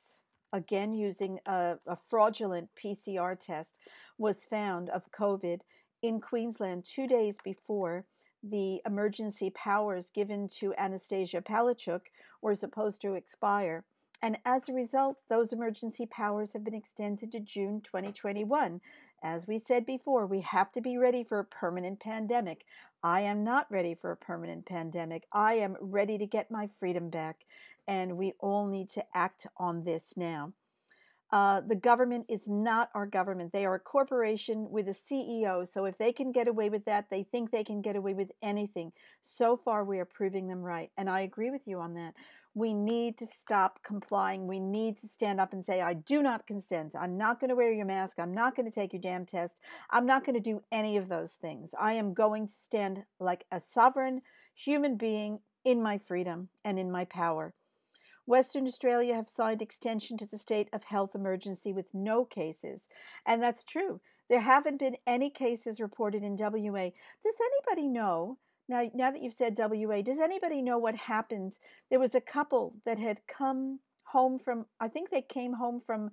again 0.53 0.93
using 0.93 1.39
a, 1.45 1.75
a 1.85 1.97
fraudulent 2.09 2.69
PCR 2.81 3.37
test, 3.39 3.73
was 4.17 4.45
found 4.49 4.89
of 4.89 5.11
COVID 5.11 5.59
in 6.01 6.21
Queensland 6.21 6.85
two 6.85 7.07
days 7.07 7.35
before 7.43 8.05
the 8.43 8.81
emergency 8.85 9.49
powers 9.49 10.09
given 10.13 10.47
to 10.59 10.73
Annastacia 10.79 11.43
Palaszczuk 11.43 12.01
were 12.41 12.55
supposed 12.55 13.01
to 13.01 13.13
expire. 13.13 13.83
And 14.21 14.37
as 14.45 14.67
a 14.67 14.73
result, 14.73 15.17
those 15.29 15.53
emergency 15.53 16.07
powers 16.07 16.49
have 16.53 16.63
been 16.63 16.73
extended 16.73 17.31
to 17.31 17.39
June 17.39 17.81
2021. 17.81 18.81
As 19.23 19.47
we 19.47 19.59
said 19.59 19.85
before, 19.85 20.25
we 20.25 20.41
have 20.41 20.71
to 20.71 20.81
be 20.81 20.97
ready 20.97 21.23
for 21.23 21.39
a 21.39 21.45
permanent 21.45 21.99
pandemic. 21.99 22.65
I 23.03 23.21
am 23.21 23.43
not 23.43 23.71
ready 23.71 23.95
for 23.95 24.11
a 24.11 24.17
permanent 24.17 24.65
pandemic. 24.65 25.27
I 25.31 25.55
am 25.55 25.77
ready 25.79 26.17
to 26.17 26.25
get 26.25 26.49
my 26.49 26.69
freedom 26.79 27.09
back, 27.09 27.45
and 27.87 28.17
we 28.17 28.33
all 28.39 28.67
need 28.67 28.89
to 28.91 29.05
act 29.13 29.47
on 29.57 29.83
this 29.83 30.03
now. 30.15 30.53
Uh, 31.29 31.61
the 31.61 31.75
government 31.75 32.25
is 32.29 32.41
not 32.47 32.89
our 32.95 33.05
government. 33.05 33.51
They 33.51 33.65
are 33.65 33.75
a 33.75 33.79
corporation 33.79 34.69
with 34.71 34.87
a 34.87 34.95
CEO. 34.95 35.67
So 35.71 35.85
if 35.85 35.97
they 35.97 36.13
can 36.13 36.31
get 36.31 36.47
away 36.47 36.69
with 36.69 36.85
that, 36.85 37.09
they 37.09 37.23
think 37.23 37.51
they 37.51 37.65
can 37.65 37.81
get 37.81 37.97
away 37.97 38.13
with 38.13 38.31
anything. 38.41 38.93
So 39.23 39.57
far, 39.57 39.83
we 39.83 39.99
are 39.99 40.05
proving 40.05 40.47
them 40.47 40.61
right. 40.61 40.89
And 40.97 41.09
I 41.09 41.21
agree 41.21 41.51
with 41.51 41.63
you 41.65 41.79
on 41.79 41.95
that 41.95 42.13
we 42.57 42.73
need 42.73 43.19
to 43.19 43.27
stop 43.43 43.79
complying. 43.83 44.47
We 44.47 44.59
need 44.59 44.97
to 45.01 45.07
stand 45.07 45.39
up 45.39 45.53
and 45.53 45.63
say, 45.63 45.79
I 45.79 45.93
do 45.93 46.23
not 46.23 46.47
consent. 46.47 46.95
I'm 46.99 47.15
not 47.15 47.39
going 47.39 47.49
to 47.49 47.55
wear 47.55 47.71
your 47.71 47.85
mask. 47.85 48.17
I'm 48.17 48.33
not 48.33 48.55
going 48.55 48.65
to 48.67 48.73
take 48.73 48.93
your 48.93 49.01
damn 49.01 49.27
test. 49.27 49.59
I'm 49.91 50.07
not 50.07 50.25
going 50.25 50.33
to 50.33 50.39
do 50.39 50.63
any 50.71 50.97
of 50.97 51.07
those 51.07 51.33
things. 51.33 51.69
I 51.79 51.93
am 51.93 52.15
going 52.15 52.47
to 52.47 52.53
stand 52.65 53.03
like 53.19 53.45
a 53.51 53.61
sovereign 53.75 54.23
human 54.55 54.97
being 54.97 55.39
in 55.65 55.83
my 55.83 55.99
freedom 55.99 56.49
and 56.65 56.79
in 56.79 56.91
my 56.91 57.05
power. 57.05 57.53
Western 58.25 58.65
Australia 58.65 59.13
have 59.13 59.29
signed 59.29 59.61
extension 59.61 60.17
to 60.17 60.25
the 60.25 60.39
state 60.39 60.67
of 60.73 60.83
health 60.83 61.13
emergency 61.13 61.73
with 61.73 61.93
no 61.93 62.25
cases. 62.25 62.81
And 63.27 63.41
that's 63.41 63.63
true. 63.63 64.01
There 64.29 64.41
haven't 64.41 64.79
been 64.79 64.97
any 65.05 65.29
cases 65.29 65.79
reported 65.79 66.23
in 66.23 66.35
WA. 66.35 66.89
Does 67.23 67.35
anybody 67.39 67.87
know 67.87 68.39
now, 68.67 68.83
now 68.93 69.11
that 69.11 69.21
you've 69.21 69.33
said 69.33 69.57
WA, 69.57 70.01
does 70.01 70.19
anybody 70.19 70.61
know 70.61 70.77
what 70.77 70.95
happened? 70.95 71.57
There 71.89 71.99
was 71.99 72.15
a 72.15 72.21
couple 72.21 72.75
that 72.85 72.99
had 72.99 73.19
come 73.27 73.79
home 74.03 74.39
from, 74.39 74.65
I 74.79 74.87
think 74.87 75.09
they 75.09 75.21
came 75.21 75.53
home 75.53 75.81
from 75.85 76.11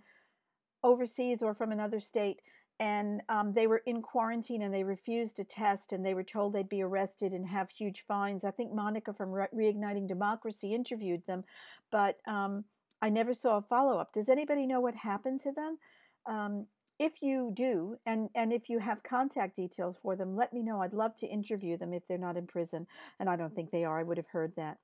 overseas 0.83 1.43
or 1.43 1.55
from 1.55 1.73
another 1.73 2.01
state, 2.01 2.41
and 2.81 3.23
um, 3.29 3.53
they 3.53 3.67
were 3.67 3.83
in 3.87 4.03
quarantine 4.03 4.63
and 4.63 4.75
they 4.75 4.85
refused 4.85 5.37
to 5.37 5.45
test, 5.45 5.93
and 5.93 6.05
they 6.05 6.15
were 6.15 6.25
told 6.25 6.53
they'd 6.53 6.69
be 6.69 6.83
arrested 6.83 7.33
and 7.33 7.47
have 7.47 7.71
huge 7.71 8.05
fines. 8.07 8.45
I 8.45 8.51
think 8.51 8.73
Monica 8.73 9.13
from 9.13 9.31
Re- 9.31 9.47
Reigniting 9.55 10.09
Democracy 10.09 10.75
interviewed 10.75 11.23
them, 11.27 11.45
but 11.91 12.19
um, 12.27 12.65
I 13.01 13.11
never 13.11 13.35
saw 13.35 13.59
a 13.59 13.63
follow 13.63 13.99
up. 13.99 14.13
Does 14.13 14.29
anybody 14.29 14.67
know 14.67 14.81
what 14.81 14.95
happened 14.95 15.43
to 15.43 15.53
them? 15.53 15.79
Um, 16.27 16.67
if 16.99 17.13
you 17.21 17.53
do, 17.57 17.97
and, 18.07 18.29
and 18.35 18.53
if 18.53 18.69
you 18.69 18.79
have 18.79 19.03
contact 19.03 19.57
details 19.57 19.97
for 20.03 20.17
them, 20.17 20.37
let 20.37 20.53
me 20.53 20.63
know. 20.63 20.81
I'd 20.81 20.95
love 20.95 21.17
to 21.17 21.27
interview 21.27 21.77
them 21.77 21.93
if 21.93 22.03
they're 22.09 22.19
not 22.19 22.37
in 22.37 22.47
prison. 22.47 22.87
And 23.19 23.29
I 23.29 23.37
don't 23.37 23.55
think 23.55 23.71
they 23.71 23.85
are. 23.85 23.99
I 23.99 24.05
would 24.05 24.17
have 24.17 24.29
heard 24.29 24.53
that. 24.57 24.79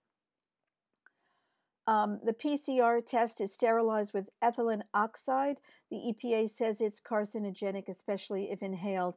Um, 1.87 2.20
the 2.24 2.32
PCR 2.32 3.05
test 3.05 3.41
is 3.41 3.53
sterilized 3.53 4.12
with 4.12 4.28
ethylene 4.45 4.82
oxide. 4.95 5.57
The 5.91 5.97
EPA 5.97 6.57
says 6.57 6.77
it's 6.81 7.01
carcinogenic, 7.01 7.89
especially 7.89 8.51
if 8.51 8.62
inhaled. 8.62 9.15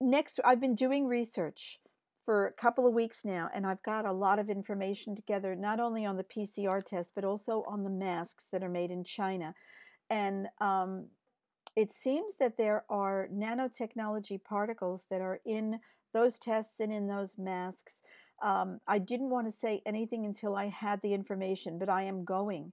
Next, 0.00 0.40
I've 0.44 0.60
been 0.60 0.74
doing 0.74 1.06
research 1.06 1.78
for 2.24 2.46
a 2.46 2.52
couple 2.52 2.86
of 2.86 2.94
weeks 2.94 3.18
now, 3.24 3.48
and 3.54 3.66
I've 3.66 3.82
got 3.82 4.04
a 4.04 4.12
lot 4.12 4.38
of 4.38 4.50
information 4.50 5.16
together, 5.16 5.54
not 5.54 5.80
only 5.80 6.04
on 6.04 6.16
the 6.16 6.24
PCR 6.24 6.84
test, 6.84 7.12
but 7.14 7.24
also 7.24 7.64
on 7.66 7.84
the 7.84 7.90
masks 7.90 8.46
that 8.52 8.62
are 8.62 8.68
made 8.68 8.90
in 8.90 9.04
China. 9.04 9.54
And 10.10 10.48
um, 10.60 11.06
it 11.76 11.90
seems 12.02 12.34
that 12.38 12.56
there 12.56 12.84
are 12.90 13.28
nanotechnology 13.32 14.42
particles 14.44 15.00
that 15.10 15.20
are 15.20 15.40
in 15.46 15.78
those 16.12 16.38
tests 16.38 16.74
and 16.80 16.92
in 16.92 17.06
those 17.06 17.38
masks. 17.38 17.92
Um, 18.42 18.80
I 18.86 18.98
didn't 18.98 19.30
want 19.30 19.46
to 19.46 19.60
say 19.60 19.82
anything 19.86 20.26
until 20.26 20.56
I 20.56 20.66
had 20.66 21.00
the 21.02 21.14
information, 21.14 21.78
but 21.78 21.88
I 21.88 22.02
am 22.02 22.24
going 22.24 22.72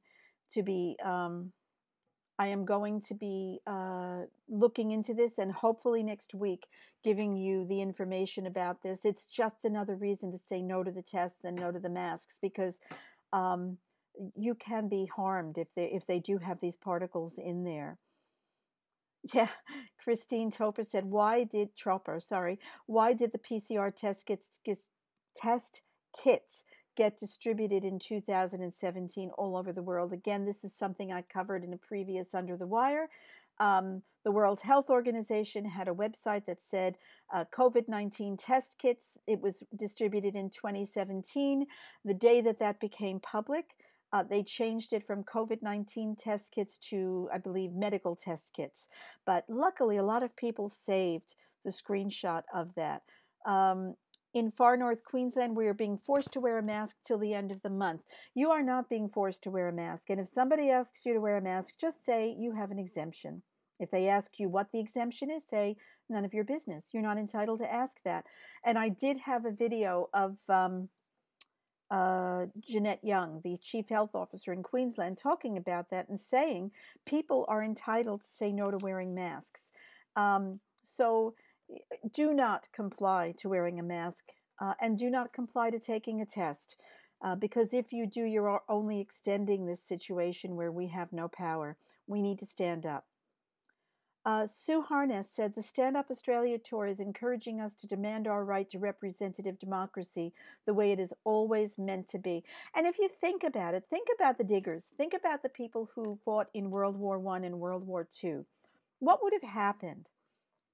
to 0.53 0.63
be 0.63 0.97
um, 1.05 1.51
I 2.39 2.47
am 2.47 2.63
going 2.63 3.01
to 3.01 3.13
be 3.13 3.59
uh, 3.67 4.21
looking 4.47 4.91
into 4.91 5.13
this 5.13 5.33
and 5.37 5.51
hopefully 5.51 6.03
next 6.03 6.33
week 6.33 6.63
giving 7.03 7.35
you 7.35 7.67
the 7.67 7.81
information 7.81 8.47
about 8.47 8.81
this. 8.81 8.99
It's 9.03 9.25
just 9.25 9.57
another 9.65 9.95
reason 9.95 10.31
to 10.31 10.39
say 10.47 10.61
no 10.61 10.81
to 10.81 10.91
the 10.91 11.01
tests 11.01 11.43
and 11.43 11.57
no 11.57 11.69
to 11.69 11.79
the 11.79 11.89
masks 11.89 12.35
because 12.41 12.73
um, 13.33 13.77
you 14.37 14.55
can 14.55 14.87
be 14.87 15.05
harmed 15.13 15.57
if 15.57 15.67
they 15.75 15.91
if 15.93 16.07
they 16.07 16.19
do 16.19 16.37
have 16.37 16.59
these 16.61 16.77
particles 16.81 17.33
in 17.37 17.63
there. 17.63 17.97
Yeah, 19.23 19.49
Christine 20.03 20.51
Topper 20.51 20.83
said, 20.83 21.05
"Why 21.05 21.43
did 21.43 21.75
Tropper? 21.75 22.19
Sorry, 22.19 22.59
why 22.85 23.13
did 23.13 23.31
the 23.31 23.39
PCR 23.39 23.91
test 23.95 24.25
kits, 24.25 24.47
get 24.63 24.79
test 25.35 25.81
kits 26.23 26.63
get 26.95 27.17
distributed 27.19 27.85
in 27.85 27.97
2017 27.99 29.31
all 29.37 29.57
over 29.57 29.73
the 29.73 29.83
world?" 29.83 30.13
Again, 30.13 30.45
this 30.45 30.63
is 30.63 30.71
something 30.77 31.11
I 31.11 31.21
covered 31.23 31.63
in 31.63 31.73
a 31.73 31.77
previous 31.77 32.33
Under 32.33 32.57
the 32.57 32.67
Wire. 32.67 33.09
Um, 33.59 34.01
the 34.23 34.31
World 34.31 34.61
Health 34.61 34.89
Organization 34.89 35.65
had 35.65 35.87
a 35.87 35.93
website 35.93 36.45
that 36.45 36.59
said 36.69 36.97
uh, 37.33 37.45
COVID 37.53 37.87
19 37.87 38.37
test 38.37 38.77
kits. 38.77 39.17
It 39.27 39.41
was 39.41 39.63
distributed 39.77 40.35
in 40.35 40.49
2017. 40.49 41.65
The 42.05 42.13
day 42.13 42.41
that 42.41 42.59
that 42.59 42.79
became 42.79 43.19
public, 43.19 43.75
uh, 44.11 44.23
they 44.23 44.43
changed 44.43 44.93
it 44.93 45.05
from 45.05 45.23
COVID 45.23 45.61
19 45.61 46.15
test 46.15 46.51
kits 46.51 46.77
to, 46.89 47.29
I 47.33 47.37
believe, 47.37 47.73
medical 47.73 48.15
test 48.15 48.51
kits. 48.55 48.87
But 49.25 49.45
luckily, 49.47 49.97
a 49.97 50.03
lot 50.03 50.23
of 50.23 50.35
people 50.35 50.71
saved 50.85 51.35
the 51.63 51.71
screenshot 51.71 52.43
of 52.53 52.73
that. 52.75 53.03
Um, 53.45 53.95
in 54.33 54.51
far 54.51 54.77
north 54.77 55.03
Queensland, 55.03 55.55
we 55.55 55.67
are 55.67 55.73
being 55.73 55.97
forced 55.97 56.31
to 56.33 56.39
wear 56.39 56.59
a 56.59 56.63
mask 56.63 56.95
till 57.05 57.17
the 57.17 57.33
end 57.33 57.51
of 57.51 57.61
the 57.61 57.69
month. 57.69 58.01
You 58.35 58.51
are 58.51 58.61
not 58.61 58.89
being 58.89 59.09
forced 59.09 59.43
to 59.43 59.51
wear 59.51 59.67
a 59.67 59.73
mask. 59.73 60.09
And 60.09 60.19
if 60.19 60.29
somebody 60.29 60.69
asks 60.69 61.05
you 61.05 61.13
to 61.13 61.21
wear 61.21 61.37
a 61.37 61.41
mask, 61.41 61.73
just 61.79 62.05
say 62.05 62.35
you 62.37 62.53
have 62.53 62.71
an 62.71 62.79
exemption. 62.79 63.41
If 63.79 63.89
they 63.91 64.07
ask 64.07 64.31
you 64.37 64.49
what 64.49 64.71
the 64.71 64.79
exemption 64.79 65.31
is, 65.31 65.43
say 65.49 65.77
none 66.09 66.25
of 66.25 66.33
your 66.33 66.43
business. 66.43 66.83
You're 66.91 67.03
not 67.03 67.17
entitled 67.17 67.59
to 67.59 67.71
ask 67.71 67.93
that. 68.05 68.25
And 68.65 68.77
I 68.77 68.89
did 68.89 69.17
have 69.19 69.45
a 69.45 69.51
video 69.51 70.09
of 70.13 70.37
um, 70.49 70.89
uh, 71.91 72.45
Jeannette 72.59 73.03
Young, 73.03 73.41
the 73.43 73.57
chief 73.61 73.89
health 73.89 74.11
officer 74.13 74.53
in 74.53 74.63
Queensland, 74.63 75.17
talking 75.17 75.57
about 75.57 75.89
that 75.89 76.09
and 76.09 76.19
saying 76.21 76.71
people 77.05 77.45
are 77.47 77.63
entitled 77.63 78.21
to 78.21 78.29
say 78.37 78.51
no 78.51 78.69
to 78.71 78.77
wearing 78.77 79.15
masks. 79.15 79.61
Um, 80.15 80.59
so 80.97 81.33
do 82.13 82.33
not 82.33 82.67
comply 82.73 83.33
to 83.37 83.49
wearing 83.49 83.79
a 83.79 83.83
mask 83.83 84.23
uh, 84.61 84.73
and 84.81 84.97
do 84.97 85.09
not 85.09 85.33
comply 85.33 85.69
to 85.69 85.79
taking 85.79 86.21
a 86.21 86.25
test. 86.25 86.75
Uh, 87.23 87.35
because 87.35 87.73
if 87.73 87.91
you 87.91 88.07
do, 88.07 88.23
you're 88.23 88.61
only 88.69 89.01
extending 89.01 89.65
this 89.65 89.81
situation 89.87 90.55
where 90.55 90.71
we 90.71 90.87
have 90.87 91.11
no 91.11 91.27
power. 91.27 91.75
We 92.07 92.21
need 92.21 92.39
to 92.39 92.45
stand 92.45 92.85
up. 92.85 93.05
Uh, 94.25 94.45
Sue 94.45 94.81
Harness 94.81 95.27
said 95.33 95.53
the 95.55 95.63
Stand 95.63 95.95
Up 95.95 96.11
Australia 96.11 96.57
tour 96.59 96.87
is 96.87 96.99
encouraging 96.99 97.61
us 97.61 97.73
to 97.75 97.87
demand 97.87 98.27
our 98.27 98.43
right 98.43 98.69
to 98.69 98.77
representative 98.77 99.57
democracy 99.59 100.33
the 100.65 100.73
way 100.73 100.91
it 100.91 100.99
is 100.99 101.13
always 101.23 101.77
meant 101.77 102.09
to 102.09 102.19
be. 102.19 102.43
And 102.75 102.85
if 102.85 102.99
you 102.99 103.09
think 103.21 103.43
about 103.43 103.73
it, 103.73 103.85
think 103.89 104.07
about 104.15 104.37
the 104.37 104.43
diggers, 104.43 104.83
think 104.97 105.13
about 105.13 105.41
the 105.41 105.49
people 105.49 105.89
who 105.95 106.19
fought 106.25 106.47
in 106.53 106.69
World 106.69 106.97
War 106.97 107.17
One 107.17 107.45
and 107.45 107.59
World 107.59 107.87
War 107.87 108.07
Two. 108.19 108.45
What 108.99 109.23
would 109.23 109.33
have 109.33 109.49
happened 109.49 110.07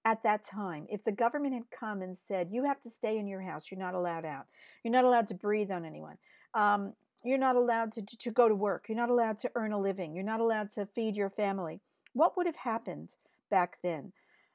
at 0.03 0.23
that 0.23 0.43
time 0.43 0.87
if 0.89 1.03
the 1.03 1.11
government 1.11 1.53
had 1.53 1.69
come 1.79 2.01
and 2.01 2.17
said, 2.27 2.49
"You 2.51 2.63
have 2.63 2.81
to 2.81 2.89
stay 2.89 3.19
in 3.19 3.27
your 3.27 3.41
house. 3.41 3.65
You're 3.69 3.79
not 3.79 3.93
allowed 3.93 4.25
out. 4.25 4.47
You're 4.83 4.91
not 4.91 5.05
allowed 5.05 5.27
to 5.27 5.35
breathe 5.35 5.71
on 5.71 5.85
anyone." 5.85 6.17
Um, 6.55 6.93
you're 7.23 7.37
not 7.37 7.55
allowed 7.55 7.93
to, 7.93 8.01
to 8.01 8.31
go 8.31 8.47
to 8.47 8.55
work. 8.55 8.85
You're 8.87 8.97
not 8.97 9.09
allowed 9.09 9.39
to 9.39 9.51
earn 9.55 9.71
a 9.71 9.79
living. 9.79 10.13
You're 10.15 10.23
not 10.23 10.41
allowed 10.41 10.71
to 10.73 10.87
feed 10.87 11.15
your 11.15 11.29
family. 11.29 11.79
What 12.13 12.37
would 12.37 12.47
have 12.47 12.55
happened? 12.55 13.09
Back 13.49 13.77
then. 13.83 14.11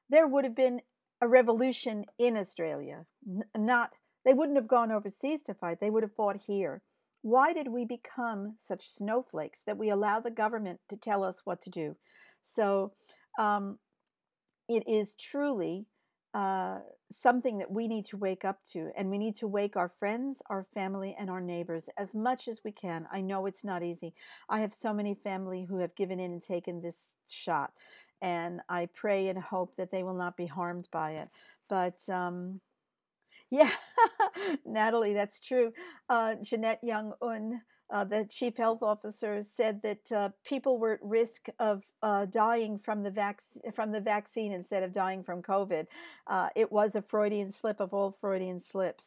There 0.08 0.26
would 0.26 0.44
have 0.44 0.56
been 0.56 0.80
a 1.20 1.28
revolution 1.28 2.04
in 2.18 2.36
Australia. 2.36 3.04
Not 3.56 3.90
they 4.24 4.34
wouldn't 4.34 4.58
have 4.58 4.68
gone 4.68 4.92
overseas 4.92 5.42
to 5.44 5.54
fight. 5.54 5.78
They 5.80 5.90
would 5.90 6.02
have 6.02 6.14
fought 6.14 6.36
here. 6.36 6.82
Why 7.22 7.52
did 7.52 7.68
we 7.68 7.84
become 7.84 8.56
such 8.68 8.94
snowflakes 8.96 9.60
that 9.66 9.78
we 9.78 9.90
allow 9.90 10.20
the 10.20 10.30
government 10.30 10.80
to 10.88 10.96
tell 10.96 11.24
us 11.24 11.36
what 11.44 11.62
to 11.62 11.70
do? 11.70 11.96
So 12.54 12.92
um, 13.38 13.78
it 14.68 14.86
is 14.86 15.14
truly 15.14 15.86
uh, 16.32 16.78
something 17.22 17.58
that 17.58 17.70
we 17.70 17.88
need 17.88 18.06
to 18.06 18.16
wake 18.16 18.44
up 18.44 18.58
to, 18.72 18.90
and 18.96 19.10
we 19.10 19.18
need 19.18 19.36
to 19.38 19.48
wake 19.48 19.76
our 19.76 19.92
friends, 19.98 20.38
our 20.48 20.66
family, 20.72 21.16
and 21.18 21.28
our 21.28 21.40
neighbors 21.40 21.84
as 21.98 22.14
much 22.14 22.46
as 22.46 22.60
we 22.64 22.72
can. 22.72 23.06
I 23.12 23.20
know 23.20 23.46
it's 23.46 23.64
not 23.64 23.82
easy. 23.82 24.14
I 24.48 24.60
have 24.60 24.72
so 24.72 24.92
many 24.92 25.14
family 25.14 25.66
who 25.68 25.78
have 25.78 25.94
given 25.96 26.20
in 26.20 26.32
and 26.32 26.42
taken 26.42 26.80
this 26.80 26.96
shot, 27.28 27.72
and 28.22 28.60
I 28.68 28.88
pray 28.94 29.28
and 29.28 29.38
hope 29.38 29.76
that 29.76 29.90
they 29.90 30.02
will 30.02 30.14
not 30.14 30.36
be 30.36 30.47
harmed 30.47 30.88
by 30.92 31.12
it. 31.12 31.28
But 31.68 31.97
um, 32.09 32.60
yeah, 33.51 33.70
Natalie, 34.64 35.14
that's 35.14 35.40
true. 35.40 35.72
Uh, 36.09 36.34
Jeannette 36.42 36.80
Young 36.82 37.12
Un, 37.22 37.60
uh, 37.92 38.05
the 38.05 38.24
chief 38.30 38.56
health 38.56 38.82
officer, 38.82 39.42
said 39.56 39.82
that 39.82 40.12
uh, 40.12 40.28
people 40.44 40.78
were 40.78 40.92
at 40.94 41.02
risk 41.02 41.48
of 41.59 41.82
uh, 42.02 42.26
dying 42.26 42.78
from 42.78 43.02
the 43.02 43.10
vac- 43.10 43.42
from 43.74 43.90
the 43.90 44.01
vaccine 44.01 44.52
instead 44.52 44.82
of 44.84 44.92
dying 44.92 45.24
from 45.24 45.42
COVID. 45.42 45.86
Uh, 46.26 46.48
it 46.55 46.70
was 46.70 46.94
a 46.94 47.02
Freudian 47.02 47.51
slip 47.51 47.80
of 47.80 47.92
all 47.92 48.16
Freudian 48.20 48.60
slips. 48.60 49.05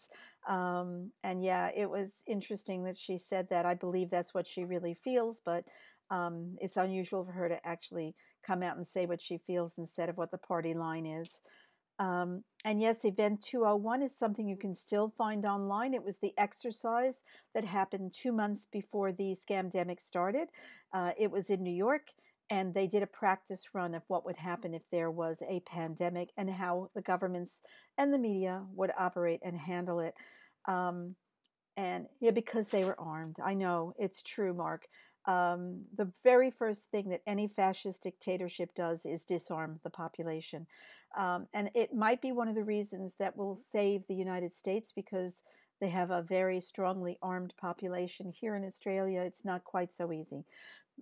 Um, 0.47 1.11
and 1.23 1.41
yeah, 1.41 1.69
it 1.73 1.89
was 1.89 2.09
interesting 2.27 2.83
that 2.83 2.97
she 2.97 3.17
said 3.17 3.47
that. 3.49 3.65
I 3.65 3.75
believe 3.75 4.09
that's 4.09 4.33
what 4.33 4.45
she 4.45 4.65
really 4.65 4.93
feels, 4.93 5.37
but 5.45 5.63
um, 6.09 6.55
it's 6.61 6.77
unusual 6.77 7.25
for 7.25 7.31
her 7.31 7.49
to 7.49 7.65
actually 7.65 8.15
come 8.45 8.63
out 8.63 8.77
and 8.77 8.87
say 8.87 9.05
what 9.05 9.21
she 9.21 9.37
feels 9.37 9.73
instead 9.77 10.09
of 10.09 10.17
what 10.17 10.31
the 10.31 10.37
party 10.37 10.73
line 10.73 11.05
is. 11.05 11.27
Um, 11.99 12.43
and 12.65 12.81
yes, 12.81 13.05
Event 13.05 13.41
201 13.41 14.01
is 14.01 14.11
something 14.17 14.47
you 14.47 14.57
can 14.57 14.75
still 14.75 15.13
find 15.17 15.45
online. 15.45 15.93
It 15.93 16.03
was 16.03 16.17
the 16.21 16.33
exercise 16.37 17.13
that 17.53 17.63
happened 17.63 18.13
two 18.13 18.31
months 18.31 18.67
before 18.71 19.11
the 19.11 19.35
scamdemic 19.47 19.99
started. 20.05 20.49
Uh, 20.93 21.11
it 21.17 21.29
was 21.29 21.49
in 21.49 21.61
New 21.61 21.73
York, 21.73 22.07
and 22.49 22.73
they 22.73 22.87
did 22.87 23.03
a 23.03 23.07
practice 23.07 23.61
run 23.73 23.93
of 23.93 24.03
what 24.07 24.25
would 24.25 24.35
happen 24.35 24.73
if 24.73 24.81
there 24.91 25.11
was 25.11 25.37
a 25.47 25.61
pandemic 25.61 26.29
and 26.37 26.49
how 26.49 26.89
the 26.95 27.01
governments 27.01 27.55
and 27.97 28.13
the 28.13 28.17
media 28.17 28.63
would 28.73 28.91
operate 28.97 29.39
and 29.43 29.57
handle 29.57 29.99
it. 29.99 30.13
Um, 30.67 31.15
and 31.77 32.05
yeah, 32.19 32.31
because 32.31 32.67
they 32.67 32.85
were 32.85 32.99
armed. 32.99 33.37
I 33.43 33.53
know 33.53 33.93
it's 33.97 34.21
true, 34.21 34.53
Mark 34.53 34.87
um, 35.25 35.81
the 35.97 36.11
very 36.23 36.51
first 36.51 36.83
thing 36.91 37.09
that 37.09 37.21
any 37.25 37.47
fascist 37.47 38.01
dictatorship 38.03 38.73
does 38.75 38.99
is 39.05 39.23
disarm 39.23 39.79
the 39.83 39.89
population. 39.89 40.67
Um, 41.17 41.47
and 41.53 41.69
it 41.75 41.93
might 41.93 42.21
be 42.21 42.31
one 42.31 42.47
of 42.47 42.55
the 42.55 42.63
reasons 42.63 43.13
that 43.19 43.37
will 43.37 43.61
save 43.71 44.01
the 44.07 44.15
United 44.15 44.55
States 44.57 44.91
because 44.95 45.33
they 45.79 45.89
have 45.89 46.11
a 46.11 46.21
very 46.21 46.59
strongly 46.61 47.17
armed 47.21 47.53
population. 47.59 48.31
Here 48.31 48.55
in 48.55 48.65
Australia, 48.65 49.21
it's 49.21 49.45
not 49.45 49.63
quite 49.63 49.93
so 49.93 50.11
easy. 50.11 50.43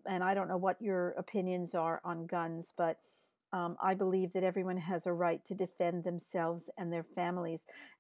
And 0.08 0.24
I 0.24 0.34
don't 0.34 0.48
know 0.48 0.58
what 0.58 0.82
your 0.82 1.12
opinions 1.12 1.76
are 1.76 2.02
on 2.04 2.28
guns, 2.28 2.66
but 2.78 2.98
um, 3.54 3.76
I 3.82 3.94
believe 3.94 4.32
that 4.34 4.44
everyone 4.44 4.78
has 4.78 5.06
a 5.06 5.14
right 5.14 5.42
to 5.48 5.56
defend 5.56 6.04
themselves 6.04 6.70
and 6.78 6.92
their 6.92 7.06
families. 7.16 7.60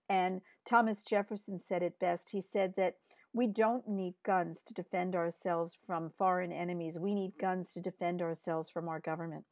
And 0.09 0.41
Thomas 0.67 1.03
Jefferson 1.03 1.59
said 1.59 1.83
it 1.83 1.99
best. 1.99 2.29
He 2.29 2.43
said 2.53 2.73
that 2.77 2.95
we 3.33 3.47
don't 3.47 3.87
need 3.87 4.13
guns 4.25 4.59
to 4.67 4.73
defend 4.73 5.15
ourselves 5.15 5.73
from 5.87 6.11
foreign 6.17 6.51
enemies. 6.51 6.99
We 6.99 7.15
need 7.15 7.33
guns 7.39 7.69
to 7.73 7.81
defend 7.81 8.21
ourselves 8.21 8.69
from 8.69 8.89
our 8.89 8.99
government. 8.99 9.45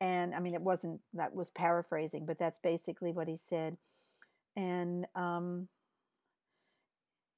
And 0.00 0.34
I 0.34 0.40
mean, 0.40 0.54
it 0.54 0.60
wasn't, 0.60 1.00
that 1.14 1.34
was 1.34 1.50
paraphrasing, 1.50 2.26
but 2.26 2.38
that's 2.38 2.58
basically 2.62 3.12
what 3.12 3.28
he 3.28 3.38
said. 3.48 3.76
And 4.54 5.06
um, 5.14 5.68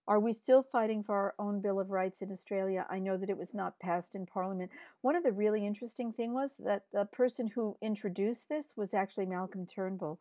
are 0.06 0.20
we 0.20 0.32
still 0.32 0.62
fighting 0.73 1.05
for 1.05 1.15
our 1.15 1.35
own 1.39 1.60
Bill 1.60 1.81
of 1.81 1.90
Rights 1.90 2.20
in 2.20 2.32
Australia? 2.32 2.86
I 2.90 2.98
know 2.98 3.16
that 3.16 3.31
it 3.31 3.39
was 3.39 3.55
not 3.55 3.78
passed 3.78 4.15
in 4.15 4.27
Parliament. 4.27 4.70
One 5.02 5.16
of 5.16 5.23
the 5.23 5.32
really 5.32 5.66
interesting 5.66 6.12
thing 6.12 6.35
was 6.35 6.51
that 6.59 6.82
the 6.93 7.06
person 7.06 7.47
who 7.47 7.77
introduced 7.81 8.48
this 8.48 8.66
was 8.77 8.93
actually 8.93 9.27
Malcolm 9.27 9.66
Turnbull, 9.66 10.19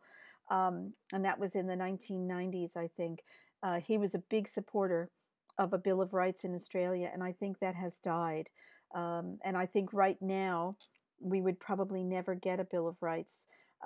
um, 0.50 0.92
and 1.12 1.24
that 1.24 1.38
was 1.38 1.54
in 1.54 1.66
the 1.66 1.74
1990s, 1.74 2.76
I 2.76 2.88
think. 2.96 3.20
Uh, 3.62 3.80
he 3.80 3.98
was 3.98 4.14
a 4.14 4.22
big 4.30 4.46
supporter 4.46 5.10
of 5.58 5.72
a 5.72 5.78
Bill 5.78 6.00
of 6.00 6.12
Rights 6.12 6.44
in 6.44 6.54
Australia, 6.54 7.10
and 7.12 7.22
I 7.22 7.32
think 7.32 7.58
that 7.58 7.74
has 7.74 7.92
died. 8.04 8.48
Um, 8.94 9.38
and 9.44 9.56
I 9.56 9.66
think 9.66 9.92
right 9.92 10.16
now 10.20 10.76
we 11.20 11.40
would 11.40 11.58
probably 11.60 12.04
never 12.04 12.34
get 12.34 12.60
a 12.60 12.64
Bill 12.64 12.88
of 12.88 12.96
Rights. 13.00 13.34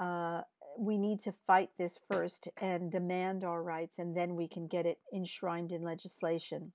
Uh, 0.01 0.43
we 0.79 0.97
need 0.97 1.23
to 1.23 1.35
fight 1.47 1.71
this 1.79 1.99
first 2.11 2.49
and 2.61 2.91
demand 2.91 3.45
our 3.45 3.63
rights, 3.63 3.99
and 3.99 4.17
then 4.17 4.37
we 4.37 4.49
can 4.49 4.67
get 4.67 4.87
it 4.87 4.99
enshrined 5.15 5.73
in 5.73 5.83
legislation. 5.83 6.73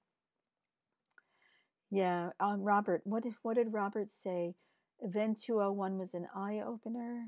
Yeah, 1.90 2.30
um, 2.40 2.62
Robert, 2.62 3.02
what 3.06 3.24
did, 3.24 3.34
what 3.44 3.56
did 3.56 3.72
Robert 3.72 4.10
say? 4.24 4.56
Event 5.02 5.40
201 5.46 5.98
was 5.98 6.14
an 6.14 6.28
eye 6.36 6.62
opener. 6.66 7.28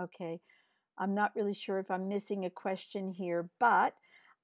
Okay, 0.00 0.40
I'm 0.98 1.14
not 1.14 1.32
really 1.36 1.54
sure 1.54 1.78
if 1.78 1.90
I'm 1.90 2.08
missing 2.08 2.44
a 2.44 2.50
question 2.50 3.12
here, 3.12 3.48
but 3.60 3.94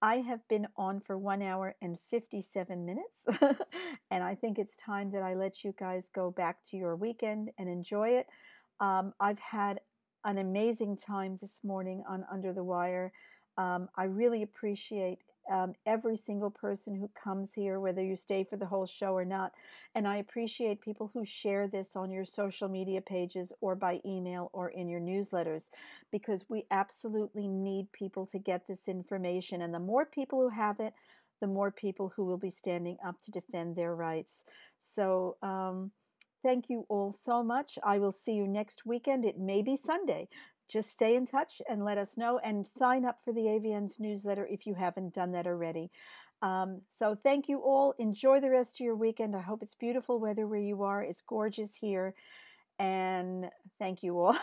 I 0.03 0.17
have 0.17 0.41
been 0.49 0.67
on 0.77 1.01
for 1.01 1.19
one 1.19 1.43
hour 1.43 1.75
and 1.83 1.99
57 2.11 2.87
minutes, 2.87 3.13
and 4.11 4.25
I 4.25 4.35
think 4.35 4.59
it's 4.59 4.75
time 4.77 5.13
that 5.13 5.23
I 5.23 5.35
let 5.35 5.63
you 5.63 5.75
guys 5.79 6.05
go 6.15 6.31
back 6.31 6.57
to 6.71 6.77
your 6.77 6.97
weekend 6.97 7.51
and 7.59 7.69
enjoy 7.69 8.11
it. 8.11 8.27
Um, 8.81 9.13
I've 9.21 9.39
had 9.39 9.81
an 10.25 10.39
amazing 10.39 10.97
time 10.97 11.39
this 11.43 11.61
morning 11.63 12.03
on 12.09 12.25
Under 12.33 12.53
the 12.53 12.65
Wire. 12.65 13.13
Um, 13.59 13.89
I 13.97 14.05
really 14.05 14.43
appreciate 14.43 15.19
um, 15.51 15.75
every 15.87 16.17
single 16.17 16.51
person 16.51 16.95
who 16.95 17.11
comes 17.23 17.51
here, 17.55 17.81
whether 17.81 18.03
you 18.03 18.17
stay 18.17 18.45
for 18.49 18.57
the 18.57 18.67
whole 18.67 18.87
show 18.87 19.17
or 19.17 19.25
not. 19.25 19.53
And 19.95 20.07
I 20.07 20.17
appreciate 20.19 20.81
people 20.81 21.11
who 21.13 21.25
share 21.25 21.69
this 21.69 21.89
on 21.97 22.11
your 22.11 22.25
social 22.25 22.69
media 22.69 23.01
pages 23.01 23.53
or 23.61 23.75
by 23.75 24.01
email 24.07 24.51
or 24.53 24.69
in 24.71 24.89
your 24.89 25.01
newsletters 25.01 25.63
because 26.13 26.45
we 26.49 26.67
absolutely 26.71 27.49
need 27.49 27.91
people 27.93 28.27
to 28.29 28.39
get 28.39 28.67
this 28.67 28.87
information. 28.87 29.63
And 29.63 29.75
the 29.75 29.81
more 29.81 30.07
people 30.07 30.41
who 30.41 30.49
have 30.49 30.79
it, 30.81 30.95
the 31.41 31.47
more 31.47 31.71
people 31.71 32.13
who 32.15 32.25
will 32.25 32.39
be 32.39 32.51
standing 32.51 32.97
up 33.05 33.17
to 33.23 33.31
defend 33.31 33.75
their 33.75 33.95
rights. 33.95 34.33
So, 34.95 35.37
um, 35.43 35.91
thank 36.43 36.67
you 36.69 36.87
all 36.89 37.17
so 37.25 37.43
much. 37.43 37.79
I 37.83 37.99
will 37.99 38.13
see 38.13 38.33
you 38.33 38.47
next 38.47 38.87
weekend. 38.87 39.25
It 39.25 39.39
may 39.39 39.63
be 39.63 39.77
Sunday 39.77 40.29
just 40.71 40.91
stay 40.93 41.17
in 41.17 41.27
touch 41.27 41.61
and 41.69 41.85
let 41.85 41.99
us 41.99 42.17
know 42.17 42.39
and 42.39 42.67
sign 42.79 43.05
up 43.05 43.19
for 43.25 43.33
the 43.33 43.41
AVN's 43.41 43.99
newsletter 43.99 44.47
if 44.47 44.67
you 44.67 44.75
haven't 44.75 45.15
done 45.15 45.33
that 45.33 45.47
already. 45.47 45.91
Um, 46.43 46.81
so 46.99 47.17
thank 47.23 47.49
you 47.49 47.63
all. 47.63 47.95
Enjoy 47.99 48.41
the 48.41 48.51
rest 48.51 48.77
of 48.77 48.81
your 48.81 48.97
weekend. 48.97 49.37
I 49.37 49.41
hope 49.41 49.63
it's 49.63 49.75
beautiful 49.75 50.19
weather 50.19 50.47
where 50.47 50.61
you 50.61 50.83
are. 50.83 51.03
It's 51.03 51.23
gorgeous 51.27 51.75
here. 51.75 52.15
And 52.79 53.51
thank 53.79 54.03
you 54.03 54.19
all. 54.19 54.39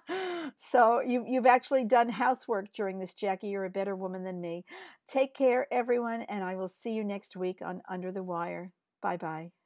so 0.72 1.00
you, 1.00 1.24
you've 1.26 1.46
actually 1.46 1.84
done 1.84 2.10
housework 2.10 2.66
during 2.76 2.98
this, 2.98 3.14
Jackie. 3.14 3.48
You're 3.48 3.64
a 3.64 3.70
better 3.70 3.96
woman 3.96 4.22
than 4.22 4.38
me. 4.40 4.66
Take 5.08 5.34
care, 5.34 5.66
everyone, 5.72 6.22
and 6.22 6.44
I 6.44 6.56
will 6.56 6.72
see 6.82 6.92
you 6.92 7.04
next 7.04 7.36
week 7.36 7.60
on 7.64 7.80
Under 7.88 8.12
the 8.12 8.22
Wire. 8.22 8.70
Bye 9.00 9.16
bye. 9.16 9.63